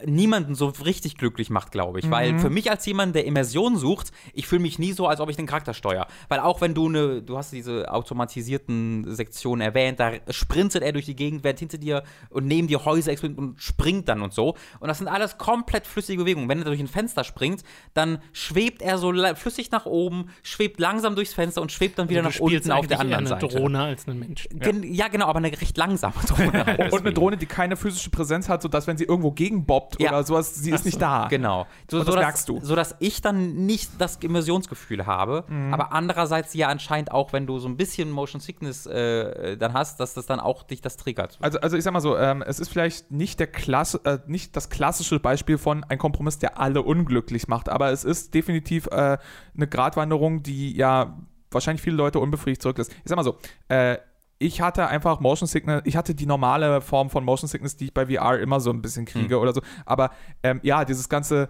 niemanden 0.05 0.55
so 0.55 0.67
richtig 0.85 1.17
glücklich 1.17 1.49
macht, 1.49 1.73
glaube 1.73 1.99
ich. 1.99 2.11
Weil 2.11 2.39
für 2.39 2.51
mich 2.51 2.71
als 2.71 2.85
jemand, 2.85 3.15
der 3.15 3.25
Immersion 3.25 3.77
sucht, 3.77 4.13
ich 4.35 4.47
fühle 4.47 4.61
mich 4.61 4.79
nie 4.79 4.93
so, 4.93 5.07
als 5.07 5.21
ob 5.21 5.31
ich 5.31 5.37
den 5.37 5.47
Charakter 5.47 5.73
steuere. 5.73 6.07
Weil 6.29 6.41
auch 6.41 6.61
wenn 6.61 6.75
du 6.75 6.89
eine, 6.89 7.23
du 7.23 7.39
hast 7.39 7.53
diese 7.53 7.91
automatisierten 7.91 9.15
Sektionen 9.15 9.63
erwähnt, 9.63 9.99
da 9.99 10.13
sprintet 10.31 10.83
er 10.83 10.93
durch 10.93 11.07
die 11.07 11.17
Gegend, 11.17 11.45
während 11.45 11.61
hinter 11.61 11.79
dir 11.79 12.03
und 12.29 12.47
neben 12.47 12.69
dir 12.69 12.85
Häuser 12.85 13.13
explodieren 13.13 13.51
und 13.51 13.63
springt 13.63 14.09
dann 14.09 14.21
und 14.21 14.35
so. 14.35 14.55
Und 14.81 14.89
das 14.89 14.99
sind 14.99 15.09
alles 15.09 15.39
komplett 15.39 15.87
flüssige 15.87 16.23
Bewegungen. 16.23 16.49
Wenn 16.49 16.59
er 16.59 16.67
durch 16.67 16.81
ein 16.81 16.89
Fenster 16.89 17.25
springt, 17.25 17.63
dann 17.95 18.19
schwebt 18.33 18.83
er 18.83 18.99
so 18.99 19.13
flüssig 19.35 19.71
nach 19.71 19.87
oben, 19.87 20.27
schwebt 20.43 20.79
langsam 20.79 21.15
durchs 21.15 21.33
Fenster 21.33 21.63
und 21.63 21.73
schwebt 21.73 21.99
dann 21.99 22.11
wieder 22.11 22.23
du 22.23 22.29
nach 22.29 22.39
unten 22.39 22.71
auf 22.71 22.87
der 22.87 23.01
anderen 23.01 23.27
eine 23.27 23.29
Seite. 23.29 23.49
Drohne 23.49 23.81
als 23.81 24.07
einen 24.07 24.19
Menschen. 24.19 24.59
Gen 24.59 24.83
ja. 24.83 25.09
genau, 25.09 25.27
aber 25.27 25.39
eine 25.39 25.51
recht 25.53 25.77
langsame 25.79 26.15
Drohne. 26.27 26.67
halt 26.67 26.93
Und 26.93 27.01
eine. 27.01 27.15
Drohne, 27.15 27.37
die 27.39 27.47
keine 27.47 27.77
physische 27.77 28.11
Präsenz 28.11 28.49
hat, 28.51 28.61
sodass 28.61 28.87
wenn 28.87 28.99
sie 28.99 29.05
irgendwo 29.05 29.31
gegenbobbt 29.31 29.86
Ja. 29.99 30.11
oder 30.11 30.25
sowas, 30.25 30.55
sie 30.55 30.71
ist 30.71 30.85
nicht 30.85 31.01
da. 31.01 31.29
Genau. 31.29 31.67
So, 31.91 31.99
Und 31.99 32.07
das 32.07 32.07
so 32.07 32.13
dass, 32.17 32.25
merkst 32.25 32.49
du. 32.49 32.61
So 32.63 32.75
dass 32.77 32.97
ich 32.99 33.21
dann 33.23 33.67
nicht 33.67 33.91
das 33.99 34.17
Immersionsgefühl 34.17 35.07
habe, 35.07 35.45
Mhm. 35.49 35.73
aber 35.73 35.93
andererseits 35.93 36.55
ja 36.55 36.69
anscheinend 36.69 37.13
auch, 37.13 37.33
wenn 37.33 37.47
du 37.47 37.59
so 37.59 37.69
ein 37.69 37.77
bisschen 37.77 38.11
Motion 38.11 38.41
Sickness 38.41 38.87
äh, 38.87 39.57
dann 39.57 39.73
hast, 39.73 40.01
dass 40.01 40.15
das 40.15 40.27
dann 40.27 40.41
auch 40.41 40.63
dich 40.65 40.81
das 40.81 40.97
triggert. 40.97 41.39
Also, 41.41 41.61
also 41.61 41.77
ich 41.77 41.85
sag 41.85 41.93
mal 41.93 42.01
so, 42.01 42.17
ähm, 42.17 42.43
es 42.43 42.59
ist 42.61 42.69
vielleicht 42.69 43.11
nicht, 43.11 43.39
der 43.41 43.47
Klasse, 43.47 44.01
äh, 44.05 44.19
nicht 44.27 44.57
das 44.57 44.69
klassische 44.71 45.21
Beispiel 45.21 45.59
von 45.59 45.85
ein 45.85 45.99
Kompromiss, 45.99 46.39
der 46.39 46.59
alle 46.59 46.83
unglücklich 46.83 47.49
macht, 47.49 47.69
aber 47.69 47.91
es 47.93 48.05
ist 48.05 48.35
definitiv 48.35 48.87
äh, 48.89 49.19
eine 49.57 49.67
Gratwanderung, 49.69 50.43
die 50.43 50.77
ja 50.77 51.17
wahrscheinlich 51.51 51.83
viele 51.83 51.97
Leute 51.97 52.19
unbefriedigt 52.19 52.63
zurücklässt. 52.63 52.93
Ich 52.93 53.03
sag 53.09 53.17
mal 53.17 53.23
so, 53.25 53.37
äh, 53.69 53.99
ich 54.39 54.61
hatte 54.61 54.87
einfach 54.89 55.21
Motion 55.21 55.47
Sickness, 55.47 55.83
ich 55.85 55.97
hatte 55.97 56.15
die 56.15 56.27
normale 56.27 56.81
Form 56.81 57.11
von 57.11 57.25
Motion 57.25 57.49
Sickness, 57.49 57.77
die 57.77 57.87
ich 57.87 57.95
bei 57.95 58.07
VR 58.07 58.39
immer 58.39 58.61
so 58.61 58.71
ein 58.71 58.83
bisschen 58.83 59.07
kriege 59.07 59.39
oder 59.39 59.55
so, 59.55 59.63
aber 59.85 60.11
ähm, 60.43 60.61
ja, 60.63 60.85
dieses 60.85 61.09
ganze 61.09 61.49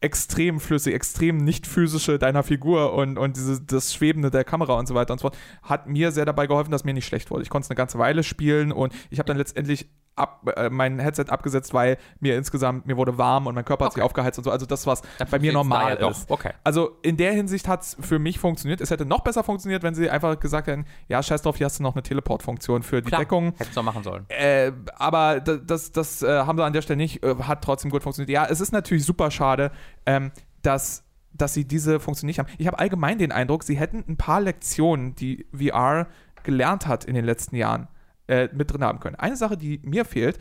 extrem 0.00 0.60
flüssig, 0.60 0.94
extrem 0.94 1.36
nicht 1.36 1.66
physische 1.66 2.18
deiner 2.18 2.42
Figur 2.42 2.94
und, 2.94 3.18
und 3.18 3.36
dieses, 3.36 3.66
das 3.66 3.92
Schwebende 3.92 4.30
der 4.30 4.44
Kamera 4.44 4.74
und 4.78 4.88
so 4.88 4.94
weiter 4.94 5.12
und 5.12 5.18
so 5.18 5.28
fort, 5.28 5.38
hat 5.62 5.88
mir 5.88 6.10
sehr 6.10 6.24
dabei 6.24 6.46
geholfen, 6.46 6.70
dass 6.70 6.84
mir 6.84 6.94
nicht 6.94 7.06
schlecht 7.06 7.30
wurde. 7.30 7.42
Ich 7.42 7.50
konnte 7.50 7.66
es 7.66 7.70
eine 7.70 7.76
ganze 7.76 7.98
Weile 7.98 8.22
spielen 8.22 8.72
und 8.72 8.94
ich 9.10 9.18
habe 9.18 9.26
dann 9.26 9.36
letztendlich 9.36 9.90
ab, 10.20 10.48
äh, 10.56 10.70
mein 10.70 10.98
Headset 10.98 11.24
abgesetzt, 11.30 11.74
weil 11.74 11.96
mir 12.20 12.36
insgesamt, 12.36 12.86
mir 12.86 12.96
wurde 12.96 13.18
warm 13.18 13.46
und 13.46 13.54
mein 13.54 13.64
Körper 13.64 13.86
hat 13.86 13.92
sich 13.92 14.00
Okay. 14.02 14.06
aufgeheizt 14.06 14.38
und 14.38 14.44
so. 14.44 14.50
Also 14.50 14.66
das, 14.66 14.86
was 14.86 15.02
Dann 15.18 15.28
bei 15.30 15.38
mir 15.38 15.52
normal 15.52 15.98
ja 16.00 16.08
ist. 16.08 16.30
doch. 16.30 16.34
Okay. 16.38 16.52
Also 16.64 16.96
in 17.02 17.16
der 17.16 17.32
Hinsicht 17.32 17.66
hat 17.68 17.82
es 17.82 17.96
für 18.00 18.18
mich 18.18 18.38
funktioniert. 18.38 18.80
Es 18.80 18.90
hätte 18.90 19.04
noch 19.06 19.20
besser 19.20 19.42
funktioniert, 19.42 19.82
wenn 19.82 19.94
sie 19.94 20.08
einfach 20.10 20.38
gesagt 20.38 20.66
hätten, 20.68 20.84
ja, 21.08 21.22
scheiß 21.22 21.42
drauf, 21.42 21.56
hier 21.56 21.66
hast 21.66 21.78
du 21.78 21.82
noch 21.82 21.94
eine 21.94 22.02
Teleport-Funktion 22.02 22.82
für 22.82 23.02
die 23.02 23.08
Klar, 23.08 23.20
Deckung. 23.22 23.54
hättest 23.58 23.76
du 23.76 23.82
machen 23.82 24.02
sollen. 24.02 24.24
Äh, 24.28 24.72
aber 24.96 25.40
das, 25.40 25.60
das, 25.66 25.92
das 25.92 26.22
äh, 26.22 26.28
haben 26.40 26.58
sie 26.58 26.64
an 26.64 26.72
der 26.72 26.82
Stelle 26.82 26.98
nicht, 26.98 27.22
äh, 27.24 27.34
hat 27.42 27.62
trotzdem 27.64 27.90
gut 27.90 28.02
funktioniert. 28.02 28.30
Ja, 28.30 28.46
es 28.46 28.60
ist 28.60 28.72
natürlich 28.72 29.04
super 29.04 29.30
schade, 29.30 29.70
ähm, 30.06 30.30
dass, 30.62 31.04
dass 31.32 31.54
sie 31.54 31.64
diese 31.64 32.00
Funktion 32.00 32.26
nicht 32.26 32.38
haben. 32.38 32.48
Ich 32.58 32.66
habe 32.66 32.78
allgemein 32.78 33.18
den 33.18 33.32
Eindruck, 33.32 33.62
sie 33.64 33.78
hätten 33.78 34.04
ein 34.08 34.16
paar 34.16 34.40
Lektionen, 34.40 35.14
die 35.14 35.46
VR 35.56 36.06
gelernt 36.42 36.86
hat 36.86 37.04
in 37.04 37.14
den 37.14 37.24
letzten 37.24 37.56
Jahren, 37.56 37.88
äh, 38.30 38.48
mit 38.54 38.72
drin 38.72 38.82
haben 38.84 39.00
können. 39.00 39.16
Eine 39.16 39.36
Sache, 39.36 39.56
die 39.56 39.80
mir 39.84 40.04
fehlt, 40.04 40.38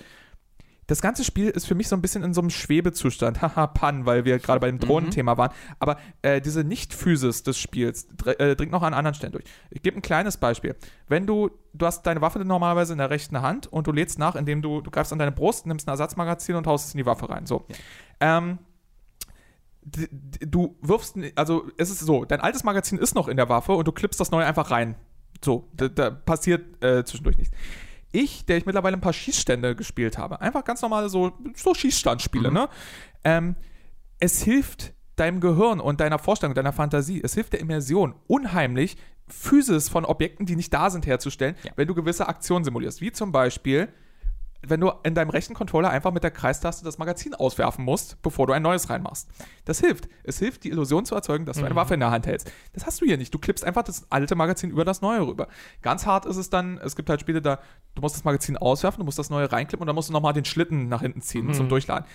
das 0.88 1.02
ganze 1.04 1.24
Spiel 1.24 1.50
ist 1.50 1.68
für 1.68 1.76
mich 1.76 1.88
so 1.88 1.96
ein 1.96 2.02
bisschen 2.02 2.24
in 2.24 2.34
so 2.34 2.42
einem 2.42 2.50
Schwebezustand. 2.50 3.42
Haha, 3.44 3.68
Pan, 3.68 4.08
weil 4.08 4.26
wir 4.26 4.40
gerade 4.40 4.60
bei 4.60 4.66
dem 4.72 4.80
Drohnenthema 4.80 5.38
waren. 5.38 5.52
Aber 5.78 5.98
äh, 6.24 6.42
diese 6.42 6.64
Nicht-Physis 6.64 7.44
des 7.44 7.60
Spiels 7.60 8.08
äh, 8.26 8.56
dringt 8.56 8.72
noch 8.72 8.82
an 8.82 8.96
anderen 8.96 9.14
Stellen 9.14 9.34
durch. 9.34 9.44
Ich 9.70 9.84
gebe 9.84 9.98
ein 9.98 10.02
kleines 10.02 10.38
Beispiel. 10.38 10.76
Wenn 11.08 11.28
du, 11.28 11.52
du 11.74 11.86
hast 11.86 12.02
deine 12.08 12.22
Waffe 12.22 12.40
normalerweise 12.40 12.94
in 12.94 12.98
der 12.98 13.12
rechten 13.12 13.40
Hand 13.42 13.68
und 13.68 13.86
du 13.86 13.92
lädst 13.92 14.18
nach, 14.18 14.36
indem 14.36 14.64
du, 14.64 14.82
du 14.82 14.90
greifst 14.90 15.14
an 15.14 15.20
deine 15.20 15.32
Brust, 15.32 15.68
nimmst 15.68 15.88
ein 15.88 15.92
Ersatzmagazin 15.92 16.56
und 16.56 16.66
haust 16.66 16.88
es 16.88 16.96
in 16.96 16.98
die 16.98 17.06
Waffe 17.06 17.30
rein. 17.30 17.46
So. 17.46 17.68
Ähm, 18.20 18.58
d- 19.84 20.08
d- 20.12 20.46
du 20.48 20.76
wirfst, 20.82 21.16
also 21.36 21.68
es 21.78 21.92
ist 21.92 22.00
so, 22.00 22.26
dein 22.26 22.40
altes 22.42 22.64
Magazin 22.64 22.98
ist 22.98 23.14
noch 23.14 23.28
in 23.28 23.38
der 23.38 23.48
Waffe 23.48 23.74
und 23.74 23.88
du 23.88 23.92
klippst 23.92 24.20
das 24.20 24.32
neue 24.32 24.46
einfach 24.48 24.72
rein. 24.72 24.96
So, 25.44 25.70
da, 25.74 25.88
da 25.88 26.10
passiert 26.12 26.84
äh, 26.84 27.04
zwischendurch 27.04 27.38
nichts. 27.38 27.56
Ich, 28.12 28.46
der 28.46 28.58
ich 28.58 28.66
mittlerweile 28.66 28.98
ein 28.98 29.02
paar 29.02 29.14
Schießstände 29.14 29.76
gespielt 29.76 30.18
habe, 30.18 30.42
einfach 30.42 30.64
ganz 30.64 30.82
normale 30.82 31.10
so, 31.10 31.32
so 31.56 31.74
Schießstandspiele, 31.74 32.52
ne? 32.52 32.68
Ähm, 33.24 33.56
es 34.20 34.42
hilft 34.42 34.94
deinem 35.16 35.40
Gehirn 35.42 35.80
und 35.80 36.00
deiner 36.00 36.18
Vorstellung, 36.18 36.56
deiner 36.56 36.74
Fantasie, 36.74 37.22
es 37.24 37.34
hilft 37.36 37.54
der 37.54 37.60
Immersion 37.60 38.16
unheimlich, 38.28 38.98
Physis 39.28 39.90
von 39.90 40.06
Objekten, 40.06 40.46
die 40.46 40.56
nicht 40.56 40.74
da 40.74 40.90
sind, 40.90 41.06
herzustellen, 41.06 41.56
Ja. 41.64 41.72
wenn 41.76 41.88
du 41.88 41.94
gewisse 41.94 42.28
Aktionen 42.28 42.66
simulierst. 42.66 43.00
Wie 43.00 43.12
zum 43.12 43.32
Beispiel, 43.32 43.90
wenn 44.62 44.80
du 44.80 44.92
in 45.04 45.16
deinem 45.16 45.30
rechten 45.30 45.54
Controller 45.54 45.90
einfach 45.90 46.12
mit 46.12 46.24
der 46.24 46.32
Kreistaste 46.32 46.84
das 46.84 46.98
Magazin 46.98 47.34
auswerfen 47.34 47.86
musst, 47.86 48.22
bevor 48.22 48.48
du 48.48 48.54
ein 48.54 48.62
neues 48.62 48.90
reinmachst. 48.90 49.30
Das 49.66 49.80
hilft. 49.80 50.10
Es 50.24 50.40
hilft, 50.40 50.64
die 50.64 50.70
Illusion 50.70 51.06
zu 51.06 51.16
erzeugen, 51.16 51.46
dass 51.46 51.58
du 51.58 51.66
eine 51.66 51.76
Waffe 51.76 51.94
in 51.94 52.02
der 52.02 52.12
Hand 52.12 52.28
hältst. 52.28 52.52
Das 52.74 52.86
hast 52.86 53.02
du 53.02 53.06
hier 53.06 53.18
nicht. 53.18 53.34
Du 53.34 53.40
klippst 53.40 53.64
einfach 53.64 53.84
das 53.84 54.12
alte 54.12 54.36
Magazin 54.36 54.70
über 54.70 54.84
das 54.84 55.02
neue 55.02 55.26
rüber. 55.26 55.48
Ganz 55.82 56.06
hart 56.06 56.26
ist 56.26 56.38
es 56.38 56.50
dann, 56.50 56.78
es 56.80 56.96
gibt 56.96 57.10
halt 57.10 57.22
Spiele 57.22 57.42
da, 57.42 57.60
du 57.96 58.02
musst 58.02 58.16
das 58.16 58.24
Magazin 58.24 58.58
auswerfen, 58.58 59.00
du 59.00 59.06
musst 59.06 59.20
das 59.20 59.30
neue 59.30 59.52
reinklippen 59.52 59.82
und 59.82 59.88
dann 59.88 59.96
musst 59.96 60.10
du 60.10 60.14
nochmal 60.14 60.34
den 60.34 60.46
Schlitten 60.46 60.90
nach 60.90 61.02
hinten 61.02 61.22
ziehen 61.22 61.54
zum 61.54 61.70
Durchladen. 61.70 62.06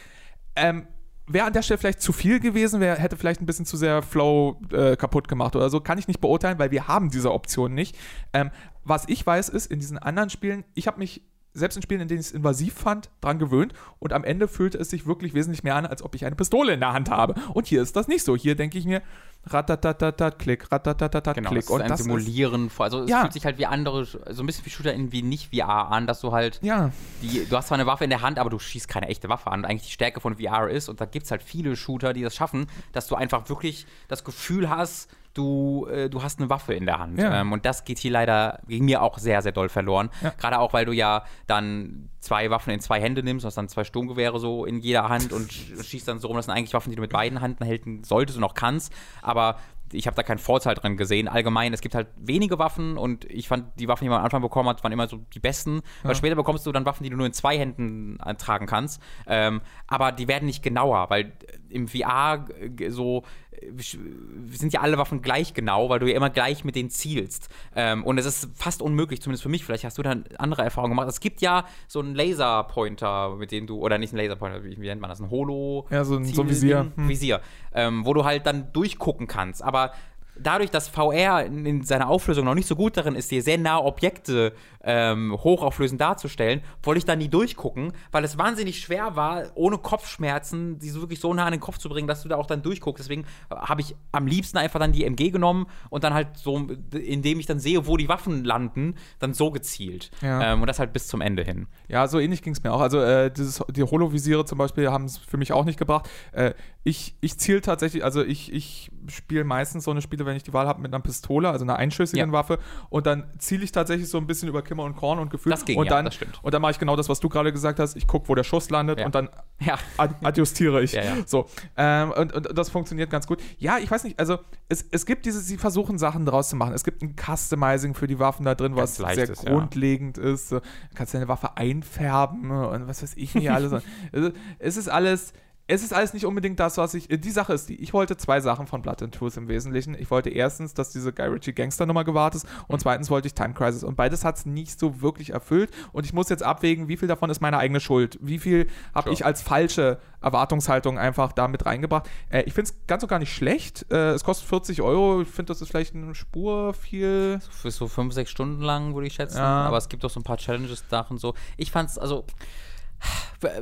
Ähm, 0.57 0.86
Wäre 1.26 1.47
an 1.47 1.55
der 1.55 1.62
Stelle 1.62 1.78
vielleicht 1.78 2.03
zu 2.03 2.12
viel 2.12 2.38
gewesen, 2.38 2.80
wär, 2.80 2.97
hätte 2.97 3.16
vielleicht 3.16 3.40
ein 3.40 3.47
bisschen 3.47 3.64
zu 3.64 3.78
sehr 3.78 4.03
Flow 4.03 4.61
äh, 4.70 4.95
kaputt 4.95 5.26
gemacht 5.26 5.57
oder 5.57 5.70
so. 5.70 5.80
Kann 5.80 5.97
ich 5.97 6.07
nicht 6.07 6.20
beurteilen, 6.20 6.59
weil 6.59 6.70
wir 6.70 6.86
haben 6.86 7.09
diese 7.09 7.32
Option 7.32 7.72
nicht. 7.72 7.97
Ähm, 8.34 8.51
was 8.84 9.09
ich 9.09 9.26
weiß, 9.26 9.49
ist, 9.49 9.72
in 9.72 9.80
diesen 9.80 9.97
anderen 9.97 10.28
Spielen, 10.28 10.64
ich 10.74 10.86
habe 10.86 10.99
mich 10.99 11.22
selbst 11.55 11.76
in 11.76 11.82
Spielen, 11.82 12.00
in 12.00 12.09
denen 12.09 12.20
ich 12.20 12.26
es 12.26 12.32
invasiv 12.32 12.74
fand, 12.74 13.11
dran 13.20 13.38
gewöhnt 13.38 13.72
und 14.00 14.12
am 14.12 14.24
Ende 14.24 14.48
fühlte 14.48 14.76
es 14.78 14.90
sich 14.90 15.07
wirklich 15.07 15.34
wesentlich 15.34 15.62
mehr 15.62 15.76
an, 15.76 15.86
als 15.86 16.02
ob 16.02 16.14
ich 16.14 16.26
eine 16.26 16.34
Pistole 16.36 16.72
in 16.74 16.80
der 16.80 16.92
Hand 16.92 17.11
habe. 17.11 17.34
Und 17.55 17.66
hier 17.68 17.80
ist 17.80 17.94
das 17.96 18.09
nicht 18.09 18.24
so. 18.24 18.36
Hier 18.36 18.57
denke 18.57 18.76
ich 18.76 18.84
mir, 18.86 19.02
ratatatatat, 19.46 20.38
klick, 20.38 20.70
ratatatatat, 20.72 21.36
Genau, 21.36 21.50
klick. 21.50 21.61
das 21.62 21.66
ist 21.66 21.70
und 21.70 21.82
ein 21.82 21.88
das 21.88 22.00
ist, 22.00 22.07
Simulieren. 22.07 22.70
vor- 22.70 22.84
also 22.86 23.02
es 23.02 23.11
Ja. 23.11 23.20
fühlt 23.20 23.32
sich 23.32 23.44
halt 23.44 23.59
wie 23.59 23.66
andere, 23.66 24.05
so 24.05 24.18
ein 24.42 24.46
bisschen 24.46 24.64
wie 24.66 24.70
Shooter 24.70 24.92
in 24.92 25.12
wie 25.12 25.22
nicht 25.22 25.55
VR 25.55 25.90
an, 25.90 26.07
dass 26.07 26.20
du 26.20 26.32
halt 26.32 26.59
ja, 26.62 26.90
die, 27.22 27.44
du 27.48 27.57
hast 27.57 27.68
zwar 27.68 27.78
eine 27.78 27.86
Waffe 27.86 28.05
in 28.05 28.11
der 28.11 28.22
Hand, 28.22 28.38
aber 28.38 28.50
du 28.50 28.59
schießt 28.59 28.88
keine 28.88 29.09
echte 29.09 29.28
Waffe 29.28 29.50
an. 29.50 29.64
Eigentlich 29.64 29.86
die 29.86 29.92
Stärke 29.92 30.20
von 30.20 30.36
VR 30.36 30.68
ist, 30.70 30.88
und 30.88 31.00
da 31.00 31.05
gibt 31.05 31.26
es 31.26 31.30
halt 31.30 31.42
viele 31.42 31.76
Shooter, 31.76 32.12
die 32.12 32.22
das 32.22 32.34
schaffen, 32.34 32.66
dass 32.92 33.07
du 33.07 33.14
einfach 33.14 33.48
wirklich 33.48 33.86
das 34.09 34.24
Gefühl 34.24 34.68
hast, 34.70 35.09
du, 35.35 35.87
äh, 35.91 36.09
du 36.09 36.22
hast 36.22 36.39
eine 36.41 36.49
Waffe 36.51 36.74
in 36.74 36.87
der 36.87 36.99
Hand. 36.99 37.18
Ja. 37.18 37.41
Ähm, 37.41 37.53
und 37.53 37.66
das 37.66 37.85
geht 37.85 37.99
hier 37.99 38.11
leider 38.12 38.61
gegen 38.66 38.85
mir 38.85 39.03
auch 39.03 39.18
sehr, 39.18 39.43
sehr 39.43 39.53
doll 39.53 39.68
verloren. 39.68 40.11
Ja. 40.22 40.30
Gerade 40.39 40.59
auch, 40.59 40.72
weil 40.72 40.85
du 40.87 40.93
ja 40.93 41.24
dann 41.47 42.09
zwei 42.20 42.51
Waffen 42.51 42.70
in 42.72 42.80
zwei 42.80 43.01
Hände 43.01 43.22
nimmst, 43.22 43.45
hast 43.45 43.57
dann 43.57 43.68
zwei 43.68 43.85
Sturmgewehre 43.85 44.39
so 44.39 44.64
in 44.64 44.78
jeder 44.78 45.09
Hand 45.09 45.32
und 45.32 45.51
sch- 45.53 45.82
schießt 45.85 46.09
dann 46.09 46.18
so 46.18 46.28
rum. 46.28 46.37
Das 46.37 46.47
sind 46.47 46.55
eigentlich 46.55 46.74
Waffen, 46.74 46.91
die 46.91 46.97
du 46.97 47.03
mit 47.03 47.12
beiden 47.12 47.41
Händen 47.41 47.64
halten 47.64 48.05
solltest 48.05 48.39
und 48.39 48.45
auch 48.45 48.55
kannst. 48.55 48.93
Aber 49.22 49.57
ich 49.93 50.07
habe 50.09 50.16
da 50.16 50.22
keinen 50.24 50.39
Vorteil 50.39 50.74
dran 50.74 50.97
gesehen. 50.97 51.28
Allgemein, 51.28 51.72
es 51.72 51.80
gibt 51.80 51.95
halt 51.95 52.09
wenige 52.16 52.59
Waffen 52.59 52.97
und 52.97 53.26
ich 53.26 53.47
fand, 53.47 53.78
die 53.78 53.87
Waffen, 53.87 54.05
die 54.05 54.09
man 54.09 54.18
am 54.18 54.24
Anfang 54.24 54.43
bekommen 54.43 54.68
hat, 54.68 54.82
waren 54.82 54.91
immer 54.91 55.07
so 55.07 55.18
die 55.35 55.39
besten. 55.39 55.82
Weil 56.03 56.16
später 56.16 56.35
bekommst 56.35 56.66
du 56.66 56.72
dann 56.72 56.85
Waffen, 56.87 57.05
die 57.05 57.11
du 57.11 57.16
nur 57.16 57.26
in 57.26 57.32
zwei 57.32 57.57
Händen 57.59 58.18
äh, 58.24 58.35
tragen 58.35 58.66
kannst. 58.66 59.01
Ähm, 59.28 59.61
aber 59.87 60.11
die 60.11 60.26
werden 60.26 60.47
nicht 60.47 60.62
genauer, 60.64 61.11
weil 61.11 61.32
im 61.74 61.88
VR 61.88 62.46
so 62.88 63.24
äh, 63.50 63.70
sind 63.78 64.72
ja 64.72 64.80
alle 64.80 64.96
Waffen 64.98 65.20
gleich 65.22 65.52
genau, 65.54 65.88
weil 65.90 65.98
du 65.98 66.06
ja 66.08 66.16
immer 66.16 66.30
gleich 66.30 66.64
mit 66.64 66.76
denen 66.76 66.90
zielst. 66.90 67.48
Ähm, 67.76 68.04
und 68.04 68.18
es 68.18 68.26
ist 68.26 68.48
fast 68.54 68.80
unmöglich, 68.82 69.20
zumindest 69.20 69.42
für 69.42 69.48
mich, 69.48 69.64
vielleicht 69.64 69.84
hast 69.84 69.98
du 69.98 70.02
da 70.02 70.14
andere 70.38 70.62
Erfahrungen 70.62 70.92
gemacht. 70.92 71.08
Es 71.08 71.20
gibt 71.20 71.40
ja 71.40 71.64
so 71.88 72.00
einen 72.00 72.14
Laserpointer, 72.14 73.36
mit 73.36 73.52
dem 73.52 73.66
du, 73.66 73.78
oder 73.78 73.98
nicht 73.98 74.12
einen 74.12 74.22
Laserpointer, 74.22 74.64
wie, 74.64 74.76
wie 74.80 74.86
nennt 74.86 75.00
man 75.00 75.10
das? 75.10 75.20
Ein 75.20 75.30
Holo? 75.30 75.86
Ja, 75.90 76.04
so 76.04 76.16
ein- 76.16 76.24
so 76.24 76.42
ein? 76.42 76.48
Visier. 76.48 76.92
Hm. 76.94 77.08
Visier, 77.08 77.40
ähm, 77.74 78.06
wo 78.06 78.14
du 78.14 78.24
halt 78.24 78.46
dann 78.46 78.72
durchgucken 78.72 79.26
kannst. 79.26 79.62
Aber 79.62 79.92
dadurch, 80.39 80.70
dass 80.70 80.89
VR 80.89 81.45
in, 81.45 81.66
in 81.66 81.82
seiner 81.85 82.09
Auflösung 82.09 82.45
noch 82.45 82.55
nicht 82.55 82.68
so 82.68 82.76
gut 82.76 82.97
darin 82.97 83.14
ist, 83.14 83.30
dir 83.30 83.43
sehr 83.43 83.59
nahe 83.59 83.82
Objekte 83.82 84.53
ähm, 84.82 85.32
hochauflösend 85.32 86.01
darzustellen, 86.01 86.62
wollte 86.82 86.99
ich 86.99 87.05
da 87.05 87.16
nie 87.16 87.28
durchgucken, 87.28 87.93
weil 88.12 88.24
es 88.24 88.37
wahnsinnig 88.39 88.80
schwer 88.80 89.16
war, 89.16 89.45
ohne 89.55 89.78
Kopfschmerzen, 89.78 90.78
die 90.78 90.91
so 90.91 91.01
wirklich 91.01 91.20
so 91.20 91.32
nah 91.32 91.47
an 91.47 91.53
den 91.53 91.61
Kopf 91.61 91.78
zu 91.78 91.89
bringen, 91.89 92.07
dass 92.07 92.22
du 92.22 92.28
da 92.28 92.37
auch 92.37 92.47
dann 92.47 92.62
durchguckst. 92.62 93.03
Deswegen 93.03 93.24
habe 93.51 93.80
ich 93.80 93.95
am 94.12 94.26
liebsten 94.26 94.59
einfach 94.59 94.80
dann 94.80 94.93
die 94.93 95.05
MG 95.05 95.30
genommen 95.30 95.66
und 95.91 96.05
dann 96.05 96.14
halt 96.14 96.37
so, 96.37 96.68
indem 96.93 97.41
ich 97.41 97.47
dann 97.47 97.59
sehe, 97.59 97.87
wo 97.87 97.97
die 97.97 98.09
Waffen 98.09 98.45
landen, 98.45 98.97
dann 99.18 99.35
so 99.35 99.51
gezielt. 99.51 100.11
Ja. 100.20 100.53
Ähm, 100.53 100.61
und 100.61 100.66
das 100.66 100.78
halt 100.78 100.93
bis 100.93 101.07
zum 101.07 101.20
Ende 101.20 101.43
hin. 101.43 101.66
Ja, 101.89 102.07
so 102.09 102.18
ähnlich 102.18 102.43
ging 102.43 102.53
es 102.53 102.62
mir 102.62 102.72
auch. 102.72 102.80
Also 102.80 103.01
äh, 103.01 103.30
dieses, 103.30 103.62
die 103.70 103.82
Holovisiere 103.82 104.45
zum 104.45 104.59
Beispiel 104.59 104.91
haben 104.91 105.05
es 105.05 105.18
für 105.18 105.37
mich 105.37 105.53
auch 105.53 105.64
nicht 105.64 105.78
gebracht. 105.78 106.09
Äh, 106.32 106.55
ich 106.87 107.16
ich 107.22 107.39
ziele 107.39 107.62
tatsächlich, 107.62 108.05
also 108.05 108.22
ich, 108.22 108.53
ich 108.53 108.91
spiele 109.09 109.45
meistens 109.45 109.85
so 109.85 109.91
eine 109.91 110.03
Spiele, 110.03 110.26
wenn 110.26 110.37
ich 110.37 110.43
die 110.43 110.53
Wahl 110.53 110.66
habe, 110.66 110.82
mit 110.82 110.93
einer 110.93 111.03
Pistole, 111.03 111.49
also 111.49 111.64
einer 111.64 111.76
einschüssigen 111.76 112.28
Ja. 112.28 112.32
Waffe. 112.32 112.59
Und 112.91 113.07
dann 113.07 113.24
ziele 113.39 113.64
ich 113.64 113.72
tatsächlich 113.72 114.09
so 114.09 114.18
ein 114.18 114.26
bisschen 114.26 114.49
über 114.51 114.61
Kimmer 114.62 114.85
und 114.85 114.95
Korn 114.95 115.18
und 115.18 115.30
Gefühl. 115.30 115.51
Das 115.51 115.64
ging, 115.64 115.78
und 115.78 115.87
ja, 115.87 115.93
dann, 115.93 116.05
das 116.05 116.14
stimmt. 116.14 116.39
Und 116.43 116.53
dann 116.53 116.61
mache 116.61 116.72
ich 116.72 116.78
genau 116.78 116.95
das, 116.95 117.09
was 117.09 117.20
du 117.20 117.28
gerade 117.30 117.53
gesagt 117.53 117.78
hast. 117.80 117.97
Ich 117.97 118.07
gucke, 118.07 118.28
wo 118.28 118.35
der 118.35 118.45
Schuss 118.45 118.68
landet 118.68 118.99
Ja. 119.01 119.07
und 119.07 119.14
dann 119.14 119.30
Ja. 119.61 119.78
ad 119.97 120.14
adjustiere 120.22 120.82
ich. 120.82 120.93
Ja, 120.93 121.05
ja. 121.05 121.14
So. 121.26 121.47
Ähm, 121.76 122.12
und, 122.12 122.32
und 122.35 122.57
das 122.59 122.68
funktioniert 122.68 123.09
ganz 123.11 123.26
gut. 123.26 123.41
Ja, 123.59 123.78
ich 123.78 123.91
weiß 123.91 124.05
nicht, 124.05 124.18
also 124.18 124.39
es, 124.68 124.85
es 124.91 125.07
gibt 125.07 125.24
diese, 125.24 125.41
sie 125.41 125.57
versuchen 125.57 125.97
Sachen 125.97 126.26
draus 126.26 126.51
zu 126.51 126.57
machen. 126.57 126.74
Es 126.74 126.85
gibt 126.85 127.03
ein 127.03 127.16
Customizing 127.16 127.95
für 127.95 128.07
die 128.07 128.18
Waffen 128.18 128.45
da 128.45 128.55
drin, 128.55 128.76
was 128.76 128.99
Ganz 128.99 129.16
sehr 129.16 129.26
leichtes, 129.26 129.43
ja. 129.43 129.51
grundlegend 129.51 130.18
ist. 130.18 130.53
Du 130.53 130.61
kannst 130.95 131.14
deine 131.14 131.28
Waffe 131.28 131.57
einfärben 131.57 132.51
und 132.51 132.87
was 132.89 133.03
weiß 133.03 133.14
ich 133.16 133.35
nicht 133.35 133.51
alles. 133.51 133.72
Also, 134.12 134.30
es 134.59 134.76
ist 134.76 134.89
alles. 134.89 135.32
Es 135.66 135.82
ist 135.82 135.94
alles 135.94 136.12
nicht 136.12 136.26
unbedingt 136.26 136.60
das, 136.60 136.76
was 136.76 136.92
ich. 136.92 137.08
Die 137.08 137.30
Sache 137.30 137.54
ist 137.54 137.70
die, 137.70 137.76
ich 137.76 137.94
wollte 137.94 138.18
zwei 138.18 138.40
Sachen 138.40 138.66
von 138.66 138.82
Blood 138.82 139.02
and 139.02 139.14
Truth 139.14 139.38
im 139.38 139.48
Wesentlichen. 139.48 139.94
Ich 139.94 140.10
wollte 140.10 140.28
erstens, 140.28 140.74
dass 140.74 140.90
diese 140.90 141.12
Guy 141.12 141.26
Ritchie 141.26 141.54
Gangster-Nummer 141.54 142.04
gewahrt 142.04 142.34
ist 142.34 142.46
und 142.68 142.80
zweitens 142.80 143.08
wollte 143.08 143.28
ich 143.28 143.34
Time 143.34 143.54
Crisis. 143.54 143.82
Und 143.82 143.96
beides 143.96 144.24
hat 144.24 144.36
es 144.36 144.44
nicht 144.44 144.78
so 144.78 145.00
wirklich 145.00 145.30
erfüllt. 145.30 145.70
Und 145.92 146.04
ich 146.04 146.12
muss 146.12 146.28
jetzt 146.28 146.42
abwägen, 146.42 146.88
wie 146.88 146.98
viel 146.98 147.08
davon 147.08 147.30
ist 147.30 147.40
meine 147.40 147.56
eigene 147.56 147.80
Schuld. 147.80 148.18
Wie 148.20 148.38
viel 148.38 148.66
habe 148.94 149.10
ich 149.10 149.24
als 149.24 149.40
falsche 149.40 149.98
Erwartungshaltung 150.20 150.98
einfach 150.98 151.32
da 151.32 151.48
mit 151.48 151.64
reingebracht. 151.66 152.08
Äh, 152.30 152.42
ich 152.42 152.52
finde 152.54 152.70
es 152.70 152.86
ganz 152.86 153.02
und 153.02 153.08
gar 153.08 153.18
nicht 153.18 153.34
schlecht. 153.34 153.86
Äh, 153.90 154.12
es 154.12 154.24
kostet 154.24 154.48
40 154.48 154.82
Euro. 154.82 155.22
Ich 155.22 155.28
finde, 155.28 155.50
das 155.50 155.62
ist 155.62 155.68
vielleicht 155.68 155.94
eine 155.94 156.14
Spur 156.14 156.74
viel. 156.74 157.40
für 157.50 157.70
so 157.70 157.88
fünf, 157.88 158.12
sechs 158.14 158.30
Stunden 158.30 158.62
lang, 158.62 158.94
würde 158.94 159.06
ich 159.06 159.14
schätzen. 159.14 159.38
Ja. 159.38 159.66
Aber 159.66 159.76
es 159.78 159.88
gibt 159.88 160.04
auch 160.04 160.10
so 160.10 160.20
ein 160.20 160.24
paar 160.24 160.38
Challenges 160.38 160.84
da 160.88 161.00
und 161.00 161.18
so. 161.18 161.34
Ich 161.56 161.70
fand's, 161.70 161.98
also 161.98 162.24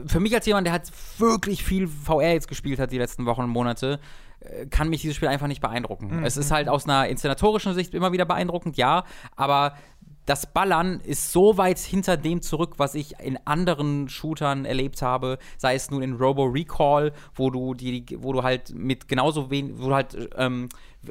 für- 0.07 0.21
mich 0.21 0.35
als 0.35 0.47
jemand, 0.47 0.67
der 0.67 0.73
halt 0.73 0.91
wirklich 1.19 1.65
viel 1.65 1.89
VR 1.89 2.33
jetzt 2.33 2.49
gespielt 2.49 2.79
hat 2.79 2.93
die 2.93 2.99
letzten 2.99 3.27
Wochen 3.27 3.43
und 3.43 3.51
Monate, 3.51 3.99
äh, 4.41 4.67
kann 4.67 4.89
mich 4.89 5.01
dieses 5.03 5.17
Spiel 5.17 5.29
einfach 5.29 5.47
nicht 5.49 5.61
beeindrucken. 5.61 6.23
Es 6.25 6.37
ist 6.37 6.51
halt 6.51 6.69
aus 6.69 6.85
einer 6.85 7.09
inszenatorischen 7.09 7.75
Sicht 7.75 7.95
immer 7.95 8.13
wieder 8.13 8.25
beeindruckend, 8.25 8.77
ja, 8.77 9.05
aber 9.37 9.75
das 10.25 10.53
Ballern 10.53 11.01
ist 11.01 11.33
so 11.33 11.57
weit 11.59 11.81
hinter 11.81 12.17
dem 12.17 12.43
zurück, 12.43 12.75
was 12.77 12.95
ich 12.95 13.19
in 13.19 13.39
anderen 13.45 14.09
Shootern 14.09 14.65
erlebt 14.65 15.03
habe, 15.03 15.39
sei 15.59 15.75
es 15.75 15.91
nun 15.91 16.01
in 16.01 16.13
Robo 16.15 16.45
Recall, 16.45 17.13
wo 17.35 17.51
du 17.51 17.75
die, 17.75 18.07
wo 18.21 18.33
du 18.33 18.45
halt 18.45 18.73
mit 18.73 19.09
genauso 19.09 19.51
wenig, 19.51 19.73
wo 19.79 19.89
du 19.89 19.95
halt 19.97 20.17
ähm, 20.37 20.69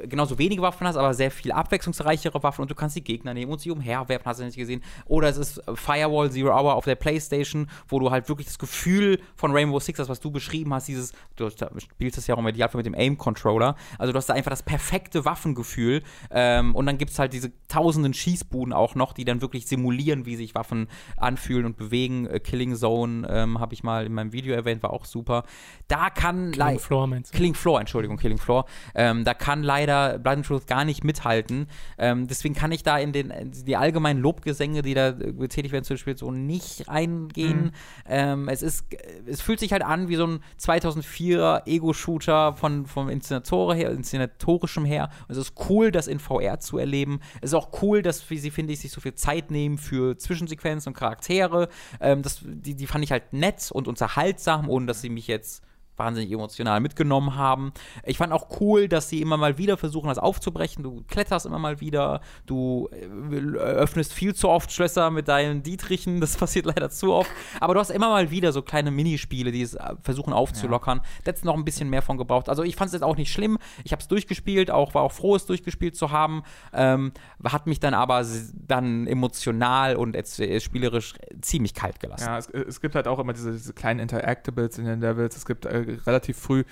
genauso 0.08 0.38
wenige 0.38 0.62
Waffen 0.62 0.88
hast, 0.88 0.96
aber 0.96 1.14
sehr 1.14 1.32
viel 1.32 1.52
abwechslungsreichere 1.52 2.42
Waffen 2.44 2.62
und 2.62 2.72
du 2.72 2.76
kannst 2.76 2.96
die 2.96 3.04
Gegner 3.04 3.34
nehmen 3.34 3.52
und 3.52 3.60
sie 3.60 3.72
umherwerfen, 3.72 4.26
hast 4.26 4.40
du 4.40 4.46
nicht 4.46 4.58
gesehen. 4.58 4.82
Oder 5.06 5.30
es 5.30 5.38
ist 5.38 5.62
Firewall 5.74 6.32
Zero 6.32 6.50
Hour 6.50 6.76
auf 6.76 6.86
der 6.86 6.96
Playstation, 6.96 7.68
wo 7.88 8.00
du 8.00 8.12
halt 8.12 8.30
wirklich 8.30 8.48
das 8.48 8.58
Gefühl 8.60 9.20
von 9.36 9.52
Rainbow 9.52 9.80
Six, 9.80 9.98
das 9.98 10.10
was 10.10 10.20
du 10.20 10.32
beschrieben 10.32 10.74
hast, 10.74 10.88
dieses, 10.88 11.14
du 11.36 11.46
hast- 11.46 11.64
spielst 11.82 12.18
das 12.18 12.28
ja 12.28 12.36
auch 12.36 12.40
im 12.40 12.48
Idealfall 12.48 12.80
mit 12.80 12.86
dem 12.86 12.96
Aim-Controller, 12.96 13.76
also 13.98 14.14
du 14.14 14.18
hast 14.18 14.28
da 14.28 14.34
einfach 14.34 14.52
das 14.52 14.64
perfekte 14.64 15.26
Waffengefühl 15.26 16.04
ähm, 16.30 16.76
und 16.76 16.86
dann 16.86 16.98
gibt 16.98 17.12
es 17.12 17.20
halt 17.20 17.34
diese 17.34 17.52
tausenden 17.68 18.14
Schießbuden 18.14 18.74
auch 18.74 18.96
noch, 18.96 19.14
die 19.14 19.26
dann 19.26 19.42
wirklich 19.42 19.68
simulieren, 19.68 20.26
wie 20.26 20.36
sich 20.36 20.56
Waffen 20.56 20.88
anfühlen 21.18 21.66
und 21.66 21.78
bewegen. 21.78 22.26
Äh, 22.28 22.40
Killing 22.40 22.76
Zone 22.76 23.28
ähm, 23.30 23.60
habe 23.60 23.74
ich 23.74 23.84
mal 23.84 24.06
in 24.06 24.14
meinem 24.14 24.34
Video 24.34 24.54
erwähnt, 24.54 24.84
war 24.84 24.92
auch 24.94 25.06
super. 25.06 25.44
Da 25.88 26.10
kann 26.10 26.52
Killing 26.52 26.80
Floor 26.80 27.08
meinst 27.08 27.34
du? 27.34 27.38
Killing 27.38 27.54
Floor, 27.56 27.80
Entschuldigung, 27.80 28.18
Killing 28.18 28.38
Floor. 28.38 28.66
Ähm, 28.96 29.24
da 29.26 29.34
kann 29.34 29.64
leider 29.64 29.81
Blood 29.86 30.38
and 30.38 30.46
Truth 30.46 30.68
gar 30.68 30.86
nicht 30.86 31.04
mithalten. 31.04 31.68
Ähm, 31.98 32.28
deswegen 32.28 32.56
kann 32.56 32.72
ich 32.72 32.84
da 32.84 32.98
in 32.98 33.12
den 33.12 33.52
die 33.52 33.78
allgemeinen 33.78 34.20
Lobgesänge, 34.20 34.82
die 34.82 34.94
da 34.94 35.10
äh, 35.10 35.34
getätigt 35.34 35.72
werden 35.72 35.84
zu 35.84 35.94
dem 35.94 35.98
Spiel, 35.98 36.18
so 36.18 36.32
nicht 36.32 36.88
reingehen. 36.88 37.72
Ähm, 38.06 38.48
es 38.48 38.62
ist, 38.62 38.86
es 39.26 39.42
fühlt 39.42 39.60
sich 39.60 39.72
halt 39.72 39.84
an 39.84 40.08
wie 40.08 40.16
so 40.16 40.28
ein 40.28 40.40
2004 40.58 41.64
Ego-Shooter 41.66 42.56
von 42.56 42.86
vom 42.86 43.10
Inszenator 43.10 43.74
her, 43.76 43.92
inszenatorischem 43.92 44.86
her. 44.86 45.10
Und 45.28 45.34
es 45.34 45.38
ist 45.38 45.54
cool, 45.70 45.92
das 45.92 46.08
in 46.08 46.20
VR 46.20 46.60
zu 46.60 46.78
erleben. 46.78 47.20
Es 47.42 47.52
ist 47.52 47.56
auch 47.56 47.82
cool, 47.82 48.02
dass 48.02 48.30
wie 48.30 48.38
sie 48.38 48.52
finde 48.52 48.74
ich 48.74 48.80
sich 48.80 48.92
so 48.92 49.02
viel 49.02 49.16
Zeit 49.16 49.52
nehmen 49.52 49.78
für 49.78 50.18
Zwischensequenzen 50.18 50.92
und 50.92 50.98
Charaktere. 50.98 51.70
Ähm, 52.00 52.22
das, 52.22 52.42
die, 52.44 52.76
die 52.76 52.88
fand 52.88 53.04
ich 53.04 53.12
halt 53.12 53.34
nett 53.34 53.72
und 53.72 53.88
unterhaltsam, 53.88 54.70
ohne 54.70 54.86
dass 54.86 55.02
sie 55.02 55.10
mich 55.10 55.28
jetzt 55.28 55.64
wahnsinnig 55.98 56.32
emotional 56.32 56.80
mitgenommen 56.80 57.36
haben. 57.36 57.74
Ich 58.06 58.18
fand 58.18 58.34
auch 58.34 58.60
cool, 58.60 58.88
dass 58.88 59.10
sie 59.10 59.22
immer 59.22 59.38
mal 59.38 59.58
wieder 59.58 59.78
versuchen, 59.78 60.08
das 60.08 60.18
aufzubrechen. 60.18 60.84
Du 60.84 61.04
kletterst 61.08 61.46
immer 61.46 61.60
mal 61.60 61.80
wieder, 61.80 62.22
du 62.46 62.90
äh, 62.92 63.38
öffnest 63.58 64.14
viel 64.14 64.34
zu 64.34 64.50
oft 64.50 64.72
Schlösser 64.72 65.12
mit 65.12 65.28
deinen 65.28 65.64
Dietrichen, 65.64 66.20
das 66.22 66.38
passiert 66.38 66.66
leider 66.66 66.90
zu 66.90 67.14
oft. 67.14 67.30
Aber 67.60 67.74
du 67.74 67.80
hast 67.80 67.92
immer 67.92 68.10
mal 68.10 68.32
wieder 68.32 68.52
so 68.52 68.62
kleine 68.62 68.92
Minispiele, 68.92 69.52
die 69.52 69.62
es 69.62 69.76
äh, 69.76 69.96
versuchen 70.02 70.34
aufzulockern. 70.34 71.00
Da 71.24 71.30
hättest 71.30 71.46
noch 71.46 71.56
ein 71.56 71.66
bisschen 71.66 71.90
mehr 71.90 72.02
von 72.02 72.18
gebraucht. 72.18 72.50
Also 72.50 72.64
ich 72.64 72.76
fand 72.76 72.88
es 72.88 72.94
jetzt 72.94 73.04
auch 73.04 73.18
nicht 73.18 73.32
schlimm. 73.32 73.58
Ich 73.84 73.92
habe 73.92 74.02
es 74.02 74.08
durchgespielt, 74.08 74.72
auch 74.72 74.94
war 74.94 75.04
auch 75.04 75.12
froh, 75.12 75.36
es 75.36 75.46
durchgespielt 75.46 75.96
zu 75.96 76.12
haben. 76.12 76.44
Ähm, 76.74 77.12
hat 77.44 77.68
mich 77.68 77.80
dann 77.80 77.94
aber 77.94 78.26
dann 78.54 79.08
emotional 79.08 79.96
und 79.96 80.16
äh, 80.16 80.60
spielerisch 80.60 81.14
ziemlich 81.42 81.74
kalt 81.74 82.00
gelassen. 82.00 82.26
Ja, 82.26 82.38
es, 82.38 82.48
es, 82.50 82.82
gibt 82.82 82.96
halt 82.96 83.08
auch 83.08 83.20
immer 83.20 83.34
diese, 83.34 83.52
diese 83.52 83.74
kleinen 83.74 84.00
Interactables 84.00 84.78
in 84.78 84.86
den 84.86 85.02
Levels. 85.02 85.36
Es 85.36 85.46
gibt 85.46 85.66
äh, 85.66 85.81
relativ 85.82 86.38
früh 86.38 86.64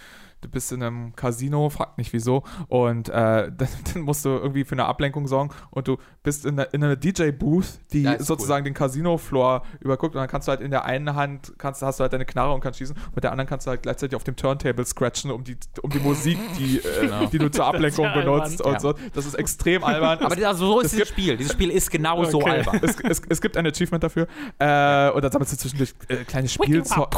du 0.42 0.50
bist 0.50 0.72
in 0.72 0.82
einem 0.84 1.16
Casino, 1.16 1.70
frag 1.70 1.98
nicht 1.98 2.14
wieso, 2.14 2.44
und 2.68 3.10
äh, 3.10 3.12
dann, 3.58 3.68
dann, 3.94 4.02
musst 4.04 4.26
du 4.26 4.30
irgendwie 4.30 4.64
für 4.64 4.74
eine 4.74 4.86
Ablenkung 4.86 5.28
sorgen 5.28 5.52
und 5.72 5.88
du 5.88 5.98
bist 6.24 6.46
in, 6.46 6.58
der, 6.58 6.74
in 6.74 6.84
einer 6.84 6.96
DJ-Booth, 6.96 7.80
die 7.92 8.08
sozusagen 8.20 8.64
cool. 8.64 8.72
den 8.72 8.74
Casino-Floor 8.74 9.64
überguckt 9.80 10.16
und 10.16 10.22
dann 10.22 10.30
kannst 10.30 10.48
du 10.48 10.52
halt 10.52 10.62
in 10.62 10.72
der 10.72 10.86
einen 10.86 11.16
Hand, 11.16 11.54
kannst, 11.58 11.82
hast 11.82 12.00
du 12.00 12.04
halt 12.04 12.14
deine 12.14 12.26
Knarre 12.26 12.54
und 12.54 12.62
kannst 12.62 12.80
schießen, 12.80 12.96
mit 13.16 13.24
der 13.24 13.32
anderen 13.32 13.48
kannst 13.48 13.68
du 13.68 13.72
halt 13.72 13.84
gleichzeitig 13.84 14.16
auf 14.16 14.24
dem 14.24 14.36
Turntable 14.36 14.86
scratchen, 14.86 15.32
um 15.32 15.44
die, 15.44 15.58
um 15.82 15.90
die 15.90 16.00
Musik, 16.00 16.38
die, 16.58 16.78
äh, 16.78 16.82
genau. 17.02 17.26
die 17.26 17.38
du 17.38 17.50
zur 17.50 17.66
Ablenkung 17.70 18.06
ja 18.06 18.14
benutzt 18.14 18.66
albern. 18.66 18.74
und 18.74 18.82
so. 18.82 18.94
Das 19.14 19.26
ist 19.26 19.36
extrem 19.36 19.84
albern. 19.84 20.20
Aber 20.20 20.48
also 20.48 20.66
so 20.66 20.80
ist 20.80 20.94
dieses 20.94 21.10
Spiel. 21.10 21.38
Dieses 21.38 21.54
Spiel 21.54 21.70
ist 21.70 21.92
genau 21.92 22.20
okay. 22.20 22.32
so 22.32 22.42
albern. 22.42 22.80
Es, 22.82 23.00
es, 23.00 23.22
es, 23.28 23.42
gibt 23.42 23.58
ein 23.58 23.66
Achievement 23.66 24.04
dafür 24.04 24.28
äh, 24.60 25.10
und 25.12 25.24
dann 25.24 25.32
sammelst 25.32 25.54
du 25.54 25.58
zwischendurch 25.58 25.94
äh, 26.08 26.18
kleine 26.18 26.48
Spielzeuge. 26.48 27.10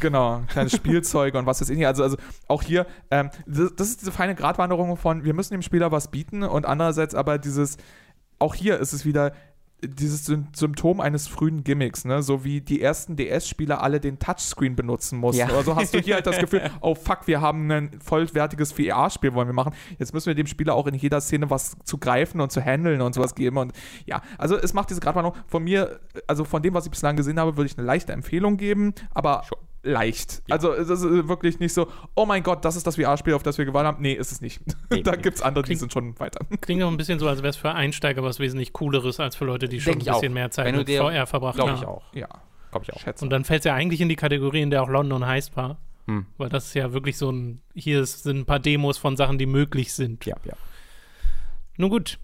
Genau, 0.00 0.42
kleine 0.48 0.70
Spielzeuge 0.70 1.38
und 1.38 1.46
was 1.46 1.60
ist 1.60 1.70
ich. 1.70 1.86
Also, 1.86 2.02
also 2.02 2.16
auch 2.48 2.62
hier, 2.66 2.86
ähm, 3.10 3.30
das, 3.46 3.74
das, 3.76 3.88
ist 3.88 4.00
diese 4.00 4.12
feine 4.12 4.34
Gratwanderung 4.34 4.96
von, 4.96 5.24
wir 5.24 5.34
müssen 5.34 5.54
dem 5.54 5.62
Spieler 5.62 5.92
was 5.92 6.10
bieten 6.10 6.42
und 6.42 6.66
andererseits 6.66 7.14
aber 7.14 7.38
dieses, 7.38 7.76
auch 8.38 8.54
hier 8.54 8.78
ist 8.78 8.92
es 8.92 9.04
wieder, 9.04 9.32
dieses 9.82 10.24
Symptom 10.24 11.00
eines 11.00 11.28
frühen 11.28 11.62
Gimmicks, 11.62 12.06
ne? 12.06 12.22
so 12.22 12.44
wie 12.44 12.60
die 12.62 12.80
ersten 12.80 13.14
DS-Spieler 13.16 13.82
alle 13.82 14.00
den 14.00 14.18
Touchscreen 14.18 14.74
benutzen 14.74 15.18
mussten. 15.18 15.48
Ja. 15.48 15.54
Also 15.54 15.76
hast 15.76 15.92
du 15.92 15.98
hier 15.98 16.14
halt 16.14 16.26
das 16.26 16.38
Gefühl, 16.38 16.70
oh 16.80 16.94
fuck, 16.94 17.26
wir 17.26 17.42
haben 17.42 17.70
ein 17.70 18.00
vollwertiges 18.02 18.72
VR-Spiel, 18.72 19.34
wollen 19.34 19.48
wir 19.48 19.54
machen. 19.54 19.74
Jetzt 19.98 20.14
müssen 20.14 20.26
wir 20.26 20.34
dem 20.34 20.46
Spieler 20.46 20.74
auch 20.74 20.86
in 20.86 20.94
jeder 20.94 21.20
Szene 21.20 21.50
was 21.50 21.76
zu 21.84 21.98
greifen 21.98 22.40
und 22.40 22.50
zu 22.50 22.62
handeln 22.62 23.02
und 23.02 23.14
sowas 23.14 23.34
geben. 23.34 23.58
Und 23.58 23.72
ja, 24.06 24.22
also 24.38 24.56
es 24.56 24.72
macht 24.72 24.88
diese 24.88 25.00
Gratwanderung 25.00 25.36
von 25.46 25.62
mir, 25.62 26.00
also 26.26 26.44
von 26.44 26.62
dem, 26.62 26.72
was 26.72 26.86
ich 26.86 26.90
bislang 26.90 27.16
gesehen 27.16 27.38
habe, 27.38 27.56
würde 27.56 27.70
ich 27.70 27.76
eine 27.76 27.86
leichte 27.86 28.12
Empfehlung 28.12 28.56
geben, 28.56 28.94
aber 29.12 29.42
Sure 29.46 29.65
leicht. 29.86 30.42
Ja. 30.46 30.56
Also 30.56 30.72
es 30.72 30.88
ist 30.90 31.02
wirklich 31.28 31.58
nicht 31.60 31.72
so, 31.72 31.88
oh 32.14 32.26
mein 32.26 32.42
Gott, 32.42 32.64
das 32.64 32.76
ist 32.76 32.86
das 32.86 32.96
VR-Spiel, 32.96 33.34
auf 33.34 33.42
das 33.42 33.58
wir 33.58 33.64
gewartet 33.64 33.94
haben. 33.94 34.02
Nee, 34.02 34.12
ist 34.12 34.32
es 34.32 34.40
nicht. 34.40 34.60
Nee, 34.90 35.02
da 35.04 35.16
gibt 35.16 35.36
es 35.36 35.42
andere, 35.42 35.62
klingt, 35.64 35.78
die 35.78 35.80
sind 35.80 35.92
schon 35.92 36.18
weiter. 36.18 36.44
Klingt 36.60 36.82
auch 36.82 36.90
ein 36.90 36.96
bisschen 36.96 37.18
so, 37.18 37.28
als 37.28 37.38
wäre 37.38 37.50
es 37.50 37.56
für 37.56 37.72
Einsteiger 37.72 38.22
was 38.22 38.38
wesentlich 38.38 38.72
Cooleres 38.72 39.20
als 39.20 39.36
für 39.36 39.44
Leute, 39.44 39.68
die 39.68 39.80
schon 39.80 39.92
Denk 39.94 40.08
ein 40.08 40.14
bisschen 40.14 40.32
auch. 40.32 40.34
mehr 40.34 40.50
Zeit 40.50 40.74
mit 40.74 40.90
VR 40.90 41.26
verbracht 41.26 41.58
haben. 41.58 41.66
Glaube 41.68 41.78
ich 41.78 41.86
auch. 41.86 42.14
Ja, 42.14 42.28
glaube 42.70 42.84
ich 42.84 42.92
auch. 42.92 43.00
Schätze. 43.00 43.24
Und 43.24 43.30
dann 43.30 43.44
fällt 43.44 43.60
es 43.60 43.64
ja 43.64 43.74
eigentlich 43.74 44.00
in 44.00 44.08
die 44.08 44.16
Kategorie, 44.16 44.62
in 44.62 44.70
der 44.70 44.82
auch 44.82 44.88
London 44.88 45.26
heißt 45.26 45.56
war. 45.56 45.78
Hm. 46.06 46.26
Weil 46.36 46.48
das 46.48 46.66
ist 46.66 46.74
ja 46.74 46.92
wirklich 46.92 47.18
so 47.18 47.30
ein, 47.30 47.62
hier 47.74 48.04
sind 48.06 48.38
ein 48.38 48.46
paar 48.46 48.60
Demos 48.60 48.98
von 48.98 49.16
Sachen, 49.16 49.38
die 49.38 49.46
möglich 49.46 49.92
sind. 49.92 50.24
Ja, 50.24 50.36
ja. 50.44 50.54
Nun 51.76 51.90
gut. 51.90 52.18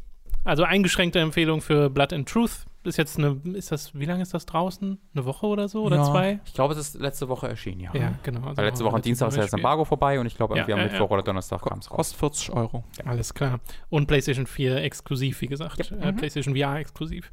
Also 0.45 0.65
eingeschränkte 0.65 1.21
Empfehlung 1.21 1.61
für 1.61 1.91
Blood 1.91 2.13
and 2.13 2.29
Truth 2.29 2.67
ist 2.85 2.97
jetzt 2.97 3.19
eine, 3.19 3.41
ist 3.55 3.73
das, 3.73 3.99
wie 3.99 4.05
lange 4.05 4.23
ist 4.23 4.35
das 4.35 4.47
draußen? 4.47 4.99
Eine 5.15 5.25
Woche 5.25 5.47
oder 5.47 5.69
so 5.69 5.83
oder 5.83 5.97
ja. 5.97 6.05
zwei? 6.05 6.41
Ich 6.45 6.55
glaube, 6.55 6.75
es 6.75 6.81
ist 6.81 7.01
letzte 7.01 7.29
Woche 7.29 7.49
erschienen, 7.49 7.81
ja. 7.81 7.91
Ja, 7.95 8.15
genau. 8.23 8.47
Also 8.47 8.57
Weil 8.57 8.67
letzte 8.67 8.85
Woche 8.85 8.97
am 8.97 9.03
Dienstag 9.03 9.29
ist 9.29 9.37
ja 9.37 9.43
das 9.43 9.53
Embargo 9.53 9.85
vorbei 9.85 10.19
und 10.19 10.27
ich 10.27 10.37
glaube, 10.37 10.55
irgendwie 10.55 10.73
ja, 10.73 10.77
am 10.79 10.85
Mittwoch 10.85 11.11
oder 11.11 11.23
Donnerstag 11.23 11.63
kam 11.63 11.79
es 11.79 11.91
raus. 11.91 11.97
Kostet 11.97 12.19
40 12.19 12.53
Euro. 12.53 12.85
Alles 13.05 13.35
klar. 13.35 13.61
Und 13.89 14.07
PlayStation 14.07 14.47
4 14.47 14.77
exklusiv, 14.79 15.41
wie 15.41 15.47
gesagt. 15.47 15.93
Äh, 15.93 16.13
mhm. 16.13 16.17
PlayStation 16.17 16.57
VR 16.57 16.77
exklusiv. 16.77 17.31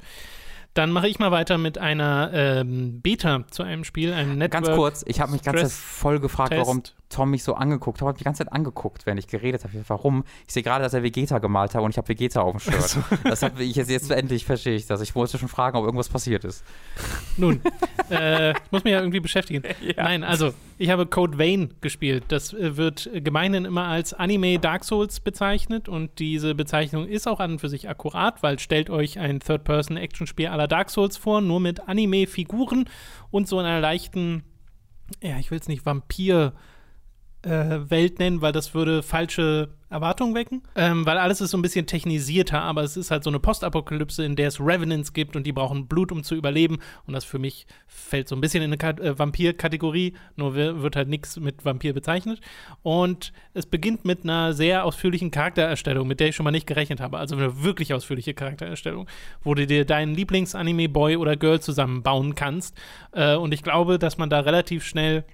Dann 0.74 0.92
mache 0.92 1.08
ich 1.08 1.18
mal 1.18 1.32
weiter 1.32 1.58
mit 1.58 1.78
einer 1.78 2.30
ähm, 2.32 3.00
Beta 3.00 3.44
zu 3.50 3.62
einem 3.62 3.84
Spiel, 3.84 4.12
einem 4.12 4.38
Network. 4.38 4.64
Ganz 4.64 4.76
kurz, 4.76 5.04
ich 5.06 5.20
habe 5.20 5.32
mich 5.32 5.42
ganz 5.42 5.74
voll 5.74 6.20
gefragt, 6.20 6.50
Test. 6.50 6.60
warum 6.60 6.82
Tom 7.10 7.32
mich 7.32 7.42
so 7.42 7.54
angeguckt 7.54 8.00
hat. 8.00 8.02
Ich 8.02 8.06
habe 8.06 8.18
die 8.18 8.24
ganze 8.24 8.44
Zeit 8.44 8.52
angeguckt, 8.52 9.04
wenn 9.04 9.18
ich 9.18 9.26
geredet 9.26 9.64
habe. 9.64 9.84
Warum? 9.88 10.24
Ich 10.46 10.54
sehe 10.54 10.62
gerade, 10.62 10.84
dass 10.84 10.94
er 10.94 11.02
Vegeta 11.02 11.38
gemalt 11.38 11.74
hat 11.74 11.82
und 11.82 11.90
ich 11.90 11.98
habe 11.98 12.08
Vegeta 12.08 12.40
auf 12.40 12.52
dem 12.52 12.60
Shirt. 12.60 12.74
Also. 12.74 13.00
Das 13.24 13.42
habe 13.42 13.64
ich 13.64 13.74
jetzt, 13.74 13.90
jetzt 13.90 14.10
endlich 14.12 14.44
verstehe 14.44 14.76
ich 14.76 14.86
das. 14.86 15.00
Ich 15.00 15.16
wollte 15.16 15.36
schon 15.36 15.48
fragen, 15.48 15.76
ob 15.76 15.84
irgendwas 15.84 16.08
passiert 16.08 16.44
ist. 16.44 16.64
Nun, 17.36 17.60
äh, 18.10 18.52
ich 18.52 18.70
muss 18.70 18.84
mich 18.84 18.92
ja 18.92 19.00
irgendwie 19.00 19.20
beschäftigen. 19.20 19.62
Ja. 19.80 20.04
Nein, 20.04 20.24
also 20.24 20.52
ich 20.78 20.90
habe 20.90 21.06
Code 21.06 21.38
Vein 21.38 21.72
gespielt. 21.80 22.24
Das 22.28 22.52
äh, 22.52 22.76
wird 22.76 23.10
gemeinhin 23.14 23.64
immer 23.64 23.86
als 23.86 24.12
Anime 24.12 24.58
Dark 24.58 24.84
Souls 24.84 25.20
bezeichnet 25.20 25.88
und 25.88 26.18
diese 26.18 26.54
Bezeichnung 26.54 27.06
ist 27.06 27.26
auch 27.26 27.40
an 27.40 27.52
und 27.52 27.60
für 27.60 27.68
sich 27.68 27.88
akkurat, 27.88 28.42
weil 28.42 28.58
stellt 28.58 28.90
euch 28.90 29.18
ein 29.18 29.40
Third-Person-Action-Spiel 29.40 30.48
aller 30.48 30.59
Dark 30.66 30.90
Souls 30.90 31.16
vor, 31.16 31.40
nur 31.40 31.60
mit 31.60 31.88
Anime-Figuren 31.88 32.88
und 33.30 33.48
so 33.48 33.58
einer 33.58 33.80
leichten, 33.80 34.42
ja, 35.22 35.38
ich 35.38 35.50
will 35.50 35.58
es 35.58 35.68
nicht 35.68 35.84
Vampir- 35.84 36.52
Welt 37.42 38.18
nennen, 38.18 38.42
weil 38.42 38.52
das 38.52 38.74
würde 38.74 39.02
falsche 39.02 39.70
Erwartungen 39.90 40.34
wecken. 40.34 40.62
Ähm, 40.76 41.04
weil 41.04 41.18
alles 41.18 41.40
ist 41.40 41.50
so 41.50 41.58
ein 41.58 41.62
bisschen 41.62 41.86
technisierter, 41.86 42.62
aber 42.62 42.82
es 42.82 42.96
ist 42.96 43.10
halt 43.10 43.24
so 43.24 43.30
eine 43.30 43.40
Postapokalypse, 43.40 44.24
in 44.24 44.36
der 44.36 44.48
es 44.48 44.60
Revenants 44.60 45.12
gibt 45.12 45.34
und 45.34 45.44
die 45.46 45.52
brauchen 45.52 45.88
Blut, 45.88 46.12
um 46.12 46.22
zu 46.22 46.36
überleben. 46.36 46.78
Und 47.06 47.14
das 47.14 47.24
für 47.24 47.38
mich 47.38 47.66
fällt 47.88 48.28
so 48.28 48.36
ein 48.36 48.40
bisschen 48.40 48.62
in 48.62 48.72
eine 48.72 49.00
äh, 49.00 49.18
Vampir-Kategorie, 49.18 50.14
nur 50.36 50.54
wird 50.54 50.96
halt 50.96 51.08
nichts 51.08 51.40
mit 51.40 51.64
Vampir 51.64 51.92
bezeichnet. 51.92 52.40
Und 52.82 53.32
es 53.52 53.66
beginnt 53.66 54.04
mit 54.04 54.22
einer 54.22 54.52
sehr 54.52 54.84
ausführlichen 54.84 55.32
Charaktererstellung, 55.32 56.06
mit 56.06 56.20
der 56.20 56.28
ich 56.28 56.36
schon 56.36 56.44
mal 56.44 56.52
nicht 56.52 56.68
gerechnet 56.68 57.00
habe. 57.00 57.18
Also 57.18 57.34
eine 57.36 57.62
wirklich 57.62 57.92
ausführliche 57.92 58.34
Charaktererstellung, 58.34 59.08
wo 59.42 59.54
du 59.54 59.66
dir 59.66 59.84
deinen 59.84 60.14
Lieblings-Anime-Boy 60.14 61.16
oder 61.16 61.36
Girl 61.36 61.60
zusammenbauen 61.60 62.36
kannst. 62.36 62.76
Äh, 63.12 63.34
und 63.34 63.52
ich 63.52 63.62
glaube, 63.62 63.98
dass 63.98 64.18
man 64.18 64.30
da 64.30 64.40
relativ 64.40 64.84
schnell 64.84 65.24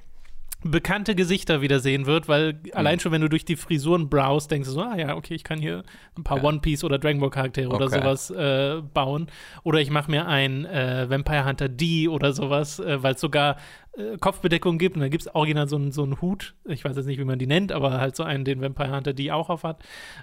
bekannte 0.70 1.14
Gesichter 1.14 1.60
wiedersehen 1.60 2.06
wird, 2.06 2.28
weil 2.28 2.54
mhm. 2.54 2.70
allein 2.74 3.00
schon, 3.00 3.12
wenn 3.12 3.20
du 3.20 3.28
durch 3.28 3.44
die 3.44 3.56
Frisuren 3.56 4.08
browst, 4.08 4.50
denkst 4.50 4.68
du 4.68 4.74
so, 4.74 4.80
ah 4.82 4.96
ja, 4.96 5.16
okay, 5.16 5.34
ich 5.34 5.44
kann 5.44 5.58
hier 5.58 5.84
ein 6.16 6.24
paar 6.24 6.38
ja. 6.38 6.44
One 6.44 6.60
Piece 6.60 6.84
oder 6.84 6.98
Dragon 6.98 7.20
Ball 7.20 7.30
Charaktere 7.30 7.68
okay. 7.68 7.76
oder 7.76 7.88
sowas 7.88 8.30
äh, 8.30 8.82
bauen. 8.94 9.28
Oder 9.62 9.80
ich 9.80 9.90
mache 9.90 10.10
mir 10.10 10.26
ein 10.26 10.64
äh, 10.64 11.08
Vampire 11.08 11.46
Hunter 11.46 11.68
D 11.68 12.08
oder 12.08 12.32
sowas, 12.32 12.78
äh, 12.78 13.02
weil 13.02 13.14
es 13.14 13.20
sogar 13.20 13.56
äh, 13.96 14.16
Kopfbedeckung 14.18 14.78
gibt. 14.78 14.96
Und 14.96 15.02
dann 15.02 15.10
gibt 15.10 15.22
es 15.22 15.34
original 15.34 15.68
so 15.68 15.76
einen 15.76 15.92
so 15.92 16.06
Hut, 16.20 16.54
ich 16.64 16.84
weiß 16.84 16.96
jetzt 16.96 17.06
nicht, 17.06 17.18
wie 17.18 17.24
man 17.24 17.38
die 17.38 17.46
nennt, 17.46 17.72
aber 17.72 18.00
halt 18.00 18.16
so 18.16 18.22
einen, 18.22 18.44
den 18.44 18.60
Vampire 18.60 18.94
Hunter 18.94 19.12
die 19.12 19.32
auch 19.32 19.50
auf 19.50 19.64
hat, 19.64 19.82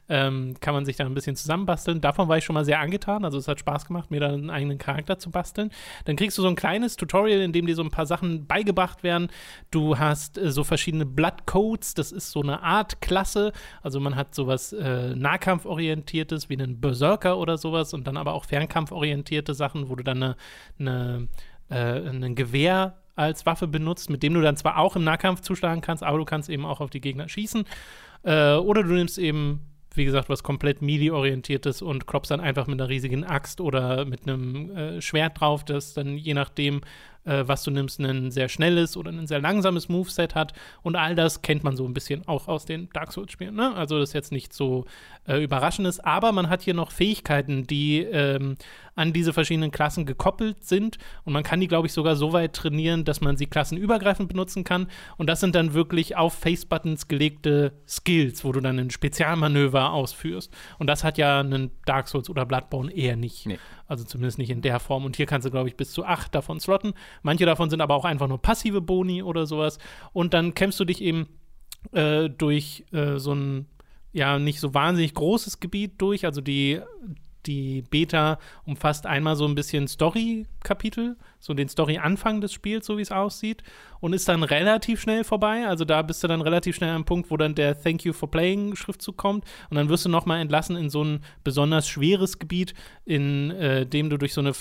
ähm, 0.10 0.56
kann 0.60 0.74
man 0.74 0.86
sich 0.86 0.96
da 0.96 1.06
ein 1.06 1.14
bisschen 1.14 1.36
zusammenbasteln. 1.36 2.02
Davon 2.02 2.28
war 2.28 2.38
ich 2.38 2.46
schon 2.46 2.54
mal 2.54 2.66
sehr 2.66 2.80
angetan, 2.80 3.26
also 3.26 3.38
es 3.38 3.48
hat 3.48 3.60
Spaß 3.60 3.86
gemacht, 3.86 4.12
mir 4.12 4.20
da 4.20 4.30
einen 4.30 4.50
eigenen 4.50 4.78
Charakter 4.78 5.18
zu 5.18 5.32
basteln. 5.32 5.72
Dann 6.06 6.16
kriegst 6.16 6.38
du 6.38 6.42
so 6.42 6.48
ein 6.48 6.56
kleines 6.56 6.96
Tutorial, 6.96 7.42
in 7.42 7.52
dem 7.52 7.66
dir 7.66 7.76
so 7.76 7.84
ein 7.84 7.92
paar 7.92 8.06
Sachen 8.06 8.46
beigebracht 8.46 9.04
werden. 9.04 9.30
Du 9.72 9.98
hast 9.98 10.38
äh, 10.38 10.52
so 10.52 10.64
verschiedene 10.64 11.06
Blood 11.06 11.46
Codes, 11.46 11.94
das 11.94 12.12
ist 12.12 12.32
so 12.32 12.42
eine 12.42 12.62
Art 12.62 13.02
Klasse, 13.02 13.54
also 13.82 14.00
man 14.00 14.16
hat 14.16 14.36
sowas 14.36 14.74
äh, 14.74 15.16
Nahkampforientiertes 15.16 16.50
wie 16.50 16.54
einen 16.54 16.80
Berserker 16.80 17.38
oder 17.38 17.58
sowas. 17.58 17.94
Und 17.94 18.08
dann 18.08 18.18
aber 18.18 18.34
auch 18.34 18.46
Fernkampforientierte 18.46 19.54
Sachen, 19.54 19.90
wo 19.90 19.96
du 19.96 20.04
dann 20.04 20.24
eine, 20.24 20.36
eine 20.80 21.28
äh, 21.70 22.10
ein 22.10 22.36
Gewehr 22.36 23.03
als 23.16 23.46
Waffe 23.46 23.68
benutzt, 23.68 24.10
mit 24.10 24.24
dem 24.24 24.34
du 24.34 24.42
dann 24.42 24.58
zwar 24.58 24.78
auch 24.78 24.96
im 24.96 25.04
Nahkampf 25.04 25.42
zuschlagen 25.42 25.82
kannst, 25.82 26.04
aber 26.04 26.18
du 26.18 26.26
kannst 26.26 26.50
eben 26.50 26.66
auch 26.66 26.82
auf 26.82 26.90
die 26.90 27.02
Gegner 27.02 27.30
schießen. 27.30 27.66
Äh, 28.24 28.56
oder 28.56 28.84
du 28.84 28.94
nimmst 28.94 29.18
eben, 29.18 29.62
wie 29.94 30.06
gesagt, 30.06 30.30
was 30.30 30.44
komplett 30.44 30.82
Melee-orientiertes 30.82 31.82
und 31.82 32.08
kloppst 32.08 32.32
dann 32.32 32.40
einfach 32.40 32.68
mit 32.68 32.80
einer 32.80 32.90
riesigen 32.90 33.24
Axt 33.24 33.62
oder 33.62 34.06
mit 34.06 34.28
einem 34.28 34.76
äh, 34.76 35.02
Schwert 35.02 35.40
drauf, 35.40 35.64
das 35.64 35.94
dann 35.94 36.18
je 36.18 36.34
nachdem, 36.34 36.82
äh, 37.26 37.44
was 37.46 37.64
du 37.64 37.72
nimmst, 37.72 38.00
ein 38.00 38.32
sehr 38.32 38.50
schnelles 38.50 38.98
oder 38.98 39.12
ein 39.12 39.28
sehr 39.28 39.40
langsames 39.40 39.90
Moveset 39.90 40.36
hat. 40.36 40.54
Und 40.82 40.96
all 40.96 41.16
das 41.16 41.42
kennt 41.42 41.64
man 41.64 41.76
so 41.76 41.86
ein 41.86 41.94
bisschen 41.94 42.28
auch 42.28 42.48
aus 42.48 42.66
den 42.66 42.90
Dark 42.90 43.12
Souls-Spielen. 43.12 43.56
Ne? 43.56 43.74
Also 43.76 44.00
das 44.00 44.10
ist 44.10 44.14
jetzt 44.14 44.32
nicht 44.32 44.54
so 44.54 44.86
äh, 45.28 45.44
überraschendes, 45.44 46.00
aber 46.00 46.32
man 46.32 46.50
hat 46.50 46.62
hier 46.62 46.74
noch 46.74 46.92
Fähigkeiten, 46.92 47.66
die 47.66 48.00
ähm, 48.00 48.56
an 48.96 49.14
diese 49.14 49.34
verschiedenen 49.34 49.72
Klassen 49.72 50.06
gekoppelt 50.06 50.64
sind. 50.64 50.98
Und 51.24 51.34
man 51.34 51.44
kann 51.44 51.60
die, 51.60 51.68
glaube 51.68 51.88
ich, 51.88 51.94
sogar 51.94 52.16
so 52.16 52.34
weit 52.34 52.54
trainieren, 52.54 53.06
dass 53.06 53.22
man 53.22 53.38
sie 53.38 53.48
klassenübergreifend 53.48 54.30
benutzen 54.30 54.64
kann. 54.64 54.88
Und 55.18 55.28
das 55.28 55.40
sind 55.40 55.56
dann 55.56 55.74
wirklich 55.74 56.16
auf 56.16 56.34
Face-Buttons 56.34 57.08
gelegte 57.08 57.74
Skills, 57.88 58.44
wo 58.44 58.52
du 58.52 58.60
dann 58.60 58.80
ein 58.80 58.92
Spezialmanöver 58.92 59.92
ausführst. 59.92 60.54
Und 60.78 60.88
das 60.88 61.04
hat 61.04 61.18
ja 61.18 61.40
einen 61.40 61.72
Dark 61.86 62.08
Souls 62.08 62.30
oder 62.30 62.46
Bloodborne 62.46 62.92
eher 62.92 63.16
nicht. 63.16 63.46
Nee. 63.46 63.58
Also 63.94 64.06
zumindest 64.06 64.40
nicht 64.40 64.50
in 64.50 64.62
der 64.62 64.80
Form. 64.80 65.06
Und 65.06 65.16
hier 65.16 65.28
kannst 65.28 65.46
du, 65.46 65.52
glaube 65.52 65.70
ich, 65.70 65.78
bis 65.78 65.92
zu 65.92 66.04
acht 66.04 66.34
davon 66.34 66.60
slotten. 66.60 66.94
Manche 67.22 67.46
davon 67.46 67.70
sind 67.70 67.80
aber 67.80 67.94
auch 67.94 68.06
einfach 68.06 68.28
nur 68.28 68.42
passive 68.42 68.82
Boni 68.82 69.22
oder 69.22 69.46
sowas. 69.46 69.78
Und 70.14 70.34
dann 70.34 70.56
kämpfst 70.56 70.80
du 70.80 70.86
dich 70.86 71.00
eben 71.02 71.28
äh, 71.92 72.28
durch 72.28 72.86
äh, 72.92 73.20
so 73.20 73.36
ein 73.36 73.68
ja 74.14 74.40
nicht 74.40 74.60
so 74.60 74.74
wahnsinnig 74.74 75.14
großes 75.14 75.60
Gebiet 75.60 76.02
durch. 76.02 76.26
Also 76.26 76.42
die, 76.42 76.80
die 77.46 77.84
Beta 77.84 78.40
umfasst 78.66 79.06
einmal 79.06 79.36
so 79.36 79.46
ein 79.46 79.56
bisschen 79.56 79.88
Story-Kapitel, 79.88 81.18
so 81.44 81.54
den 81.54 81.68
Story-Anfang 81.68 82.40
des 82.40 82.54
Spiels, 82.54 82.86
so 82.86 82.98
wie 82.98 83.02
es 83.02 83.12
aussieht, 83.12 83.64
und 84.00 84.14
ist 84.14 84.30
dann 84.30 84.44
relativ 84.44 85.02
schnell 85.02 85.26
vorbei. 85.26 85.68
Also 85.68 85.84
da 85.84 86.02
bist 86.02 86.24
du 86.24 86.28
dann 86.30 86.40
relativ 86.40 86.78
schnell 86.78 86.92
am 86.92 87.04
Punkt, 87.04 87.30
wo 87.30 87.36
dann 87.36 87.54
der 87.54 87.78
Thank 87.82 88.06
you 88.06 88.14
for 88.14 88.32
playing 88.32 88.78
Schriftzug 88.78 89.18
kommt 89.18 89.44
und 89.70 89.76
dann 89.76 89.90
wirst 89.90 90.06
du 90.06 90.10
nochmal 90.10 90.40
entlassen 90.40 90.78
in 90.78 90.90
so 90.90 91.04
ein 91.04 91.20
besonders 91.44 91.86
schweres 91.86 92.40
Gebiet, 92.40 92.74
in 93.04 93.52
äh, 93.52 93.86
dem 93.86 94.10
du 94.10 94.18
durch 94.18 94.34
so 94.34 94.40
eine 94.40 94.54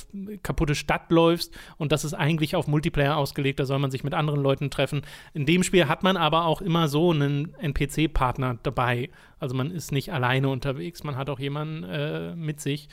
kaputte 0.43 0.74
Stadt 0.74 1.12
läufst 1.12 1.57
und 1.78 1.93
das 1.93 2.05
ist 2.05 2.14
eigentlich 2.14 2.57
auf 2.57 2.66
Multiplayer 2.66 3.16
ausgelegt, 3.16 3.61
da 3.61 3.64
soll 3.64 3.78
man 3.78 3.93
sich 3.93 4.03
mit 4.03 4.12
anderen 4.12 4.43
Leuten 4.43 4.68
treffen. 4.68 5.03
In 5.35 5.47
dem 5.47 5.62
Spiel 5.62 5.87
hat 5.87 6.03
man 6.03 6.16
aber 6.16 6.47
auch 6.47 6.61
immer 6.61 6.89
so 6.89 7.12
einen 7.12 7.55
NPC-Partner 7.61 8.59
dabei. 8.64 9.11
Also 9.39 9.55
man 9.55 9.70
ist 9.70 9.93
nicht 9.93 10.12
alleine 10.12 10.49
unterwegs, 10.49 11.05
man 11.05 11.16
hat 11.16 11.30
auch 11.30 11.39
jemanden 11.39 11.85
äh, 11.85 12.35
mit 12.35 12.61
sich. 12.61 12.89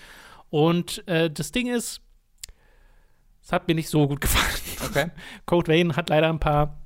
Und 0.52 1.08
äh, 1.08 1.30
das 1.32 1.52
Ding 1.52 1.68
ist, 1.68 2.02
es 3.50 3.54
hat 3.54 3.68
mir 3.68 3.74
nicht 3.74 3.90
so 3.90 4.08
gut 4.08 4.22
gefallen. 4.22 4.62
Okay. 4.86 5.10
Code 5.48 5.72
Vein 5.72 5.96
hat 5.96 6.10
leider 6.10 6.30
ein 6.30 6.40
paar 6.40 6.78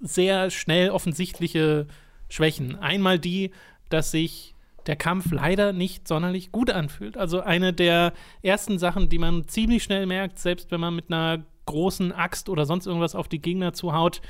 sehr 0.00 0.50
schnell 0.50 0.88
offensichtliche 0.88 1.86
Schwächen. 2.30 2.76
Einmal 2.76 3.18
die, 3.18 3.50
dass 3.90 4.10
sich 4.10 4.54
der 4.86 4.96
Kampf 4.96 5.30
leider 5.30 5.74
nicht 5.74 6.08
sonderlich 6.08 6.50
gut 6.50 6.70
anfühlt. 6.70 7.18
Also 7.18 7.42
eine 7.42 7.74
der 7.74 8.14
ersten 8.40 8.78
Sachen, 8.78 9.10
die 9.10 9.18
man 9.18 9.48
ziemlich 9.48 9.82
schnell 9.82 10.06
merkt, 10.06 10.38
selbst 10.38 10.70
wenn 10.70 10.80
man 10.80 10.96
mit 10.96 11.12
einer 11.12 11.44
großen 11.66 12.10
Axt 12.12 12.48
oder 12.48 12.64
sonst 12.64 12.86
irgendwas 12.86 13.14
auf 13.14 13.28
die 13.28 13.42
Gegner 13.42 13.74
zuhaut, 13.74 14.22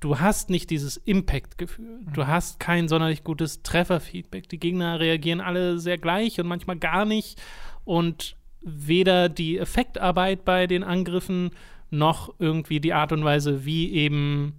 du 0.00 0.20
hast 0.20 0.48
nicht 0.48 0.70
dieses 0.70 0.96
Impact-Gefühl. 0.96 2.00
Du 2.14 2.28
hast 2.28 2.60
kein 2.60 2.88
sonderlich 2.88 3.24
gutes 3.24 3.62
Trefferfeedback. 3.62 4.48
Die 4.48 4.58
Gegner 4.58 5.00
reagieren 5.00 5.42
alle 5.42 5.80
sehr 5.80 5.98
gleich 5.98 6.40
und 6.40 6.46
manchmal 6.46 6.78
gar 6.78 7.04
nicht. 7.04 7.38
Und 7.84 8.39
weder 8.62 9.28
die 9.28 9.58
Effektarbeit 9.58 10.44
bei 10.44 10.66
den 10.66 10.82
Angriffen 10.84 11.50
noch 11.90 12.34
irgendwie 12.38 12.80
die 12.80 12.92
Art 12.92 13.12
und 13.12 13.24
Weise, 13.24 13.64
wie 13.64 13.92
eben 13.92 14.54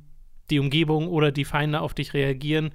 die 0.50 0.60
Umgebung 0.60 1.08
oder 1.08 1.32
die 1.32 1.46
Feinde 1.46 1.82
auf 1.82 1.94
dich 1.94 2.14
reagieren, 2.14 2.72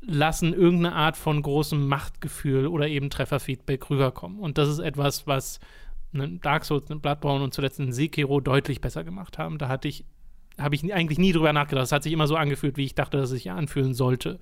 lassen 0.00 0.52
irgendeine 0.52 0.94
Art 0.94 1.16
von 1.16 1.42
großem 1.42 1.88
Machtgefühl 1.88 2.66
oder 2.66 2.88
eben 2.88 3.10
Trefferfeedback 3.10 3.90
rüberkommen. 3.90 4.38
Und 4.38 4.58
das 4.58 4.68
ist 4.68 4.78
etwas, 4.78 5.26
was 5.26 5.58
Dark 6.12 6.64
Souls, 6.64 6.84
Bloodborne 6.88 7.44
und 7.44 7.52
zuletzt 7.52 7.80
ein 7.80 7.92
Sekiro 7.92 8.40
deutlich 8.40 8.80
besser 8.80 9.04
gemacht 9.04 9.38
haben. 9.38 9.58
Da 9.58 9.68
hatte 9.68 9.88
ich, 9.88 10.04
habe 10.58 10.74
ich 10.74 10.94
eigentlich 10.94 11.18
nie 11.18 11.32
drüber 11.32 11.52
nachgedacht. 11.52 11.84
Es 11.84 11.92
hat 11.92 12.02
sich 12.02 12.12
immer 12.12 12.26
so 12.26 12.36
angefühlt, 12.36 12.76
wie 12.76 12.84
ich 12.84 12.94
dachte, 12.94 13.18
dass 13.18 13.30
es 13.30 13.36
sich 13.36 13.50
anfühlen 13.50 13.94
sollte. 13.94 14.38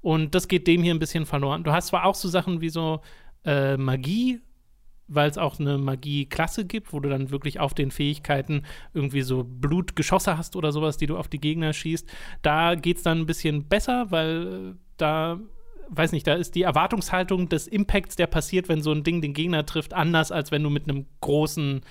Und 0.00 0.34
das 0.34 0.48
geht 0.48 0.66
dem 0.66 0.82
hier 0.82 0.94
ein 0.94 0.98
bisschen 0.98 1.26
verloren. 1.26 1.64
Du 1.64 1.72
hast 1.72 1.88
zwar 1.88 2.04
auch 2.04 2.14
so 2.14 2.28
Sachen 2.28 2.60
wie 2.60 2.68
so 2.68 3.00
äh, 3.44 3.76
Magie, 3.76 4.40
weil 5.08 5.28
es 5.28 5.38
auch 5.38 5.58
eine 5.58 5.78
Magie-Klasse 5.78 6.64
gibt, 6.64 6.92
wo 6.92 7.00
du 7.00 7.08
dann 7.08 7.30
wirklich 7.30 7.60
auf 7.60 7.74
den 7.74 7.90
Fähigkeiten 7.90 8.62
irgendwie 8.92 9.22
so 9.22 9.44
Blutgeschosse 9.44 10.38
hast 10.38 10.56
oder 10.56 10.72
sowas, 10.72 10.96
die 10.96 11.06
du 11.06 11.16
auf 11.16 11.28
die 11.28 11.40
Gegner 11.40 11.72
schießt. 11.72 12.08
Da 12.42 12.74
geht 12.74 12.98
es 12.98 13.02
dann 13.02 13.20
ein 13.20 13.26
bisschen 13.26 13.68
besser, 13.68 14.10
weil 14.10 14.74
äh, 14.74 14.78
da, 14.96 15.38
weiß 15.90 16.12
nicht, 16.12 16.26
da 16.26 16.34
ist 16.34 16.54
die 16.54 16.62
Erwartungshaltung 16.62 17.48
des 17.48 17.66
Impacts, 17.66 18.16
der 18.16 18.26
passiert, 18.26 18.68
wenn 18.68 18.82
so 18.82 18.92
ein 18.92 19.04
Ding 19.04 19.20
den 19.20 19.34
Gegner 19.34 19.66
trifft, 19.66 19.92
anders, 19.92 20.32
als 20.32 20.50
wenn 20.50 20.62
du 20.62 20.70
mit 20.70 20.88
einem 20.88 21.06
großen 21.20 21.82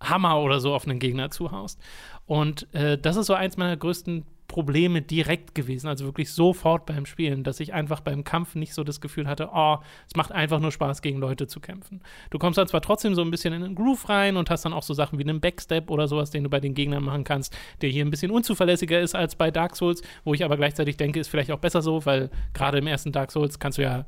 Hammer 0.00 0.40
oder 0.40 0.60
so 0.60 0.74
auf 0.74 0.86
einen 0.86 0.98
Gegner 0.98 1.30
zuhaust. 1.30 1.80
Und 2.26 2.72
äh, 2.74 2.98
das 2.98 3.16
ist 3.16 3.26
so 3.26 3.34
eins 3.34 3.56
meiner 3.56 3.76
größten 3.76 4.24
Probleme 4.48 5.02
direkt 5.02 5.54
gewesen, 5.54 5.88
also 5.88 6.04
wirklich 6.04 6.32
sofort 6.32 6.86
beim 6.86 7.06
Spielen, 7.06 7.44
dass 7.44 7.60
ich 7.60 7.74
einfach 7.74 8.00
beim 8.00 8.24
Kampf 8.24 8.54
nicht 8.54 8.74
so 8.74 8.84
das 8.84 9.00
Gefühl 9.00 9.26
hatte, 9.26 9.50
oh, 9.52 9.78
es 10.06 10.16
macht 10.16 10.32
einfach 10.32 10.60
nur 10.60 10.72
Spaß, 10.72 11.02
gegen 11.02 11.18
Leute 11.18 11.46
zu 11.46 11.60
kämpfen. 11.60 12.00
Du 12.30 12.38
kommst 12.38 12.58
dann 12.58 12.68
zwar 12.68 12.80
trotzdem 12.80 13.14
so 13.14 13.22
ein 13.22 13.30
bisschen 13.30 13.52
in 13.52 13.62
den 13.62 13.74
Groove 13.74 14.08
rein 14.08 14.36
und 14.36 14.50
hast 14.50 14.64
dann 14.64 14.72
auch 14.72 14.82
so 14.82 14.94
Sachen 14.94 15.18
wie 15.18 15.24
einen 15.24 15.40
Backstep 15.40 15.90
oder 15.90 16.08
sowas, 16.08 16.30
den 16.30 16.44
du 16.44 16.50
bei 16.50 16.60
den 16.60 16.74
Gegnern 16.74 17.04
machen 17.04 17.24
kannst, 17.24 17.56
der 17.82 17.90
hier 17.90 18.04
ein 18.04 18.10
bisschen 18.10 18.30
unzuverlässiger 18.30 19.00
ist 19.00 19.14
als 19.14 19.34
bei 19.34 19.50
Dark 19.50 19.76
Souls, 19.76 20.02
wo 20.24 20.34
ich 20.34 20.44
aber 20.44 20.56
gleichzeitig 20.56 20.96
denke, 20.96 21.20
ist 21.20 21.28
vielleicht 21.28 21.50
auch 21.50 21.58
besser 21.58 21.82
so, 21.82 22.06
weil 22.06 22.30
gerade 22.54 22.78
im 22.78 22.86
ersten 22.86 23.12
Dark 23.12 23.32
Souls 23.32 23.58
kannst 23.58 23.78
du 23.78 23.82
ja 23.82 24.06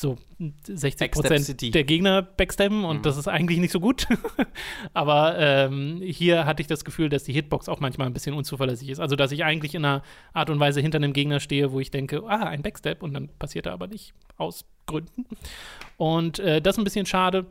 so 0.00 0.16
60 0.66 1.10
Prozent 1.10 1.74
der 1.74 1.84
Gegner 1.84 2.22
backstabben 2.22 2.84
und 2.84 2.98
mhm. 2.98 3.02
das 3.02 3.16
ist 3.16 3.28
eigentlich 3.28 3.58
nicht 3.58 3.72
so 3.72 3.80
gut. 3.80 4.06
Aber 4.94 5.36
ähm, 5.38 6.00
hier 6.02 6.46
hatte 6.46 6.62
ich 6.62 6.66
das 6.66 6.84
Gefühl, 6.84 7.08
dass 7.08 7.24
die 7.24 7.32
Hitbox 7.32 7.68
auch 7.68 7.80
manchmal 7.80 8.06
ein 8.06 8.12
bisschen 8.12 8.34
unzuverlässig 8.34 8.88
ist. 8.88 9.00
Also, 9.00 9.16
dass 9.16 9.32
ich 9.32 9.44
eigentlich 9.44 9.74
in 9.74 9.84
einer 9.84 10.02
Art 10.32 10.50
und 10.50 10.60
Weise 10.60 10.80
hinter 10.80 10.96
einem 10.96 11.12
Gegner 11.12 11.40
stehe, 11.40 11.72
wo 11.72 11.80
ich 11.80 11.90
denke, 11.90 12.22
ah, 12.26 12.44
ein 12.44 12.62
Backstab 12.62 13.02
und 13.02 13.14
dann 13.14 13.28
passiert 13.38 13.66
er 13.66 13.72
aber 13.72 13.86
nicht 13.86 14.14
aus 14.36 14.64
Gründen. 14.86 15.26
Und 15.96 16.38
äh, 16.38 16.60
das 16.60 16.74
ist 16.74 16.78
ein 16.78 16.84
bisschen 16.84 17.06
schade 17.06 17.46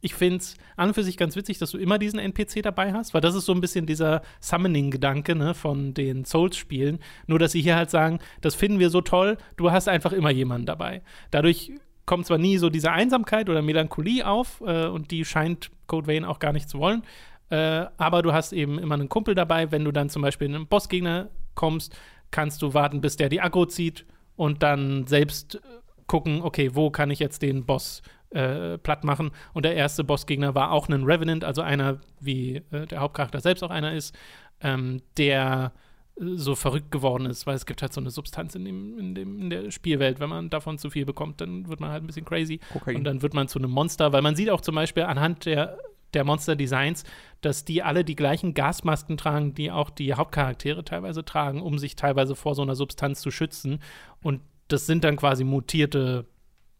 ich 0.00 0.14
finde 0.14 0.38
es 0.38 0.56
an 0.76 0.88
und 0.88 0.94
für 0.94 1.02
sich 1.02 1.16
ganz 1.16 1.34
witzig, 1.36 1.58
dass 1.58 1.70
du 1.70 1.78
immer 1.78 1.98
diesen 1.98 2.18
NPC 2.18 2.62
dabei 2.62 2.92
hast, 2.92 3.14
weil 3.14 3.20
das 3.20 3.34
ist 3.34 3.46
so 3.46 3.52
ein 3.52 3.60
bisschen 3.60 3.86
dieser 3.86 4.22
Summoning-Gedanke 4.40 5.34
ne, 5.34 5.54
von 5.54 5.94
den 5.94 6.24
Souls-Spielen. 6.24 7.00
Nur, 7.26 7.38
dass 7.38 7.52
sie 7.52 7.60
hier 7.60 7.76
halt 7.76 7.90
sagen, 7.90 8.20
das 8.40 8.54
finden 8.54 8.78
wir 8.78 8.90
so 8.90 9.00
toll, 9.00 9.38
du 9.56 9.70
hast 9.70 9.88
einfach 9.88 10.12
immer 10.12 10.30
jemanden 10.30 10.66
dabei. 10.66 11.02
Dadurch 11.30 11.72
kommt 12.06 12.26
zwar 12.26 12.38
nie 12.38 12.58
so 12.58 12.70
diese 12.70 12.92
Einsamkeit 12.92 13.50
oder 13.50 13.60
Melancholie 13.60 14.26
auf 14.26 14.62
äh, 14.64 14.86
und 14.86 15.10
die 15.10 15.24
scheint 15.24 15.70
Code 15.86 16.06
Vein 16.06 16.24
auch 16.24 16.38
gar 16.38 16.52
nicht 16.52 16.68
zu 16.68 16.78
wollen, 16.78 17.02
äh, 17.50 17.86
aber 17.96 18.22
du 18.22 18.32
hast 18.32 18.52
eben 18.52 18.78
immer 18.78 18.94
einen 18.94 19.08
Kumpel 19.08 19.34
dabei. 19.34 19.70
Wenn 19.72 19.84
du 19.84 19.92
dann 19.92 20.08
zum 20.08 20.22
Beispiel 20.22 20.48
in 20.48 20.54
einen 20.54 20.66
Bossgegner 20.66 21.28
kommst, 21.54 21.96
kannst 22.30 22.62
du 22.62 22.72
warten, 22.72 23.00
bis 23.00 23.16
der 23.16 23.28
die 23.28 23.40
Aggro 23.40 23.66
zieht 23.66 24.06
und 24.36 24.62
dann 24.62 25.06
selbst 25.06 25.60
gucken, 26.08 26.42
okay, 26.42 26.70
wo 26.74 26.90
kann 26.90 27.10
ich 27.10 27.18
jetzt 27.18 27.42
den 27.42 27.64
Boss 27.64 28.02
äh, 28.30 28.78
platt 28.78 29.04
machen. 29.04 29.30
Und 29.54 29.64
der 29.64 29.74
erste 29.74 30.04
Bossgegner 30.04 30.54
war 30.54 30.72
auch 30.72 30.88
ein 30.88 31.04
Revenant, 31.04 31.44
also 31.44 31.62
einer, 31.62 31.98
wie 32.20 32.56
äh, 32.70 32.86
der 32.86 33.00
Hauptcharakter 33.00 33.40
selbst 33.40 33.62
auch 33.62 33.70
einer 33.70 33.94
ist, 33.94 34.14
ähm, 34.60 35.00
der 35.16 35.72
äh, 36.20 36.24
so 36.36 36.54
verrückt 36.54 36.90
geworden 36.90 37.26
ist, 37.26 37.46
weil 37.46 37.54
es 37.54 37.66
gibt 37.66 37.80
halt 37.82 37.92
so 37.92 38.00
eine 38.00 38.10
Substanz 38.10 38.54
in, 38.54 38.64
dem, 38.64 38.98
in, 38.98 39.14
dem, 39.14 39.40
in 39.40 39.50
der 39.50 39.70
Spielwelt. 39.70 40.20
Wenn 40.20 40.28
man 40.28 40.50
davon 40.50 40.78
zu 40.78 40.90
viel 40.90 41.06
bekommt, 41.06 41.40
dann 41.40 41.68
wird 41.68 41.80
man 41.80 41.90
halt 41.90 42.02
ein 42.02 42.06
bisschen 42.06 42.24
crazy. 42.24 42.60
Kokain. 42.72 42.96
Und 42.96 43.04
dann 43.04 43.22
wird 43.22 43.34
man 43.34 43.48
zu 43.48 43.58
einem 43.58 43.70
Monster, 43.70 44.12
weil 44.12 44.22
man 44.22 44.36
sieht 44.36 44.50
auch 44.50 44.60
zum 44.60 44.74
Beispiel 44.74 45.04
anhand 45.04 45.46
der, 45.46 45.78
der 46.14 46.24
Monster-Designs, 46.24 47.04
dass 47.40 47.64
die 47.64 47.82
alle 47.82 48.04
die 48.04 48.16
gleichen 48.16 48.54
Gasmasken 48.54 49.16
tragen, 49.16 49.54
die 49.54 49.70
auch 49.70 49.90
die 49.90 50.14
Hauptcharaktere 50.14 50.84
teilweise 50.84 51.24
tragen, 51.24 51.62
um 51.62 51.78
sich 51.78 51.96
teilweise 51.96 52.34
vor 52.34 52.54
so 52.54 52.62
einer 52.62 52.74
Substanz 52.74 53.20
zu 53.20 53.30
schützen. 53.30 53.80
Und 54.22 54.40
das 54.68 54.86
sind 54.86 55.04
dann 55.04 55.16
quasi 55.16 55.44
mutierte 55.44 56.26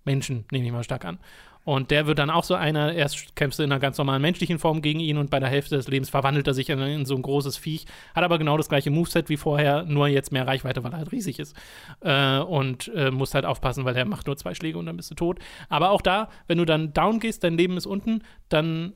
Menschen, 0.09 0.47
nehme 0.51 0.67
ich 0.67 0.73
mal 0.73 0.83
stark 0.83 1.05
an. 1.05 1.19
Und 1.65 1.91
der 1.91 2.07
wird 2.07 2.19
dann 2.19 2.31
auch 2.31 2.45
so 2.45 2.55
einer, 2.55 2.95
erst 2.95 3.37
kämpfst 3.37 3.59
du 3.59 3.63
in 3.63 3.71
einer 3.71 3.79
ganz 3.79 3.99
normalen 3.99 4.23
menschlichen 4.23 4.59
Form 4.59 4.81
gegen 4.81 5.01
ihn 5.01 5.19
und 5.19 5.29
bei 5.29 5.39
der 5.39 5.51
Hälfte 5.51 5.77
des 5.77 5.87
Lebens 5.87 6.09
verwandelt 6.09 6.47
er 6.47 6.55
sich 6.55 6.71
in, 6.71 6.79
in, 6.79 7.05
so 7.05 7.15
ein 7.15 7.21
großes 7.21 7.59
Viech, 7.59 7.85
hat 8.15 8.25
aber 8.25 8.39
genau 8.39 8.57
das 8.57 8.71
gleiche 8.71 8.91
Moveset 8.91 9.29
wie 9.29 9.37
vorher, 9.37 9.85
nur 9.85 10.09
jetzt 10.09 10.33
mehr 10.33 10.47
Reichweite, 10.47 10.83
weil 10.83 10.93
er 10.93 10.99
halt 10.99 11.13
riesig 11.13 11.39
ist. 11.39 11.55
Äh, 12.01 12.39
und 12.39 12.91
äh, 12.95 13.11
musst 13.11 13.35
halt 13.35 13.45
aufpassen, 13.45 13.85
weil 13.85 13.95
er 13.95 14.07
macht 14.07 14.27
nur 14.27 14.39
zwei 14.39 14.55
Schläge 14.55 14.79
und 14.79 14.87
dann 14.87 14.97
bist 14.97 15.11
du 15.11 15.15
tot. 15.15 15.41
Aber 15.69 15.91
auch 15.91 16.01
da, 16.01 16.31
wenn 16.47 16.57
du 16.57 16.65
dann 16.65 16.95
down 16.95 17.21
gehst, 17.21 17.45
dein 17.45 17.59
Leben 17.59 17.77
ist 17.77 17.85
unten, 17.85 18.23
dann 18.49 18.95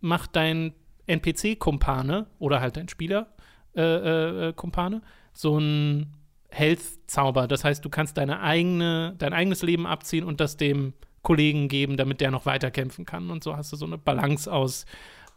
macht 0.00 0.36
dein 0.36 0.74
NPC-Kumpane 1.08 2.26
oder 2.38 2.60
halt 2.60 2.76
dein 2.76 2.88
Spieler-Kumpane 2.88 4.96
äh, 4.96 4.98
äh 4.98 5.00
so 5.32 5.58
ein 5.58 6.21
Health-Zauber. 6.52 7.48
Das 7.48 7.64
heißt, 7.64 7.84
du 7.84 7.88
kannst 7.88 8.16
deine 8.16 8.40
eigene, 8.40 9.14
dein 9.18 9.32
eigenes 9.32 9.62
Leben 9.62 9.86
abziehen 9.86 10.24
und 10.24 10.40
das 10.40 10.56
dem 10.56 10.92
Kollegen 11.22 11.68
geben, 11.68 11.96
damit 11.96 12.20
der 12.20 12.30
noch 12.30 12.46
weiter 12.46 12.70
kämpfen 12.70 13.04
kann. 13.04 13.30
Und 13.30 13.42
so 13.42 13.56
hast 13.56 13.72
du 13.72 13.76
so 13.76 13.86
eine 13.86 13.98
Balance 13.98 14.52
aus, 14.52 14.86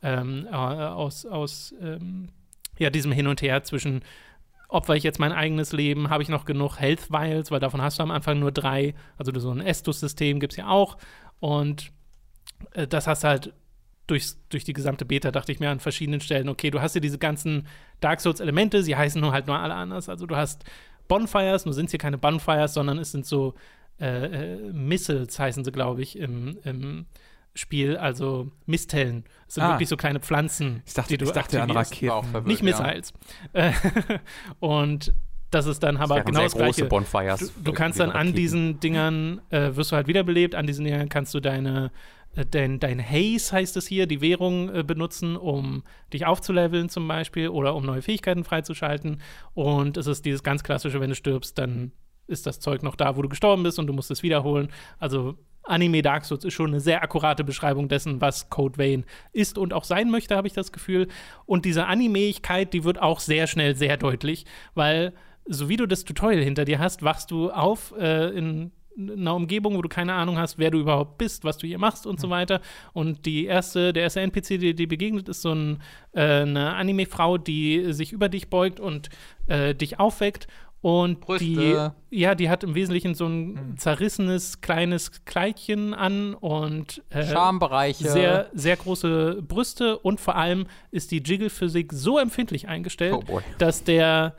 ähm, 0.02 0.48
äh, 0.52 0.56
aus, 0.56 1.26
aus 1.26 1.74
ähm, 1.82 2.30
ja, 2.78 2.90
diesem 2.90 3.12
Hin 3.12 3.28
und 3.28 3.42
Her 3.42 3.64
zwischen 3.64 4.02
opfer 4.68 4.96
ich 4.96 5.04
jetzt 5.04 5.20
mein 5.20 5.32
eigenes 5.32 5.72
Leben, 5.72 6.10
habe 6.10 6.24
ich 6.24 6.30
noch 6.30 6.44
genug 6.44 6.80
Health 6.80 7.12
Vials, 7.12 7.52
weil 7.52 7.60
davon 7.60 7.82
hast 7.82 8.00
du 8.00 8.04
am 8.04 8.12
Anfang 8.12 8.40
nur 8.40 8.52
drei. 8.52 8.96
Also 9.18 9.38
so 9.40 9.52
ein 9.52 9.62
Estus-System 9.62 10.40
gibt 10.40 10.54
es 10.54 10.58
ja 10.58 10.68
auch. 10.68 10.98
Und 11.40 11.92
äh, 12.72 12.88
das 12.88 13.08
hast 13.08 13.24
halt 13.24 13.54
durch, 14.08 14.34
durch 14.50 14.64
die 14.64 14.74
gesamte 14.74 15.06
Beta, 15.06 15.32
dachte 15.32 15.52
ich 15.52 15.60
mir 15.60 15.70
an 15.70 15.80
verschiedenen 15.80 16.22
Stellen, 16.22 16.50
okay, 16.50 16.72
du 16.72 16.82
hast 16.82 16.94
hier 16.94 17.02
diese 17.02 17.18
ganzen 17.18 17.68
Dark 18.02 18.22
Souls-Elemente, 18.22 18.84
sie 18.84 18.96
heißen 18.96 19.20
nur 19.20 19.32
halt 19.32 19.48
nur 19.48 19.58
alle 19.58 19.74
anders. 19.74 20.10
Also 20.10 20.26
du 20.26 20.36
hast 20.36 20.64
Bonfires, 21.07 21.65
nur 21.65 21.73
sind 21.73 21.86
es 21.86 21.91
hier 21.91 21.99
keine 21.99 22.18
Bonfires, 22.18 22.73
sondern 22.73 22.98
es 22.99 23.11
sind 23.11 23.26
so 23.26 23.53
äh, 23.99 24.53
äh, 24.56 24.72
Missiles, 24.73 25.40
heißen 25.40 25.64
sie, 25.64 25.72
glaube 25.72 26.02
ich, 26.02 26.18
im, 26.18 26.57
im 26.64 27.06
Spiel, 27.53 27.95
also 27.98 28.52
Mistellen. 28.65 29.23
Das 29.45 29.56
sind 29.56 29.64
ah. 29.64 29.69
wirklich 29.73 29.90
so 29.90 29.98
kleine 29.98 30.19
Pflanzen, 30.19 30.84
ich 30.86 30.94
dachte, 30.94 31.10
die 31.10 31.18
du 31.18 31.26
ich 31.26 31.32
dachte 31.32 31.61
an 31.61 31.72
Raketen. 31.72 32.44
Nicht 32.44 32.64
Missiles. 32.64 33.14
Ja. 33.53 33.73
und 34.60 35.14
das 35.52 35.68
ist 35.68 35.84
dann 35.84 35.95
aber 35.95 36.15
das 36.18 36.26
genau 36.26 36.41
das 36.41 36.53
gleiche. 36.56 36.86
Bonfires 36.86 37.53
du, 37.53 37.61
du 37.64 37.73
kannst 37.73 37.99
dann 37.99 38.11
an 38.11 38.34
diesen 38.34 38.80
Dingern, 38.82 39.40
äh, 39.52 39.76
wirst 39.76 39.91
du 39.91 39.95
halt 39.95 40.07
wiederbelebt, 40.07 40.56
an 40.56 40.68
diesen 40.68 40.84
Dingern 40.84 41.07
kannst 41.07 41.34
du 41.34 41.40
deine 41.40 41.86
äh, 41.86 41.90
dein, 42.52 42.80
dein 42.80 42.99
Haze 42.99 43.56
heißt 43.56 43.78
es 43.78 43.88
hier, 43.88 44.07
die 44.07 44.22
Währung 44.22 44.74
äh, 44.74 44.84
benutzen, 44.84 45.38
um 45.38 45.84
dich 46.12 46.26
aufzuleveln 46.26 46.90
zum 46.90 47.07
Beispiel 47.07 47.49
oder 47.49 47.76
um 47.76 47.86
neue 47.86 48.02
Fähigkeiten 48.02 48.44
freizuschalten. 48.44 49.22
Und 49.53 49.98
es 49.98 50.07
ist 50.07 50.26
dieses 50.26 50.44
ganz 50.44 50.64
klassische, 50.64 50.99
wenn 50.99 51.10
du 51.10 51.16
stirbst, 51.16 51.57
dann 51.57 51.91
ist 52.28 52.45
das 52.45 52.60
Zeug 52.60 52.84
noch 52.84 52.95
da, 52.95 53.16
wo 53.16 53.22
du 53.22 53.30
gestorben 53.30 53.64
bist 53.64 53.80
und 53.80 53.88
du 53.88 53.94
musst 53.94 54.12
es 54.12 54.24
wiederholen. 54.24 54.70
Also 54.99 55.38
Anime 55.64 56.02
Dark 56.02 56.26
Souls 56.26 56.45
ist 56.45 56.53
schon 56.53 56.72
eine 56.72 56.80
sehr 56.80 57.02
akkurate 57.02 57.44
Beschreibung 57.44 57.88
dessen, 57.88 58.22
was 58.22 58.49
Code 58.49 58.78
Vein 58.78 59.06
ist 59.32 59.57
und 59.57 59.74
auch 59.74 59.84
sein 59.84 60.10
möchte, 60.10 60.36
habe 60.36 60.48
ich 60.48 60.53
das 60.53 60.72
Gefühl. 60.72 61.07
Und 61.45 61.66
diese 61.66 61.88
Animeigkeit, 61.88 62.74
die 62.74 62.84
wird 62.84 63.02
auch 63.02 63.20
sehr 63.20 63.48
schnell 63.48 63.76
sehr 63.76 63.98
deutlich, 63.98 64.45
weil 64.74 65.14
so 65.48 65.70
wie 65.70 65.78
du 65.78 65.86
das 65.86 66.03
Tutorial 66.03 66.44
hinter 66.44 66.66
dir 66.66 66.80
hast, 66.80 67.03
wachst 67.03 67.32
du 67.32 67.52
auf 67.52 67.94
äh, 67.98 68.30
in 68.30 68.72
einer 68.98 69.36
Umgebung, 69.36 69.76
wo 69.78 69.82
du 69.82 69.90
keine 69.90 70.14
Ahnung 70.14 70.38
hast, 70.38 70.58
wer 70.58 70.72
du 70.72 70.80
überhaupt 70.80 71.18
bist, 71.18 71.44
was 71.44 71.58
du 71.58 71.68
hier 71.68 71.80
machst 71.80 72.08
und 72.08 72.20
so 72.20 72.30
weiter. 72.30 72.62
Und 72.94 73.26
die 73.26 73.46
erste, 73.46 73.94
der 73.94 74.04
erste 74.04 74.22
NPC, 74.22 74.60
der 74.60 74.74
dir 74.74 74.88
begegnet, 74.88 75.30
ist 75.30 75.42
so 75.42 75.54
ein, 75.54 75.82
äh, 76.14 76.22
eine 76.22 76.76
Anime-Frau, 76.76 77.38
die 77.38 77.94
sich 77.94 78.12
über 78.14 78.30
dich 78.30 78.50
beugt 78.50 78.80
und 78.80 79.10
äh, 79.48 79.76
dich 79.76 80.00
aufweckt. 80.00 80.48
Und 80.82 81.22
Brüste. 81.22 81.46
die, 82.12 82.20
ja, 82.20 82.36
die 82.36 82.48
hat 82.48 82.64
im 82.64 82.76
Wesentlichen 82.76 83.16
so 83.16 83.26
ein 83.26 83.74
zerrissenes 83.76 84.62
kleines 84.62 85.26
Kleidchen 85.26 85.96
an 85.96 86.36
und 86.36 87.02
äh, 87.10 87.26
Schambereiche. 87.26 88.08
sehr, 88.08 88.52
sehr 88.54 88.76
große 88.78 89.42
Brüste 89.42 89.98
und 89.98 90.22
vor 90.22 90.36
allem 90.36 90.68
ist 90.92 91.10
die 91.10 91.24
Jiggle-Physik 91.24 91.92
so 91.92 92.20
empfindlich 92.20 92.68
eingestellt, 92.68 93.16
Oh 93.28 93.42
dass 93.58 93.84
der 93.84 94.36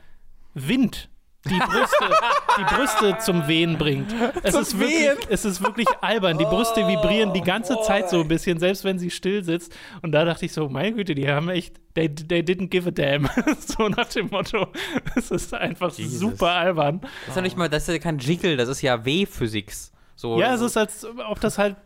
Wind 0.55 1.11
die 1.49 1.59
Brüste, 1.59 2.11
die 2.59 2.75
Brüste 2.75 3.19
zum 3.19 3.49
Wehen 3.49 3.79
bringt. 3.79 4.15
Es 4.43 4.55
ist, 4.55 4.79
wirklich, 4.79 5.29
es 5.29 5.45
ist 5.45 5.63
wirklich 5.63 5.89
albern. 6.01 6.39
Die 6.39 6.45
Brüste 6.45 6.87
vibrieren 6.87 7.33
die 7.33 7.41
ganze 7.41 7.77
Zeit 7.83 8.11
so 8.11 8.21
ein 8.21 8.29
bisschen, 8.29 8.59
selbst 8.59 8.85
wenn 8.85 8.99
sie 8.99 9.11
still 9.11 9.43
sitzt. 9.45 9.75
Und 10.03 10.13
da 10.13 10.25
dachte 10.25 10.47
ich 10.47 10.53
so, 10.53 10.69
meine 10.69 10.93
Güte, 10.93 11.15
die 11.15 11.29
haben 11.29 11.49
echt, 11.49 11.77
they, 11.95 12.09
they 12.15 12.41
didn't 12.41 12.69
give 12.69 12.89
a 12.89 12.93
damn. 12.93 13.29
so 13.59 13.89
nach 13.89 14.09
dem 14.09 14.29
Motto. 14.29 14.69
Es 15.15 15.31
ist 15.31 15.55
einfach 15.55 15.93
Jesus. 15.93 16.19
super 16.19 16.53
albern. 16.53 17.01
Das 17.01 17.31
ist 17.31 17.37
ja 17.37 17.43
nicht 17.43 17.57
mal, 17.57 17.69
das 17.69 17.89
ist 17.89 17.95
ja 17.95 17.99
kein 17.99 18.19
Jiggle, 18.19 18.57
das 18.57 18.69
ist 18.69 18.83
ja 18.83 19.05
W-Physics. 19.05 19.93
So, 20.15 20.39
Ja, 20.41 20.55
es 20.55 20.63
ist, 20.63 20.77
als 20.77 21.07
ob 21.29 21.41
das 21.41 21.59
halt 21.59 21.77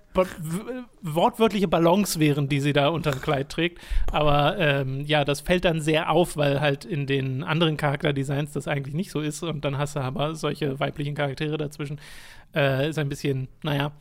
wortwörtliche 1.03 1.69
Ballons 1.69 2.19
wären, 2.19 2.49
die 2.49 2.61
sie 2.61 2.73
da 2.73 2.89
unter 2.89 3.13
dem 3.13 3.21
Kleid 3.21 3.49
trägt. 3.49 3.81
Aber 4.11 4.59
ähm, 4.59 5.01
ja, 5.07 5.25
das 5.25 5.41
fällt 5.41 5.65
dann 5.65 5.81
sehr 5.81 6.11
auf, 6.11 6.37
weil 6.37 6.61
halt 6.61 6.85
in 6.85 7.07
den 7.07 7.45
anderen 7.45 7.77
Charakterdesigns 7.77 8.53
das 8.53 8.69
eigentlich 8.69 8.95
nicht 8.95 9.11
so 9.11 9.21
ist. 9.21 9.43
Und 9.43 9.65
dann 9.65 9.79
hast 9.79 9.97
du 9.97 10.01
aber 10.01 10.35
solche 10.35 10.81
weiblichen 10.81 11.15
Charaktere 11.15 11.57
dazwischen. 11.57 12.01
Äh, 12.55 12.91
ist 12.91 12.99
ein 12.99 13.09
bisschen, 13.09 13.49
naja. 13.63 13.93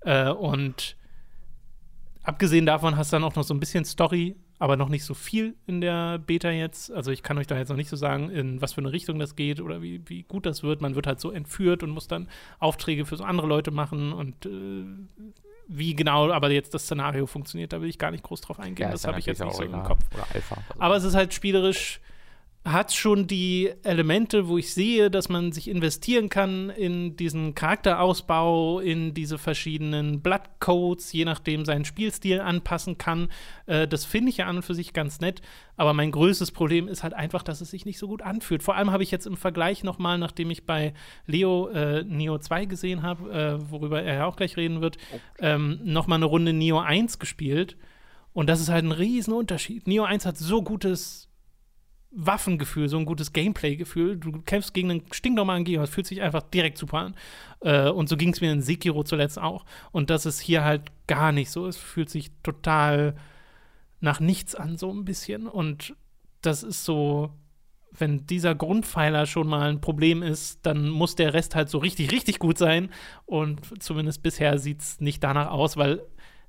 Äh, 0.00 0.30
und 0.30 0.96
abgesehen 2.22 2.66
davon 2.66 2.96
hast 2.96 3.12
du 3.12 3.16
dann 3.16 3.24
auch 3.24 3.36
noch 3.36 3.44
so 3.44 3.54
ein 3.54 3.60
bisschen 3.60 3.84
Story, 3.84 4.36
aber 4.58 4.76
noch 4.76 4.88
nicht 4.88 5.04
so 5.04 5.14
viel 5.14 5.56
in 5.66 5.80
der 5.80 6.18
Beta 6.18 6.50
jetzt. 6.50 6.92
Also 6.92 7.10
ich 7.10 7.22
kann 7.22 7.38
euch 7.38 7.46
da 7.46 7.58
jetzt 7.58 7.68
noch 7.68 7.76
nicht 7.76 7.88
so 7.88 7.96
sagen, 7.96 8.30
in 8.30 8.60
was 8.60 8.74
für 8.74 8.80
eine 8.80 8.92
Richtung 8.92 9.18
das 9.18 9.34
geht 9.36 9.60
oder 9.60 9.82
wie, 9.82 10.02
wie 10.06 10.22
gut 10.22 10.46
das 10.46 10.62
wird. 10.62 10.80
Man 10.80 10.94
wird 10.94 11.06
halt 11.06 11.20
so 11.20 11.30
entführt 11.30 11.82
und 11.82 11.90
muss 11.90 12.08
dann 12.08 12.28
Aufträge 12.58 13.04
für 13.04 13.16
so 13.16 13.24
andere 13.24 13.46
Leute 13.46 13.70
machen 13.70 14.12
und 14.12 14.46
äh, 14.46 14.84
wie 15.68 15.94
genau 15.94 16.30
aber 16.30 16.50
jetzt 16.50 16.74
das 16.74 16.82
Szenario 16.82 17.26
funktioniert, 17.26 17.72
da 17.72 17.80
will 17.80 17.88
ich 17.88 17.98
gar 17.98 18.10
nicht 18.10 18.24
groß 18.24 18.40
draß 18.42 18.58
eingehen. 18.60 18.86
ja, 18.86 18.92
das 18.92 19.06
habe 19.06 19.18
ich 19.18 19.26
jetzt 19.26 19.42
nicht 19.42 19.54
so 19.54 19.62
im 19.62 19.82
Kopf. 19.82 20.04
Aber 20.78 20.96
es 20.96 21.04
ist 21.04 21.14
halt 21.14 21.32
spielerisch, 21.34 22.00
hat 22.64 22.92
schon 22.92 23.26
die 23.26 23.72
Elemente, 23.82 24.46
wo 24.46 24.56
ich 24.56 24.72
sehe, 24.72 25.10
dass 25.10 25.28
man 25.28 25.50
sich 25.50 25.68
investieren 25.68 26.28
kann 26.28 26.70
in 26.70 27.16
diesen 27.16 27.56
Charakterausbau, 27.56 28.78
in 28.78 29.14
diese 29.14 29.36
verschiedenen 29.36 30.20
Bloodcodes, 30.20 31.12
je 31.12 31.24
nachdem 31.24 31.64
seinen 31.64 31.84
Spielstil 31.84 32.40
anpassen 32.40 32.98
kann. 32.98 33.30
Äh, 33.66 33.88
das 33.88 34.04
finde 34.04 34.30
ich 34.30 34.36
ja 34.36 34.46
an 34.46 34.56
und 34.56 34.62
für 34.62 34.74
sich 34.74 34.92
ganz 34.92 35.20
nett. 35.20 35.42
Aber 35.76 35.92
mein 35.92 36.12
größtes 36.12 36.52
Problem 36.52 36.86
ist 36.86 37.02
halt 37.02 37.14
einfach, 37.14 37.42
dass 37.42 37.60
es 37.60 37.70
sich 37.70 37.84
nicht 37.84 37.98
so 37.98 38.06
gut 38.06 38.22
anfühlt. 38.22 38.62
Vor 38.62 38.76
allem 38.76 38.92
habe 38.92 39.02
ich 39.02 39.10
jetzt 39.10 39.26
im 39.26 39.36
Vergleich 39.36 39.82
nochmal, 39.82 40.18
nachdem 40.18 40.50
ich 40.50 40.64
bei 40.64 40.94
Leo 41.26 41.66
äh, 41.68 42.04
Neo 42.04 42.38
2 42.38 42.66
gesehen 42.66 43.02
habe, 43.02 43.32
äh, 43.32 43.70
worüber 43.72 44.02
er 44.02 44.14
ja 44.14 44.26
auch 44.26 44.36
gleich 44.36 44.56
reden 44.56 44.80
wird, 44.80 44.98
ähm, 45.40 45.80
nochmal 45.82 46.18
eine 46.18 46.26
Runde 46.26 46.52
Neo 46.52 46.78
1 46.78 47.18
gespielt. 47.18 47.76
Und 48.32 48.48
das 48.48 48.60
ist 48.60 48.68
halt 48.68 48.84
ein 48.84 48.92
Riesenunterschied. 48.92 49.88
Neo 49.88 50.04
1 50.04 50.26
hat 50.26 50.38
so 50.38 50.62
gutes 50.62 51.31
Waffengefühl, 52.14 52.88
so 52.88 52.98
ein 52.98 53.06
gutes 53.06 53.32
Gameplay-Gefühl. 53.32 54.16
Du 54.18 54.42
kämpfst 54.42 54.74
gegen 54.74 54.90
einen 54.90 55.02
stinknormalen 55.12 55.64
Gegner, 55.64 55.82
das 55.82 55.90
fühlt 55.90 56.06
sich 56.06 56.20
einfach 56.20 56.42
direkt 56.42 56.78
super 56.78 56.98
an. 56.98 57.14
Äh, 57.60 57.88
und 57.88 58.08
so 58.08 58.16
ging 58.16 58.32
es 58.32 58.40
mir 58.40 58.52
in 58.52 58.60
Sekiro 58.60 59.02
zuletzt 59.02 59.38
auch. 59.38 59.64
Und 59.92 60.10
das 60.10 60.26
ist 60.26 60.40
hier 60.40 60.62
halt 60.64 60.92
gar 61.06 61.32
nicht 61.32 61.50
so. 61.50 61.66
Es 61.66 61.78
fühlt 61.78 62.10
sich 62.10 62.30
total 62.42 63.16
nach 64.00 64.20
nichts 64.20 64.54
an, 64.54 64.76
so 64.76 64.92
ein 64.92 65.04
bisschen. 65.04 65.46
Und 65.46 65.96
das 66.42 66.62
ist 66.62 66.84
so, 66.84 67.30
wenn 67.92 68.26
dieser 68.26 68.54
Grundpfeiler 68.54 69.26
schon 69.26 69.48
mal 69.48 69.70
ein 69.70 69.80
Problem 69.80 70.22
ist, 70.22 70.66
dann 70.66 70.90
muss 70.90 71.14
der 71.14 71.32
Rest 71.32 71.54
halt 71.54 71.70
so 71.70 71.78
richtig, 71.78 72.12
richtig 72.12 72.38
gut 72.38 72.58
sein. 72.58 72.90
Und 73.24 73.82
zumindest 73.82 74.22
bisher 74.22 74.58
sieht 74.58 74.82
es 74.82 75.00
nicht 75.00 75.24
danach 75.24 75.50
aus, 75.50 75.78
weil 75.78 76.02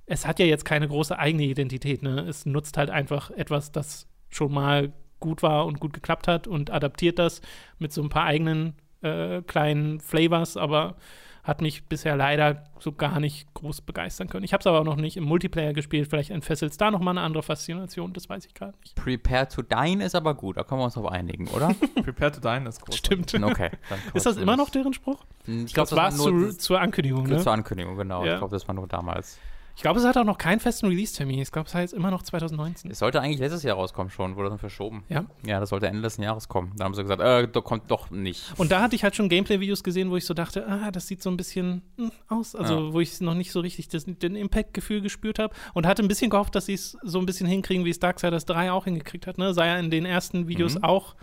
es 0.06 0.28
hat 0.28 0.40
ja 0.40 0.46
jetzt 0.46 0.66
keine 0.66 0.90
große 0.90 1.18
eigene 1.18 1.44
Identität. 1.44 2.04
Ne? 2.04 2.20
Es 2.28 2.46
nutzt 2.46 2.76
halt 2.78 2.90
einfach 2.90 3.32
etwas, 3.32 3.72
das 3.72 4.08
schon 4.30 4.52
mal 4.52 4.92
gut 5.24 5.42
war 5.42 5.66
und 5.66 5.80
gut 5.80 5.94
geklappt 5.94 6.28
hat 6.28 6.48
und 6.48 6.70
adaptiert 6.70 7.18
das 7.18 7.42
mit 7.80 7.94
so 7.94 8.04
ein 8.04 8.10
paar 8.10 8.26
eigenen 8.26 8.74
äh, 9.02 9.42
kleinen 9.42 10.02
Flavors, 10.02 10.58
aber 10.58 10.96
hat 11.44 11.62
mich 11.62 11.86
bisher 11.86 12.16
leider 12.16 12.64
so 12.80 12.92
gar 12.94 13.20
nicht 13.20 13.54
groß 13.54 13.82
begeistern 13.82 14.30
können. 14.30 14.44
Ich 14.44 14.54
habe 14.54 14.62
es 14.62 14.68
aber 14.68 14.80
auch 14.80 14.86
noch 14.86 14.96
nicht 14.98 15.18
im 15.18 15.24
Multiplayer 15.26 15.74
gespielt. 15.74 16.10
Vielleicht 16.10 16.30
entfesselt 16.30 16.72
es 16.72 16.78
da 16.78 16.90
noch 16.92 17.00
mal 17.00 17.12
eine 17.12 17.22
andere 17.22 17.44
Faszination. 17.44 18.14
Das 18.14 18.30
weiß 18.30 18.46
ich 18.46 18.54
gerade 18.54 18.74
nicht. 18.80 18.96
Prepare 18.96 19.48
to 19.48 19.62
Dine 19.62 20.04
ist 20.06 20.16
aber 20.16 20.36
gut, 20.36 20.58
da 20.58 20.64
können 20.64 20.80
wir 20.82 20.86
uns 20.86 20.94
drauf 20.94 21.12
einigen, 21.12 21.48
oder? 21.50 21.74
Prepare 22.04 22.32
to 22.32 22.40
Dine 22.42 22.68
ist 22.68 22.82
groß. 22.82 22.96
Stimmt. 22.98 23.34
Okay. 23.44 23.72
Ist 24.14 24.26
das 24.26 24.38
immer 24.38 24.56
noch 24.56 24.70
deren 24.70 24.94
Spruch? 24.94 25.26
Ich 25.46 25.74
glaube, 25.74 25.90
Das 25.90 25.98
war 25.98 26.06
das 26.06 26.16
es 26.16 26.26
war 26.26 26.32
nur 26.32 26.50
zu, 26.52 26.58
zur 26.58 26.80
Ankündigung, 26.80 27.24
ne? 27.28 27.40
zur 27.40 27.52
Ankündigung, 27.52 27.98
genau. 27.98 28.24
Ja. 28.24 28.34
Ich 28.34 28.40
glaube, 28.40 28.56
das 28.56 28.68
war 28.68 28.76
nur 28.76 28.88
damals. 28.88 29.38
Ich 29.76 29.82
glaube, 29.82 30.00
es 30.00 30.06
hat 30.06 30.18
auch 30.18 30.24
noch 30.24 30.38
keinen 30.38 30.60
festen 30.60 30.88
Release-Termin. 30.88 31.40
Ich 31.40 31.52
glaube, 31.52 31.68
es 31.68 31.74
heißt 31.74 31.94
immer 31.94 32.12
noch 32.12 32.22
2019. 32.22 32.92
Es 32.92 33.00
sollte 33.00 33.20
eigentlich 33.20 33.40
letztes 33.40 33.64
Jahr 33.64 33.76
rauskommen 33.76 34.12
schon, 34.12 34.36
wurde 34.36 34.50
dann 34.50 34.60
verschoben. 34.60 35.04
Ja. 35.10 35.26
Ja, 35.46 35.60
das 35.60 35.70
sollte 35.70 35.88
Ende 35.88 36.02
letzten 36.02 36.22
Jahres 36.22 36.48
kommen. 36.48 36.74
Dann 36.78 36.86
haben 36.86 36.94
sie 36.94 37.02
gesagt, 37.02 37.22
äh, 37.22 37.48
da 37.48 37.62
kommt 37.62 37.90
doch 37.90 38.12
nicht. 38.12 38.54
Und 38.58 38.72
da 38.72 38.82
hatte 38.82 38.96
ich 38.96 39.04
halt 39.04 39.16
schon 39.16 39.30
Gameplay-Videos 39.30 39.84
gesehen, 39.84 40.12
wo 40.12 40.16
ich 40.16 40.26
so 40.26 40.36
dachte, 40.36 40.68
ah, 40.68 40.92
das 40.92 41.08
sieht 41.08 41.24
so 41.24 41.30
ein 41.32 41.38
bisschen 41.38 41.82
hm, 41.98 42.12
aus. 42.28 42.56
Also, 42.56 42.94
wo 42.94 43.00
ich 43.00 43.20
noch 43.20 43.34
nicht 43.34 43.52
so 43.52 43.62
richtig 43.62 43.88
das, 43.88 44.06
den 44.06 44.36
Impact-Gefühl 44.36 45.02
gespürt 45.02 45.40
habe. 45.40 45.56
Und 45.74 45.88
hatte 45.88 46.04
ein 46.04 46.08
bisschen 46.08 46.30
gehofft, 46.30 46.54
dass 46.54 46.68
sie 46.68 46.74
es 46.76 46.96
so 47.02 47.18
ein 47.20 47.26
bisschen 47.26 47.48
hinkriegen, 47.48 47.84
wie 47.84 47.90
es 47.90 48.00
Darksiders 48.00 48.46
3 48.46 48.72
auch 48.72 48.86
hingekriegt 48.86 49.26
hat. 49.26 49.40
Ne? 49.40 49.54
Sei 49.56 49.68
ja 49.68 49.78
in 49.80 49.90
den 49.90 50.06
ersten 50.06 50.48
Videos 50.48 50.76
Mhm. 50.76 50.84
auch 50.84 51.16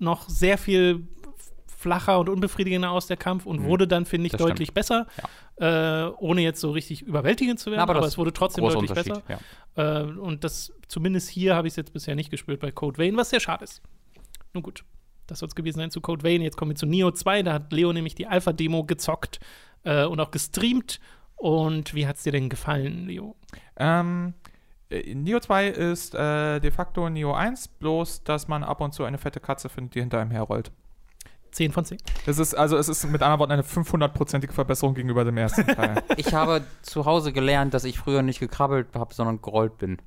noch 0.00 0.28
sehr 0.28 0.58
viel 0.58 1.06
flacher 1.84 2.18
und 2.18 2.28
unbefriedigender 2.28 2.90
aus 2.90 3.06
der 3.06 3.16
Kampf 3.16 3.46
und 3.46 3.60
Mhm. 3.60 3.64
wurde 3.66 3.86
dann, 3.86 4.06
finde 4.06 4.26
ich, 4.26 4.32
Das 4.32 4.40
deutlich 4.40 4.72
besser. 4.74 5.06
Äh, 5.56 6.06
ohne 6.18 6.40
jetzt 6.40 6.60
so 6.60 6.72
richtig 6.72 7.02
überwältigend 7.02 7.60
zu 7.60 7.70
werden. 7.70 7.80
Aber 7.80 7.94
Aber, 7.96 8.06
es 8.06 8.18
wurde 8.18 8.32
trotzdem 8.32 8.64
deutlich 8.64 8.92
besser. 8.92 9.22
Ja. 9.76 10.00
Äh, 10.00 10.04
und 10.04 10.42
das, 10.44 10.72
zumindest 10.88 11.28
hier 11.28 11.54
habe 11.54 11.68
ich 11.68 11.72
es 11.72 11.76
jetzt 11.76 11.92
bisher 11.92 12.14
nicht 12.16 12.30
gespürt 12.30 12.60
bei 12.60 12.70
Code 12.72 12.98
Vein, 12.98 13.16
was 13.16 13.30
sehr 13.30 13.38
schade 13.40 13.62
ist. 13.64 13.80
Nun 14.52 14.62
gut, 14.62 14.84
das 15.26 15.38
soll 15.38 15.48
es 15.48 15.54
gewesen 15.54 15.78
sein 15.78 15.90
zu 15.90 16.00
Code 16.00 16.22
Vein. 16.24 16.40
Jetzt 16.42 16.56
kommen 16.56 16.70
wir 16.72 16.76
zu 16.76 16.86
Neo 16.86 17.10
2. 17.12 17.42
Da 17.44 17.52
hat 17.52 17.72
Leo 17.72 17.92
nämlich 17.92 18.14
die 18.14 18.26
Alpha-Demo 18.26 18.84
gezockt 18.84 19.38
äh, 19.84 20.04
und 20.04 20.18
auch 20.20 20.30
gestreamt. 20.30 20.98
Und 21.36 21.94
wie 21.94 22.06
hat 22.06 22.16
es 22.16 22.22
dir 22.24 22.32
denn 22.32 22.48
gefallen, 22.48 23.06
Leo? 23.06 23.36
Ähm, 23.76 24.34
äh, 24.90 25.14
Neo 25.14 25.38
2 25.40 25.68
ist 25.68 26.14
äh, 26.14 26.58
de 26.60 26.70
facto 26.70 27.08
Neo 27.10 27.32
1, 27.34 27.68
bloß 27.68 28.24
dass 28.24 28.48
man 28.48 28.64
ab 28.64 28.80
und 28.80 28.92
zu 28.94 29.04
eine 29.04 29.18
fette 29.18 29.40
Katze 29.40 29.68
findet, 29.68 29.94
die 29.94 30.00
hinter 30.00 30.20
einem 30.20 30.30
herrollt. 30.30 30.72
10 31.54 31.72
von 31.72 31.84
10. 31.84 31.98
Es 32.26 32.38
ist, 32.38 32.54
also 32.54 32.76
es 32.76 32.88
ist 32.88 33.04
mit 33.10 33.22
anderen 33.22 33.40
Worten 33.40 33.52
eine 33.52 33.62
500-prozentige 33.62 34.52
Verbesserung 34.52 34.94
gegenüber 34.94 35.24
dem 35.24 35.36
ersten 35.36 35.66
Teil. 35.74 36.02
Ich 36.16 36.34
habe 36.34 36.62
zu 36.82 37.04
Hause 37.06 37.32
gelernt, 37.32 37.72
dass 37.74 37.84
ich 37.84 37.98
früher 37.98 38.22
nicht 38.22 38.40
gekrabbelt 38.40 38.88
habe, 38.94 39.14
sondern 39.14 39.40
gerollt 39.40 39.78
bin. 39.78 39.98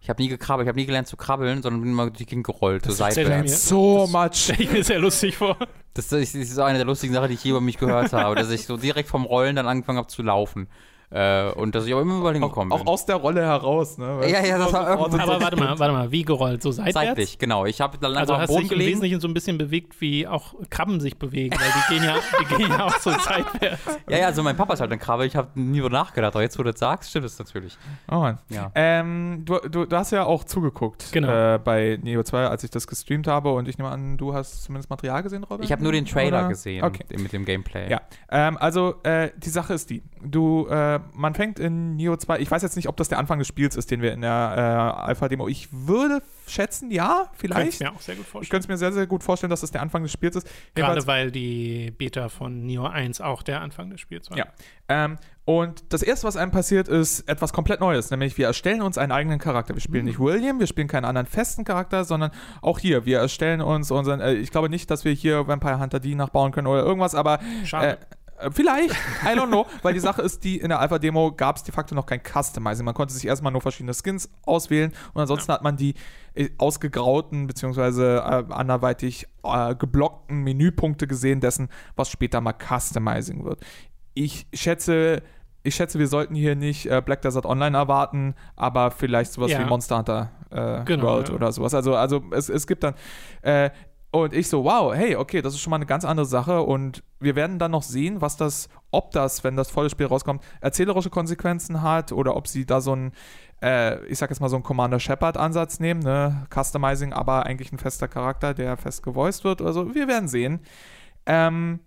Ich 0.00 0.08
habe 0.08 0.22
nie 0.22 0.28
gekrabbelt, 0.28 0.66
ich 0.66 0.68
habe 0.68 0.78
nie 0.78 0.86
gelernt 0.86 1.08
zu 1.08 1.16
krabbeln, 1.16 1.60
sondern 1.60 1.82
bin 1.82 1.90
immer 1.90 2.04
durch 2.06 2.18
die 2.18 2.26
Gegend 2.26 2.46
gerollt, 2.46 2.84
so 2.84 2.92
seitwärts. 2.92 3.50
mir. 3.50 3.56
so 3.56 4.06
much. 4.06 4.50
Ich 4.56 4.70
mir 4.70 4.84
sehr 4.84 5.00
lustig 5.00 5.36
vor. 5.36 5.56
Das, 5.94 6.12
ist- 6.12 6.34
das 6.36 6.42
ist 6.42 6.58
eine 6.60 6.78
der 6.78 6.86
lustigen 6.86 7.12
Sachen, 7.12 7.28
die 7.28 7.34
ich 7.34 7.42
je 7.42 7.50
über 7.50 7.60
mich 7.60 7.78
gehört 7.78 8.12
habe, 8.12 8.36
dass 8.36 8.48
ich 8.50 8.64
so 8.66 8.76
direkt 8.76 9.08
vom 9.08 9.24
Rollen 9.24 9.56
dann 9.56 9.66
angefangen 9.66 9.98
habe 9.98 10.06
zu 10.06 10.22
laufen. 10.22 10.68
Äh, 11.10 11.50
und 11.52 11.74
dass 11.74 11.86
ich 11.86 11.92
aber 11.92 12.02
immer 12.02 12.16
überall 12.18 12.32
Auch, 12.34 12.38
hingekommen 12.40 12.70
auch 12.72 12.78
bin. 12.80 12.88
aus 12.88 13.06
der 13.06 13.16
Rolle 13.16 13.40
heraus, 13.42 13.96
ne? 13.96 14.20
Ja, 14.28 14.44
ja, 14.44 14.58
das 14.58 14.70
war 14.74 14.90
irgendwo- 14.90 15.18
Aber 15.18 15.40
warte 15.40 15.56
mal, 15.56 15.78
warte 15.78 15.92
mal, 15.94 16.10
wie 16.10 16.22
gerollt? 16.22 16.62
So 16.62 16.70
seitwärts? 16.70 16.94
Seitlich, 17.08 17.38
genau. 17.38 17.64
Ich 17.64 17.80
habe 17.80 17.96
dann 17.96 18.14
Also 18.14 18.34
einfach 18.34 18.34
am 18.34 18.40
hast 18.42 18.48
du 18.50 18.54
Boden 18.54 18.62
dich 18.64 18.72
im 18.72 18.78
gelegen. 18.78 18.90
Wesentlichen 18.92 19.20
so 19.20 19.28
ein 19.28 19.32
bisschen 19.34 19.56
bewegt, 19.56 19.98
wie 20.02 20.26
auch 20.26 20.54
Krabben 20.68 21.00
sich 21.00 21.18
bewegen, 21.18 21.56
weil 21.58 21.66
die 21.70 21.94
gehen 21.94 22.04
ja, 22.04 22.16
die 22.40 22.54
gehen 22.56 22.70
ja 22.70 22.84
auch 22.84 22.98
so 22.98 23.10
seitwärts. 23.10 23.80
Ja, 24.10 24.18
ja, 24.18 24.26
also 24.26 24.42
mein 24.42 24.56
Papa 24.56 24.74
ist 24.74 24.80
halt 24.80 24.92
ein 24.92 24.98
Krabbe. 24.98 25.24
Ich 25.24 25.34
habe 25.34 25.48
nie 25.58 25.78
drüber 25.80 25.88
nachgedacht. 25.96 26.34
Aber 26.34 26.42
jetzt, 26.42 26.58
wo 26.58 26.62
du 26.62 26.72
das 26.72 26.78
sagst, 26.80 27.08
stimmt 27.08 27.24
es 27.24 27.38
natürlich. 27.38 27.78
Oh 28.10 28.16
Mann. 28.16 28.38
Ja. 28.50 28.70
Ähm, 28.74 29.42
du, 29.46 29.58
du, 29.66 29.86
du 29.86 29.96
hast 29.96 30.10
ja 30.10 30.24
auch 30.26 30.44
zugeguckt 30.44 31.06
Genau. 31.12 31.54
äh, 31.54 31.58
bei 31.58 31.98
Neo 32.02 32.22
2, 32.22 32.48
als 32.48 32.64
ich 32.64 32.70
das 32.70 32.86
gestreamt 32.86 33.26
habe 33.26 33.50
und 33.52 33.66
ich 33.66 33.78
nehme 33.78 33.90
an, 33.90 34.18
du 34.18 34.34
hast 34.34 34.64
zumindest 34.64 34.90
Material 34.90 35.22
gesehen, 35.22 35.44
Robin? 35.44 35.64
Ich 35.64 35.72
habe 35.72 35.82
nur 35.82 35.92
den 35.92 36.04
Trailer 36.04 36.40
Oder? 36.40 36.48
gesehen 36.48 36.84
Okay. 36.84 37.04
mit 37.16 37.32
dem 37.32 37.46
Gameplay. 37.46 37.90
Ja, 37.90 38.02
ähm, 38.30 38.58
also 38.58 38.96
äh, 39.04 39.30
die 39.38 39.48
Sache 39.50 39.72
ist 39.72 39.88
die, 39.88 40.02
du 40.22 40.66
äh, 40.98 41.04
äh, 41.04 41.10
man 41.14 41.34
fängt 41.34 41.58
in 41.58 41.96
Neo 41.96 42.16
2, 42.16 42.38
ich 42.40 42.50
weiß 42.50 42.62
jetzt 42.62 42.76
nicht, 42.76 42.88
ob 42.88 42.96
das 42.96 43.08
der 43.08 43.18
Anfang 43.18 43.38
des 43.38 43.48
Spiels 43.48 43.76
ist, 43.76 43.90
den 43.90 44.02
wir 44.02 44.12
in 44.12 44.20
der 44.20 44.30
äh, 44.56 45.06
Alpha-Demo, 45.06 45.48
ich 45.48 45.68
würde 45.72 46.22
schätzen, 46.46 46.90
ja, 46.90 47.30
vielleicht. 47.34 47.54
Könnte 47.56 47.74
ich 47.74 47.80
mir 47.80 47.92
auch 47.92 48.00
sehr 48.00 48.14
gut 48.16 48.24
Ich 48.24 48.30
vorstellen. 48.30 48.50
könnte 48.50 48.64
es 48.64 48.68
mir 48.68 48.76
sehr, 48.78 48.92
sehr 48.92 49.06
gut 49.06 49.22
vorstellen, 49.22 49.50
dass 49.50 49.60
das 49.60 49.70
der 49.70 49.82
Anfang 49.82 50.02
des 50.02 50.12
Spiels 50.12 50.36
ist. 50.36 50.48
Gerade 50.74 51.06
weil 51.06 51.30
die 51.30 51.92
Beta 51.96 52.28
von 52.28 52.64
Neo 52.64 52.86
1 52.86 53.20
auch 53.20 53.42
der 53.42 53.60
Anfang 53.60 53.90
des 53.90 54.00
Spiels 54.00 54.30
war. 54.30 54.38
Ja. 54.38 54.46
Ähm, 54.88 55.18
und 55.44 55.94
das 55.94 56.02
erste, 56.02 56.26
was 56.26 56.36
einem 56.36 56.50
passiert, 56.50 56.88
ist 56.88 57.20
etwas 57.26 57.54
komplett 57.54 57.80
Neues, 57.80 58.10
nämlich 58.10 58.36
wir 58.36 58.46
erstellen 58.46 58.82
uns 58.82 58.98
einen 58.98 59.12
eigenen 59.12 59.38
Charakter. 59.38 59.72
Wir 59.74 59.80
spielen 59.80 60.04
nicht 60.04 60.18
William, 60.18 60.58
wir 60.58 60.66
spielen 60.66 60.88
keinen 60.88 61.06
anderen 61.06 61.26
festen 61.26 61.64
Charakter, 61.64 62.04
sondern 62.04 62.32
auch 62.60 62.78
hier, 62.78 63.06
wir 63.06 63.18
erstellen 63.18 63.62
uns 63.62 63.90
unseren, 63.90 64.20
äh, 64.20 64.34
ich 64.34 64.50
glaube 64.50 64.68
nicht, 64.68 64.90
dass 64.90 65.06
wir 65.06 65.12
hier 65.12 65.46
Vampire 65.48 65.80
Hunter 65.80 66.00
D 66.00 66.14
nachbauen 66.14 66.52
können 66.52 66.66
oder 66.66 66.82
irgendwas, 66.82 67.14
aber 67.14 67.40
Schade. 67.64 67.98
Äh, 68.40 68.50
vielleicht, 68.50 68.90
I 69.24 69.36
don't 69.36 69.48
know, 69.48 69.66
weil 69.82 69.94
die 69.94 70.00
Sache 70.00 70.22
ist, 70.22 70.44
die 70.44 70.58
in 70.58 70.68
der 70.68 70.80
Alpha-Demo 70.80 71.32
gab 71.32 71.56
es 71.56 71.62
de 71.62 71.74
facto 71.74 71.94
noch 71.94 72.06
kein 72.06 72.20
Customizing. 72.22 72.84
Man 72.84 72.94
konnte 72.94 73.14
sich 73.14 73.26
erstmal 73.26 73.52
nur 73.52 73.60
verschiedene 73.60 73.92
Skins 73.94 74.30
auswählen 74.44 74.92
und 75.14 75.20
ansonsten 75.20 75.52
hat 75.52 75.62
man 75.62 75.76
die 75.76 75.94
äh, 76.34 76.50
ausgegrauten 76.58 77.46
beziehungsweise 77.46 78.16
äh, 78.18 78.52
anderweitig 78.52 79.26
äh, 79.42 79.74
geblockten 79.74 80.42
Menüpunkte 80.42 81.06
gesehen 81.06 81.40
dessen, 81.40 81.68
was 81.96 82.08
später 82.10 82.40
mal 82.40 82.54
Customizing 82.54 83.44
wird. 83.44 83.60
Ich 84.14 84.46
schätze, 84.52 85.22
ich 85.62 85.74
schätze, 85.74 85.98
wir 85.98 86.08
sollten 86.08 86.34
hier 86.34 86.56
nicht 86.56 86.86
äh, 86.86 87.02
Black 87.04 87.22
Desert 87.22 87.46
Online 87.46 87.76
erwarten, 87.76 88.34
aber 88.56 88.90
vielleicht 88.90 89.32
sowas 89.32 89.50
Ja. 89.50 89.60
wie 89.60 89.64
Monster 89.64 89.98
Hunter 89.98 90.30
äh, 90.50 90.84
Genau, 90.84 91.04
World 91.06 91.28
ja. 91.28 91.34
oder 91.34 91.52
sowas. 91.52 91.74
Also, 91.74 91.94
also 91.94 92.22
es, 92.32 92.48
es 92.48 92.66
gibt 92.66 92.82
dann 92.84 92.94
äh, 93.42 93.70
und 94.10 94.32
ich 94.32 94.48
so, 94.48 94.64
wow, 94.64 94.94
hey, 94.94 95.16
okay, 95.16 95.42
das 95.42 95.54
ist 95.54 95.60
schon 95.60 95.70
mal 95.70 95.76
eine 95.76 95.86
ganz 95.86 96.04
andere 96.04 96.24
Sache 96.24 96.62
und 96.62 97.02
wir 97.20 97.36
werden 97.36 97.58
dann 97.58 97.72
noch 97.72 97.82
sehen, 97.82 98.22
was 98.22 98.38
das, 98.38 98.70
ob 98.90 99.10
das, 99.10 99.44
wenn 99.44 99.54
das 99.54 99.70
volle 99.70 99.90
Spiel 99.90 100.06
rauskommt, 100.06 100.42
erzählerische 100.62 101.10
Konsequenzen 101.10 101.82
hat 101.82 102.12
oder 102.12 102.34
ob 102.34 102.48
sie 102.48 102.64
da 102.64 102.80
so 102.80 102.94
ein, 102.96 103.12
äh, 103.62 104.02
ich 104.06 104.18
sag 104.18 104.30
jetzt 104.30 104.40
mal 104.40 104.48
so 104.48 104.56
einen 104.56 104.62
Commander 104.62 104.98
Shepard-Ansatz 104.98 105.78
nehmen, 105.78 106.00
ne, 106.00 106.46
Customizing, 106.50 107.12
aber 107.12 107.44
eigentlich 107.44 107.70
ein 107.70 107.78
fester 107.78 108.08
Charakter, 108.08 108.54
der 108.54 108.78
fest 108.78 109.02
gevoiced 109.02 109.44
wird 109.44 109.60
oder 109.60 109.74
so. 109.74 109.94
Wir 109.94 110.08
werden 110.08 110.28
sehen. 110.28 110.60
Ähm, 111.26 111.80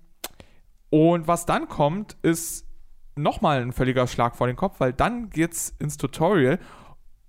und 0.91 1.27
was 1.27 1.47
dann 1.47 1.69
kommt, 1.69 2.17
ist 2.21 2.67
nochmal 3.15 3.61
ein 3.61 3.71
völliger 3.71 4.05
Schlag 4.05 4.35
vor 4.35 4.45
den 4.45 4.55
Kopf, 4.55 4.79
weil 4.79 4.93
dann 4.93 5.31
geht's 5.31 5.73
ins 5.79 5.97
Tutorial 5.97 6.59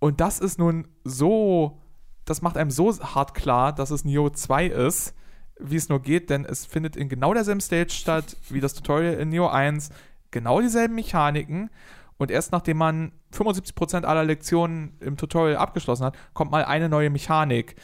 und 0.01 0.21
das 0.21 0.39
ist 0.39 0.59
nun 0.59 0.89
so, 1.05 1.82
das 2.33 2.41
macht 2.41 2.57
einem 2.57 2.71
so 2.71 2.91
hart 2.99 3.35
klar, 3.35 3.75
dass 3.75 3.91
es 3.91 4.07
Neo 4.07 4.31
2 4.31 4.67
ist, 4.67 5.15
wie 5.61 5.77
es 5.77 5.91
nur 5.91 6.01
geht, 6.01 6.31
denn 6.31 6.47
es 6.47 6.65
findet 6.65 6.97
in 6.97 7.11
genau 7.11 7.35
derselben 7.35 7.61
Stage 7.61 7.91
statt 7.91 8.39
wie 8.49 8.61
das 8.61 8.73
Tutorial 8.73 9.15
in 9.15 9.29
Neo 9.29 9.49
1, 9.49 9.91
genau 10.31 10.59
dieselben 10.63 10.95
Mechaniken 10.95 11.69
und 12.17 12.31
erst 12.31 12.51
nachdem 12.51 12.79
man 12.79 13.13
75% 13.35 14.05
aller 14.05 14.25
Lektionen 14.25 14.97
im 15.01 15.19
Tutorial 15.19 15.59
abgeschlossen 15.59 16.05
hat, 16.05 16.17
kommt 16.33 16.51
mal 16.51 16.65
eine 16.65 16.89
neue 16.89 17.11
Mechanik. 17.11 17.77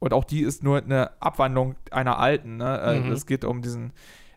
Und 0.00 0.12
auch 0.12 0.24
die 0.24 0.42
ist 0.42 0.62
nur 0.62 0.82
eine 0.82 1.10
Abwandlung 1.22 1.76
einer 1.90 2.18
alten. 2.18 2.58
Ne? 2.58 2.80
Äh, 2.82 3.00
Mhm. 3.00 3.12
Es 3.12 3.24
geht 3.24 3.42
um 3.42 3.62
diesen, 3.62 3.94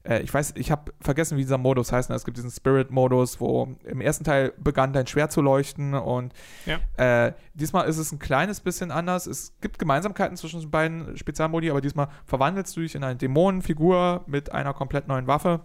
äh, 0.08 0.22
ich 0.22 0.34
weiß, 0.34 0.54
ich 0.56 0.72
habe 0.72 0.94
vergessen, 1.02 1.38
wie 1.38 1.42
dieser 1.42 1.58
Modus 1.58 1.92
heißt. 1.92 2.10
Ne? 2.10 2.16
Es 2.16 2.26
gibt 2.26 2.38
diesen 2.38 2.52
Spirit-Modus, 2.52 3.40
wo 3.42 3.76
im 3.84 4.02
ersten 4.02 4.24
Teil 4.24 4.54
begann 4.58 4.94
dein 4.94 5.08
Schwert 5.08 5.32
zu 5.32 5.42
leuchten 5.42 5.94
und 5.94 6.34
Ja. 6.66 6.80
äh, 7.28 7.34
diesmal 7.54 7.88
ist 7.88 7.98
es 7.98 8.12
ein 8.12 8.20
kleines 8.20 8.62
bisschen 8.62 8.92
anders. 8.92 9.28
Es 9.28 9.54
gibt 9.62 9.80
Gemeinsamkeiten 9.80 10.38
zwischen 10.38 10.62
den 10.62 10.72
beiden 10.72 11.18
Spezialmodi, 11.18 11.70
aber 11.70 11.82
diesmal 11.82 12.08
verwandelst 12.26 12.76
du 12.78 12.82
dich 12.82 12.96
in 12.96 13.04
eine 13.04 13.16
Dämonenfigur 13.18 14.24
mit 14.28 14.52
einer 14.52 14.74
komplett 14.74 15.08
neuen 15.08 15.28
Waffe. 15.28 15.62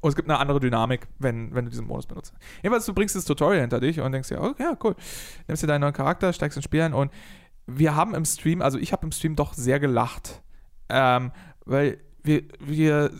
Und 0.00 0.10
es 0.10 0.16
gibt 0.16 0.28
eine 0.28 0.38
andere 0.38 0.60
Dynamik, 0.60 1.06
wenn, 1.18 1.54
wenn 1.54 1.64
du 1.64 1.70
diesen 1.70 1.86
Modus 1.86 2.06
benutzt. 2.06 2.34
Jedenfalls, 2.62 2.84
du 2.84 2.92
bringst 2.92 3.16
das 3.16 3.24
Tutorial 3.24 3.62
hinter 3.62 3.80
dich 3.80 4.00
und 4.00 4.12
denkst 4.12 4.28
dir, 4.28 4.38
oh, 4.38 4.52
ja, 4.58 4.76
cool. 4.84 4.94
Nimmst 5.48 5.62
dir 5.62 5.66
deinen 5.66 5.80
neuen 5.80 5.94
Charakter, 5.94 6.30
steigst 6.34 6.56
ins 6.58 6.64
Spiel 6.64 6.82
ein 6.82 6.92
und 6.92 7.10
wir 7.66 7.96
haben 7.96 8.14
im 8.14 8.26
Stream, 8.26 8.60
also 8.60 8.76
ich 8.78 8.92
habe 8.92 9.06
im 9.06 9.12
Stream 9.12 9.34
doch 9.34 9.54
sehr 9.54 9.80
gelacht. 9.80 10.42
Ähm, 10.90 11.32
weil 11.64 11.96
wir, 12.22 12.42
wir, 12.60 13.10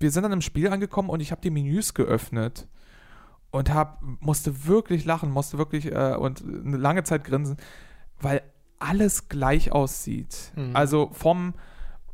wir 0.00 0.10
sind 0.10 0.22
dann 0.22 0.32
im 0.32 0.40
Spiel 0.40 0.68
angekommen 0.68 1.10
und 1.10 1.20
ich 1.20 1.30
habe 1.30 1.40
die 1.40 1.50
Menüs 1.50 1.94
geöffnet 1.94 2.66
und 3.50 3.72
hab, 3.72 4.02
musste 4.20 4.66
wirklich 4.66 5.04
lachen, 5.04 5.30
musste 5.30 5.58
wirklich 5.58 5.86
äh, 5.86 6.16
und 6.18 6.42
eine 6.42 6.76
lange 6.76 7.02
Zeit 7.04 7.24
grinsen, 7.24 7.56
weil 8.20 8.42
alles 8.78 9.28
gleich 9.28 9.72
aussieht. 9.72 10.52
Mhm. 10.54 10.76
Also 10.76 11.10
vom, 11.12 11.54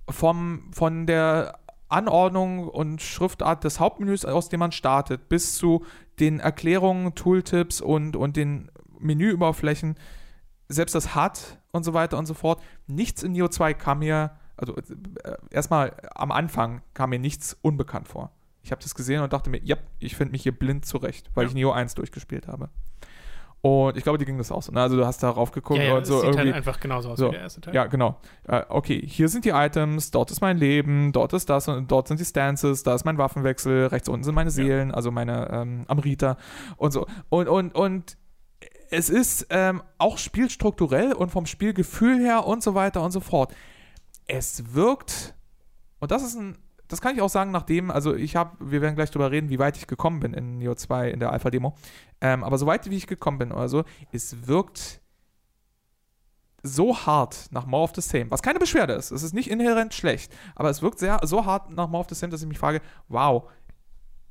vom, 0.08 0.70
von 0.72 1.06
der 1.06 1.58
Anordnung 1.88 2.68
und 2.68 3.02
Schriftart 3.02 3.64
des 3.64 3.80
Hauptmenüs, 3.80 4.24
aus 4.24 4.48
dem 4.48 4.60
man 4.60 4.72
startet, 4.72 5.28
bis 5.28 5.56
zu 5.56 5.84
den 6.18 6.40
Erklärungen, 6.40 7.14
Tooltips 7.14 7.80
und, 7.80 8.16
und 8.16 8.36
den 8.36 8.70
Menüoberflächen, 8.98 9.96
selbst 10.68 10.94
das 10.94 11.14
HUD 11.14 11.58
und 11.72 11.84
so 11.84 11.92
weiter 11.92 12.18
und 12.18 12.26
so 12.26 12.34
fort. 12.34 12.62
Nichts 12.86 13.22
in 13.22 13.32
Neo 13.32 13.48
2 13.48 13.74
kam 13.74 13.98
mir, 14.00 14.32
also 14.56 14.76
äh, 14.76 14.82
erstmal 15.50 15.92
am 16.14 16.30
Anfang 16.32 16.82
kam 16.94 17.10
mir 17.10 17.18
nichts 17.18 17.56
unbekannt 17.62 18.08
vor. 18.08 18.30
Ich 18.62 18.70
habe 18.72 18.82
das 18.82 18.94
gesehen 18.94 19.22
und 19.22 19.32
dachte 19.32 19.50
mir, 19.50 19.60
ja, 19.62 19.76
ich 19.98 20.16
finde 20.16 20.32
mich 20.32 20.42
hier 20.42 20.52
blind 20.58 20.86
zurecht, 20.86 21.30
weil 21.34 21.44
Ja. 21.44 21.48
ich 21.48 21.54
Neo 21.54 21.72
1 21.72 21.94
durchgespielt 21.94 22.48
habe. 22.48 22.70
Und 23.60 23.96
ich 23.96 24.02
glaube, 24.02 24.18
dir 24.18 24.26
ging 24.26 24.36
das 24.36 24.52
auch 24.52 24.60
so. 24.62 24.72
Ne? 24.72 24.80
Also 24.82 24.94
du 24.96 25.06
hast 25.06 25.22
da 25.22 25.30
raufgeguckt 25.30 25.78
ja, 25.80 25.86
ja, 25.86 25.96
und 25.96 26.06
so 26.06 26.16
sieht 26.16 26.24
irgendwie. 26.24 26.40
halt 26.48 26.54
einfach 26.54 26.80
genauso 26.80 27.10
aus 27.10 27.18
so, 27.18 27.28
wie 27.28 27.32
der 27.32 27.40
erste 27.40 27.62
Teil. 27.62 27.74
Ja, 27.74 27.86
genau. 27.86 28.20
Äh, 28.46 28.62
okay, 28.68 29.02
hier 29.06 29.30
sind 29.30 29.46
die 29.46 29.50
Items, 29.50 30.10
dort 30.10 30.30
ist 30.30 30.42
mein 30.42 30.58
Leben, 30.58 31.12
dort 31.12 31.32
ist 31.32 31.48
das 31.48 31.66
und 31.68 31.90
dort 31.90 32.08
sind 32.08 32.20
die 32.20 32.26
Stances, 32.26 32.82
da 32.82 32.94
ist 32.94 33.04
mein 33.06 33.16
Waffenwechsel, 33.16 33.86
rechts 33.86 34.08
unten 34.10 34.22
sind 34.22 34.34
meine 34.34 34.50
Seelen, 34.50 34.92
also 34.92 35.10
meine 35.10 35.48
ähm, 35.50 35.84
Amrita 35.88 36.36
und 36.76 36.92
so. 36.92 37.06
Und, 37.30 37.48
und, 37.48 37.74
und 37.74 38.18
es 38.90 39.08
ist 39.08 39.46
ähm, 39.48 39.82
auch 39.96 40.18
spielstrukturell 40.18 41.14
und 41.14 41.30
vom 41.30 41.46
Spielgefühl 41.46 42.18
her 42.18 42.46
und 42.46 42.62
so 42.62 42.74
weiter 42.74 43.02
und 43.02 43.12
so 43.12 43.20
fort. 43.20 43.54
Es 44.26 44.74
wirkt, 44.74 45.34
und 46.00 46.10
das 46.10 46.22
ist 46.22 46.34
ein, 46.34 46.56
das 46.88 47.00
kann 47.00 47.14
ich 47.14 47.22
auch 47.22 47.28
sagen, 47.28 47.50
nachdem, 47.50 47.90
also 47.90 48.14
ich 48.14 48.36
habe, 48.36 48.56
wir 48.60 48.82
werden 48.82 48.94
gleich 48.94 49.10
drüber 49.10 49.30
reden, 49.30 49.48
wie 49.48 49.58
weit 49.58 49.76
ich 49.76 49.86
gekommen 49.86 50.20
bin 50.20 50.34
in 50.34 50.58
Neo 50.58 50.74
2 50.74 51.10
in 51.10 51.20
der 51.20 51.32
Alpha-Demo. 51.32 51.74
Ähm, 52.20 52.44
aber 52.44 52.58
so 52.58 52.66
weit, 52.66 52.88
wie 52.90 52.96
ich 52.96 53.06
gekommen 53.06 53.38
bin 53.38 53.52
oder 53.52 53.68
so, 53.68 53.84
es 54.12 54.46
wirkt 54.46 55.00
so 56.62 56.96
hart 56.96 57.48
nach 57.50 57.66
More 57.66 57.84
of 57.84 57.92
the 57.94 58.00
Same, 58.00 58.30
was 58.30 58.42
keine 58.42 58.58
Beschwerde 58.58 58.94
ist. 58.94 59.10
Es 59.10 59.22
ist 59.22 59.34
nicht 59.34 59.50
inhärent 59.50 59.92
schlecht, 59.92 60.34
aber 60.54 60.70
es 60.70 60.82
wirkt 60.82 60.98
sehr 60.98 61.20
so 61.22 61.44
hart 61.44 61.70
nach 61.70 61.88
More 61.88 62.00
of 62.00 62.08
the 62.08 62.14
Same, 62.14 62.30
dass 62.30 62.42
ich 62.42 62.48
mich 62.48 62.58
frage, 62.58 62.80
wow, 63.08 63.50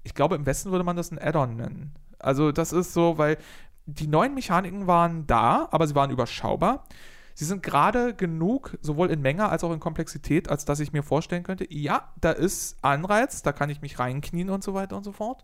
ich 0.04 0.14
glaube, 0.14 0.36
im 0.36 0.46
Westen 0.46 0.72
würde 0.72 0.84
man 0.84 0.96
das 0.96 1.12
ein 1.12 1.20
Add-on 1.20 1.56
nennen. 1.56 1.94
Also 2.20 2.52
das 2.52 2.74
ist 2.74 2.94
so, 2.94 3.18
weil 3.18 3.38
die 3.86 4.08
neuen 4.08 4.34
Mechaniken 4.34 4.88
waren 4.88 5.28
da, 5.28 5.68
aber 5.72 5.88
sie 5.88 5.96
waren 5.96 6.10
überschaubar. 6.10 6.86
Sie 7.34 7.46
sind 7.46 7.64
gerade 7.64 8.14
genug, 8.14 8.78
sowohl 8.82 9.10
in 9.10 9.22
Menge 9.22 9.50
als 9.50 9.64
auch 9.64 9.72
in 9.72 9.80
Komplexität, 9.80 10.50
als 10.50 10.66
dass 10.66 10.80
ich 10.80 10.94
mir 10.94 11.04
vorstellen 11.04 11.44
könnte, 11.44 11.66
ja, 11.74 12.14
da 12.22 12.32
ist 12.32 12.78
Anreiz, 12.84 13.42
da 13.42 13.52
kann 13.52 13.70
ich 13.70 13.82
mich 13.82 13.98
reinknien 14.00 14.50
und 14.50 14.64
so 14.64 14.74
weiter 14.74 14.96
und 14.98 15.04
so 15.04 15.12
fort. 15.12 15.44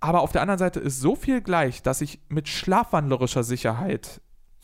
Aber 0.00 0.20
auf 0.22 0.32
der 0.32 0.42
anderen 0.42 0.58
Seite 0.58 0.80
ist 0.80 1.00
so 1.00 1.16
viel 1.16 1.40
gleich, 1.40 1.82
dass 1.82 2.00
ich 2.00 2.20
mit 2.28 2.48
schlafwandlerischer 2.48 3.42
Sicherheit 3.42 4.20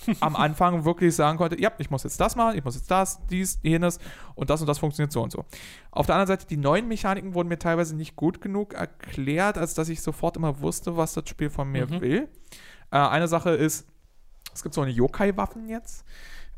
am 0.20 0.36
Anfang 0.36 0.84
wirklich 0.84 1.14
sagen 1.14 1.38
konnte, 1.38 1.60
ja, 1.60 1.70
ich 1.78 1.90
muss 1.90 2.02
jetzt 2.04 2.20
das 2.20 2.34
machen, 2.36 2.56
ich 2.58 2.64
muss 2.64 2.74
jetzt 2.74 2.90
das, 2.90 3.24
dies, 3.26 3.58
jenes 3.62 3.98
und 4.34 4.50
das 4.50 4.60
und 4.60 4.66
das 4.66 4.78
funktioniert 4.78 5.12
so 5.12 5.22
und 5.22 5.30
so. 5.32 5.44
Auf 5.90 6.06
der 6.06 6.16
anderen 6.16 6.28
Seite, 6.38 6.46
die 6.46 6.56
neuen 6.56 6.88
Mechaniken 6.88 7.34
wurden 7.34 7.48
mir 7.48 7.58
teilweise 7.58 7.94
nicht 7.96 8.16
gut 8.16 8.40
genug 8.40 8.74
erklärt, 8.74 9.56
als 9.58 9.74
dass 9.74 9.88
ich 9.88 10.02
sofort 10.02 10.36
immer 10.36 10.60
wusste, 10.60 10.96
was 10.96 11.14
das 11.14 11.28
Spiel 11.28 11.50
von 11.50 11.68
mir 11.70 11.86
Mhm. 11.86 12.00
will. 12.00 12.28
Äh, 12.90 12.98
eine 12.98 13.28
Sache 13.28 13.50
ist, 13.50 13.86
es 14.54 14.62
gibt 14.62 14.74
so 14.74 14.82
eine 14.82 14.90
Yokai-Waffen 14.90 15.68
jetzt, 15.68 16.04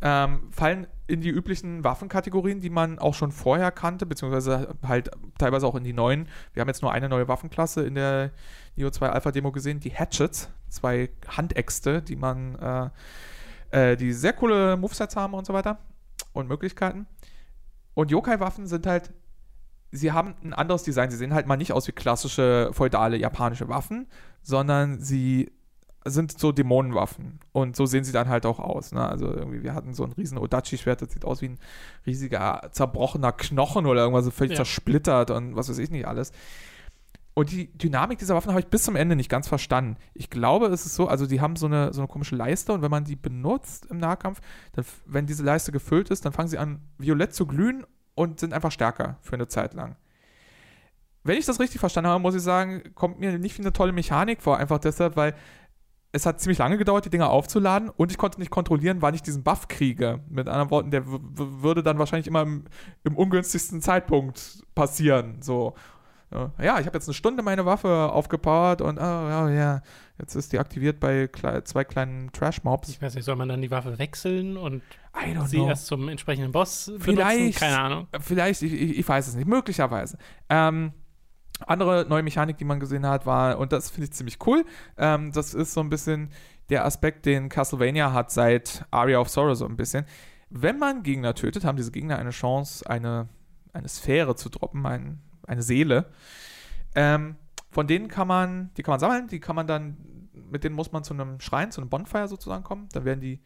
ähm, 0.02 0.50
fallen 0.52 0.86
in 1.06 1.20
die 1.20 1.30
üblichen 1.30 1.84
Waffenkategorien, 1.84 2.60
die 2.60 2.70
man 2.70 2.98
auch 2.98 3.14
schon 3.14 3.32
vorher 3.32 3.70
kannte, 3.70 4.06
beziehungsweise 4.06 4.74
halt 4.86 5.10
teilweise 5.38 5.66
auch 5.66 5.74
in 5.74 5.84
die 5.84 5.92
neuen. 5.92 6.28
Wir 6.52 6.60
haben 6.60 6.68
jetzt 6.68 6.82
nur 6.82 6.92
eine 6.92 7.08
neue 7.08 7.28
Waffenklasse 7.28 7.84
in 7.84 7.94
der 7.94 8.32
Neo 8.74 8.90
2 8.90 9.08
Alpha 9.08 9.30
Demo 9.30 9.52
gesehen, 9.52 9.80
die 9.80 9.94
Hatchets, 9.94 10.50
zwei 10.68 11.10
Handäxte, 11.28 12.02
die 12.02 12.16
man, 12.16 12.90
äh, 13.70 13.92
äh, 13.92 13.96
die 13.96 14.12
sehr 14.12 14.32
coole 14.32 14.76
Movesets 14.76 15.16
haben 15.16 15.34
und 15.34 15.46
so 15.46 15.54
weiter 15.54 15.78
und 16.32 16.48
Möglichkeiten. 16.48 17.06
Und 17.94 18.10
Yokai-Waffen 18.10 18.66
sind 18.66 18.86
halt, 18.86 19.14
sie 19.90 20.12
haben 20.12 20.34
ein 20.44 20.52
anderes 20.52 20.82
Design. 20.82 21.10
Sie 21.10 21.16
sehen 21.16 21.32
halt 21.32 21.46
mal 21.46 21.56
nicht 21.56 21.72
aus 21.72 21.88
wie 21.88 21.92
klassische 21.92 22.70
feudale 22.72 23.16
japanische 23.16 23.68
Waffen, 23.68 24.06
sondern 24.42 25.00
sie 25.00 25.50
sind 26.10 26.38
so 26.38 26.52
Dämonenwaffen. 26.52 27.40
Und 27.52 27.76
so 27.76 27.86
sehen 27.86 28.04
sie 28.04 28.12
dann 28.12 28.28
halt 28.28 28.46
auch 28.46 28.58
aus. 28.58 28.92
Ne? 28.92 29.06
Also 29.06 29.26
irgendwie, 29.26 29.62
wir 29.62 29.74
hatten 29.74 29.94
so 29.94 30.04
ein 30.04 30.12
riesen 30.12 30.38
Odachi-Schwert, 30.38 31.02
das 31.02 31.12
sieht 31.12 31.24
aus 31.24 31.42
wie 31.42 31.48
ein 31.50 31.58
riesiger 32.06 32.68
zerbrochener 32.72 33.32
Knochen 33.32 33.86
oder 33.86 34.02
irgendwas 34.02 34.24
so 34.24 34.30
völlig 34.30 34.52
Ja. 34.52 34.56
zersplittert 34.56 35.30
und 35.30 35.56
was 35.56 35.68
weiß 35.68 35.78
ich 35.78 35.90
nicht 35.90 36.06
alles. 36.06 36.32
Und 37.34 37.50
die 37.50 37.70
Dynamik 37.76 38.18
dieser 38.18 38.34
Waffen 38.34 38.50
habe 38.50 38.60
ich 38.60 38.68
bis 38.68 38.84
zum 38.84 38.96
Ende 38.96 39.14
nicht 39.14 39.28
ganz 39.28 39.46
verstanden. 39.46 39.96
Ich 40.14 40.30
glaube, 40.30 40.66
es 40.68 40.86
ist 40.86 40.94
so, 40.94 41.06
also 41.06 41.26
die 41.26 41.42
haben 41.42 41.56
so 41.56 41.66
eine, 41.66 41.92
so 41.92 42.00
eine 42.00 42.08
komische 42.08 42.34
Leiste 42.34 42.72
und 42.72 42.80
wenn 42.80 42.90
man 42.90 43.04
die 43.04 43.16
benutzt 43.16 43.86
im 43.90 43.98
Nahkampf, 43.98 44.40
dann, 44.72 44.86
wenn 45.04 45.26
diese 45.26 45.44
Leiste 45.44 45.70
gefüllt 45.70 46.08
ist, 46.08 46.24
dann 46.24 46.32
fangen 46.32 46.48
sie 46.48 46.56
an, 46.56 46.80
violett 46.96 47.34
zu 47.34 47.46
glühen 47.46 47.84
und 48.14 48.40
sind 48.40 48.54
einfach 48.54 48.72
stärker 48.72 49.18
für 49.20 49.34
eine 49.34 49.48
Zeit 49.48 49.74
lang. 49.74 49.96
wenn 51.24 51.36
ich 51.36 51.44
das 51.44 51.58
richtig 51.58 51.80
verstanden 51.80 52.08
habe, 52.08 52.22
muss 52.22 52.36
ich 52.36 52.42
sagen, 52.42 52.94
kommt 52.94 53.18
mir 53.18 53.36
nicht 53.38 53.58
wie 53.58 53.62
eine 53.62 53.72
tolle 53.72 53.92
Mechanik 53.92 54.40
vor. 54.40 54.58
Einfach 54.58 54.78
deshalb, 54.78 55.16
weil 55.16 55.34
es 56.12 56.24
hat 56.26 56.40
ziemlich 56.40 56.58
lange 56.58 56.78
gedauert, 56.78 57.04
die 57.04 57.10
Dinger 57.10 57.30
aufzuladen 57.30 57.90
und 57.90 58.10
ich 58.10 58.18
konnte 58.18 58.38
nicht 58.40 58.50
kontrollieren, 58.50 59.02
wann 59.02 59.14
ich 59.14 59.22
diesen 59.22 59.42
Buff 59.42 59.68
kriege. 59.68 60.20
Mit 60.28 60.48
anderen 60.48 60.70
Worten, 60.70 60.90
der 60.90 61.04
würde 61.06 61.82
dann 61.82 61.98
wahrscheinlich 61.98 62.26
immer 62.26 62.42
im, 62.42 62.64
im 63.04 63.16
ungünstigsten 63.16 63.82
Zeitpunkt 63.82 64.64
passieren. 64.74 65.42
So. 65.42 65.74
Ja, 66.30 66.80
ich 66.80 66.86
habe 66.86 66.96
jetzt 66.96 67.08
eine 67.08 67.14
Stunde 67.14 67.42
meine 67.42 67.64
Waffe 67.66 68.10
aufgepowert 68.12 68.80
und 68.80 68.98
oh, 68.98 69.02
oh 69.02 69.48
ja, 69.48 69.80
jetzt 70.18 70.34
ist 70.34 70.52
die 70.52 70.58
aktiviert 70.58 70.98
bei 70.98 71.28
kle 71.28 71.62
zwei 71.62 71.84
kleinen 71.84 72.32
Trash-Mobs. 72.32 72.88
Ich 72.88 73.00
weiß 73.00 73.14
nicht, 73.14 73.24
soll 73.24 73.36
man 73.36 73.48
dann 73.48 73.62
die 73.62 73.70
Waffe 73.70 73.98
wechseln 73.98 74.56
und 74.56 74.82
sie 75.46 75.58
know. 75.58 75.68
erst 75.68 75.86
zum 75.86 76.08
entsprechenden 76.08 76.50
Boss 76.50 76.90
vielleicht, 76.98 77.38
benutzen? 77.38 77.58
Keine 77.60 77.78
Ahnung. 77.78 78.08
Vielleicht, 78.20 78.62
ich, 78.62 78.72
ich, 78.72 78.98
ich 78.98 79.08
weiß 79.08 79.28
es 79.28 79.36
nicht, 79.36 79.46
möglicherweise. 79.46 80.18
Ähm, 80.48 80.92
andere 81.66 82.06
neue 82.08 82.22
Mechanik, 82.22 82.58
die 82.58 82.64
man 82.64 82.80
gesehen 82.80 83.06
hat, 83.06 83.26
war, 83.26 83.58
und 83.58 83.72
das 83.72 83.90
finde 83.90 84.04
ich 84.06 84.12
ziemlich 84.12 84.38
cool, 84.46 84.64
ähm, 84.98 85.32
das 85.32 85.54
ist 85.54 85.72
so 85.72 85.80
ein 85.80 85.90
bisschen 85.90 86.30
der 86.68 86.84
Aspekt, 86.84 87.26
den 87.26 87.48
Castlevania 87.48 88.12
hat 88.12 88.30
seit 88.30 88.84
Aria 88.90 89.20
of 89.20 89.28
Sorrow 89.28 89.56
so 89.56 89.66
ein 89.66 89.76
bisschen. 89.76 90.04
Wenn 90.50 90.78
man 90.78 91.02
Gegner 91.02 91.34
tötet, 91.34 91.64
haben 91.64 91.76
diese 91.76 91.92
Gegner 91.92 92.18
eine 92.18 92.30
Chance, 92.30 92.88
eine, 92.88 93.28
eine 93.72 93.88
Sphäre 93.88 94.34
zu 94.34 94.48
droppen, 94.48 94.84
ein, 94.86 95.20
eine 95.46 95.62
Seele. 95.62 96.06
Ähm, 96.94 97.36
von 97.70 97.86
denen 97.86 98.08
kann 98.08 98.26
man, 98.26 98.70
die 98.76 98.82
kann 98.82 98.92
man 98.92 99.00
sammeln, 99.00 99.28
die 99.28 99.40
kann 99.40 99.54
man 99.54 99.66
dann, 99.66 99.96
mit 100.32 100.64
denen 100.64 100.74
muss 100.74 100.92
man 100.92 101.04
zu 101.04 101.14
einem 101.14 101.40
Schrein, 101.40 101.70
zu 101.70 101.80
einem 101.80 101.90
Bonfire 101.90 102.28
sozusagen 102.28 102.64
kommen. 102.64 102.88
Dann 102.92 103.04
werden 103.04 103.20
die 103.20 103.40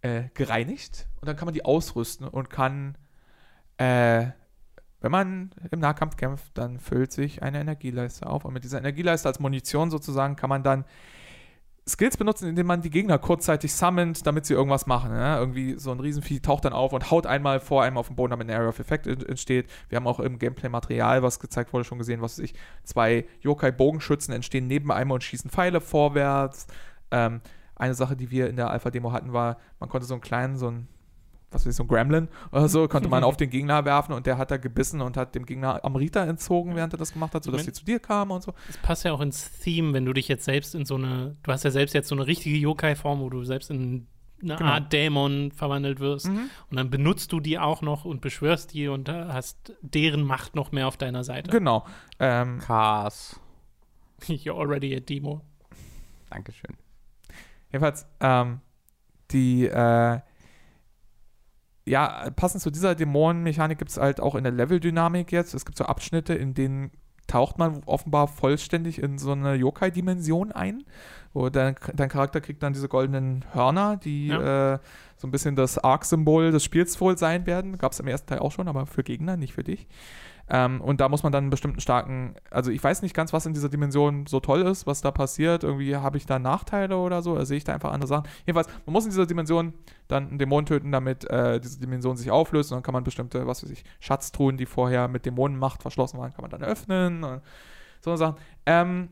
äh, 0.00 0.24
gereinigt 0.34 1.06
und 1.20 1.28
dann 1.28 1.36
kann 1.36 1.46
man 1.46 1.54
die 1.54 1.64
ausrüsten 1.64 2.26
und 2.26 2.50
kann 2.50 2.96
äh, 3.76 4.28
wenn 5.02 5.10
man 5.10 5.50
im 5.70 5.80
Nahkampf 5.80 6.16
kämpft, 6.16 6.56
dann 6.56 6.78
füllt 6.78 7.12
sich 7.12 7.42
eine 7.42 7.60
Energieleiste 7.60 8.26
auf. 8.26 8.44
Und 8.44 8.54
mit 8.54 8.64
dieser 8.64 8.78
Energieleiste 8.78 9.28
als 9.28 9.40
Munition 9.40 9.90
sozusagen 9.90 10.36
kann 10.36 10.48
man 10.48 10.62
dann 10.62 10.84
Skills 11.88 12.16
benutzen, 12.16 12.48
indem 12.48 12.68
man 12.68 12.80
die 12.80 12.90
Gegner 12.90 13.18
kurzzeitig 13.18 13.74
summont, 13.74 14.24
damit 14.24 14.46
sie 14.46 14.54
irgendwas 14.54 14.86
machen. 14.86 15.10
Ja? 15.10 15.38
Irgendwie 15.38 15.76
so 15.78 15.90
ein 15.90 15.98
Riesenvieh 15.98 16.38
taucht 16.38 16.64
dann 16.64 16.72
auf 16.72 16.92
und 16.92 17.10
haut 17.10 17.26
einmal 17.26 17.58
vor 17.58 17.82
einem 17.82 17.96
auf 17.96 18.06
dem 18.06 18.14
Boden, 18.14 18.30
damit 18.30 18.48
ein 18.48 18.54
Area 18.54 18.68
of 18.68 18.78
Effect 18.78 19.08
entsteht. 19.08 19.68
Wir 19.88 19.96
haben 19.96 20.06
auch 20.06 20.20
im 20.20 20.38
Gameplay-Material, 20.38 21.22
was 21.24 21.40
gezeigt 21.40 21.72
wurde, 21.72 21.84
schon 21.84 21.98
gesehen, 21.98 22.22
was 22.22 22.38
weiß 22.38 22.44
ich, 22.44 22.54
zwei 22.84 23.26
Yokai-Bogenschützen 23.40 24.32
entstehen 24.32 24.68
neben 24.68 24.92
einem 24.92 25.10
und 25.10 25.24
schießen 25.24 25.50
Pfeile 25.50 25.80
vorwärts. 25.80 26.68
Ähm, 27.10 27.40
eine 27.74 27.94
Sache, 27.94 28.14
die 28.14 28.30
wir 28.30 28.48
in 28.48 28.54
der 28.54 28.70
Alpha-Demo 28.70 29.10
hatten, 29.10 29.32
war, 29.32 29.58
man 29.80 29.88
konnte 29.88 30.06
so 30.06 30.14
einen 30.14 30.20
kleinen, 30.20 30.56
so 30.56 30.68
einen 30.68 30.86
was 31.52 31.66
weiß 31.66 31.72
ich, 31.72 31.76
so 31.76 31.84
ein 31.84 31.88
Gremlin 31.88 32.28
oder 32.50 32.68
so, 32.68 32.88
konnte 32.88 33.08
man 33.08 33.24
auf 33.24 33.36
den 33.36 33.50
Gegner 33.50 33.84
werfen 33.84 34.12
und 34.12 34.26
der 34.26 34.38
hat 34.38 34.50
da 34.50 34.56
gebissen 34.56 35.00
und 35.00 35.16
hat 35.16 35.34
dem 35.34 35.46
Gegner 35.46 35.84
Amrita 35.84 36.24
entzogen, 36.24 36.76
während 36.76 36.94
er 36.94 36.98
das 36.98 37.12
gemacht 37.12 37.34
hat, 37.34 37.44
sodass 37.44 37.64
sie 37.64 37.72
zu 37.72 37.84
dir 37.84 37.98
kamen 37.98 38.30
und 38.30 38.42
so. 38.42 38.54
Es 38.68 38.78
passt 38.78 39.04
ja 39.04 39.12
auch 39.12 39.20
ins 39.20 39.58
Theme, 39.60 39.92
wenn 39.92 40.04
du 40.04 40.12
dich 40.12 40.28
jetzt 40.28 40.44
selbst 40.44 40.74
in 40.74 40.84
so 40.84 40.96
eine, 40.96 41.36
du 41.42 41.52
hast 41.52 41.64
ja 41.64 41.70
selbst 41.70 41.94
jetzt 41.94 42.08
so 42.08 42.14
eine 42.14 42.26
richtige 42.26 42.56
Yokai-Form, 42.56 43.20
wo 43.20 43.30
du 43.30 43.44
selbst 43.44 43.70
in 43.70 44.06
eine 44.42 44.56
genau. 44.56 44.70
Art 44.70 44.92
Dämon 44.92 45.52
verwandelt 45.52 46.00
wirst. 46.00 46.28
Mhm. 46.28 46.50
Und 46.70 46.76
dann 46.76 46.90
benutzt 46.90 47.32
du 47.32 47.40
die 47.40 47.58
auch 47.58 47.82
noch 47.82 48.04
und 48.04 48.20
beschwörst 48.20 48.74
die 48.74 48.88
und 48.88 49.08
hast 49.08 49.72
deren 49.80 50.24
Macht 50.24 50.54
noch 50.54 50.72
mehr 50.72 50.88
auf 50.88 50.96
deiner 50.96 51.24
Seite. 51.24 51.50
Genau. 51.50 51.86
Ähm, 52.18 52.58
Cars. 52.58 53.40
You're 54.26 54.58
already 54.58 54.94
a 54.96 55.00
Demo. 55.00 55.42
Dankeschön. 56.30 56.76
Jedenfalls, 57.70 58.06
ähm, 58.20 58.60
die, 59.30 59.66
äh, 59.66 60.20
ja, 61.84 62.30
passend 62.36 62.62
zu 62.62 62.70
dieser 62.70 62.94
Dämonenmechanik 62.94 63.78
gibt 63.78 63.90
es 63.90 63.96
halt 63.96 64.20
auch 64.20 64.34
in 64.34 64.44
der 64.44 64.52
Leveldynamik 64.52 65.32
jetzt. 65.32 65.54
Es 65.54 65.64
gibt 65.64 65.78
so 65.78 65.84
Abschnitte, 65.84 66.34
in 66.34 66.54
denen 66.54 66.90
taucht 67.26 67.58
man 67.58 67.82
offenbar 67.86 68.28
vollständig 68.28 69.02
in 69.02 69.18
so 69.18 69.32
eine 69.32 69.54
Yokai-Dimension 69.54 70.52
ein, 70.52 70.84
wo 71.32 71.48
dein, 71.48 71.76
dein, 71.94 72.08
Charakter 72.08 72.40
kriegt 72.40 72.62
dann 72.62 72.72
diese 72.72 72.88
goldenen 72.88 73.44
Hörner, 73.52 73.96
die 73.96 74.28
ja. 74.28 74.74
äh, 74.74 74.78
so 75.16 75.26
ein 75.26 75.30
bisschen 75.30 75.56
das 75.56 75.78
Arc-Symbol 75.78 76.50
des 76.50 76.64
Spiels 76.64 77.00
wohl 77.00 77.16
sein 77.16 77.46
werden. 77.46 77.78
Gab 77.78 77.92
es 77.92 78.00
im 78.00 78.08
ersten 78.08 78.28
Teil 78.28 78.38
auch 78.40 78.52
schon, 78.52 78.68
aber 78.68 78.86
für 78.86 79.02
Gegner, 79.02 79.36
nicht 79.36 79.54
für 79.54 79.64
dich. 79.64 79.86
Ähm, 80.54 80.82
und 80.82 81.00
da 81.00 81.08
muss 81.08 81.22
man 81.22 81.32
dann 81.32 81.44
einen 81.44 81.50
bestimmten 81.50 81.80
starken, 81.80 82.34
also 82.50 82.70
ich 82.70 82.84
weiß 82.84 83.00
nicht 83.00 83.14
ganz, 83.14 83.32
was 83.32 83.46
in 83.46 83.54
dieser 83.54 83.70
Dimension 83.70 84.26
so 84.26 84.38
toll 84.38 84.60
ist, 84.60 84.86
was 84.86 85.00
da 85.00 85.10
passiert. 85.10 85.64
Irgendwie 85.64 85.96
habe 85.96 86.18
ich 86.18 86.26
da 86.26 86.38
Nachteile 86.38 86.98
oder 86.98 87.22
so, 87.22 87.32
oder 87.32 87.46
sehe 87.46 87.56
ich 87.56 87.64
da 87.64 87.72
einfach 87.72 87.90
andere 87.90 88.06
Sachen. 88.06 88.28
Jedenfalls, 88.44 88.68
man 88.84 88.92
muss 88.92 89.04
in 89.04 89.10
dieser 89.10 89.24
Dimension 89.24 89.72
dann 90.08 90.28
einen 90.28 90.38
Dämon 90.38 90.66
töten, 90.66 90.92
damit 90.92 91.24
äh, 91.30 91.58
diese 91.58 91.80
Dimension 91.80 92.18
sich 92.18 92.30
auflöst. 92.30 92.70
Und 92.70 92.76
dann 92.76 92.82
kann 92.82 92.92
man 92.92 93.02
bestimmte, 93.02 93.46
was 93.46 93.64
weiß 93.64 93.70
ich, 93.70 93.82
Schatztruhen, 93.98 94.58
die 94.58 94.66
vorher 94.66 95.08
mit 95.08 95.24
Dämonenmacht 95.24 95.80
verschlossen 95.80 96.18
waren, 96.18 96.34
kann 96.34 96.42
man 96.42 96.50
dann 96.50 96.62
öffnen. 96.62 97.24
Und 97.24 97.40
so 98.02 98.14
Sachen. 98.16 98.36
Ähm, 98.66 99.08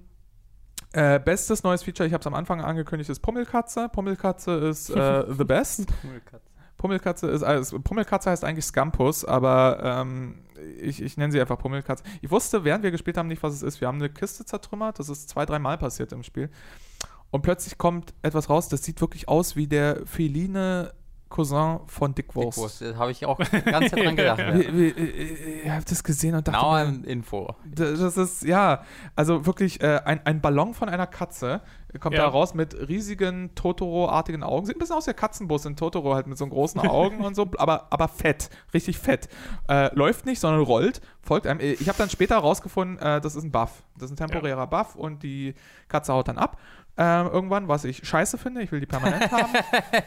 äh, 0.92 1.18
bestes 1.20 1.62
neues 1.62 1.84
Feature, 1.84 2.06
ich 2.06 2.12
habe 2.12 2.20
es 2.20 2.26
am 2.26 2.34
Anfang 2.34 2.60
angekündigt, 2.60 3.08
ist 3.08 3.20
Pummelkatze. 3.20 3.88
Pummelkatze 3.88 4.52
ist 4.56 4.90
äh, 4.90 5.24
the 5.32 5.44
best. 5.44 5.86
Pummelkatze. 6.02 6.49
Pummelkatze 6.80 7.26
ist, 7.26 7.42
also 7.42 7.78
Pummelkatze 7.78 8.30
heißt 8.30 8.42
eigentlich 8.42 8.64
Scampus, 8.64 9.26
aber 9.26 9.80
ähm, 9.84 10.36
ich, 10.80 11.02
ich 11.02 11.18
nenne 11.18 11.30
sie 11.30 11.38
einfach 11.38 11.58
Pummelkatze. 11.58 12.02
Ich 12.22 12.30
wusste, 12.30 12.64
während 12.64 12.82
wir 12.82 12.90
gespielt 12.90 13.18
haben, 13.18 13.28
nicht, 13.28 13.42
was 13.42 13.52
es 13.52 13.62
ist. 13.62 13.82
Wir 13.82 13.88
haben 13.88 13.98
eine 13.98 14.08
Kiste 14.08 14.46
zertrümmert, 14.46 14.98
das 14.98 15.10
ist 15.10 15.28
zwei, 15.28 15.44
dreimal 15.44 15.76
passiert 15.76 16.10
im 16.12 16.22
Spiel. 16.22 16.48
Und 17.30 17.42
plötzlich 17.42 17.76
kommt 17.76 18.14
etwas 18.22 18.48
raus, 18.48 18.70
das 18.70 18.82
sieht 18.82 18.98
wirklich 19.02 19.28
aus 19.28 19.56
wie 19.56 19.66
der 19.66 20.06
Feline 20.06 20.94
Cousin 21.30 21.78
von 21.86 22.14
Dick 22.14 22.34
Wurst. 22.34 22.58
Dick 22.58 22.62
Wurst, 22.62 22.82
da 22.82 22.96
habe 22.96 23.12
ich 23.12 23.24
auch 23.24 23.38
ganz 23.38 23.90
dran 23.92 24.16
gedacht. 24.16 24.40
ja. 24.40 24.54
wie, 24.54 24.66
wie, 24.66 24.96
wie, 24.96 25.60
ihr 25.64 25.74
habt 25.74 25.90
das 25.90 26.04
gesehen 26.04 26.34
und 26.34 26.46
dachte 26.46 26.60
Now 26.60 26.90
mir, 26.90 27.06
Info. 27.08 27.54
Das 27.64 28.16
ist, 28.16 28.42
ja, 28.42 28.82
also 29.16 29.46
wirklich 29.46 29.80
äh, 29.80 30.00
ein, 30.04 30.26
ein 30.26 30.40
Ballon 30.40 30.74
von 30.74 30.88
einer 30.88 31.06
Katze 31.06 31.62
kommt 31.98 32.16
ja. 32.16 32.22
da 32.22 32.28
raus 32.28 32.54
mit 32.54 32.88
riesigen 32.88 33.54
Totoro-artigen 33.54 34.42
Augen. 34.42 34.66
Sieht 34.66 34.76
ein 34.76 34.78
bisschen 34.78 34.96
aus 34.96 35.06
wie 35.06 35.10
der 35.10 35.14
Katzenbus 35.14 35.64
in 35.64 35.76
Totoro, 35.76 36.14
halt 36.14 36.26
mit 36.26 36.38
so 36.38 36.46
großen 36.46 36.80
Augen 36.80 37.24
und 37.24 37.34
so, 37.34 37.50
aber, 37.56 37.88
aber 37.90 38.06
fett, 38.06 38.50
richtig 38.72 38.98
fett. 38.98 39.28
Äh, 39.68 39.94
läuft 39.96 40.26
nicht, 40.26 40.38
sondern 40.38 40.62
rollt, 40.62 41.00
folgt 41.22 41.46
einem. 41.46 41.60
Ich 41.60 41.88
habe 41.88 41.98
dann 41.98 42.10
später 42.10 42.36
herausgefunden, 42.36 42.98
äh, 42.98 43.20
das 43.20 43.34
ist 43.34 43.42
ein 43.44 43.50
Buff. 43.50 43.82
Das 43.96 44.10
ist 44.10 44.12
ein 44.12 44.28
temporärer 44.28 44.60
ja. 44.60 44.66
Buff 44.66 44.94
und 44.94 45.22
die 45.22 45.54
Katze 45.88 46.12
haut 46.12 46.28
dann 46.28 46.38
ab 46.38 46.58
ähm, 47.00 47.28
irgendwann, 47.32 47.66
was 47.66 47.84
ich 47.84 48.06
scheiße 48.06 48.36
finde. 48.36 48.60
Ich 48.60 48.70
will 48.72 48.80
die 48.80 48.86
permanent 48.86 49.32
haben. 49.32 49.54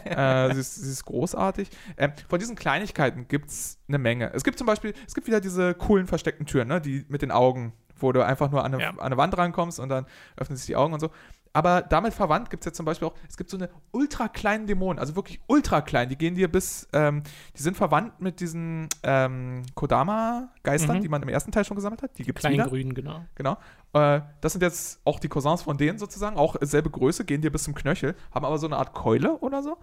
äh, 0.05 0.53
sie, 0.53 0.59
ist, 0.59 0.75
sie, 0.75 0.91
ist, 0.91 1.03
großartig. 1.05 1.67
Ähm, 1.97 2.13
von 2.29 2.37
diesen 2.37 2.55
Kleinigkeiten 2.55 3.27
gibt 3.27 3.49
es 3.49 3.79
eine 3.87 3.97
Menge. 3.97 4.31
Es 4.35 4.43
gibt 4.43 4.59
zum 4.59 4.67
Beispiel, 4.67 4.93
es 5.07 5.15
gibt 5.15 5.25
wieder 5.25 5.41
diese 5.41 5.73
coolen 5.73 6.05
versteckten 6.05 6.45
Türen, 6.45 6.67
ne, 6.67 6.79
die 6.79 7.03
mit 7.09 7.23
den 7.23 7.31
Augen, 7.31 7.73
wo 7.95 8.11
du 8.11 8.23
einfach 8.23 8.51
nur 8.51 8.63
an 8.63 8.75
eine, 8.75 8.83
ja. 8.83 8.89
an 8.91 8.99
eine 8.99 9.17
Wand 9.17 9.35
rankommst 9.35 9.79
und 9.79 9.89
dann 9.89 10.05
öffnen 10.37 10.55
sich 10.55 10.67
die 10.67 10.75
Augen 10.75 10.93
und 10.93 10.99
so. 10.99 11.09
Aber 11.53 11.83
damit 11.83 12.13
verwandt 12.13 12.49
gibt 12.49 12.63
es 12.63 12.65
jetzt 12.65 12.77
zum 12.77 12.85
Beispiel 12.85 13.07
auch, 13.07 13.13
es 13.29 13.37
gibt 13.37 13.49
so 13.49 13.57
eine 13.57 13.69
ultra 13.91 14.27
kleinen 14.27 14.65
Dämonen, 14.65 14.99
also 14.99 15.15
wirklich 15.15 15.39
ultra 15.47 15.81
klein. 15.81 16.09
Die 16.09 16.17
gehen 16.17 16.33
dir 16.33 16.51
bis, 16.51 16.87
ähm, 16.93 17.21
die 17.55 17.61
sind 17.61 17.77
verwandt 17.77 18.19
mit 18.19 18.39
diesen 18.39 18.89
ähm, 19.03 19.61
Kodama-Geistern, 19.75 20.97
mhm. 20.97 21.01
die 21.01 21.09
man 21.09 21.21
im 21.21 21.29
ersten 21.29 21.51
Teil 21.51 21.63
schon 21.63 21.75
gesammelt 21.75 22.01
hat. 22.01 22.17
Die 22.17 22.23
gibt 22.23 22.43
es 22.43 22.49
wieder. 22.49 22.67
Grün, 22.67 22.95
genau. 22.95 23.23
Genau. 23.35 23.57
Äh, 23.93 24.21
das 24.41 24.53
sind 24.53 24.61
jetzt 24.61 24.99
auch 25.05 25.19
die 25.19 25.29
Cousins 25.29 25.61
von 25.61 25.77
denen 25.77 25.99
sozusagen, 25.99 26.37
auch 26.37 26.55
selbe 26.61 26.89
Größe, 26.89 27.23
gehen 27.23 27.41
dir 27.41 27.51
bis 27.51 27.63
zum 27.63 27.75
Knöchel, 27.75 28.15
haben 28.33 28.45
aber 28.45 28.57
so 28.57 28.65
eine 28.65 28.77
Art 28.77 28.93
Keule 28.93 29.37
oder 29.37 29.61
so. 29.61 29.77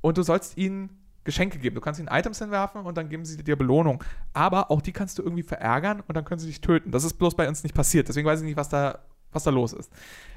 Und 0.00 0.18
du 0.18 0.22
sollst 0.22 0.58
ihnen 0.58 0.90
Geschenke 1.24 1.58
geben. 1.58 1.74
Du 1.74 1.80
kannst 1.80 1.98
ihnen 1.98 2.08
Items 2.08 2.38
hinwerfen 2.38 2.82
und 2.82 2.96
dann 2.96 3.08
geben 3.08 3.24
sie 3.24 3.42
dir 3.42 3.56
Belohnung. 3.56 4.04
Aber 4.32 4.70
auch 4.70 4.82
die 4.82 4.92
kannst 4.92 5.18
du 5.18 5.22
irgendwie 5.22 5.42
verärgern 5.42 6.02
und 6.06 6.16
dann 6.16 6.24
können 6.24 6.38
sie 6.38 6.46
dich 6.46 6.60
töten. 6.60 6.90
Das 6.90 7.02
ist 7.04 7.14
bloß 7.14 7.34
bei 7.34 7.48
uns 7.48 7.62
nicht 7.62 7.74
passiert. 7.74 8.08
Deswegen 8.08 8.26
weiß 8.26 8.40
ich 8.40 8.46
nicht, 8.46 8.56
was 8.56 8.68
da, 8.68 8.98
was 9.34 9.44
da 9.44 9.50
los 9.50 9.72
ist. 9.72 9.90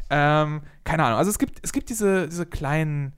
Ähm, 0.09 0.61
keine 0.83 1.03
Ahnung. 1.03 1.19
Also 1.19 1.29
es 1.29 1.39
gibt, 1.39 1.59
es 1.61 1.73
gibt 1.73 1.89
diese, 1.89 2.27
diese 2.27 2.45
kleinen 2.45 3.13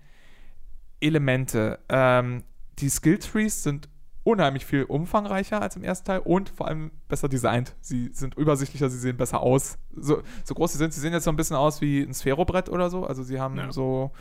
Elemente. 1.00 1.80
Ähm, 1.90 2.44
die 2.80 2.90
Skill-Trees 2.90 3.64
sind 3.64 3.90
unheimlich 4.24 4.66
viel 4.66 4.84
umfangreicher 4.84 5.62
als 5.62 5.76
im 5.76 5.84
ersten 5.84 6.06
Teil 6.06 6.20
und 6.20 6.50
vor 6.50 6.68
allem 6.68 6.92
besser 7.08 7.30
designt. 7.30 7.76
Sie 7.82 8.10
sind 8.14 8.36
übersichtlicher, 8.36 8.90
sie 8.90 8.98
sehen 8.98 9.18
besser 9.18 9.42
aus. 9.42 9.78
So, 9.96 10.22
so 10.44 10.54
groß 10.54 10.74
sie 10.74 10.78
sind, 10.78 10.94
sie 10.94 11.00
sehen 11.00 11.14
jetzt 11.14 11.24
so 11.24 11.32
ein 11.32 11.36
bisschen 11.36 11.56
aus 11.56 11.82
wie 11.82 12.02
ein 12.02 12.14
Sphärobrett 12.14 12.70
oder 12.70 12.90
so. 12.90 13.06
Also 13.06 13.24
sie 13.24 13.40
haben 13.40 13.58
ja. 13.58 13.72
so, 13.72 14.12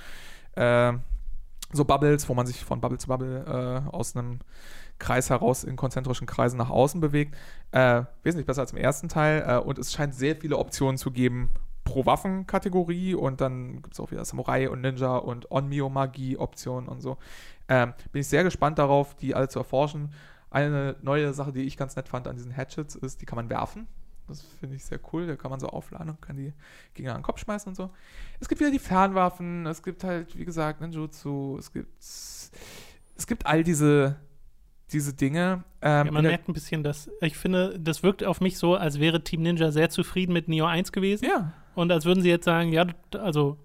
äh, 0.55 0.93
so 1.73 1.85
Bubbles, 1.85 2.29
wo 2.29 2.35
man 2.35 2.47
sich 2.47 2.65
von 2.65 2.81
Bubble 2.81 2.99
zu 2.99 3.09
Bubble 3.09 3.85
äh, 3.87 3.91
aus 3.91 4.17
einem 4.17 4.39
Kreis 4.99 5.31
heraus 5.31 5.65
in 5.65 5.77
konzentrischen 5.77 6.27
Kreisen 6.27 6.57
nach 6.57 6.71
außen 6.71 7.01
bewegt. 7.01 7.37
Äh, 7.73 8.03
wesentlich 8.23 8.47
besser 8.47 8.63
als 8.63 8.73
im 8.73 8.79
ersten 8.79 9.09
Teil 9.09 9.45
äh, 9.47 9.59
und 9.59 9.79
es 9.79 9.93
scheint 9.93 10.15
sehr 10.15 10.37
viele 10.37 10.57
Optionen 10.59 10.99
zu 10.99 11.11
geben, 11.11 11.51
pro 11.89 12.05
Waffenkategorie 12.05 13.15
und 13.15 13.41
dann 13.41 13.81
gibt 13.83 13.95
es 13.95 14.01
auch 14.01 14.11
wieder 14.11 14.25
Samurai 14.25 14.69
und 14.69 14.83
Ninja 14.83 15.17
und 15.17 15.51
On-Mio-Magie-Optionen 15.51 16.89
und 16.89 17.01
so. 17.01 17.17
Ähm, 17.69 17.95
bin 18.13 18.21
ich 18.21 18.29
sehr 18.29 18.45
gespannt 18.45 18.79
darauf, 18.79 19.15
die 19.15 19.35
alle 19.35 19.49
zu 19.49 19.59
erforschen. 19.59 20.13
Eine 20.51 20.97
neue 21.03 21.33
Sache, 21.33 21.53
die 21.53 21.63
ich 21.63 21.77
ganz 21.77 21.97
nett 21.97 22.09
fand 22.09 22.29
an 22.29 22.37
diesen 22.37 22.55
Hatchets, 22.55 22.95
ist, 22.95 23.23
die 23.23 23.27
kann 23.27 23.37
man 23.37 23.49
werfen. 23.49 23.87
Das 24.27 24.43
finde 24.43 24.77
ich 24.77 24.85
sehr 24.85 25.01
cool. 25.13 25.27
Da 25.27 25.37
kann 25.37 25.51
man 25.51 25.61
so 25.61 25.69
aufladen 25.69 26.11
und 26.11 26.21
kann 26.21 26.37
die 26.37 26.53
Gegner 26.93 27.13
an 27.13 27.21
den 27.21 27.25
Kopf 27.25 27.41
schmeißen 27.41 27.71
und 27.71 27.75
so. 27.75 27.91
Es 28.39 28.49
gibt 28.49 28.61
wieder 28.61 28.71
die 28.71 28.79
Fernwaffen, 28.79 29.67
es 29.67 29.83
gibt 29.83 30.05
halt, 30.05 30.37
wie 30.37 30.45
gesagt, 30.45 30.83
Ninjutsu, 30.83 31.57
es 31.59 31.73
gibt, 31.73 31.99
es 31.99 33.27
gibt 33.27 33.47
all 33.47 33.65
diese 33.65 34.17
diese 34.93 35.15
Dinge. 35.15 35.65
Ähm, 35.83 36.07
Ja, 36.07 36.13
man 36.13 36.25
merkt 36.25 36.49
ein 36.49 36.53
bisschen, 36.53 36.83
dass 36.83 37.11
ich 37.21 37.37
finde, 37.37 37.79
das 37.79 38.03
wirkt 38.03 38.25
auf 38.25 38.41
mich 38.41 38.59
so, 38.59 38.75
als 38.75 38.99
wäre 39.01 39.23
Team 39.23 39.43
Ninja 39.43 39.71
sehr 39.71 39.91
zufrieden 39.91 40.33
mit 40.33 40.49
Neo 40.49 40.67
1 40.67 40.93
gewesen. 40.93 41.25
ja, 41.25 41.53
Und 41.75 41.93
als 41.93 42.05
würden 42.05 42.23
sie 42.23 42.29
jetzt 42.31 42.45
sagen, 42.45 42.73
ja, 42.73 42.87
also 43.19 43.59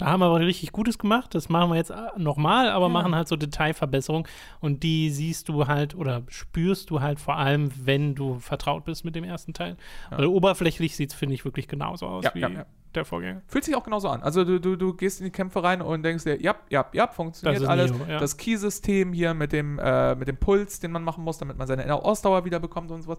da 0.00 0.06
haben 0.06 0.20
wir 0.20 0.26
aber 0.26 0.40
richtig 0.40 0.72
Gutes 0.72 0.98
gemacht, 0.98 1.34
das 1.34 1.48
machen 1.48 1.70
wir 1.70 1.76
jetzt 1.76 1.92
nochmal, 2.16 2.70
aber 2.70 2.86
Ja. 2.86 2.92
machen 2.92 3.14
halt 3.14 3.28
so 3.28 3.36
Detailverbesserungen 3.36 4.26
und 4.60 4.82
die 4.82 5.10
siehst 5.10 5.48
du 5.50 5.66
halt 5.66 5.94
oder 5.94 6.22
spürst 6.28 6.88
du 6.90 7.00
halt 7.00 7.20
vor 7.20 7.36
allem, 7.36 7.70
wenn 7.84 8.14
du 8.14 8.38
vertraut 8.38 8.84
bist 8.84 9.04
mit 9.04 9.14
dem 9.14 9.24
ersten 9.24 9.52
Teil. 9.52 9.76
Ja. 10.10 10.18
Weil 10.18 10.26
oberflächlich 10.26 10.96
sieht 10.96 11.10
es, 11.10 11.14
finde 11.18 11.34
ich, 11.34 11.44
wirklich 11.44 11.68
genauso 11.68 12.06
aus 12.06 12.24
Ja, 12.24 12.34
wie 12.34 12.40
ja, 12.40 12.48
ja. 12.48 12.66
der 12.94 13.04
Vorgänger. 13.04 13.42
Fühlt 13.46 13.64
sich 13.64 13.76
auch 13.76 13.84
genauso 13.84 14.08
an. 14.08 14.22
Also 14.22 14.44
du, 14.44 14.58
du, 14.60 14.76
du 14.76 14.94
gehst 14.94 15.20
in 15.20 15.26
die 15.26 15.32
Kämpfe 15.32 15.62
rein 15.62 15.82
und 15.82 16.02
denkst 16.02 16.24
dir, 16.24 16.40
ja, 16.40 16.54
ja, 16.70 16.86
ja, 16.92 17.06
funktioniert 17.08 17.60
Das 17.62 17.68
alles. 17.68 17.92
Neo, 17.92 18.06
ja. 18.08 18.18
Das 18.18 18.36
Key-System 18.38 19.12
hier 19.12 19.34
mit 19.34 19.52
dem, 19.52 19.78
äh, 19.78 20.14
mit 20.14 20.28
dem 20.28 20.38
Puls, 20.38 20.80
den 20.80 20.92
man 20.92 21.04
machen 21.04 21.22
muss, 21.24 21.36
damit 21.38 21.58
man 21.58 21.66
seine 21.66 21.92
Ausdauer 21.94 22.44
wieder 22.46 22.58
bekommt 22.58 22.90
und 22.90 23.02
sowas. 23.02 23.18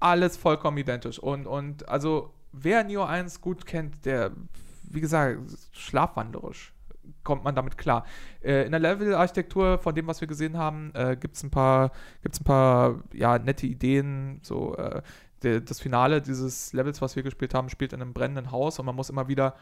Alles 0.00 0.36
vollkommen 0.36 0.76
identisch. 0.78 1.18
Und, 1.18 1.46
und 1.46 1.88
also 1.88 2.32
wer 2.52 2.84
Neo 2.84 3.04
1 3.04 3.40
gut 3.40 3.66
kennt, 3.66 4.04
der, 4.04 4.30
wie 4.94 5.00
gesagt, 5.00 5.40
schlafwandlerisch 5.72 6.72
kommt 7.22 7.44
man 7.44 7.54
damit 7.54 7.76
klar. 7.76 8.04
Äh, 8.42 8.64
in 8.64 8.70
der 8.70 8.80
Level-Architektur 8.80 9.78
von 9.78 9.94
dem, 9.94 10.06
was 10.06 10.20
wir 10.20 10.28
gesehen 10.28 10.56
haben, 10.56 10.92
äh, 10.94 11.16
gibt 11.18 11.36
es 11.36 11.42
ein 11.42 11.50
paar, 11.50 11.90
gibt's 12.22 12.40
ein 12.40 12.44
paar 12.44 13.00
ja, 13.12 13.38
nette 13.38 13.66
Ideen. 13.66 14.40
So, 14.42 14.76
äh, 14.76 15.02
der, 15.42 15.60
das 15.60 15.80
Finale 15.80 16.22
dieses 16.22 16.72
Levels, 16.72 17.02
was 17.02 17.16
wir 17.16 17.22
gespielt 17.22 17.54
haben, 17.54 17.68
spielt 17.68 17.92
in 17.92 18.00
einem 18.00 18.14
brennenden 18.14 18.50
Haus 18.50 18.78
und 18.78 18.86
man 18.86 18.96
muss 18.96 19.10
immer 19.10 19.28
wieder 19.28 19.54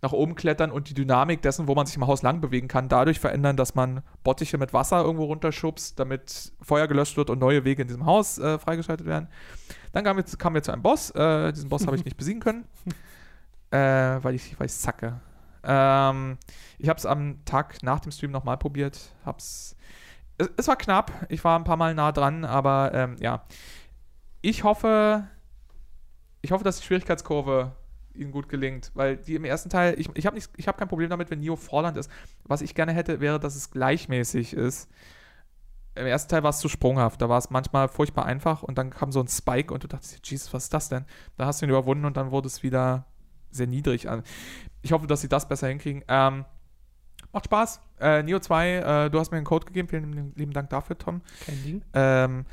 nach 0.00 0.12
oben 0.12 0.34
klettern 0.34 0.72
und 0.72 0.90
die 0.90 0.94
Dynamik 0.94 1.42
dessen, 1.42 1.68
wo 1.68 1.74
man 1.76 1.86
sich 1.86 1.94
im 1.94 2.06
Haus 2.06 2.22
lang 2.22 2.40
bewegen 2.40 2.66
kann, 2.66 2.88
dadurch 2.88 3.20
verändern, 3.20 3.56
dass 3.56 3.76
man 3.76 4.02
Bottiche 4.24 4.58
mit 4.58 4.72
Wasser 4.72 5.02
irgendwo 5.02 5.26
runterschubst, 5.26 5.98
damit 5.98 6.52
Feuer 6.60 6.88
gelöscht 6.88 7.16
wird 7.16 7.30
und 7.30 7.38
neue 7.38 7.64
Wege 7.64 7.82
in 7.82 7.88
diesem 7.88 8.04
Haus 8.04 8.38
äh, 8.38 8.58
freigeschaltet 8.58 9.06
werden. 9.06 9.28
Dann 9.92 10.02
kamen 10.02 10.24
wir, 10.24 10.38
kamen 10.38 10.54
wir 10.54 10.62
zu 10.62 10.72
einem 10.72 10.82
Boss. 10.82 11.10
Äh, 11.10 11.52
diesen 11.52 11.68
Boss 11.68 11.86
habe 11.86 11.96
ich 11.96 12.04
nicht 12.04 12.16
besiegen 12.16 12.40
können, 12.40 12.64
äh, 13.72 14.22
weil, 14.22 14.34
ich, 14.34 14.58
weil 14.60 14.66
ich 14.66 14.74
zacke. 14.74 15.20
Ähm, 15.64 16.38
ich 16.78 16.88
habe 16.88 16.98
es 16.98 17.06
am 17.06 17.44
Tag 17.44 17.82
nach 17.82 18.00
dem 18.00 18.12
Stream 18.12 18.30
nochmal 18.30 18.58
probiert. 18.58 19.14
Hab's, 19.24 19.76
es, 20.38 20.50
es 20.56 20.68
war 20.68 20.76
knapp. 20.76 21.10
Ich 21.28 21.42
war 21.42 21.58
ein 21.58 21.64
paar 21.64 21.76
Mal 21.76 21.94
nah 21.94 22.12
dran, 22.12 22.44
aber 22.44 22.92
ähm, 22.94 23.16
ja. 23.18 23.44
Ich 24.42 24.64
hoffe, 24.64 25.26
ich 26.42 26.52
hoffe, 26.52 26.64
dass 26.64 26.78
die 26.78 26.84
Schwierigkeitskurve 26.84 27.72
ihnen 28.14 28.32
gut 28.32 28.48
gelingt, 28.48 28.90
weil 28.94 29.16
die 29.16 29.36
im 29.36 29.44
ersten 29.44 29.70
Teil, 29.70 29.98
ich, 29.98 30.10
ich 30.14 30.26
habe 30.26 30.38
hab 30.38 30.76
kein 30.76 30.88
Problem 30.88 31.08
damit, 31.08 31.30
wenn 31.30 31.40
Neo 31.40 31.56
fordernd 31.56 31.96
ist. 31.96 32.10
Was 32.44 32.60
ich 32.60 32.74
gerne 32.74 32.92
hätte, 32.92 33.20
wäre, 33.20 33.40
dass 33.40 33.56
es 33.56 33.70
gleichmäßig 33.70 34.52
ist. 34.52 34.90
Im 35.94 36.06
ersten 36.06 36.30
Teil 36.30 36.42
war 36.42 36.50
es 36.50 36.58
zu 36.58 36.68
sprunghaft, 36.68 37.20
da 37.20 37.28
war 37.28 37.38
es 37.38 37.50
manchmal 37.50 37.86
furchtbar 37.88 38.24
einfach 38.24 38.62
und 38.62 38.78
dann 38.78 38.90
kam 38.90 39.12
so 39.12 39.20
ein 39.20 39.28
Spike 39.28 39.72
und 39.72 39.84
du 39.84 39.88
dachtest, 39.88 40.26
Jesus, 40.28 40.52
was 40.52 40.64
ist 40.64 40.74
das 40.74 40.88
denn? 40.88 41.04
Da 41.36 41.46
hast 41.46 41.60
du 41.60 41.66
ihn 41.66 41.70
überwunden 41.70 42.06
und 42.06 42.16
dann 42.16 42.30
wurde 42.30 42.48
es 42.48 42.62
wieder 42.62 43.06
sehr 43.52 43.66
niedrig 43.66 44.08
an. 44.08 44.22
Ich 44.82 44.92
hoffe, 44.92 45.06
dass 45.06 45.20
sie 45.20 45.28
das 45.28 45.48
besser 45.48 45.68
hinkriegen. 45.68 46.02
Ähm, 46.08 46.44
macht 47.32 47.44
Spaß. 47.44 47.80
Äh, 48.00 48.22
Neo 48.22 48.40
2, 48.40 48.68
äh, 49.06 49.10
du 49.10 49.18
hast 49.18 49.30
mir 49.30 49.36
einen 49.36 49.46
Code 49.46 49.66
gegeben, 49.66 49.88
vielen 49.88 50.34
lieben 50.34 50.52
Dank 50.52 50.70
dafür, 50.70 50.98
Tom. 50.98 51.22
Kein 51.46 51.62
Ding. 51.62 51.82
Ähm, 51.94 52.44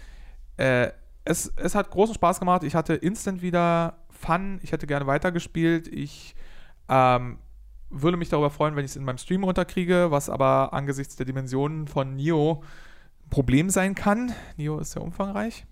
äh, 0.58 0.92
es, 1.26 1.52
es 1.56 1.76
hat 1.76 1.90
großen 1.92 2.16
Spaß 2.16 2.40
gemacht. 2.40 2.64
Ich 2.64 2.76
hatte 2.76 2.94
instant 2.94 3.42
wieder 3.42 3.98
Fun. 4.10 4.60
Ich 4.64 4.72
hätte 4.72 4.88
gerne 4.88 5.08
weitergespielt. 5.08 5.88
Ich 5.88 6.36
ähm, 6.90 7.40
würde 7.90 8.18
mich 8.18 8.30
darüber 8.30 8.50
freuen, 8.50 8.76
wenn 8.76 8.86
ich 8.86 8.92
es 8.92 8.98
in 8.98 9.06
meinem 9.06 9.18
Stream 9.18 9.44
runterkriege, 9.44 10.12
was 10.12 10.30
aber 10.30 10.74
angesichts 10.74 11.16
der 11.16 11.26
Dimensionen 11.26 11.88
von 11.88 12.16
Nio 12.16 12.64
ein 13.24 13.30
Problem 13.30 13.70
sein 13.70 13.96
kann. 13.96 14.34
Nio 14.58 14.80
ist 14.80 14.92
sehr 14.92 15.02
umfangreich. 15.02 15.66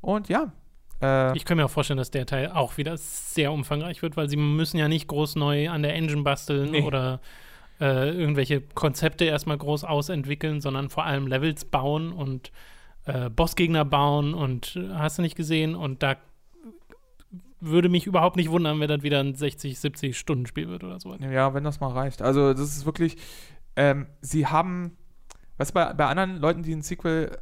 Und 0.00 0.28
ja. 0.28 0.52
Äh, 1.02 1.36
Ich 1.36 1.44
kann 1.44 1.56
mir 1.56 1.64
auch 1.64 1.70
vorstellen, 1.70 1.98
dass 1.98 2.10
der 2.10 2.26
Teil 2.26 2.50
auch 2.52 2.76
wieder 2.76 2.96
sehr 2.96 3.52
umfangreich 3.52 4.02
wird, 4.02 4.16
weil 4.16 4.28
sie 4.28 4.36
müssen 4.36 4.78
ja 4.78 4.88
nicht 4.88 5.08
groß 5.08 5.36
neu 5.36 5.68
an 5.70 5.82
der 5.82 5.94
Engine 5.94 6.22
basteln 6.22 6.70
Nee. 6.72 6.82
oder 6.82 7.20
äh, 7.80 8.10
irgendwelche 8.10 8.60
Konzepte 8.62 9.24
erstmal 9.26 9.58
groß 9.58 9.84
ausentwickeln, 9.84 10.60
sondern 10.60 10.88
vor 10.88 11.04
allem 11.04 11.26
Levels 11.26 11.64
bauen 11.66 12.12
und 12.12 12.50
äh, 13.04 13.28
Bossgegner 13.30 13.84
bauen 13.84 14.32
und 14.34 14.76
äh, 14.76 14.88
hast 14.94 15.18
du 15.18 15.22
nicht 15.22 15.36
gesehen 15.36 15.74
und 15.74 16.02
da 16.02 16.16
würde 17.60 17.88
mich 17.88 18.06
überhaupt 18.06 18.36
nicht 18.36 18.50
wundern, 18.50 18.80
wenn 18.80 18.88
das 18.88 19.02
wieder 19.02 19.20
ein 19.20 19.34
60, 19.34 19.78
70 19.78 20.16
Stunden 20.18 20.46
Spiel 20.46 20.68
wird 20.68 20.84
oder 20.84 21.00
sowas. 21.00 21.18
Ja, 21.20 21.54
wenn 21.54 21.64
das 21.64 21.80
mal 21.80 21.90
reicht. 21.90 22.20
Also, 22.22 22.52
das 22.52 22.76
ist 22.76 22.84
wirklich, 22.86 23.16
ähm, 23.76 24.06
sie 24.20 24.46
haben, 24.46 24.96
du, 25.58 25.72
bei, 25.72 25.92
bei 25.94 26.06
anderen 26.06 26.36
Leuten, 26.38 26.62
die 26.62 26.72
ein 26.74 26.82
Sequel 26.82 27.36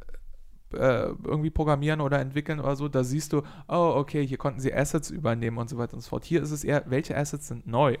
äh, 0.73 1.07
irgendwie 1.23 1.49
programmieren 1.49 2.01
oder 2.01 2.19
entwickeln 2.19 2.59
oder 2.59 2.75
so, 2.75 2.87
da 2.87 3.03
siehst 3.03 3.33
du, 3.33 3.43
oh, 3.67 3.93
okay, 3.95 4.25
hier 4.25 4.37
konnten 4.37 4.59
sie 4.59 4.73
Assets 4.73 5.09
übernehmen 5.09 5.57
und 5.57 5.69
so 5.69 5.77
weiter 5.77 5.93
und 5.93 6.01
so 6.01 6.09
fort. 6.09 6.25
Hier 6.25 6.41
ist 6.41 6.51
es 6.51 6.63
eher, 6.63 6.83
welche 6.87 7.15
Assets 7.15 7.47
sind 7.47 7.67
neu? 7.67 7.95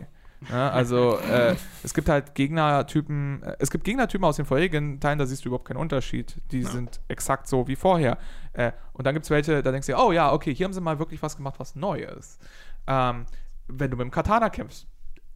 Ja, 0.49 0.69
also, 0.69 1.17
äh, 1.19 1.55
es 1.83 1.93
gibt 1.93 2.09
halt 2.09 2.35
Gegnertypen, 2.35 3.41
äh, 3.43 3.55
es 3.59 3.71
gibt 3.71 3.83
Gegnertypen 3.85 4.25
aus 4.25 4.35
den 4.35 4.45
vorherigen 4.45 4.99
Teilen, 4.99 5.17
da 5.17 5.25
siehst 5.25 5.45
du 5.45 5.49
überhaupt 5.49 5.67
keinen 5.67 5.77
Unterschied. 5.77 6.41
Die 6.51 6.61
Ja. 6.61 6.69
sind 6.69 6.99
exakt 7.07 7.47
so 7.47 7.67
wie 7.67 7.75
vorher. 7.75 8.17
Äh, 8.53 8.73
und 8.93 9.07
dann 9.07 9.13
gibt 9.15 9.23
es 9.25 9.29
welche, 9.29 9.63
da 9.63 9.71
denkst 9.71 9.87
du, 9.87 9.97
oh 9.97 10.11
ja, 10.11 10.33
okay, 10.33 10.53
hier 10.53 10.65
haben 10.65 10.73
sie 10.73 10.81
mal 10.81 10.99
wirklich 10.99 11.21
was 11.23 11.37
gemacht, 11.37 11.55
was 11.57 11.75
neu 11.75 11.99
ist. 12.01 12.41
Ähm, 12.87 13.25
wenn 13.67 13.89
du 13.89 13.97
mit 13.97 14.03
dem 14.05 14.11
Katana 14.11 14.49
kämpfst, 14.49 14.87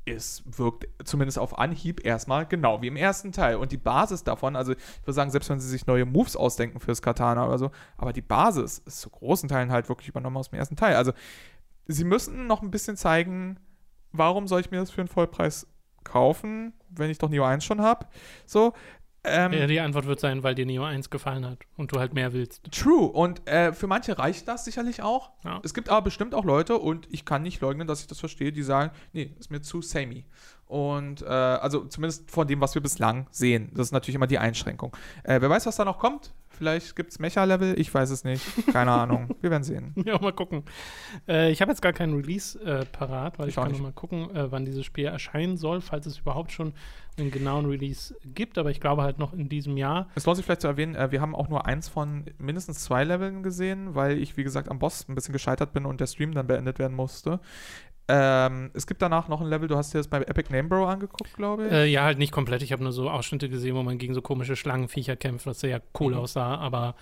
es 0.10 0.44
wirkt 0.46 0.88
zumindest 1.04 1.40
auf 1.40 1.58
Anhieb 1.58 2.06
erstmal 2.06 2.46
genau 2.46 2.82
wie 2.82 2.88
im 2.88 2.96
ersten 2.96 3.32
Teil. 3.32 3.56
Und 3.56 3.72
die 3.72 3.78
Basis 3.78 4.24
davon, 4.24 4.56
also 4.56 4.74
ich 4.74 4.78
würde 5.04 5.14
sagen, 5.14 5.32
selbst 5.32 5.50
wenn 5.50 5.60
sie 5.60 5.70
sich 5.70 5.88
neue 5.88 6.06
Moves 6.06 6.36
ausdenken 6.36 6.80
fürs 6.80 7.02
Katana 7.02 7.48
oder 7.48 7.58
so, 7.58 7.72
aber 7.98 8.14
die 8.14 8.22
Basis 8.22 8.80
ist 8.80 9.02
zu 9.02 9.10
großen 9.10 9.50
Teilen 9.50 9.72
halt 9.72 9.90
wirklich 9.90 10.10
übernommen 10.10 10.38
aus 10.38 10.50
dem 10.50 10.60
ersten 10.60 10.76
Teil. 10.76 10.96
Also 10.96 11.14
sie 11.88 12.04
müssen 12.04 12.48
noch 12.48 12.62
ein 12.62 12.72
bisschen 12.72 12.98
zeigen, 12.98 13.60
warum 14.12 14.48
soll 14.48 14.62
ich 14.62 14.72
mir 14.72 14.80
das 14.80 14.92
für 14.92 15.02
einen 15.02 15.08
Vollpreis 15.08 15.68
kaufen, 16.04 16.74
wenn 16.90 17.10
ich 17.10 17.18
doch 17.18 17.30
Neo 17.30 17.44
1 17.44 17.64
schon 17.64 17.82
habe. 17.82 18.08
So. 18.46 18.74
Ähm, 19.24 19.54
Ja, 19.54 19.68
die 19.68 19.80
Antwort 19.80 20.06
wird 20.06 20.20
sein, 20.20 20.44
weil 20.44 20.56
dir 20.56 20.66
Neo 20.66 20.84
1 20.84 21.10
gefallen 21.10 21.46
hat 21.46 21.60
und 21.76 21.92
du 21.92 22.00
halt 22.00 22.14
mehr 22.14 22.32
willst. 22.34 22.64
True. 22.72 23.08
Und 23.08 23.48
äh, 23.48 23.74
für 23.74 23.88
manche 23.88 24.18
reicht 24.18 24.48
das 24.48 24.66
sicherlich 24.66 25.02
auch. 25.02 25.32
Ja. 25.44 25.60
Es 25.64 25.74
gibt 25.74 25.90
aber 25.90 26.02
bestimmt 26.04 26.34
auch 26.34 26.46
Leute, 26.46 26.78
und 26.78 27.08
ich 27.12 27.26
kann 27.26 27.44
nicht 27.44 27.62
leugnen, 27.62 27.88
dass 27.88 28.02
ich 28.02 28.08
das 28.08 28.20
verstehe, 28.20 28.52
die 28.52 28.64
sagen, 28.64 28.92
nee, 29.14 29.36
ist 29.38 29.52
mir 29.52 29.62
zu 29.62 29.82
samey. 29.82 30.26
Und 30.70 31.24
äh, 31.24 31.26
also 31.26 31.86
zumindest 31.86 32.30
von 32.30 32.48
dem, 32.48 32.62
was 32.62 32.76
wir 32.76 32.82
bislang 32.84 33.26
sehen. 33.32 33.72
Das 33.74 33.88
ist 33.88 33.92
natürlich 33.92 34.14
immer 34.14 34.28
die 34.28 34.38
Einschränkung. 34.38 34.96
Äh, 35.24 35.42
wer 35.42 35.50
weiß, 35.50 35.66
was 35.66 35.78
da 35.78 35.84
noch 35.84 35.98
kommt? 35.98 36.32
Vielleicht 36.48 36.96
gibt 36.96 37.12
es 37.12 37.18
Mecha-Level, 37.20 37.80
ich 37.80 37.92
weiß 37.92 38.12
es 38.12 38.24
nicht. 38.24 38.44
Keine 38.72 38.92
Ahnung. 38.92 39.30
Wir 39.42 39.50
werden 39.50 39.64
sehen. 39.64 39.96
Ja, 40.06 40.20
mal 40.20 40.34
gucken. 40.34 40.64
Äh, 41.28 41.52
ich 41.52 41.62
habe 41.62 41.72
jetzt 41.72 41.82
gar 41.82 41.94
keinen 41.94 42.14
Release 42.16 42.60
äh, 42.62 42.86
parat, 42.86 43.40
weil 43.40 43.48
Ich 43.48 43.52
ich, 43.52 43.56
kann 43.56 43.66
noch 43.66 43.72
nicht. 43.72 43.82
mal 43.82 43.94
gucken, 43.94 44.30
äh, 44.36 44.52
wann 44.52 44.66
dieses 44.66 44.86
Spiel 44.86 45.06
erscheinen 45.06 45.56
soll, 45.58 45.80
falls 45.80 46.06
es 46.06 46.20
überhaupt 46.20 46.52
schon 46.52 46.74
einen 47.18 47.32
genauen 47.32 47.66
Release 47.66 48.14
gibt. 48.26 48.58
Aber 48.58 48.70
ich 48.72 48.82
glaube 48.82 49.04
halt 49.04 49.20
noch 49.20 49.32
in 49.34 49.48
diesem 49.48 49.78
Jahr. 49.78 50.10
Es 50.16 50.26
lohnt 50.26 50.36
sich 50.36 50.46
vielleicht 50.46 50.62
zu 50.62 50.68
erwähnen, 50.68 50.96
äh, 50.96 51.12
wir 51.12 51.22
haben 51.22 51.34
auch 51.34 51.48
nur 51.48 51.66
eins 51.66 51.88
von 51.88 52.26
mindestens 52.40 52.80
zwei 52.84 53.06
Leveln 53.06 53.42
gesehen, 53.42 53.96
weil 53.96 54.18
ich, 54.20 54.36
wie 54.36 54.44
gesagt, 54.44 54.70
am 54.70 54.80
Boss 54.80 55.08
ein 55.08 55.16
bisschen 55.16 55.34
gescheitert 55.34 55.72
bin 55.72 55.86
und 55.86 56.02
der 56.02 56.08
Stream 56.08 56.34
dann 56.34 56.48
beendet 56.48 56.78
werden 56.78 56.96
musste. 56.96 57.40
Ähm, 58.10 58.72
es 58.74 58.88
gibt 58.88 59.02
danach 59.02 59.28
noch 59.28 59.40
ein 59.40 59.48
Level, 59.48 59.68
du 59.68 59.76
hast 59.78 59.94
dir 59.94 60.00
das 60.00 60.08
bei 60.08 60.18
Epic 60.22 60.52
Namebro 60.52 60.86
angeguckt, 60.88 61.34
glaube 61.36 61.68
ich. 61.68 61.72
Äh, 61.72 61.86
ja, 61.86 62.04
halt 62.04 62.18
nicht 62.18 62.32
komplett. 62.32 62.64
Ich 62.64 62.72
habe 62.72 62.82
nur 62.84 62.92
so 62.92 63.10
Ausschnitte 63.10 63.50
gesehen, 63.50 63.76
wo 63.76 63.84
man 63.84 63.98
gegen 64.00 64.14
so 64.16 64.22
komische 64.22 64.56
Schlangenviecher 64.56 65.16
kämpft, 65.16 65.46
was 65.46 65.60
sehr 65.60 65.82
cool 66.00 66.14
Mhm. 66.14 66.20
aussah, 66.20 66.56
aber 66.56 66.96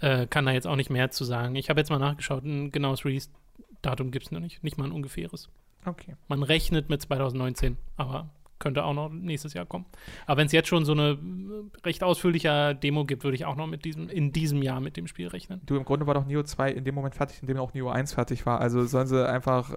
äh, 0.00 0.26
kann 0.26 0.46
da 0.46 0.52
jetzt 0.52 0.66
auch 0.66 0.76
nicht 0.76 0.90
mehr 0.90 1.10
zu 1.10 1.24
sagen. 1.24 1.54
Ich 1.56 1.68
habe 1.70 1.80
jetzt 1.80 1.90
mal 1.90 1.98
nachgeschaut, 1.98 2.44
ein 2.44 2.70
genaues 2.72 3.04
Release-Datum 3.04 4.10
gibt 4.10 4.26
es 4.26 4.32
noch 4.32 4.40
nicht. 4.40 4.64
Nicht 4.64 4.78
mal 4.78 4.86
ein 4.86 4.92
ungefähres. 4.92 5.48
Okay. 5.86 6.16
Man 6.28 6.42
rechnet 6.42 6.88
mit 6.88 7.02
2019, 7.02 7.76
aber 7.96 8.30
könnte 8.58 8.84
auch 8.84 8.94
noch 8.94 9.10
nächstes 9.10 9.52
Jahr 9.52 9.66
kommen. 9.66 9.84
Aber 10.26 10.38
wenn 10.38 10.46
es 10.46 10.52
jetzt 10.52 10.68
schon 10.68 10.84
so 10.86 10.92
eine 10.92 11.10
äh, 11.10 11.78
recht 11.86 12.02
ausführliche 12.02 12.74
Demo 12.74 13.04
gibt, 13.04 13.22
würde 13.24 13.34
ich 13.34 13.44
auch 13.44 13.56
noch 13.56 13.66
mit 13.66 13.84
diesem, 13.84 14.08
in 14.08 14.32
diesem 14.32 14.62
Jahr 14.62 14.80
mit 14.80 14.96
dem 14.96 15.06
Spiel 15.06 15.28
rechnen. 15.28 15.60
Du, 15.66 15.76
im 15.76 15.84
Grunde 15.84 16.06
war 16.06 16.14
doch 16.14 16.24
Neo 16.24 16.42
2 16.42 16.70
in 16.72 16.84
dem 16.84 16.94
Moment 16.94 17.14
fertig, 17.14 17.42
in 17.42 17.48
dem 17.48 17.58
auch 17.58 17.74
Neo 17.74 17.90
1 17.90 18.14
fertig 18.14 18.46
war. 18.46 18.60
Also 18.60 18.84
sollen 18.86 19.06
sie 19.06 19.28
einfach, 19.28 19.76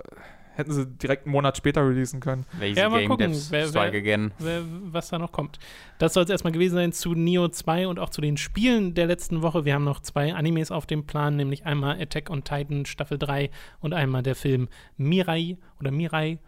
hätten 0.58 0.72
sie 0.72 0.86
direkt 0.86 1.26
einen 1.26 1.32
Monat 1.34 1.56
später 1.58 1.88
releasen 1.88 2.20
können. 2.20 2.46
Lazy 2.60 2.80
Ja, 2.80 2.90
mal 2.90 3.00
Game 3.00 3.10
gucken, 3.10 3.32
Devs 3.32 3.52
wer- 3.52 3.74
wer- 3.74 3.82
again. 3.84 4.32
wer- 4.40 4.64
was 4.92 5.10
da 5.10 5.18
noch 5.20 5.32
kommt. 5.32 5.60
Das 6.00 6.14
soll 6.14 6.24
es 6.24 6.30
erstmal 6.30 6.54
gewesen 6.54 6.76
sein 6.76 6.92
zu 6.92 7.14
Neo 7.14 7.48
2 7.48 7.88
und 7.88 8.00
auch 8.00 8.10
zu 8.10 8.22
den 8.22 8.38
Spielen 8.38 8.94
der 8.94 9.06
letzten 9.08 9.42
Woche. 9.42 9.66
Wir 9.66 9.74
haben 9.76 9.84
noch 9.84 10.00
zwei 10.02 10.34
Animes 10.34 10.72
auf 10.72 10.86
dem 10.86 11.06
Plan, 11.06 11.36
nämlich 11.36 11.66
einmal 11.66 12.02
Attack 12.02 12.30
on 12.30 12.44
Titan 12.44 12.86
Staffel 12.86 13.18
3 13.18 13.50
und 13.80 13.94
einmal 13.94 14.24
der 14.24 14.36
Film 14.36 14.68
Mirai 14.98 15.58
oder 15.80 15.92
Mirai. 15.92 16.40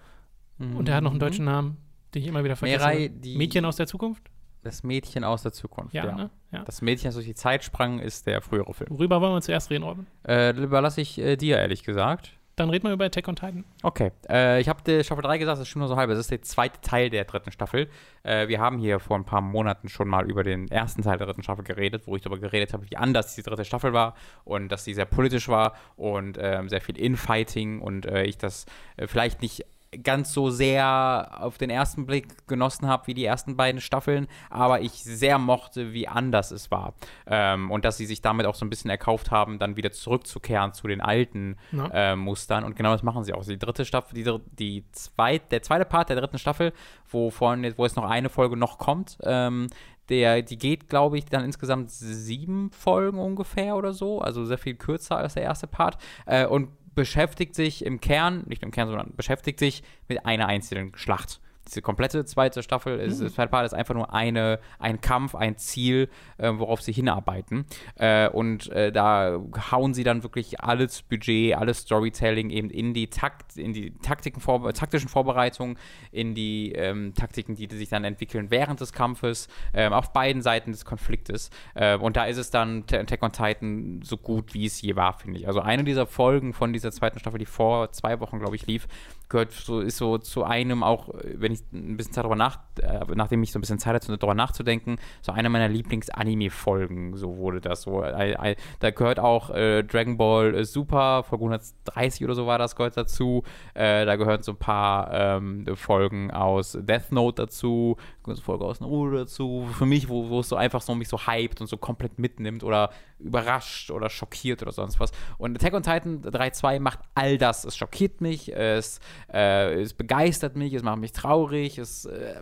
Und 0.60 0.88
der 0.90 0.96
hat 0.96 1.04
noch 1.04 1.12
einen 1.12 1.20
deutschen 1.22 1.46
Namen, 1.46 1.78
den 2.14 2.22
ich 2.22 2.28
immer 2.28 2.44
wieder 2.44 2.58
vergesse. 2.58 2.80
Mirai, 2.86 3.08
die- 3.08 3.38
Mädchen 3.38 3.64
aus 3.64 3.78
der 3.78 3.88
Zukunft? 3.88 4.24
Das 4.62 4.84
Mädchen 4.84 5.24
aus 5.24 5.42
der 5.44 5.54
Zukunft. 5.54 5.94
Ja, 5.94 6.06
Ja. 6.06 6.12
ne? 6.16 6.30
Ja. 6.52 6.64
Das 6.66 6.82
Mädchen, 6.82 7.06
das 7.08 7.16
durch 7.16 7.28
die 7.28 7.34
Zeit 7.34 7.64
sprang, 7.64 8.00
ist 8.00 8.28
der 8.28 8.42
frühere 8.42 8.74
Film. 8.74 8.90
Worüber 8.92 9.22
wollen 9.22 9.34
wir 9.36 9.42
zuerst 9.42 9.70
reden, 9.70 9.84
Robin? 9.86 10.06
Äh, 10.28 10.52
überlasse 10.52 11.00
ich 11.00 11.18
äh, 11.18 11.38
dir, 11.38 11.58
ehrlich 11.60 11.84
gesagt. 11.84 12.34
Dann 12.60 12.70
reden 12.70 12.86
wir 12.86 12.94
über 12.94 13.06
Attack 13.06 13.28
on 13.28 13.36
Titan. 13.36 13.64
Okay, 13.84 14.12
äh, 14.30 14.60
ich 14.60 14.68
habe 14.68 15.04
Staffel 15.04 15.22
3 15.22 15.38
gesagt, 15.38 15.58
das 15.58 15.62
ist 15.62 15.70
schon 15.70 15.80
nur 15.80 15.88
so 15.88 15.96
halb. 15.96 16.10
Das 16.10 16.20
ist 16.20 16.32
der 16.32 16.42
zweite 16.42 16.82
Teil 16.82 17.10
der 17.10 17.24
dritten 17.26 17.52
Staffel. 17.52 17.90
Äh, 18.24 18.48
wir 18.48 18.60
haben 18.60 18.78
hier 18.78 19.00
vor 19.00 19.18
ein 19.18 19.26
paar 19.26 19.42
Monaten 19.42 19.90
schon 19.90 20.08
mal 20.08 20.30
über 20.30 20.44
den 20.44 20.70
ersten 20.70 21.02
Teil 21.02 21.18
der 21.18 21.28
dritten 21.28 21.44
Staffel 21.44 21.64
geredet, 21.64 22.04
wo 22.06 22.16
ich 22.16 22.22
darüber 22.22 22.40
geredet 22.40 22.74
habe, 22.74 22.90
wie 22.90 22.98
anders 22.98 23.36
die 23.36 23.44
dritte 23.44 23.66
Staffel 23.66 23.94
war 23.94 24.16
und 24.44 24.70
dass 24.70 24.84
sie 24.84 24.94
sehr 24.94 25.06
politisch 25.06 25.48
war 25.48 25.74
und 25.96 26.38
ähm, 26.40 26.70
sehr 26.70 26.82
viel 26.82 26.98
Infighting 26.98 27.80
und 27.80 28.06
äh, 28.06 28.24
ich 28.24 28.38
das 28.38 28.66
äh, 28.98 29.08
vielleicht 29.08 29.42
nicht 29.42 29.66
ganz 30.04 30.34
so 30.34 30.50
sehr 30.50 31.38
auf 31.40 31.58
den 31.58 31.70
ersten 31.70 32.06
Blick 32.06 32.48
genossen 32.48 32.88
habe 32.88 33.08
wie 33.08 33.14
die 33.14 33.26
ersten 33.26 33.58
beiden 33.58 33.82
Staffeln, 33.82 34.28
aber 34.50 34.82
ich 34.82 35.04
sehr 35.04 35.40
mochte, 35.40 35.94
wie 35.94 36.08
anders 36.08 36.52
es 36.52 36.70
war. 36.70 36.94
Ähm, 37.26 37.72
und 37.72 37.86
dass 37.86 37.98
sie 37.98 38.06
sich 38.06 38.22
damit 38.22 38.46
auch 38.46 38.56
so 38.56 38.66
ein 38.66 38.70
bisschen 38.70 38.92
erkauft 38.92 39.32
haben, 39.32 39.58
dann 39.58 39.78
wieder 39.78 39.92
zurückzukehren 39.92 40.74
zu 40.74 40.88
den 40.88 41.02
alten 41.02 41.58
äh, 41.92 42.16
Mustern. 42.16 42.64
Und 42.64 42.76
genau 42.76 42.92
das 42.92 43.04
machen 43.04 43.24
sie 43.24 43.34
auch. 43.34 43.44
Die 43.44 43.58
dritte 43.58 43.86
Staffel, 43.86 44.14
die, 44.16 44.40
die 44.58 44.86
zweit, 44.92 45.52
der 45.52 45.64
zweite 45.64 45.86
Part 45.86 46.10
der 46.10 46.18
dritten 46.18 46.38
Staffel, 46.38 46.74
wo, 47.10 47.32
vorhin, 47.32 47.74
wo 47.78 47.84
jetzt 47.84 47.96
noch 47.96 48.10
eine 48.10 48.30
Folge 48.30 48.58
noch 48.58 48.78
kommt, 48.78 49.18
ähm, 49.24 49.68
der, 50.10 50.42
die 50.42 50.58
geht, 50.58 50.90
glaube 50.90 51.18
ich, 51.18 51.26
dann 51.26 51.44
insgesamt 51.44 51.92
sieben 51.92 52.72
Folgen 52.72 53.20
ungefähr 53.20 53.76
oder 53.76 53.94
so, 53.94 54.22
also 54.22 54.44
sehr 54.44 54.58
viel 54.58 54.76
kürzer 54.76 55.18
als 55.18 55.36
der 55.36 55.44
erste 55.44 55.68
Part. 55.68 55.98
Äh, 56.26 56.48
und 56.48 56.70
beschäftigt 56.96 57.56
sich 57.56 57.86
im 57.86 58.00
Kern, 58.02 58.44
nicht 58.48 58.64
im 58.64 58.72
Kern, 58.72 58.88
sondern 58.88 59.16
beschäftigt 59.16 59.60
sich 59.60 59.84
mit 60.08 60.26
einer 60.26 60.48
einzelnen 60.48 60.96
Schlacht. 60.96 61.40
Diese 61.70 61.82
komplette 61.82 62.26
zweite 62.26 62.64
Staffel, 62.64 63.00
ist, 63.00 63.22
das 63.22 63.34
zweite 63.34 63.50
Part 63.50 63.66
ist 63.66 63.74
einfach 63.74 63.94
nur 63.94 64.14
eine, 64.14 64.60
ein 64.80 65.02
Kampf, 65.02 65.36
ein 65.36 65.58
Ziel, 65.58 66.10
äh, 66.38 66.52
worauf 66.52 66.82
sie 66.82 66.92
hinarbeiten. 66.92 67.66
Äh, 67.96 68.28
und 68.30 68.72
äh, 68.72 68.92
da 68.92 69.40
hauen 69.72 69.94
sie 69.94 70.04
dann 70.04 70.24
wirklich 70.24 70.62
alles 70.62 71.04
Budget, 71.04 71.56
alles 71.56 71.80
Storytelling 71.82 72.50
eben 72.50 72.70
in 72.70 72.94
die 72.94 73.08
Takt, 73.08 73.56
in 73.58 73.74
die 73.74 73.92
Taktiken, 74.00 74.42
vor, 74.42 74.74
taktischen 74.74 75.10
Vorbereitungen, 75.10 75.78
in 76.12 76.34
die 76.34 76.72
ähm, 76.72 77.14
Taktiken, 77.14 77.56
die 77.56 77.68
sich 77.68 77.90
dann 77.90 78.04
entwickeln 78.04 78.50
während 78.50 78.82
des 78.82 78.92
Kampfes, 78.92 79.48
ähm, 79.74 79.94
auf 79.94 80.12
beiden 80.12 80.42
Seiten 80.42 80.72
des 80.72 80.86
Konfliktes. 80.86 81.52
Äh, 81.76 81.98
und 81.98 82.18
da 82.18 82.26
ist 82.26 82.38
es 82.38 82.50
dann 82.50 82.84
Attack 82.92 83.22
on 83.22 83.32
Titan 83.32 84.02
so 84.04 84.18
gut, 84.18 84.54
wie 84.54 84.66
es 84.66 84.82
je 84.82 84.96
war, 84.96 85.14
finde 85.14 85.40
ich. 85.40 85.48
Also 85.48 85.62
eine 85.62 85.84
dieser 85.84 86.08
Folgen 86.08 86.54
von 86.54 86.74
dieser 86.74 86.92
zweiten 86.92 87.20
Staffel, 87.20 87.38
die 87.38 87.46
vor 87.46 87.92
zwei 87.92 88.20
Wochen, 88.20 88.40
glaube 88.40 88.56
ich, 88.56 88.66
lief, 88.66 88.88
gehört 89.30 89.52
so, 89.52 89.80
ist 89.80 89.98
so 89.98 90.18
zu 90.18 90.44
einem 90.44 90.84
auch, 90.84 91.10
wenn 91.24 91.52
ich 91.52 91.62
ein 91.72 91.98
bisschen 91.98 92.14
Zeit 92.14 92.24
darüber 92.24 92.36
nach, 92.36 92.60
äh, 92.82 93.00
nachdem 93.16 93.44
ich 93.44 93.52
so 93.52 93.60
ein 93.60 93.62
bisschen 93.62 93.80
Zeit 93.80 93.94
hatte, 93.94 94.18
darüber 94.18 94.34
nachzudenken, 94.34 94.98
so 95.22 95.32
einer 95.32 95.50
meiner 95.50 95.70
Lieblings-Anime-Folgen, 95.70 97.16
so 97.16 97.38
wurde 97.38 97.62
das 97.62 97.84
so. 97.84 98.04
Äh, 98.04 98.32
äh, 98.32 98.56
da 98.80 98.90
gehört 98.90 99.20
auch 99.20 99.52
äh, 99.52 99.84
Dragon 99.84 100.18
Ball 100.18 100.56
äh, 100.56 100.66
Super, 100.66 101.24
Folge 101.24 101.46
130 101.46 102.26
oder 102.26 102.34
so 102.34 102.48
war 102.48 102.58
das, 102.58 102.76
gehört 102.76 102.98
dazu. 102.98 103.44
Äh, 103.76 104.06
da 104.06 104.16
gehören 104.16 104.42
so 104.42 104.54
ein 104.54 104.58
paar 104.58 105.14
ähm, 105.14 105.66
Folgen 105.76 106.32
aus 106.32 106.78
Death 106.80 107.12
Note 107.12 107.44
dazu, 107.44 107.98
Folge 108.38 108.66
aus 108.66 108.80
Naruto 108.80 109.18
dazu. 109.18 109.68
Für 109.78 109.86
mich, 109.86 110.10
wo, 110.10 110.30
wo 110.30 110.40
es 110.42 110.50
so 110.50 110.56
einfach 110.56 110.82
so 110.82 110.96
mich 110.96 111.08
so 111.08 111.20
hypt 111.20 111.62
und 111.62 111.68
so 111.68 111.78
komplett 111.78 112.20
mitnimmt 112.20 112.64
oder 112.64 112.92
überrascht 113.20 113.92
oder 113.92 114.10
schockiert 114.10 114.62
oder 114.62 114.72
sonst 114.72 115.00
was. 115.00 115.12
Und 115.38 115.56
Attack 115.56 115.74
on 115.74 115.84
Titan 115.84 116.22
3.2 116.22 116.80
macht 116.80 117.00
all 117.16 117.38
das. 117.38 117.66
Es 117.66 117.76
schockiert 117.76 118.22
mich, 118.22 118.54
es, 118.54 119.00
äh, 119.34 119.82
es 119.82 119.94
begeistert 119.94 120.56
mich, 120.56 120.74
es 120.74 120.84
macht 120.84 121.00
mich 121.00 121.12
traurig, 121.12 121.78
es 121.78 122.06
äh, 122.06 122.42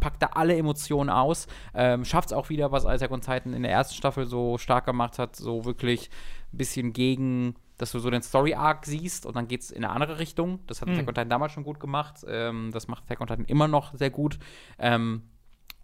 packt 0.00 0.22
da 0.22 0.30
alle 0.34 0.56
Emotionen 0.56 1.10
aus. 1.10 1.46
Ähm, 1.74 2.04
Schafft 2.04 2.30
es 2.30 2.32
auch 2.32 2.48
wieder, 2.48 2.72
was 2.72 2.86
Attack 2.86 3.10
on 3.10 3.20
Titan 3.20 3.54
in 3.54 3.62
der 3.62 3.72
ersten 3.72 3.94
Staffel 3.94 4.26
so 4.26 4.58
stark 4.58 4.86
gemacht 4.86 5.18
hat, 5.18 5.36
so 5.36 5.64
wirklich 5.64 6.10
ein 6.52 6.58
bisschen 6.58 6.92
gegen 6.92 7.56
dass 7.78 7.92
du 7.92 7.98
so 7.98 8.10
den 8.10 8.22
Story-Arc 8.22 8.86
siehst 8.86 9.26
und 9.26 9.36
dann 9.36 9.48
geht 9.48 9.62
es 9.62 9.70
in 9.70 9.84
eine 9.84 9.92
andere 9.92 10.18
Richtung. 10.18 10.60
Das 10.66 10.80
hat 10.80 10.88
Mhm. 10.88 10.94
Attack 10.94 11.08
on 11.08 11.14
Titan 11.14 11.30
damals 11.30 11.52
schon 11.52 11.64
gut 11.64 11.80
gemacht. 11.80 12.24
Ähm, 12.28 12.70
das 12.72 12.88
macht 12.88 13.04
Attack 13.04 13.20
on 13.20 13.26
Titan 13.26 13.44
immer 13.44 13.68
noch 13.68 13.94
sehr 13.94 14.10
gut. 14.10 14.38
Ähm, 14.78 15.22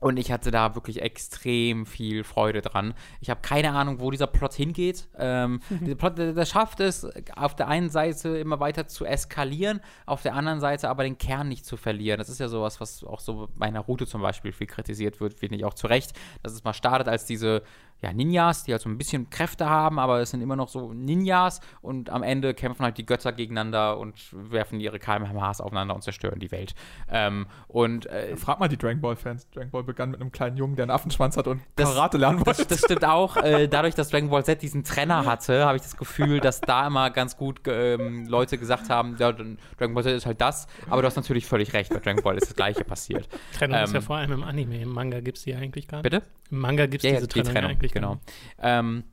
und 0.00 0.16
ich 0.16 0.32
hatte 0.32 0.50
da 0.50 0.74
wirklich 0.74 1.00
extrem 1.00 1.86
viel 1.86 2.24
Freude 2.24 2.60
dran. 2.60 2.92
Ich 3.20 3.30
habe 3.30 3.40
keine 3.40 3.70
Ahnung, 3.70 4.00
wo 4.00 4.10
dieser 4.10 4.26
Plot 4.26 4.52
hingeht. 4.52 5.06
Ähm, 5.16 5.60
dieser 5.80 5.94
Plot, 5.94 6.18
der, 6.18 6.32
der 6.32 6.44
schafft 6.44 6.80
es, 6.80 7.06
auf 7.36 7.54
der 7.54 7.68
einen 7.68 7.88
Seite 7.88 8.30
immer 8.38 8.58
weiter 8.58 8.88
zu 8.88 9.04
eskalieren, 9.04 9.80
auf 10.04 10.22
der 10.22 10.34
anderen 10.34 10.58
Seite 10.58 10.88
aber 10.88 11.04
den 11.04 11.18
Kern 11.18 11.48
nicht 11.48 11.64
zu 11.64 11.76
verlieren. 11.76 12.18
Das 12.18 12.28
ist 12.28 12.40
ja 12.40 12.48
sowas, 12.48 12.80
was 12.80 13.04
auch 13.04 13.20
so 13.20 13.48
bei 13.54 13.70
Naruto 13.70 14.04
zum 14.04 14.22
Beispiel 14.22 14.50
viel 14.50 14.66
kritisiert 14.66 15.20
wird, 15.20 15.34
finde 15.34 15.54
ich 15.54 15.64
auch 15.64 15.74
zu 15.74 15.86
Recht, 15.86 16.18
dass 16.42 16.52
es 16.52 16.64
mal 16.64 16.72
startet 16.74 17.06
als 17.06 17.24
diese 17.24 17.62
ja, 18.02 18.12
Ninjas, 18.12 18.64
die 18.64 18.72
halt 18.72 18.82
so 18.82 18.88
ein 18.88 18.98
bisschen 18.98 19.30
Kräfte 19.30 19.68
haben, 19.70 19.98
aber 19.98 20.20
es 20.20 20.30
sind 20.30 20.40
immer 20.42 20.56
noch 20.56 20.68
so 20.68 20.92
Ninjas 20.92 21.60
und 21.82 22.10
am 22.10 22.22
Ende 22.22 22.52
kämpfen 22.52 22.82
halt 22.84 22.98
die 22.98 23.06
Götter 23.06 23.32
gegeneinander 23.32 23.98
und 23.98 24.14
werfen 24.32 24.80
ihre 24.80 24.98
KMHs 24.98 25.60
aufeinander 25.60 25.94
und 25.94 26.02
zerstören 26.02 26.40
die 26.40 26.50
Welt. 26.50 26.74
Ähm, 27.08 27.46
und 27.68 28.06
äh, 28.06 28.36
Frag 28.36 28.58
mal 28.60 28.68
die 28.68 28.76
Dragon 28.76 29.00
Ball-Fans. 29.00 29.48
Dragon 29.50 29.70
Ball 29.70 29.84
begann 29.84 30.10
mit 30.10 30.20
einem 30.20 30.32
kleinen 30.32 30.56
Jungen, 30.56 30.74
der 30.76 30.84
einen 30.84 30.90
Affenschwanz 30.90 31.36
hat 31.36 31.46
und 31.46 31.62
Das- 31.76 31.88
Karate 31.94 32.18
lernen 32.18 32.38
wollte. 32.44 32.64
Das, 32.64 32.66
das 32.68 32.80
stimmt 32.80 33.04
auch. 33.04 33.36
Äh, 33.42 33.66
dadurch, 33.68 33.94
dass 33.94 34.08
Dragon 34.10 34.30
Ball 34.30 34.44
Z 34.44 34.62
diesen 34.62 34.84
Trenner 34.84 35.26
hatte, 35.26 35.64
habe 35.64 35.76
ich 35.76 35.82
das 35.82 35.96
Gefühl, 35.96 36.38
dass 36.40 36.60
da 36.60 36.86
immer 36.86 37.10
ganz 37.10 37.36
gut 37.36 37.60
ähm, 37.66 38.24
Leute 38.26 38.56
gesagt 38.56 38.88
haben, 38.88 39.16
ja, 39.18 39.32
Dragon 39.32 39.94
Ball 39.94 40.02
Z 40.04 40.12
ist 40.16 40.26
halt 40.26 40.40
das. 40.40 40.66
Aber 40.88 41.02
du 41.02 41.06
hast 41.06 41.16
natürlich 41.16 41.44
völlig 41.46 41.72
recht, 41.72 41.90
bei 41.92 41.98
Dragon 41.98 42.22
Ball 42.22 42.36
ist 42.36 42.46
das 42.48 42.54
Gleiche 42.56 42.84
passiert. 42.84 43.28
Trennung 43.56 43.78
ist 43.80 43.90
Ähm, 43.90 43.94
ja 43.96 44.00
vor 44.00 44.16
allem 44.16 44.32
im 44.32 44.42
Anime. 44.44 44.80
Im 44.80 44.90
Manga 44.92 45.20
gibt 45.20 45.38
es 45.38 45.44
die 45.44 45.50
ja 45.50 45.58
eigentlich 45.58 45.88
gar 45.88 45.98
nicht. 45.98 46.04
Bitte? 46.04 46.22
Im 46.50 46.58
Manga 46.60 46.86
gibt 46.86 47.02
es 47.04 47.08
Ja, 47.10 47.14
ja, 47.14 47.16
diese 47.20 47.28
die 47.28 47.32
Trennung, 47.40 47.52
Trennung, 47.52 47.70
ja 47.70 47.76
eigentlich 47.76 47.91
genau. 47.92 48.14
nicht. 48.14 48.32
Ähm, 48.58 49.04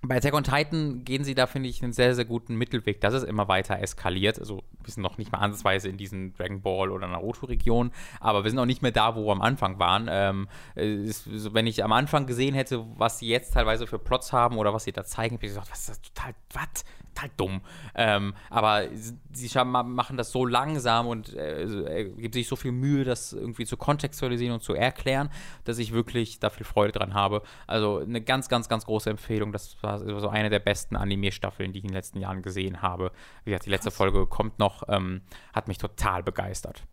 bei 0.00 0.16
Attack 0.16 0.34
on 0.34 0.44
Titan 0.44 1.04
gehen 1.04 1.24
sie 1.24 1.34
da, 1.34 1.46
finde 1.46 1.68
ich, 1.68 1.82
einen 1.82 1.92
sehr, 1.92 2.14
sehr 2.14 2.24
guten 2.24 2.54
Mittelweg. 2.54 3.00
Das 3.00 3.14
ist 3.14 3.24
immer 3.24 3.48
weiter 3.48 3.80
eskaliert. 3.80 4.38
Also, 4.38 4.62
wir 4.84 4.92
sind 4.92 5.02
noch 5.02 5.18
nicht 5.18 5.32
mal 5.32 5.38
ansatzweise 5.38 5.88
in 5.88 5.96
diesen 5.96 6.34
Dragon 6.34 6.62
Ball 6.62 6.90
oder 6.90 7.08
Naruto-Regionen, 7.08 7.92
aber 8.20 8.44
wir 8.44 8.50
sind 8.50 8.60
auch 8.60 8.66
nicht 8.66 8.82
mehr 8.82 8.92
da, 8.92 9.16
wo 9.16 9.26
wir 9.26 9.32
am 9.32 9.42
Anfang 9.42 9.78
waren. 9.80 10.06
Ähm, 10.08 10.48
es 10.76 11.26
ist, 11.26 11.52
wenn 11.52 11.66
ich 11.66 11.82
am 11.82 11.92
Anfang 11.92 12.26
gesehen 12.26 12.54
hätte, 12.54 12.84
was 12.96 13.18
sie 13.18 13.28
jetzt 13.28 13.54
teilweise 13.54 13.86
für 13.86 13.98
Plots 13.98 14.32
haben 14.32 14.56
oder 14.56 14.72
was 14.72 14.84
sie 14.84 14.92
da 14.92 15.04
zeigen, 15.04 15.34
hätte 15.34 15.46
ich 15.46 15.52
gesagt, 15.52 15.70
was 15.70 15.80
ist 15.80 15.88
das 15.88 16.02
total, 16.02 16.34
was? 16.52 16.84
Total 17.14 17.30
dumm. 17.36 17.60
Ähm, 17.96 18.34
aber 18.48 18.84
sie 19.32 19.50
machen 19.64 20.16
das 20.16 20.30
so 20.30 20.46
langsam 20.46 21.08
und 21.08 21.34
äh, 21.34 21.62
äh, 21.62 22.10
gibt 22.10 22.34
sich 22.34 22.46
so 22.46 22.54
viel 22.54 22.70
Mühe, 22.70 23.04
das 23.04 23.32
irgendwie 23.32 23.66
zu 23.66 23.76
kontextualisieren 23.76 24.54
und 24.54 24.62
zu 24.62 24.74
erklären, 24.74 25.28
dass 25.64 25.78
ich 25.78 25.92
wirklich 25.92 26.38
da 26.38 26.50
viel 26.50 26.64
Freude 26.64 26.92
dran 26.92 27.14
habe. 27.14 27.42
Also 27.66 27.98
eine 27.98 28.20
ganz, 28.20 28.48
ganz, 28.48 28.68
ganz 28.68 28.86
große 28.86 29.10
Empfehlung. 29.10 29.50
Das 29.50 29.74
war 29.88 30.20
so 30.20 30.28
eine 30.28 30.50
der 30.50 30.58
besten 30.60 30.96
Anime-Staffeln, 30.96 31.72
die 31.72 31.78
ich 31.78 31.84
in 31.84 31.90
den 31.90 31.94
letzten 31.96 32.20
Jahren 32.20 32.42
gesehen 32.42 32.82
habe. 32.82 33.10
Wie 33.44 33.50
gesagt, 33.50 33.66
die 33.66 33.70
letzte 33.70 33.90
Folge 33.90 34.26
kommt 34.26 34.58
noch, 34.58 34.82
ähm, 34.88 35.22
hat 35.52 35.68
mich 35.68 35.78
total 35.78 36.22
begeistert. 36.22 36.84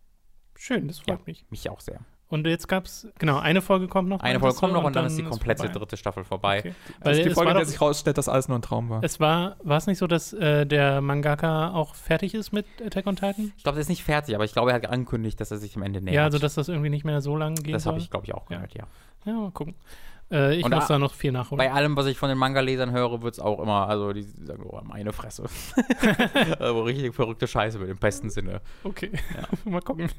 Schön, 0.57 0.87
das 0.87 0.99
freut 0.99 1.19
Ja. 1.19 1.23
mich. 1.25 1.45
Mich 1.49 1.69
auch 1.69 1.79
sehr. 1.81 1.99
Und 2.27 2.47
jetzt 2.47 2.67
gab 2.67 2.85
es, 2.85 3.07
genau, 3.19 3.37
eine 3.37 3.61
Folge 3.61 3.87
kommt 3.87 4.09
noch. 4.09 4.19
Eine 4.21 4.39
Folge 4.39 4.55
kommt 4.57 4.73
noch 4.73 4.83
und 4.83 4.95
dann 4.95 5.05
ist 5.05 5.15
die 5.15 5.23
komplette 5.23 5.63
vorbei. 5.65 5.77
dritte 5.79 5.95
Staffel 5.95 6.23
vorbei. 6.23 6.59
Okay. 6.59 6.73
Das 6.99 7.05
Weil 7.05 7.17
ist 7.19 7.25
die 7.25 7.33
Folge, 7.35 7.51
in 7.51 7.57
der 7.57 7.65
sich 7.67 7.79
rausstellt, 7.79 8.17
dass 8.17 8.27
alles 8.27 8.47
nur 8.47 8.57
ein 8.57 8.63
Traum 8.63 8.89
war. 8.89 9.03
Es 9.03 9.19
war, 9.19 9.57
war 9.63 9.77
es 9.77 9.85
nicht 9.85 9.99
so, 9.99 10.07
dass 10.07 10.33
äh, 10.33 10.65
der 10.65 11.01
Mangaka 11.01 11.71
auch 11.73 11.93
fertig 11.93 12.33
ist 12.33 12.51
mit 12.51 12.65
Attack 12.83 13.05
on 13.05 13.15
Titan? 13.15 13.53
Ich 13.57 13.63
glaube, 13.63 13.75
der 13.75 13.81
ist 13.81 13.89
nicht 13.89 14.03
fertig, 14.03 14.33
aber 14.33 14.43
ich 14.43 14.53
glaube, 14.53 14.71
er 14.71 14.75
hat 14.77 14.87
angekündigt, 14.87 15.39
dass 15.39 15.51
er 15.51 15.57
sich 15.57 15.75
am 15.75 15.83
Ende 15.83 16.01
nähert. 16.01 16.15
Ja, 16.15 16.23
also 16.23 16.39
dass 16.39 16.55
das 16.55 16.67
irgendwie 16.67 16.89
nicht 16.89 17.05
mehr 17.05 17.21
so 17.21 17.37
lange 17.37 17.55
gehen 17.61 17.73
das 17.73 17.85
habe 17.85 17.99
ich, 17.99 18.09
glaube 18.09 18.25
ich, 18.25 18.33
auch 18.33 18.49
Ja. 18.49 18.55
gehört, 18.57 18.73
ja. 18.73 18.85
Ja, 19.25 19.33
mal 19.33 19.51
gucken. 19.51 19.75
Äh, 20.31 20.55
ich 20.55 20.65
Und 20.65 20.73
muss 20.73 20.87
da 20.87 20.97
noch 20.97 21.13
viel 21.13 21.31
nachholen. 21.31 21.57
Bei 21.57 21.71
allem, 21.71 21.95
was 21.95 22.07
ich 22.07 22.17
von 22.17 22.29
den 22.29 22.37
Manga-Lesern 22.37 22.91
höre, 22.91 23.21
wird 23.21 23.35
es 23.35 23.39
auch 23.39 23.59
immer, 23.59 23.87
also 23.87 24.11
die 24.11 24.23
sagen, 24.23 24.63
oh, 24.67 24.79
meine 24.83 25.13
Fresse. 25.13 25.43
also 26.59 26.83
richtig 26.83 27.13
verrückte 27.13 27.47
Scheiße 27.47 27.77
mit 27.77 27.89
im 27.89 27.97
besten 27.97 28.29
Sinne. 28.29 28.61
Okay, 28.83 29.11
mal 29.65 29.81
gucken. 29.81 30.09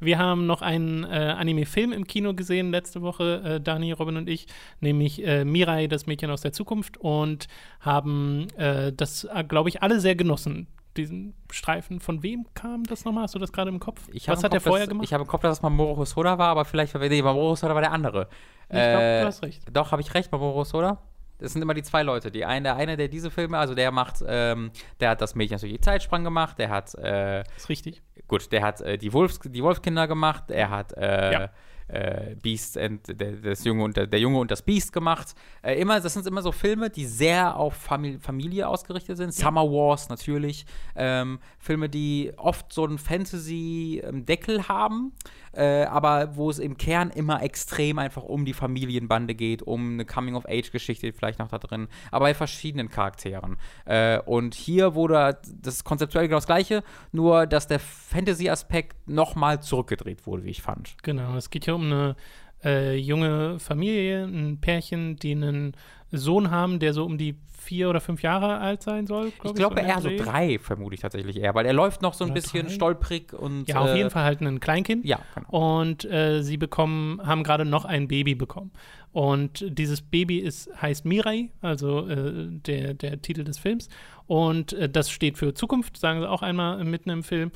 Wir 0.00 0.18
haben 0.18 0.46
noch 0.46 0.60
einen 0.60 1.04
äh, 1.04 1.34
Anime-Film 1.38 1.92
im 1.92 2.06
Kino 2.06 2.34
gesehen 2.34 2.70
letzte 2.70 3.00
Woche, 3.00 3.42
äh, 3.44 3.60
Dani, 3.60 3.92
Robin 3.92 4.18
und 4.18 4.28
ich, 4.28 4.46
nämlich 4.80 5.24
äh, 5.24 5.44
Mirai, 5.44 5.86
das 5.86 6.06
Mädchen 6.06 6.30
aus 6.30 6.42
der 6.42 6.52
Zukunft, 6.52 6.98
und 6.98 7.46
haben 7.80 8.48
äh, 8.56 8.92
das, 8.92 9.24
äh, 9.24 9.44
glaube 9.44 9.70
ich, 9.70 9.82
alle 9.82 10.00
sehr 10.00 10.14
genossen. 10.14 10.66
Diesen 10.96 11.34
Streifen. 11.50 12.00
Von 12.00 12.22
wem 12.22 12.46
kam 12.54 12.84
das 12.84 13.04
nochmal? 13.04 13.24
Hast 13.24 13.34
du 13.34 13.38
das 13.38 13.52
gerade 13.52 13.70
im 13.70 13.80
Kopf? 13.80 14.02
Ich 14.12 14.28
Was 14.28 14.44
hat 14.44 14.52
er 14.52 14.58
Kopf, 14.58 14.68
vorher 14.68 14.86
dass, 14.86 14.90
gemacht? 14.90 15.04
Ich 15.06 15.12
habe 15.14 15.22
im 15.22 15.28
Kopf, 15.28 15.42
dass 15.42 15.58
es 15.58 15.62
Mamoru 15.62 15.96
Hosoda 15.96 16.36
war, 16.38 16.48
aber 16.48 16.64
vielleicht, 16.64 16.94
nee, 16.94 17.22
Mamoru 17.22 17.50
Hosoda 17.50 17.74
war 17.74 17.80
der 17.80 17.92
andere. 17.92 18.28
ich 18.64 18.68
glaube, 18.70 19.02
Äh, 19.02 19.20
du 19.22 19.26
hast 19.26 19.42
recht. 19.42 19.62
Doch, 19.72 19.92
habe 19.92 20.02
ich 20.02 20.12
recht, 20.14 20.30
Mamoru 20.30 20.58
Hosoda? 20.58 20.98
Das 21.38 21.52
sind 21.54 21.62
immer 21.62 21.74
die 21.74 21.82
zwei 21.82 22.02
Leute. 22.04 22.30
Die 22.30 22.44
eine, 22.44 22.62
der 22.64 22.76
eine, 22.76 22.96
der 22.96 23.08
diese 23.08 23.30
Filme, 23.30 23.58
also 23.58 23.74
der 23.74 23.90
macht, 23.90 24.22
ähm, 24.26 24.70
der 25.00 25.10
hat 25.10 25.20
das 25.20 25.34
Mädchen 25.34 25.56
natürlich 25.56 25.80
Zeitsprung 25.82 26.22
gemacht, 26.22 26.58
der 26.58 26.68
hat, 26.70 26.94
äh, 26.94 27.40
Ist 27.56 27.68
richtig. 27.68 28.00
gut, 28.28 28.52
der 28.52 28.62
hat 28.62 28.80
äh, 28.82 28.96
die, 28.96 29.12
Wolfs, 29.12 29.40
die 29.40 29.62
Wolfskinder 29.62 30.06
gemacht, 30.06 30.50
er 30.50 30.70
hat, 30.70 30.92
äh, 30.96 31.32
Ja. 31.32 31.50
Äh, 31.92 32.36
Beast 32.40 32.78
and 32.78 33.00
der, 33.08 33.32
das 33.32 33.64
Junge 33.64 33.84
und 33.84 33.96
der, 33.96 34.06
der 34.06 34.20
Junge 34.20 34.38
und 34.38 34.50
das 34.50 34.62
Beast 34.62 34.92
gemacht. 34.92 35.34
Äh, 35.62 35.80
immer, 35.80 36.00
das 36.00 36.14
sind 36.14 36.26
immer 36.26 36.42
so 36.42 36.52
Filme, 36.52 36.90
die 36.90 37.06
sehr 37.06 37.56
auf 37.56 37.74
Famili 37.74 38.18
Familie 38.18 38.68
ausgerichtet 38.68 39.16
sind. 39.16 39.32
Summer 39.34 39.62
Wars 39.62 40.08
natürlich. 40.08 40.64
Ähm, 40.96 41.38
Filme, 41.58 41.88
die 41.88 42.32
oft 42.36 42.72
so 42.72 42.84
einen 42.84 42.98
Fantasy-Deckel 42.98 44.68
haben, 44.68 45.12
äh, 45.52 45.84
aber 45.84 46.36
wo 46.36 46.50
es 46.50 46.58
im 46.58 46.76
Kern 46.76 47.10
immer 47.10 47.42
extrem 47.42 47.98
einfach 47.98 48.22
um 48.22 48.44
die 48.44 48.54
Familienbande 48.54 49.34
geht, 49.34 49.62
um 49.62 49.92
eine 49.92 50.04
Coming-of-Age-Geschichte 50.04 51.12
vielleicht 51.12 51.38
noch 51.38 51.48
da 51.48 51.58
drin, 51.58 51.88
aber 52.10 52.26
bei 52.26 52.34
verschiedenen 52.34 52.88
Charakteren. 52.88 53.56
Äh, 53.84 54.20
und 54.20 54.54
hier 54.54 54.94
wurde 54.94 55.38
das 55.60 55.84
konzeptuell 55.84 56.26
genau 56.28 56.38
das 56.38 56.46
Gleiche, 56.46 56.82
nur 57.12 57.46
dass 57.46 57.66
der 57.66 57.80
Fantasy-Aspekt 57.80 59.08
nochmal 59.08 59.62
zurückgedreht 59.62 60.26
wurde, 60.26 60.44
wie 60.44 60.50
ich 60.50 60.62
fand. 60.62 60.96
Genau, 61.02 61.36
es 61.36 61.50
geht 61.50 61.66
ja 61.66 61.74
um 61.74 61.81
eine 61.86 62.16
äh, 62.64 62.96
junge 62.96 63.58
Familie, 63.58 64.24
ein 64.24 64.58
Pärchen, 64.60 65.16
die 65.16 65.32
einen 65.32 65.74
Sohn 66.10 66.50
haben, 66.50 66.78
der 66.78 66.92
so 66.92 67.04
um 67.04 67.18
die 67.18 67.36
vier 67.62 67.88
oder 67.88 68.00
fünf 68.00 68.22
Jahre 68.22 68.58
alt 68.58 68.82
sein 68.82 69.06
soll. 69.06 69.28
Ich 69.28 69.38
glaube 69.38 69.60
so 69.60 69.70
eher 69.70 70.00
so 70.00 70.10
drei, 70.16 70.58
vermute 70.58 70.94
ich 70.94 71.00
tatsächlich 71.00 71.38
eher, 71.38 71.54
weil 71.54 71.64
er 71.64 71.72
läuft 71.72 72.02
noch 72.02 72.12
so 72.14 72.24
ein 72.24 72.30
Oder 72.30 72.40
bisschen 72.40 72.66
drei? 72.66 72.74
stolprig 72.74 73.32
und. 73.32 73.68
Ja, 73.68 73.76
auf 73.80 73.90
äh, 73.90 73.96
jeden 73.96 74.10
Fall 74.10 74.24
halt 74.24 74.40
ein 74.40 74.60
Kleinkind. 74.60 75.04
Ja, 75.04 75.20
genau. 75.34 75.48
Und 75.80 76.04
äh, 76.04 76.42
sie 76.42 76.56
bekommen, 76.56 77.20
haben 77.24 77.44
gerade 77.44 77.64
noch 77.64 77.84
ein 77.84 78.08
Baby 78.08 78.34
bekommen. 78.34 78.72
Und 79.12 79.64
dieses 79.68 80.00
Baby 80.00 80.38
ist, 80.38 80.70
heißt 80.80 81.04
Mirai, 81.04 81.50
also 81.60 82.08
äh, 82.08 82.48
der, 82.48 82.94
der 82.94 83.20
Titel 83.20 83.44
des 83.44 83.58
Films. 83.58 83.88
Und 84.26 84.72
äh, 84.72 84.88
das 84.88 85.10
steht 85.10 85.36
für 85.36 85.54
Zukunft, 85.54 85.98
sagen 85.98 86.20
sie 86.20 86.28
auch 86.28 86.42
einmal 86.42 86.82
mitten 86.84 87.10
im 87.10 87.22
Film. 87.22 87.52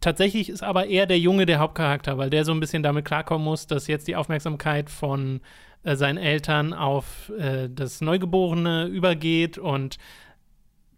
Tatsächlich 0.00 0.48
ist 0.48 0.62
aber 0.62 0.86
eher 0.86 1.06
der 1.06 1.18
Junge 1.18 1.46
der 1.46 1.60
Hauptcharakter, 1.60 2.18
weil 2.18 2.30
der 2.30 2.44
so 2.44 2.52
ein 2.52 2.60
bisschen 2.60 2.82
damit 2.82 3.04
klarkommen 3.04 3.44
muss, 3.44 3.66
dass 3.66 3.86
jetzt 3.86 4.08
die 4.08 4.16
Aufmerksamkeit 4.16 4.90
von 4.90 5.40
äh, 5.84 5.94
seinen 5.94 6.18
Eltern 6.18 6.74
auf 6.74 7.30
äh, 7.38 7.68
das 7.70 8.00
Neugeborene 8.00 8.86
übergeht 8.86 9.56
und 9.58 9.98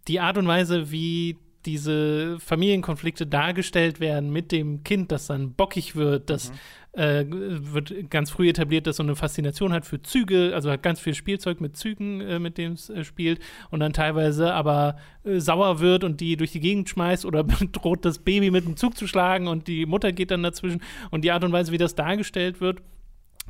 die 0.09 0.21
Art 0.21 0.39
und 0.39 0.47
Weise, 0.47 0.91
wie 0.91 1.37
diese 1.67 2.39
Familienkonflikte 2.41 3.27
dargestellt 3.27 4.01
werden 4.01 4.31
mit 4.31 4.51
dem 4.51 4.83
Kind, 4.83 5.13
das 5.13 5.27
dann 5.27 5.53
bockig 5.53 5.95
wird, 5.95 6.31
das 6.31 6.53
äh, 6.93 7.25
wird 7.29 8.11
ganz 8.11 8.31
früh 8.31 8.49
etabliert, 8.49 8.87
dass 8.87 8.97
so 8.97 9.03
eine 9.03 9.15
Faszination 9.15 9.73
hat 9.73 9.87
für 9.87 10.03
Züge, 10.03 10.53
also 10.55 10.71
hat 10.71 10.83
ganz 10.83 11.01
viel 11.01 11.15
Spielzeug 11.15 11.61
mit 11.61 11.77
Zügen, 11.77 12.21
äh, 12.21 12.39
mit 12.39 12.59
dem 12.59 12.73
es 12.73 12.91
äh, 12.91 13.05
spielt 13.05 13.41
und 13.71 13.81
dann 13.81 13.93
teilweise 13.93 14.53
aber 14.53 14.97
äh, 15.25 15.39
sauer 15.39 15.81
wird 15.81 16.03
und 16.03 16.21
die 16.21 16.37
durch 16.37 16.53
die 16.53 16.61
Gegend 16.61 16.89
schmeißt 16.89 17.25
oder 17.25 17.45
droht 17.73 18.05
das 18.05 18.19
Baby 18.19 18.51
mit 18.51 18.65
dem 18.65 18.77
Zug 18.77 18.97
zu 18.97 19.07
schlagen 19.07 19.47
und 19.47 19.69
die 19.69 19.87
Mutter 19.87 20.13
geht 20.13 20.31
dann 20.31 20.43
dazwischen 20.43 20.83
und 21.11 21.23
die 21.23 21.31
Art 21.31 21.45
und 21.45 21.53
Weise, 21.53 21.71
wie 21.73 21.79
das 21.79 21.95
dargestellt 21.95 22.61
wird, 22.61 22.83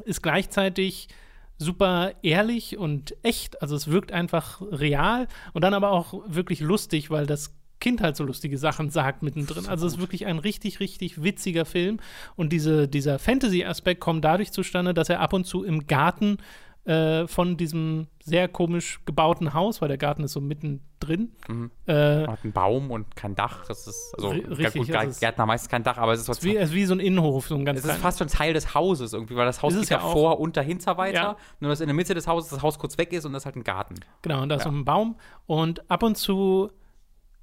ist 0.05 0.23
gleichzeitig 0.23 1.09
super 1.57 2.13
ehrlich 2.23 2.79
und 2.79 3.15
echt. 3.23 3.61
Also 3.63 3.77
es 3.77 3.89
wirkt 3.89 4.13
einfach 4.13 4.61
real 4.73 5.29
und 5.53 5.63
dann 5.63 5.75
aber 5.75 5.91
auch 5.91 6.23
wirklich 6.27 6.61
lustig, 6.61 7.11
weil 7.11 7.27
das 7.27 7.55
Kind 7.81 8.01
halt 8.03 8.15
so 8.17 8.25
lustige 8.25 8.59
Sachen 8.59 8.91
sagt 8.91 9.23
mittendrin. 9.23 9.67
Also 9.67 9.87
es 9.87 9.95
ist 9.95 10.01
wirklich 10.01 10.27
ein 10.27 10.39
richtig, 10.39 10.81
richtig 10.81 11.23
witziger 11.23 11.65
Film. 11.65 11.99
Und 12.37 12.53
diese, 12.53 12.87
dieser 12.89 13.19
Fantasy-Aspekt 13.19 14.01
kommt 14.01 14.25
dadurch 14.25 14.53
zustande, 14.53 14.95
dass 14.95 15.09
er 15.09 15.21
ab 15.21 15.33
und 15.33 15.45
zu 15.47 15.65
im 15.65 15.87
Garten 15.87 16.37
äh, 16.85 17.27
von 17.27 17.57
diesem 17.59 18.07
sehr 18.23 18.49
komisch 18.49 19.01
gebauten 19.05 19.53
Haus, 19.55 19.81
weil 19.83 19.89
der 19.89 19.99
Garten 19.99 20.25
ist 20.25 20.33
so 20.33 20.41
mittendrin, 20.41 21.33
Mhm. 21.49 21.71
äh, 21.87 22.27
hat 22.27 22.43
einen 22.43 22.53
Baum 22.53 22.91
und 22.91 23.15
kein 23.17 23.35
Dach. 23.35 23.65
Das 23.69 23.87
ist, 23.87 24.15
also, 24.17 24.29
richtig, 24.31 24.87
gut, 24.89 25.21
Gärtner 25.21 25.45
meistens 25.47 25.69
kein 25.69 25.83
Dach, 25.83 25.99
aber 25.99 26.13
es 26.13 26.21
ist, 26.21 26.29
ist 26.31 26.43
wie, 26.45 26.57
es 26.57 26.71
ist 26.71 26.75
wie 26.75 26.85
so 26.87 26.95
ein 26.95 27.01
Innenhof, 27.01 27.49
so 27.49 27.55
ein 27.55 27.65
ganz 27.67 27.81
es 27.81 27.85
ist 27.85 27.97
fast 27.97 28.19
schon 28.19 28.29
Teil 28.29 28.55
des 28.55 28.75
Hauses 28.75 29.13
irgendwie, 29.13 29.37
weil 29.37 29.45
das 29.47 29.61
Haus 29.63 29.75
Ist 29.75 29.81
geht 29.83 29.91
ja 29.91 30.01
auch. 30.01 30.13
vor 30.13 30.41
und 30.41 30.57
dahinter 30.57 30.97
weiter. 30.97 31.15
Ja. 31.23 31.37
Nur 31.61 31.69
dass 31.71 31.81
in 31.81 31.87
der 31.87 31.95
Mitte 31.95 32.15
des 32.15 32.27
Hauses 32.27 32.51
das 32.51 32.63
Haus 32.63 32.79
kurz 32.79 32.97
weg 32.97 33.13
ist 33.13 33.25
und 33.27 33.33
das 33.35 33.43
ist 33.43 33.47
halt 33.47 33.57
ein 33.57 33.65
Garten. 33.65 33.97
Genau, 34.23 34.43
und 34.43 34.49
da 34.49 34.57
ist 34.57 34.65
Ja. 34.65 34.71
so 34.71 34.77
ein 34.77 34.85
Baum 34.87 35.17
und 35.47 35.91
ab 35.91 36.03
und 36.03 36.17
zu 36.17 36.71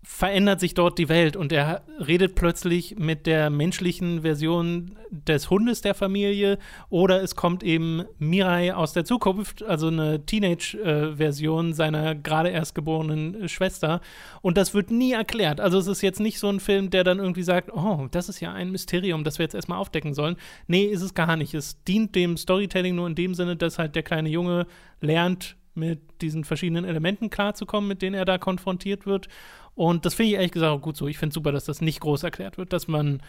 verändert 0.03 0.61
sich 0.61 0.74
dort 0.74 0.98
die 0.98 1.10
Welt 1.10 1.36
und 1.36 1.52
er 1.52 1.84
redet 1.99 2.36
plötzlich 2.36 2.98
mit 2.98 3.28
der 3.28 3.49
menschlichen 3.49 4.22
Version 4.22 4.95
des 5.11 5.49
Hundes 5.49 5.82
der 5.82 5.95
Familie 5.95 6.60
oder 6.90 7.22
es 7.22 7.36
kommt 7.36 7.61
eben 7.61 8.06
Mirai 8.18 8.74
aus 8.74 8.94
der 8.94 9.03
Zukunft, 9.03 9.64
also 9.64 9.88
eine 9.88 10.26
Teenage-Version 10.26 11.74
seiner 11.74 12.15
gerade 12.15 12.49
erst 12.49 12.74
geborenen 12.74 13.49
Schwester 13.49 13.99
und 14.41 14.57
das 14.57 14.74
wird 14.74 14.91
nie 14.91 15.11
erklärt. 15.11 15.60
Also 15.60 15.78
es 15.78 15.88
ist 15.88 16.02
jetzt 16.02 16.22
nicht 16.22 16.40
so 16.40 16.48
ein 16.48 16.61
Film, 16.61 16.90
der 16.90 17.03
dann 17.03 17.19
irgendwie 17.19 17.44
sagt, 17.44 17.72
oh, 17.74 18.07
das 18.10 18.30
ist 18.30 18.40
ja 18.40 18.53
ein 18.53 18.72
Mysterium, 18.72 19.24
das 19.24 19.40
wir 19.40 19.44
jetzt 19.44 19.56
erstmal 19.56 19.80
aufdecken 19.80 20.14
sollen. 20.14 20.38
Nee, 20.68 20.86
ist 20.86 21.02
es 21.02 21.15
gar 21.15 21.36
nicht. 21.36 21.53
Es 21.53 21.84
dient 21.84 22.15
dem 22.15 22.38
Storytelling 22.38 22.95
nur 22.95 23.07
in 23.07 23.15
dem 23.15 23.34
Sinne, 23.34 23.57
dass 23.57 23.78
halt 23.78 23.95
der 23.95 24.03
kleine 24.03 24.30
Junge 24.30 24.68
lernt, 25.02 25.57
mit 25.78 25.99
diesen 26.22 26.44
verschiedenen 26.44 26.84
Elementen 26.84 27.30
klarzukommen, 27.30 27.88
mit 27.88 28.02
denen 28.02 28.15
er 28.15 28.26
da 28.26 28.38
konfrontiert 28.38 29.06
wird. 29.06 29.30
Und 29.77 30.05
das 30.07 30.15
finde 30.15 30.29
ich 30.29 30.35
ehrlich 30.37 30.51
gesagt 30.51 30.71
auch 30.71 30.81
gut 30.81 30.97
so. 30.97 31.07
Ich 31.07 31.19
finde 31.19 31.35
super, 31.35 31.51
dass 31.51 31.65
das 31.65 31.81
nicht 31.81 31.99
groß 31.99 32.23
erklärt 32.23 32.57
wird, 32.57 32.73
dass 32.73 32.87
man 32.87 33.21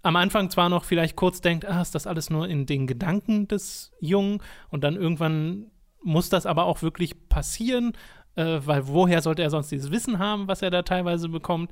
am 0.00 0.16
Anfang 0.16 0.48
zwar 0.48 0.70
noch 0.70 0.82
vielleicht 0.82 1.14
kurz 1.14 1.42
denkt, 1.42 1.66
ah, 1.66 1.82
ist 1.82 1.94
das 1.94 2.06
alles 2.06 2.30
nur 2.30 2.48
in 2.48 2.64
den 2.64 2.86
Gedanken 2.86 3.48
des 3.48 3.92
Jungen 4.00 4.40
und 4.70 4.82
dann 4.82 4.96
irgendwann 4.96 5.66
muss 6.02 6.30
das 6.30 6.46
aber 6.46 6.64
auch 6.64 6.80
wirklich 6.80 7.28
passieren, 7.28 7.92
äh, 8.34 8.60
weil 8.64 8.88
woher 8.88 9.20
sollte 9.20 9.42
er 9.42 9.50
sonst 9.50 9.70
dieses 9.70 9.90
Wissen 9.90 10.18
haben, 10.18 10.48
was 10.48 10.62
er 10.62 10.70
da 10.70 10.80
teilweise 10.80 11.28
bekommt? 11.28 11.70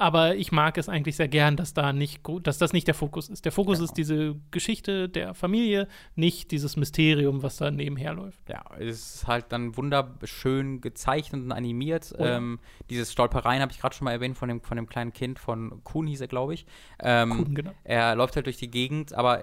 Aber 0.00 0.36
ich 0.36 0.52
mag 0.52 0.78
es 0.78 0.88
eigentlich 0.88 1.16
sehr 1.16 1.26
gern, 1.26 1.56
dass 1.56 1.74
da 1.74 1.92
nicht, 1.92 2.20
dass 2.44 2.58
das 2.58 2.72
nicht 2.72 2.86
der 2.86 2.94
Fokus 2.94 3.28
ist. 3.28 3.44
Der 3.44 3.50
Fokus 3.52 3.78
Genau. 3.78 3.84
ist 3.86 3.96
diese 3.96 4.36
Geschichte 4.52 5.08
der 5.08 5.34
Familie, 5.34 5.88
nicht 6.14 6.52
dieses 6.52 6.76
Mysterium, 6.76 7.42
was 7.42 7.56
da 7.56 7.70
nebenher 7.72 8.14
läuft. 8.14 8.48
Ja, 8.48 8.64
es 8.78 9.16
ist 9.16 9.26
halt 9.26 9.46
dann 9.50 9.76
wunderschön 9.76 10.80
gezeichnet 10.80 11.42
und 11.42 11.50
animiert. 11.52 12.14
Oh 12.16 12.22
ja. 12.24 12.36
ähm, 12.36 12.60
dieses 12.90 13.10
Stolpereien 13.12 13.60
habe 13.60 13.72
ich 13.72 13.80
gerade 13.80 13.94
schon 13.94 14.04
mal 14.04 14.12
erwähnt 14.12 14.38
von 14.38 14.48
dem, 14.48 14.60
von 14.62 14.76
dem 14.76 14.88
kleinen 14.88 15.12
Kind, 15.12 15.38
von 15.40 15.82
Kuhn 15.84 16.06
hieß 16.06 16.20
er, 16.20 16.28
glaube 16.28 16.54
ich. 16.54 16.64
Ähm, 17.00 17.30
Kuhn, 17.30 17.54
genau. 17.54 17.72
Er 17.84 18.14
läuft 18.14 18.36
halt 18.36 18.46
durch 18.46 18.56
die 18.58 18.70
Gegend, 18.70 19.12
aber 19.14 19.42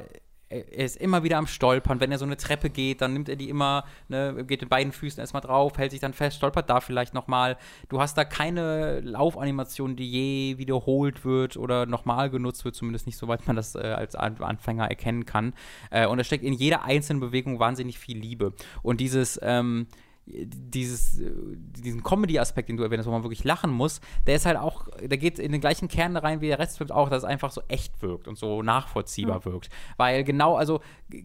er 0.50 0.86
ist 0.86 0.98
immer 0.98 1.24
wieder 1.24 1.38
am 1.38 1.48
Stolpern. 1.48 2.00
Wenn 2.00 2.12
er 2.12 2.18
so 2.18 2.26
eine 2.26 2.38
Treppe 2.38 2.70
geht, 2.70 3.02
dann 3.02 3.14
nimmt 3.14 3.30
er 3.30 3.36
die 3.36 3.50
immer, 3.50 3.84
ne, 4.08 4.46
geht 4.46 4.62
mit 4.62 4.70
beiden 4.70 4.92
Füßen 4.92 5.20
erstmal 5.20 5.42
drauf, 5.42 5.78
hält 5.78 5.92
sich 5.92 6.00
dann 6.00 6.14
fest, 6.14 6.38
stolpert 6.38 6.70
da 6.70 6.82
vielleicht 6.82 7.14
nochmal. 7.14 7.58
Du 7.90 8.00
hast 8.00 8.18
da 8.18 8.26
keine 8.26 9.00
Laufanimation, 9.02 9.96
die 9.96 10.10
je 10.10 10.58
wiederholt 10.58 11.26
wird 11.26 11.58
oder 11.58 11.86
nochmal 11.86 12.30
genutzt 12.30 12.64
wird, 12.64 12.76
zumindest 12.76 13.08
nicht, 13.08 13.18
soweit 13.18 13.48
man 13.48 13.56
das 13.56 13.76
äh, 13.76 13.80
als 13.80 14.16
An 14.16 14.38
Anfänger 14.40 14.88
erkennen 14.88 15.26
kann. 15.26 15.54
Äh, 15.90 16.08
und 16.08 16.20
es 16.20 16.28
steckt 16.28 16.44
in 16.44 16.54
jeder 16.54 16.84
einzelnen 16.84 17.20
Bewegung 17.20 17.60
wahnsinnig 17.60 17.98
viel 17.98 18.18
Liebe. 18.18 18.54
Und 18.84 19.02
dieses, 19.02 19.40
ähm, 19.42 19.88
dieses, 20.28 21.20
äh, 21.20 21.32
diesen 21.56 22.04
Comedy-Aspekt, 22.04 22.70
den 22.70 22.78
du 22.78 22.84
erwähnt 22.84 23.00
hast, 23.00 23.08
wo 23.08 23.12
man 23.12 23.24
wirklich 23.24 23.44
lachen 23.44 23.72
muss, 23.72 24.02
der 24.26 24.36
ist 24.36 24.46
halt 24.46 24.58
auch, 24.58 24.88
der 25.00 25.18
geht 25.18 25.38
in 25.38 25.52
den 25.52 25.62
gleichen 25.62 25.88
Kern 25.88 26.18
rein 26.18 26.42
wie 26.42 26.48
der 26.48 26.58
Rest 26.58 26.80
wirkt 26.80 26.92
auch, 26.92 27.10
dass 27.10 27.20
es 27.20 27.24
einfach 27.24 27.52
so 27.52 27.62
echt 27.68 28.02
wirkt 28.02 28.28
und 28.28 28.38
so 28.38 28.64
nachvollziehbar 28.64 29.46
wirkt. 29.46 29.70
Weil 29.98 30.24
genau, 30.24 30.56
also 30.56 30.82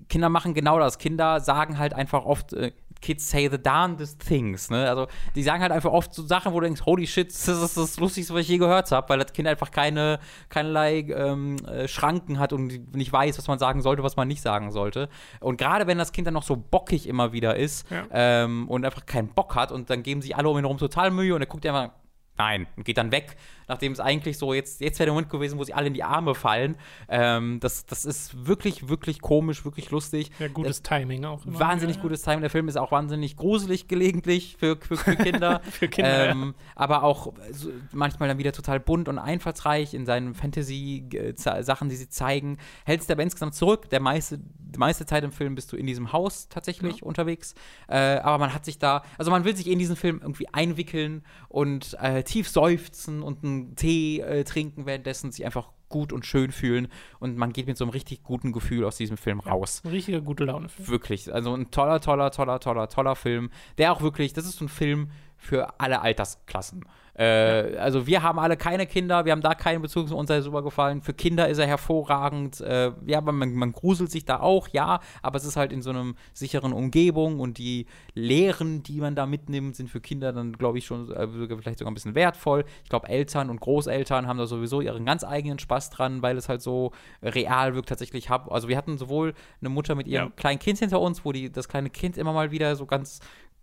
Kinder 0.09 0.29
machen 0.29 0.53
genau 0.53 0.79
das. 0.79 0.99
Kinder 0.99 1.41
sagen 1.41 1.79
halt 1.79 1.95
einfach 1.95 2.25
oft, 2.25 2.53
äh, 2.53 2.73
Kids 3.01 3.29
say 3.31 3.49
the 3.51 3.59
darndest 3.61 4.21
things, 4.21 4.71
ne? 4.71 4.89
Also 4.89 5.07
die 5.35 5.43
sagen 5.43 5.63
halt 5.63 5.73
einfach 5.73 5.91
oft 5.91 6.13
so 6.13 6.23
Sachen, 6.23 6.53
wo 6.53 6.61
du 6.61 6.65
denkst, 6.65 6.83
holy 6.85 7.07
shit, 7.07 7.29
das 7.29 7.49
ist 7.49 7.77
das 7.77 7.99
Lustigste, 7.99 8.35
was 8.35 8.43
ich 8.43 8.49
je 8.49 8.59
gehört 8.59 8.91
habe, 8.93 9.09
weil 9.09 9.19
das 9.19 9.33
Kind 9.33 9.49
einfach 9.49 9.71
keine, 9.71 10.19
keinerlei 10.49 11.01
ähm, 11.01 11.57
äh, 11.67 11.89
Schranken 11.89 12.39
hat 12.39 12.53
und 12.53 12.95
nicht 12.95 13.13
weiß, 13.13 13.39
was 13.39 13.49
man 13.49 13.59
sagen 13.59 13.81
sollte, 13.83 14.03
was 14.03 14.17
man 14.17 14.29
nicht 14.29 14.43
sagen 14.43 14.71
sollte. 14.71 15.09
Und 15.41 15.57
gerade 15.57 15.87
wenn 15.87 15.99
das 15.99 16.13
Kind 16.13 16.27
dann 16.27 16.35
noch 16.35 16.43
so 16.43 16.57
bockig 16.57 17.07
immer 17.09 17.33
wieder 17.33 17.57
ist 17.57 17.91
Ja. 17.91 18.07
ähm, 18.11 18.69
und 18.69 18.85
einfach 18.85 19.07
keinen 19.07 19.29
Bock 19.29 19.55
hat 19.55 19.73
und 19.73 19.89
dann 19.91 20.03
geben 20.03 20.21
sich 20.23 20.37
alle 20.37 20.49
um 20.49 20.57
ihn 20.59 20.65
herum 20.65 20.79
total 20.79 21.11
Mühe 21.11 21.35
und 21.35 21.41
er 21.41 21.47
guckt 21.47 21.65
einfach 21.67 21.91
Nein, 22.39 22.67
und 22.77 22.85
geht 22.85 22.97
dann 22.97 23.13
weg, 23.13 23.37
nachdem 23.71 23.93
es 23.93 24.01
eigentlich 24.01 24.37
so, 24.37 24.53
jetzt, 24.53 24.81
jetzt 24.81 24.99
wäre 24.99 25.07
der 25.07 25.15
Moment 25.15 25.31
gewesen, 25.31 25.59
wo 25.59 25.65
sie 25.65 25.73
alle 25.73 25.87
in 25.87 25.95
die 25.95 26.03
Arme 26.03 26.35
fallen. 26.35 26.75
Ähm, 27.09 27.61
das, 27.61 27.87
das 27.87 28.05
ist 28.05 28.47
wirklich, 28.47 28.89
wirklich 28.89 29.21
komisch, 29.21 29.65
wirklich 29.65 29.91
lustig. 29.91 30.31
Ja, 30.41 30.49
gutes 30.49 30.83
Timing 30.83 31.25
auch. 31.25 31.47
immer. 31.47 31.59
Wahnsinnig 31.59 31.97
Ja, 31.97 32.03
gutes 32.03 32.23
Timing. 32.23 32.41
Der 32.41 32.51
Film 32.51 32.67
ist 32.69 32.77
auch 32.77 32.91
wahnsinnig 32.91 33.37
gruselig 33.37 33.87
gelegentlich 33.87 34.57
für, 34.59 34.77
für, 34.77 34.97
für 34.97 35.17
Kinder. 35.17 35.61
Für 35.71 35.89
Kinder, 35.89 36.31
ähm, 36.31 36.55
Aber 36.75 37.05
auch 37.05 37.33
so, 37.53 37.71
manchmal 37.93 38.29
dann 38.29 38.39
wieder 38.39 38.53
total 38.53 38.81
bunt 38.81 39.09
und 39.09 39.19
einfallsreich 39.19 39.95
in 39.95 40.05
seinen 40.05 40.35
Fantasy-Sachen, 40.35 41.89
die 41.89 41.97
sie 41.97 42.09
zeigen. 42.09 42.59
Hältst 42.85 43.09
du 43.09 43.13
aber 43.13 43.23
insgesamt 43.23 43.55
zurück. 43.55 43.89
Der 43.91 44.01
meiste, 44.01 44.39
die 44.39 44.79
meiste 44.79 45.07
Zeit 45.07 45.23
im 45.23 45.33
Film 45.33 45.55
bist 45.55 45.73
du 45.73 45.77
in 45.77 45.87
diesem 45.87 46.13
Haus 46.13 46.49
tatsächlich 46.49 47.03
unterwegs. 47.03 47.55
Äh, 47.89 48.19
aber 48.19 48.39
man 48.39 48.53
hat 48.53 48.65
sich 48.65 48.79
da, 48.79 49.05
also 49.17 49.31
man 49.31 49.45
will 49.45 49.57
sich 49.57 49.69
in 49.69 49.79
diesen 49.79 49.97
Film 49.97 50.19
irgendwie 50.21 50.49
einwickeln 50.53 51.23
und 51.49 51.97
äh, 52.01 52.25
tief 52.25 52.49
seufzen 52.49 53.23
und 53.23 53.45
einen 53.67 53.77
Tee 53.77 54.21
äh, 54.21 54.45
trinken 54.45 54.87
währenddessen, 54.87 55.33
sich 55.33 55.45
einfach 55.45 55.71
gut 55.89 56.13
und 56.13 56.25
schön 56.25 56.53
fühlen 56.53 56.89
und 57.19 57.37
man 57.37 57.53
geht 57.53 57.67
mit 57.67 57.77
so 57.77 57.85
einem 57.85 57.91
richtig 57.91 58.23
guten 58.23 58.53
Gefühl 58.53 58.85
aus 58.85 58.97
diesem 58.97 59.17
Film 59.17 59.41
raus. 59.41 59.83
Ein 59.85 59.91
richtiger 59.91 60.21
gute 60.21 60.45
Laune. 60.45 60.69
Wirklich, 60.79 61.33
also 61.33 61.55
ein 61.55 61.71
toller, 61.71 62.01
toller, 62.01 62.31
toller, 62.31 62.61
toller, 62.61 62.89
toller 62.89 63.17
Film, 63.17 63.51
der 63.77 63.93
auch 63.93 64.01
wirklich, 64.01 64.33
das 64.33 64.47
ist 64.47 64.59
so 64.59 64.65
ein 64.65 64.69
Film 64.69 65.11
für 65.37 65.81
alle 65.81 66.01
Altersklassen. 66.01 66.85
Äh, 67.21 67.77
Also 67.79 68.07
wir 68.07 68.23
haben 68.23 68.39
alle 68.39 68.57
keine 68.57 68.87
Kinder, 68.87 69.25
wir 69.25 69.33
haben 69.33 69.43
da 69.43 69.55
keinen 69.55 69.83
Bezug 69.83 70.09
zu 70.09 70.17
uns, 70.17 70.29
sei 70.29 70.41
super 70.41 70.63
gefallen. 70.63 71.03
Für 71.03 71.13
Kinder 71.13 71.49
ist 71.49 71.59
er 71.59 71.67
hervorragend. 71.67 72.61
Äh, 72.61 72.93
ja, 73.07 73.21
man, 73.21 73.55
man 73.55 73.73
gruselt 73.73 74.11
sich 74.11 74.25
da 74.25 74.41
auch, 74.41 74.69
ja, 74.69 75.01
aber 75.23 75.37
es 75.37 75.45
ist 75.45 75.57
halt 75.57 75.73
in 75.73 75.83
so 75.83 75.91
einem 75.91 76.15
sicheren 76.33 76.73
Umgebung 76.73 77.41
und 77.41 77.59
die 77.59 77.87
Lehren, 78.15 78.83
die 78.83 79.01
man 79.01 79.15
da 79.15 79.27
mitnimmt, 79.27 79.77
sind 79.77 79.91
für 79.91 80.01
Kinder 80.01 80.33
dann, 80.33 80.53
glaube 80.55 80.79
ich, 80.79 80.87
schon 80.87 81.11
äh, 81.13 81.29
vielleicht 81.59 81.79
sogar 81.79 81.91
ein 81.91 81.95
bisschen 81.95 82.15
wertvoll. 82.15 82.65
Ich 82.85 82.89
glaube, 82.89 83.09
Eltern 83.09 83.51
und 83.51 83.61
Großeltern 83.61 84.27
haben 84.27 84.39
da 84.39 84.47
sowieso 84.47 84.81
ihren 84.81 85.05
ganz 85.05 85.23
eigenen 85.25 85.59
Spaß 85.59 85.91
dran, 85.91 86.23
weil 86.23 86.37
es 86.39 86.49
halt 86.49 86.63
so 86.63 86.93
real 87.23 87.75
wirkt 87.75 87.89
tatsächlich. 87.91 88.31
Hab, 88.31 88.51
also 88.51 88.69
wir 88.69 88.77
hatten 88.79 88.97
sowohl 88.99 89.35
eine 89.61 89.69
Mutter 89.69 89.95
mit 89.95 90.07
ihrem 90.07 90.29
Ja. 90.29 90.33
kleinen 90.37 90.59
Kind 90.59 90.79
hinter 90.79 91.01
uns, 91.01 91.25
wo 91.25 91.33
die, 91.33 91.51
das 91.53 91.69
kleine 91.69 91.91
Kind 91.91 92.17
immer 92.17 92.33
mal 92.33 92.51
wieder 92.51 92.77
so 92.77 92.87
ganz 92.87 93.21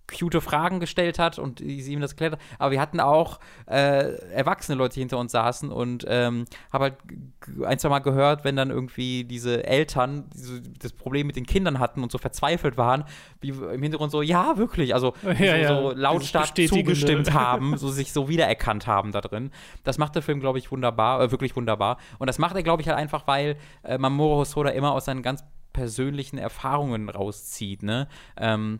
cute 0.07 0.41
Fragen 0.41 0.79
gestellt 0.79 1.19
hat 1.19 1.39
und 1.39 1.59
sie 1.59 1.93
ihm 1.93 2.01
das 2.01 2.11
erklärt 2.11 2.33
hat. 2.33 2.39
Aber 2.59 2.71
wir 2.71 2.81
hatten 2.81 2.99
auch 2.99 3.39
äh, 3.65 4.13
erwachsene 4.31 4.77
Leute, 4.77 4.95
die 4.95 4.99
hinter 5.01 5.17
uns 5.17 5.31
saßen 5.31 5.71
und 5.71 6.05
ähm, 6.07 6.45
habe 6.71 6.83
halt 6.85 6.95
ein, 7.65 7.79
zwei 7.79 7.89
Mal 7.89 7.99
gehört, 7.99 8.43
wenn 8.43 8.55
dann 8.55 8.69
irgendwie 8.69 9.23
diese 9.23 9.65
Eltern 9.65 10.29
diese, 10.33 10.61
das 10.61 10.93
Problem 10.93 11.27
mit 11.27 11.35
den 11.35 11.45
Kindern 11.45 11.79
hatten 11.79 12.03
und 12.03 12.11
so 12.11 12.17
verzweifelt 12.17 12.77
waren, 12.77 13.03
wie 13.41 13.49
im 13.49 13.81
Hintergrund 13.81 14.11
so, 14.11 14.21
ja, 14.21 14.57
wirklich, 14.57 14.93
also 14.93 15.13
Ja, 15.23 15.33
so, 15.35 15.43
ja. 15.43 15.67
so 15.67 15.91
lautstark 15.91 16.55
zugestimmt 16.67 17.33
haben, 17.33 17.77
so 17.77 17.89
sich 17.89 18.11
so 18.11 18.29
wiedererkannt 18.29 18.87
haben 18.87 19.11
da 19.11 19.21
drin. 19.21 19.51
Das 19.83 19.97
macht 19.97 20.15
der 20.15 20.21
Film, 20.21 20.39
glaube 20.39 20.59
ich, 20.59 20.71
wunderbar, 20.71 21.21
äh, 21.21 21.31
wirklich 21.31 21.55
wunderbar. 21.55 21.97
Und 22.19 22.27
das 22.27 22.39
macht 22.39 22.55
er, 22.55 22.63
glaube 22.63 22.81
ich, 22.81 22.87
halt 22.87 22.97
einfach, 22.97 23.27
weil 23.27 23.57
äh, 23.83 23.97
Mamoru 23.97 24.37
Hosoda 24.39 24.69
immer 24.69 24.91
aus 24.91 25.05
seinen 25.05 25.21
ganz 25.21 25.43
persönlichen 25.73 26.37
Erfahrungen 26.37 27.09
rauszieht, 27.09 27.83
ne? 27.83 28.07
Ähm, 28.35 28.79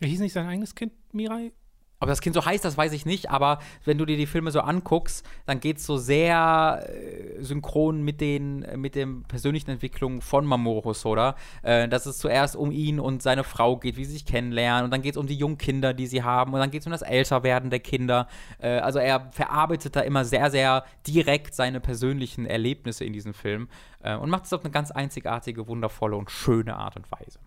Hieß 0.00 0.20
nicht 0.20 0.32
sein 0.32 0.46
eigenes 0.46 0.74
Kind, 0.74 0.92
Mirai? 1.12 1.52
ob 2.00 2.08
das 2.08 2.20
Kind 2.20 2.34
so 2.34 2.44
heißt, 2.44 2.64
das 2.64 2.76
weiß 2.76 2.92
ich 2.92 3.06
nicht, 3.06 3.30
aber 3.30 3.58
wenn 3.84 3.98
du 3.98 4.04
dir 4.04 4.16
die 4.16 4.26
Filme 4.26 4.50
so 4.50 4.60
anguckst, 4.60 5.26
dann 5.46 5.58
geht 5.58 5.78
es 5.78 5.86
so 5.86 5.96
sehr 5.96 6.86
äh, 6.88 7.42
synchron 7.42 8.02
mit 8.02 8.20
den 8.20 8.64
mit 8.76 8.94
den 8.94 9.24
persönlichen 9.24 9.70
Entwicklungen 9.70 10.20
von 10.20 10.46
Mamoru 10.46 10.84
Hosoda, 10.84 11.34
äh, 11.62 11.88
dass 11.88 12.06
es 12.06 12.18
zuerst 12.18 12.54
um 12.54 12.70
ihn 12.70 13.00
und 13.00 13.22
seine 13.22 13.42
Frau 13.42 13.76
geht, 13.76 13.96
wie 13.96 14.04
sie 14.04 14.12
sich 14.12 14.26
kennenlernen 14.26 14.84
und 14.84 14.92
dann 14.92 15.02
geht 15.02 15.14
es 15.14 15.16
um 15.16 15.26
die 15.26 15.34
jungen 15.34 15.58
Kinder, 15.58 15.92
die 15.92 16.06
sie 16.06 16.22
haben 16.22 16.52
und 16.52 16.60
dann 16.60 16.70
geht 16.70 16.82
es 16.82 16.86
um 16.86 16.92
das 16.92 17.02
Älterwerden 17.02 17.70
der 17.70 17.80
Kinder. 17.80 18.28
Äh, 18.60 18.78
also 18.78 19.00
er 19.00 19.30
verarbeitet 19.32 19.96
da 19.96 20.00
immer 20.00 20.24
sehr, 20.24 20.50
sehr 20.50 20.84
direkt 21.06 21.54
seine 21.54 21.80
persönlichen 21.80 22.46
Erlebnisse 22.46 23.04
in 23.04 23.12
diesem 23.12 23.34
Film 23.34 23.68
äh, 24.02 24.14
und 24.14 24.30
macht 24.30 24.44
es 24.44 24.52
auf 24.52 24.62
eine 24.62 24.70
ganz 24.70 24.92
einzigartige, 24.92 25.66
wundervolle 25.66 26.14
und 26.14 26.30
schöne 26.30 26.76
Art 26.76 26.96
und 26.96 27.10
Weise. 27.10 27.40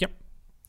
Ja, 0.00 0.08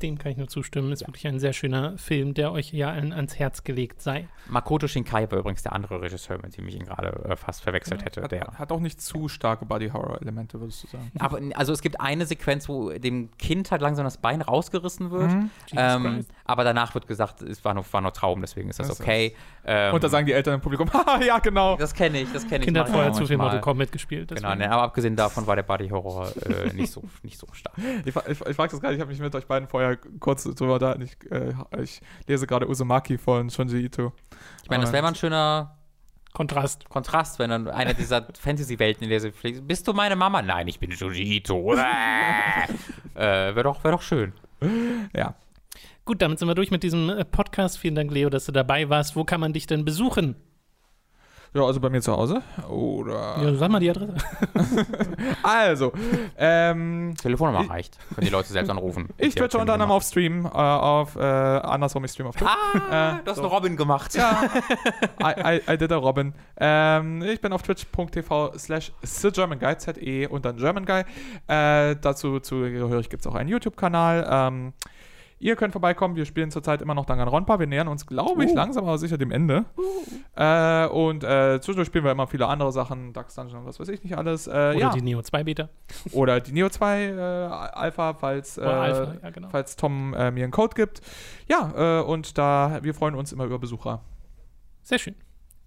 dem 0.01 0.17
kann 0.17 0.31
ich 0.33 0.37
nur 0.37 0.47
zustimmen. 0.49 0.91
Ist 0.91 1.07
wirklich 1.07 1.27
ein 1.27 1.39
sehr 1.39 1.53
schöner 1.53 1.97
Film, 1.97 2.33
der 2.33 2.51
euch 2.51 2.73
ja 2.73 2.89
allen 2.89 3.13
ans 3.13 3.39
Herz 3.39 3.63
gelegt 3.63 4.01
sei. 4.01 4.27
Makoto 4.49 4.87
Shinkai 4.87 5.31
war 5.31 5.39
übrigens 5.39 5.63
der 5.63 5.71
andere 5.73 6.01
Regisseur, 6.01 6.39
mit 6.43 6.57
dem 6.57 6.67
ich 6.67 6.75
ihn 6.75 6.83
gerade 6.85 7.09
äh, 7.29 7.35
fast 7.37 7.61
verwechselt 7.61 8.03
hätte. 8.03 8.21
Hat, 8.23 8.31
Der. 8.31 8.47
hat 8.57 8.71
auch 8.71 8.81
nicht 8.81 9.01
zu 9.01 9.29
starke 9.29 9.65
Body-Horror-Elemente, 9.65 10.59
würdest 10.59 10.83
du 10.83 10.87
sagen. 10.87 11.11
Aber 11.19 11.39
also 11.55 11.71
es 11.71 11.81
gibt 11.81 12.01
eine 12.01 12.25
Sequenz, 12.25 12.67
wo 12.67 12.89
dem 12.91 13.29
Kind 13.37 13.71
halt 13.71 13.81
langsam 13.81 14.03
das 14.03 14.17
Bein 14.17 14.41
rausgerissen 14.41 15.11
wird. 15.11 15.31
Mhm. 15.31 15.49
Ähm, 15.75 16.25
aber 16.43 16.63
danach 16.65 16.93
wird 16.95 17.07
gesagt, 17.07 17.41
es 17.41 17.63
war 17.63 17.73
nur, 17.73 17.85
war 17.93 18.01
nur 18.01 18.11
Traum, 18.13 18.41
deswegen 18.41 18.69
ist 18.69 18.79
das 18.79 18.87
Das 18.89 18.99
ist- 18.99 19.05
okay. 19.05 19.35
Ähm, 19.65 19.93
Und 19.93 20.03
da 20.03 20.09
sagen 20.09 20.25
die 20.25 20.33
Eltern 20.33 20.55
im 20.55 20.61
Publikum, 20.61 20.91
haha, 20.93 21.21
ja, 21.21 21.39
genau. 21.39 21.77
das 21.77 21.93
kenne 21.93 22.21
ich, 22.21 22.31
das 22.33 22.43
kenne 22.43 22.59
ich. 22.59 22.65
Kinder 22.65 22.81
hat 22.81 22.89
vorher 22.89 23.13
zu 23.13 23.25
viel. 23.25 23.37
Mortal 23.37 23.61
Kombat 23.61 23.91
gespielt. 23.91 24.29
Genau, 24.29 24.41
deswegen. 24.41 24.59
ne, 24.59 24.71
aber 24.71 24.83
abgesehen 24.83 25.15
davon 25.15 25.47
war 25.47 25.55
der 25.55 25.63
Body 25.63 25.89
Horror 25.89 26.31
äh, 26.45 26.73
nicht, 26.73 26.91
so, 26.91 27.03
nicht 27.23 27.37
so 27.37 27.47
stark. 27.53 27.77
Ich, 28.05 28.15
ich, 28.15 28.41
ich 28.41 28.55
frage 28.55 28.71
das 28.71 28.81
gerade, 28.81 28.93
ich 28.95 28.99
habe 28.99 29.09
mich 29.09 29.19
mit 29.19 29.33
euch 29.35 29.45
beiden 29.47 29.67
vorher 29.69 29.97
kurz 30.19 30.43
drüber 30.43 30.79
da. 30.79 30.95
Ich, 30.97 31.15
äh, 31.31 31.53
ich 31.81 32.01
lese 32.27 32.45
gerade 32.45 32.67
Uzumaki 32.67 33.17
von 33.17 33.49
Shunji 33.49 33.85
Ito. 33.85 34.11
Ich 34.63 34.69
meine, 34.69 34.83
das 34.83 34.91
wäre 34.91 35.01
mal 35.01 35.09
ein 35.09 35.15
schöner 35.15 35.77
Kontrast. 36.33 36.89
Kontrast, 36.89 37.39
wenn 37.39 37.49
dann 37.51 37.67
einer 37.67 37.93
dieser 37.93 38.27
Fantasy-Welten, 38.39 39.03
in 39.03 39.09
der 39.09 39.19
sie 39.19 39.31
fliegt. 39.31 39.67
Bist 39.67 39.87
du 39.87 39.93
meine 39.93 40.15
Mama? 40.15 40.41
Nein, 40.41 40.67
ich 40.67 40.79
bin 40.79 40.91
Junji 40.91 41.37
Ito. 41.37 41.73
äh, 41.73 41.77
wäre 43.15 43.63
doch, 43.63 43.83
wär 43.83 43.91
doch 43.91 44.01
schön. 44.01 44.33
Ja. 45.15 45.35
Gut, 46.05 46.21
damit 46.21 46.37
sind 46.39 46.47
wir 46.49 46.55
durch 46.55 46.71
mit 46.71 46.83
diesem 46.83 47.09
äh, 47.09 47.23
Podcast. 47.23 47.77
Vielen 47.77 47.95
Dank, 47.95 48.11
Leo, 48.11 48.29
dass 48.29 48.45
du 48.45 48.51
dabei 48.51 48.89
warst. 48.89 49.15
Wo 49.15 49.23
kann 49.23 49.39
man 49.39 49.53
dich 49.53 49.67
denn 49.67 49.85
besuchen? 49.85 50.35
Ja, 51.55 51.61
also 51.61 51.79
bei 51.79 51.89
mir 51.91 52.01
zu 52.01 52.11
Hause. 52.11 52.41
Oder. 52.67 53.37
Ja, 53.41 53.53
sag 53.53 53.69
mal 53.69 53.79
die 53.79 53.89
Adresse. 53.89 54.15
Also, 55.43 55.93
ähm, 56.37 57.13
Telefonnummer 57.21 57.61
Ich- 57.63 57.69
reicht. 57.69 57.97
Können 58.15 58.25
die 58.25 58.31
Leute 58.31 58.51
selbst 58.51 58.69
anrufen. 58.69 59.09
ich 59.17 59.35
twitche 59.35 59.57
unter 59.59 59.73
anderem 59.73 59.91
auf 59.91 60.03
Stream, 60.03 60.45
äh, 60.45 60.49
auf, 60.49 61.15
äh, 61.15 61.19
andersrum, 61.21 62.03
ich 62.05 62.11
stream 62.11 62.27
auf 62.27 62.35
Twitch. 62.35 62.49
Ah, 62.49 63.19
Äh, 63.19 63.23
du 63.23 63.29
hast 63.31 63.37
so. 63.37 63.43
einen 63.43 63.51
Robin 63.51 63.77
gemacht. 63.77 64.15
Ja, 64.15 64.49
I, 65.23 65.59
I, 65.67 65.73
I 65.73 65.77
did 65.77 65.91
a 65.91 65.97
Robin. 65.97 66.33
Ähm, 66.57 67.21
ich 67.21 67.39
bin 67.39 67.53
auf 67.53 67.61
twitch.tv 67.61 68.53
slash 68.57 68.91
TheGermanGuy, 69.03 69.77
Z-E 69.77 70.27
und 70.27 70.45
dann 70.45 70.57
German 70.57 70.85
Guy. 70.85 71.03
Äh, 71.47 71.95
dazu 72.01 72.39
zugehörig 72.39 73.09
gibt 73.09 73.25
es 73.25 73.31
auch 73.31 73.35
einen 73.35 73.49
YouTube-Kanal. 73.49 74.27
Ähm, 74.29 74.73
ihr 75.43 75.55
könnt 75.55 75.73
vorbeikommen. 75.73 76.15
Wir 76.15 76.25
spielen 76.25 76.49
zurzeit 76.51 76.81
immer 76.81 76.93
noch 76.95 77.05
Danganronpa. 77.05 77.59
Wir 77.59 77.67
nähern 77.67 77.87
uns, 77.87 78.07
glaube 78.07 78.45
ich, 78.45 78.51
Uh. 78.51 78.55
langsam 78.55 78.85
aber 78.85 78.97
sicher 78.97 79.17
dem 79.17 79.31
Ende. 79.31 79.65
Äh, 80.35 80.87
und 80.87 81.23
äh, 81.23 81.59
zwischendurch 81.61 81.87
spielen 81.87 82.05
wir 82.05 82.11
immer 82.11 82.27
viele 82.27 82.47
andere 82.47 82.71
Sachen, 82.71 83.13
Dax 83.13 83.35
Dungeon 83.35 83.59
und 83.59 83.65
was 83.65 83.79
weiß 83.79 83.89
ich 83.89 84.03
nicht 84.03 84.17
alles. 84.17 84.47
Äh, 84.47 84.51
Oder 84.51 84.77
ja. 84.77 84.89
die 84.89 85.01
Neo 85.01 85.21
2 85.21 85.43
Beta. 85.43 85.69
Oder 86.11 86.39
die 86.39 86.53
Neo 86.53 86.69
2 86.69 87.01
äh, 87.03 87.19
Alpha, 87.19 88.13
falls, 88.13 88.57
äh, 88.57 88.61
Alpha, 88.61 89.15
ja, 89.21 89.29
genau. 89.29 89.49
falls 89.49 89.75
Tom 89.75 90.13
äh, 90.13 90.31
mir 90.31 90.43
einen 90.43 90.51
Code 90.51 90.75
gibt. 90.75 91.01
Ja, 91.47 91.99
äh, 91.99 92.03
und 92.03 92.37
da 92.37 92.79
wir 92.81 92.93
freuen 92.93 93.15
uns 93.15 93.31
immer 93.33 93.43
über 93.43 93.59
Besucher. 93.59 94.01
Sehr 94.81 94.99
schön. 94.99 95.15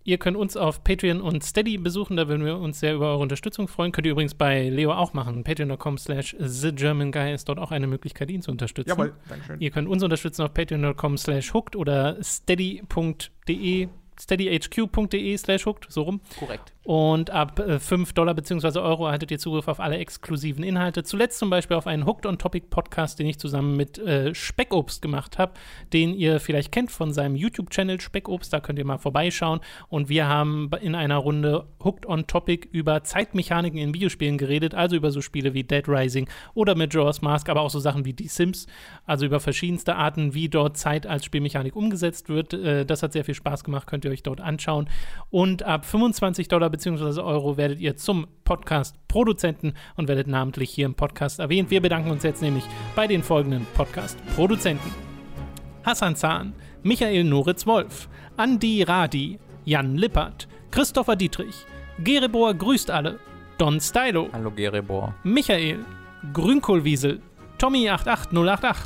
Ihr 0.06 0.18
könnt 0.18 0.36
uns 0.36 0.56
auf 0.56 0.84
Patreon 0.84 1.20
und 1.20 1.42
Steady 1.42 1.78
besuchen, 1.78 2.16
da 2.16 2.28
würden 2.28 2.44
wir 2.44 2.58
uns 2.58 2.78
sehr 2.78 2.94
über 2.94 3.08
eure 3.10 3.18
Unterstützung 3.18 3.66
freuen. 3.66 3.90
Könnt 3.90 4.06
ihr 4.06 4.12
übrigens 4.12 4.34
bei 4.34 4.68
Leo 4.68 4.92
auch 4.92 5.14
machen. 5.14 5.42
Patreon.com 5.42 5.98
slash 5.98 6.36
TheGermanGuy 6.38 7.34
ist 7.34 7.48
dort 7.48 7.58
auch 7.58 7.72
eine 7.72 7.88
Möglichkeit, 7.88 8.30
ihn 8.30 8.40
zu 8.40 8.52
unterstützen. 8.52 8.90
Jawohl, 8.90 9.14
Dankeschön. 9.28 9.60
Ihr 9.60 9.70
könnt 9.72 9.88
uns 9.88 10.04
unterstützen 10.04 10.42
auf 10.42 10.54
patreon.com 10.54 11.18
slash 11.18 11.52
hooked 11.52 11.74
oder 11.74 12.22
steady.de 12.22 13.88
steadyhq.de 14.18 15.36
slash 15.36 15.66
hooked, 15.66 15.90
so 15.90 16.02
rum. 16.02 16.20
Korrekt. 16.38 16.75
Und 16.86 17.30
ab 17.30 17.58
äh, 17.58 17.80
5 17.80 18.12
Dollar 18.12 18.32
bzw. 18.32 18.78
Euro 18.78 19.06
erhaltet 19.06 19.32
ihr 19.32 19.40
Zugriff 19.40 19.66
auf 19.66 19.80
alle 19.80 19.98
exklusiven 19.98 20.62
Inhalte. 20.62 21.02
Zuletzt 21.02 21.40
zum 21.40 21.50
Beispiel 21.50 21.76
auf 21.76 21.88
einen 21.88 22.06
Hooked 22.06 22.26
on 22.26 22.38
Topic 22.38 22.68
Podcast, 22.70 23.18
den 23.18 23.26
ich 23.26 23.40
zusammen 23.40 23.76
mit 23.76 23.98
äh, 23.98 24.32
Speckobst 24.36 25.02
gemacht 25.02 25.36
habe, 25.36 25.54
den 25.92 26.14
ihr 26.14 26.38
vielleicht 26.38 26.70
kennt 26.70 26.92
von 26.92 27.12
seinem 27.12 27.34
YouTube-Channel 27.34 28.00
Speckobst. 28.00 28.52
Da 28.52 28.60
könnt 28.60 28.78
ihr 28.78 28.84
mal 28.84 28.98
vorbeischauen. 28.98 29.58
Und 29.88 30.08
wir 30.08 30.28
haben 30.28 30.70
in 30.80 30.94
einer 30.94 31.16
Runde 31.16 31.66
Hooked 31.82 32.06
on 32.06 32.28
Topic 32.28 32.68
über 32.70 33.02
Zeitmechaniken 33.02 33.80
in 33.80 33.92
Videospielen 33.92 34.38
geredet, 34.38 34.76
also 34.76 34.94
über 34.94 35.10
so 35.10 35.20
Spiele 35.20 35.54
wie 35.54 35.64
Dead 35.64 35.88
Rising 35.88 36.28
oder 36.54 36.76
Majora's 36.76 37.20
Mask, 37.20 37.48
aber 37.48 37.62
auch 37.62 37.70
so 37.70 37.80
Sachen 37.80 38.04
wie 38.04 38.12
Die 38.12 38.28
Sims, 38.28 38.68
also 39.06 39.26
über 39.26 39.40
verschiedenste 39.40 39.96
Arten, 39.96 40.34
wie 40.34 40.48
dort 40.48 40.76
Zeit 40.76 41.04
als 41.04 41.24
Spielmechanik 41.24 41.74
umgesetzt 41.74 42.28
wird. 42.28 42.54
Äh, 42.54 42.86
das 42.86 43.02
hat 43.02 43.12
sehr 43.12 43.24
viel 43.24 43.34
Spaß 43.34 43.64
gemacht, 43.64 43.88
könnt 43.88 44.04
ihr 44.04 44.12
euch 44.12 44.22
dort 44.22 44.40
anschauen. 44.40 44.88
Und 45.30 45.64
ab 45.64 45.84
25 45.84 46.46
Dollar 46.46 46.75
bzw. 46.76 47.20
Euro 47.20 47.56
werdet 47.56 47.80
ihr 47.80 47.96
zum 47.96 48.26
Podcast-Produzenten 48.44 49.72
und 49.96 50.08
werdet 50.08 50.26
namentlich 50.26 50.70
hier 50.70 50.86
im 50.86 50.94
Podcast 50.94 51.38
erwähnt. 51.38 51.70
Wir 51.70 51.80
bedanken 51.80 52.10
uns 52.10 52.22
jetzt 52.22 52.42
nämlich 52.42 52.64
bei 52.94 53.06
den 53.06 53.22
folgenden 53.22 53.66
Podcast-Produzenten. 53.74 54.90
Hassan 55.84 56.16
Zahn, 56.16 56.52
Michael 56.82 57.24
Noritz-Wolf, 57.24 58.08
Andi 58.36 58.82
Radi, 58.82 59.38
Jan 59.64 59.96
Lippert, 59.96 60.48
Christopher 60.70 61.16
Dietrich, 61.16 61.64
Gerebor 62.04 62.52
grüßt 62.54 62.90
alle, 62.90 63.18
Don 63.56 63.80
Stylo, 63.80 64.28
Hallo 64.32 64.50
Gerebor. 64.50 65.14
Michael, 65.22 65.78
Grünkohlwiesel, 66.34 67.22
Tommy88088, 67.58 68.76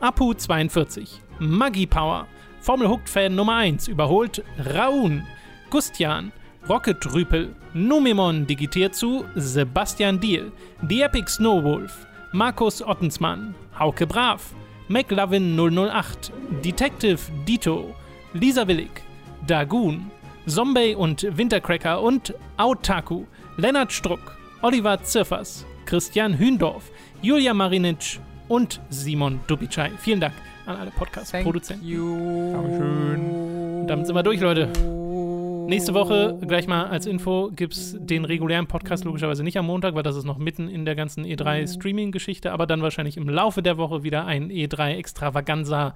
Apu42, 0.00 1.08
Maggie 1.40 1.86
Power, 1.86 2.26
Formel 2.60 2.88
Hooked 2.88 3.08
Fan 3.08 3.34
Nummer 3.34 3.56
1 3.56 3.88
überholt 3.88 4.44
Raun, 4.76 5.26
Gustian, 5.70 6.30
Rocket 6.68 7.14
Rüpel, 7.14 7.54
Numemon 7.72 8.46
digitiert 8.46 8.94
zu 8.94 9.24
Sebastian 9.34 10.20
Diel, 10.20 10.52
The 10.88 11.02
Epic 11.02 11.32
Snowwolf, 11.32 12.06
Markus 12.32 12.82
Ottensmann, 12.82 13.54
Hauke 13.78 14.06
Brav, 14.06 14.54
McLovin 14.88 15.56
008, 15.58 16.32
Detective 16.64 17.18
Dito, 17.46 17.94
Lisa 18.34 18.66
Willig, 18.68 19.02
Dagoon, 19.46 20.10
Zombie 20.46 20.94
und 20.94 21.26
Wintercracker 21.36 22.00
und 22.02 22.34
Autaku, 22.56 23.24
Lennart 23.56 23.92
Struck, 23.92 24.36
Oliver 24.62 25.02
Zirfers, 25.02 25.64
Christian 25.86 26.38
Hündorf, 26.38 26.90
Julia 27.22 27.54
Marinic 27.54 28.20
und 28.48 28.80
Simon 28.90 29.40
Dubicai. 29.46 29.90
Vielen 29.98 30.20
Dank 30.20 30.34
an 30.66 30.76
alle 30.76 30.90
Podcast-Produzenten. 30.90 31.84
Dankeschön. 32.52 33.86
Damit 33.86 34.06
sind 34.06 34.14
wir 34.14 34.22
durch, 34.22 34.40
Leute. 34.40 34.68
Nächste 35.70 35.94
Woche, 35.94 36.36
gleich 36.48 36.66
mal 36.66 36.86
als 36.86 37.06
Info, 37.06 37.52
gibt 37.54 37.74
es 37.74 37.96
den 37.96 38.24
regulären 38.24 38.66
Podcast 38.66 39.04
logischerweise 39.04 39.44
nicht 39.44 39.56
am 39.56 39.66
Montag, 39.66 39.94
weil 39.94 40.02
das 40.02 40.16
ist 40.16 40.24
noch 40.24 40.36
mitten 40.36 40.66
in 40.66 40.84
der 40.84 40.96
ganzen 40.96 41.24
E3-Streaming-Geschichte, 41.24 42.50
aber 42.50 42.66
dann 42.66 42.82
wahrscheinlich 42.82 43.16
im 43.16 43.28
Laufe 43.28 43.62
der 43.62 43.78
Woche 43.78 44.02
wieder 44.02 44.26
ein 44.26 44.50
E3-Extravaganza. 44.50 45.94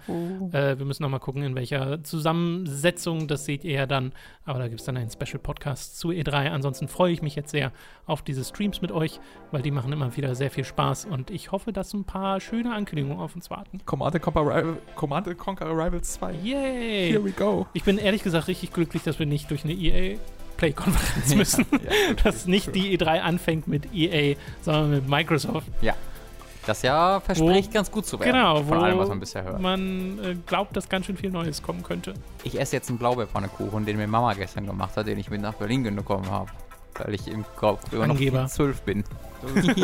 Äh, 0.52 0.78
wir 0.78 0.84
müssen 0.84 1.02
noch 1.02 1.10
mal 1.10 1.18
gucken, 1.18 1.42
in 1.42 1.56
welcher 1.56 2.04
Zusammensetzung, 2.04 3.26
das 3.26 3.46
seht 3.46 3.64
ihr 3.64 3.72
ja 3.72 3.86
dann. 3.86 4.12
Aber 4.44 4.60
da 4.60 4.68
gibt 4.68 4.78
es 4.78 4.86
dann 4.86 4.96
einen 4.96 5.10
Special-Podcast 5.10 5.98
zu 5.98 6.10
E3. 6.10 6.50
Ansonsten 6.50 6.86
freue 6.86 7.12
ich 7.12 7.20
mich 7.20 7.34
jetzt 7.34 7.50
sehr 7.50 7.72
auf 8.06 8.22
diese 8.22 8.44
Streams 8.44 8.80
mit 8.80 8.92
euch, 8.92 9.18
weil 9.50 9.62
die 9.62 9.72
machen 9.72 9.92
immer 9.92 10.16
wieder 10.16 10.36
sehr 10.36 10.52
viel 10.52 10.64
Spaß 10.64 11.06
und 11.06 11.30
ich 11.30 11.50
hoffe, 11.50 11.72
dass 11.72 11.92
ein 11.94 12.04
paar 12.04 12.38
schöne 12.40 12.72
Ankündigungen 12.72 13.18
auf 13.18 13.34
uns 13.34 13.50
warten. 13.50 13.80
Command 13.86 14.22
Conquer, 14.22 14.42
Rival, 14.42 14.76
Command 14.94 15.36
Conquer 15.36 15.70
Rivals 15.70 16.12
2. 16.12 16.32
Yay! 16.44 17.10
Here 17.10 17.24
we 17.24 17.32
go. 17.32 17.66
Ich 17.72 17.82
bin 17.82 17.98
ehrlich 17.98 18.22
gesagt 18.22 18.46
richtig 18.46 18.72
glücklich, 18.72 19.02
dass 19.02 19.18
wir 19.18 19.26
nicht 19.26 19.50
durch 19.50 19.63
eine 19.64 19.72
EA 19.72 20.18
Play-Konferenz 20.56 21.34
müssen. 21.34 21.66
dass 22.22 22.46
nicht 22.46 22.74
die 22.74 22.96
E3 22.96 23.20
anfängt 23.20 23.66
mit 23.66 23.92
EA, 23.92 24.36
sondern 24.62 24.90
mit 24.90 25.08
Microsoft. 25.08 25.66
Das 26.66 26.82
ja 26.82 27.20
verspricht 27.20 27.72
ganz 27.72 27.90
gut 27.90 28.06
zu 28.06 28.18
werden. 28.18 28.32
Genau, 28.32 28.56
von 28.62 28.78
wo 28.78 28.82
allem, 28.82 28.98
was 28.98 29.08
man 29.08 29.20
bisher 29.20 29.44
hört. 29.44 29.60
man 29.60 30.18
äh, 30.24 30.34
glaubt, 30.46 30.76
dass 30.76 30.88
ganz 30.88 31.06
schön 31.06 31.16
viel 31.16 31.30
Neues 31.30 31.62
kommen 31.62 31.82
könnte. 31.82 32.14
Ich 32.42 32.58
esse 32.58 32.76
jetzt 32.76 32.88
einen 32.88 32.98
Blaubeerpfannekuchen, 32.98 33.84
den 33.84 33.96
mir 33.96 34.06
Mama 34.06 34.32
gestern 34.34 34.66
gemacht 34.66 34.96
hat, 34.96 35.06
den 35.06 35.18
ich 35.18 35.30
mit 35.30 35.42
nach 35.42 35.54
Berlin 35.54 35.94
bekommen 35.94 36.30
habe. 36.30 36.50
Weil 36.94 37.14
ich 37.14 37.26
im 37.28 37.44
Kopf 37.56 37.92
immer 37.92 38.06
noch 38.06 38.46
zwölf 38.46 38.80
bin. 38.82 39.04
Cool. 39.42 39.74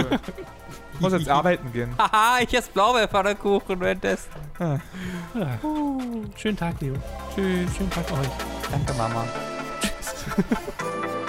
ich 0.95 1.01
muss 1.01 1.13
jetzt 1.13 1.29
arbeiten 1.29 1.73
gehen. 1.73 1.91
Haha, 1.99 2.39
ich 2.41 2.55
esse 2.55 2.71
Blaubeerpfannekuchen 2.71 3.81
währenddessen. 3.81 4.31
Ja. 4.61 4.79
Schönen 6.37 6.57
Tag, 6.57 6.81
Leo. 6.81 6.95
Tschüss. 7.35 7.77
Schönen 7.77 7.91
Tag 7.91 8.11
euch. 8.13 8.29
Danke, 8.71 8.95
Mama. 8.95 9.25
Ha 10.31 10.43
ha 10.49 10.61
ha! 10.79 11.20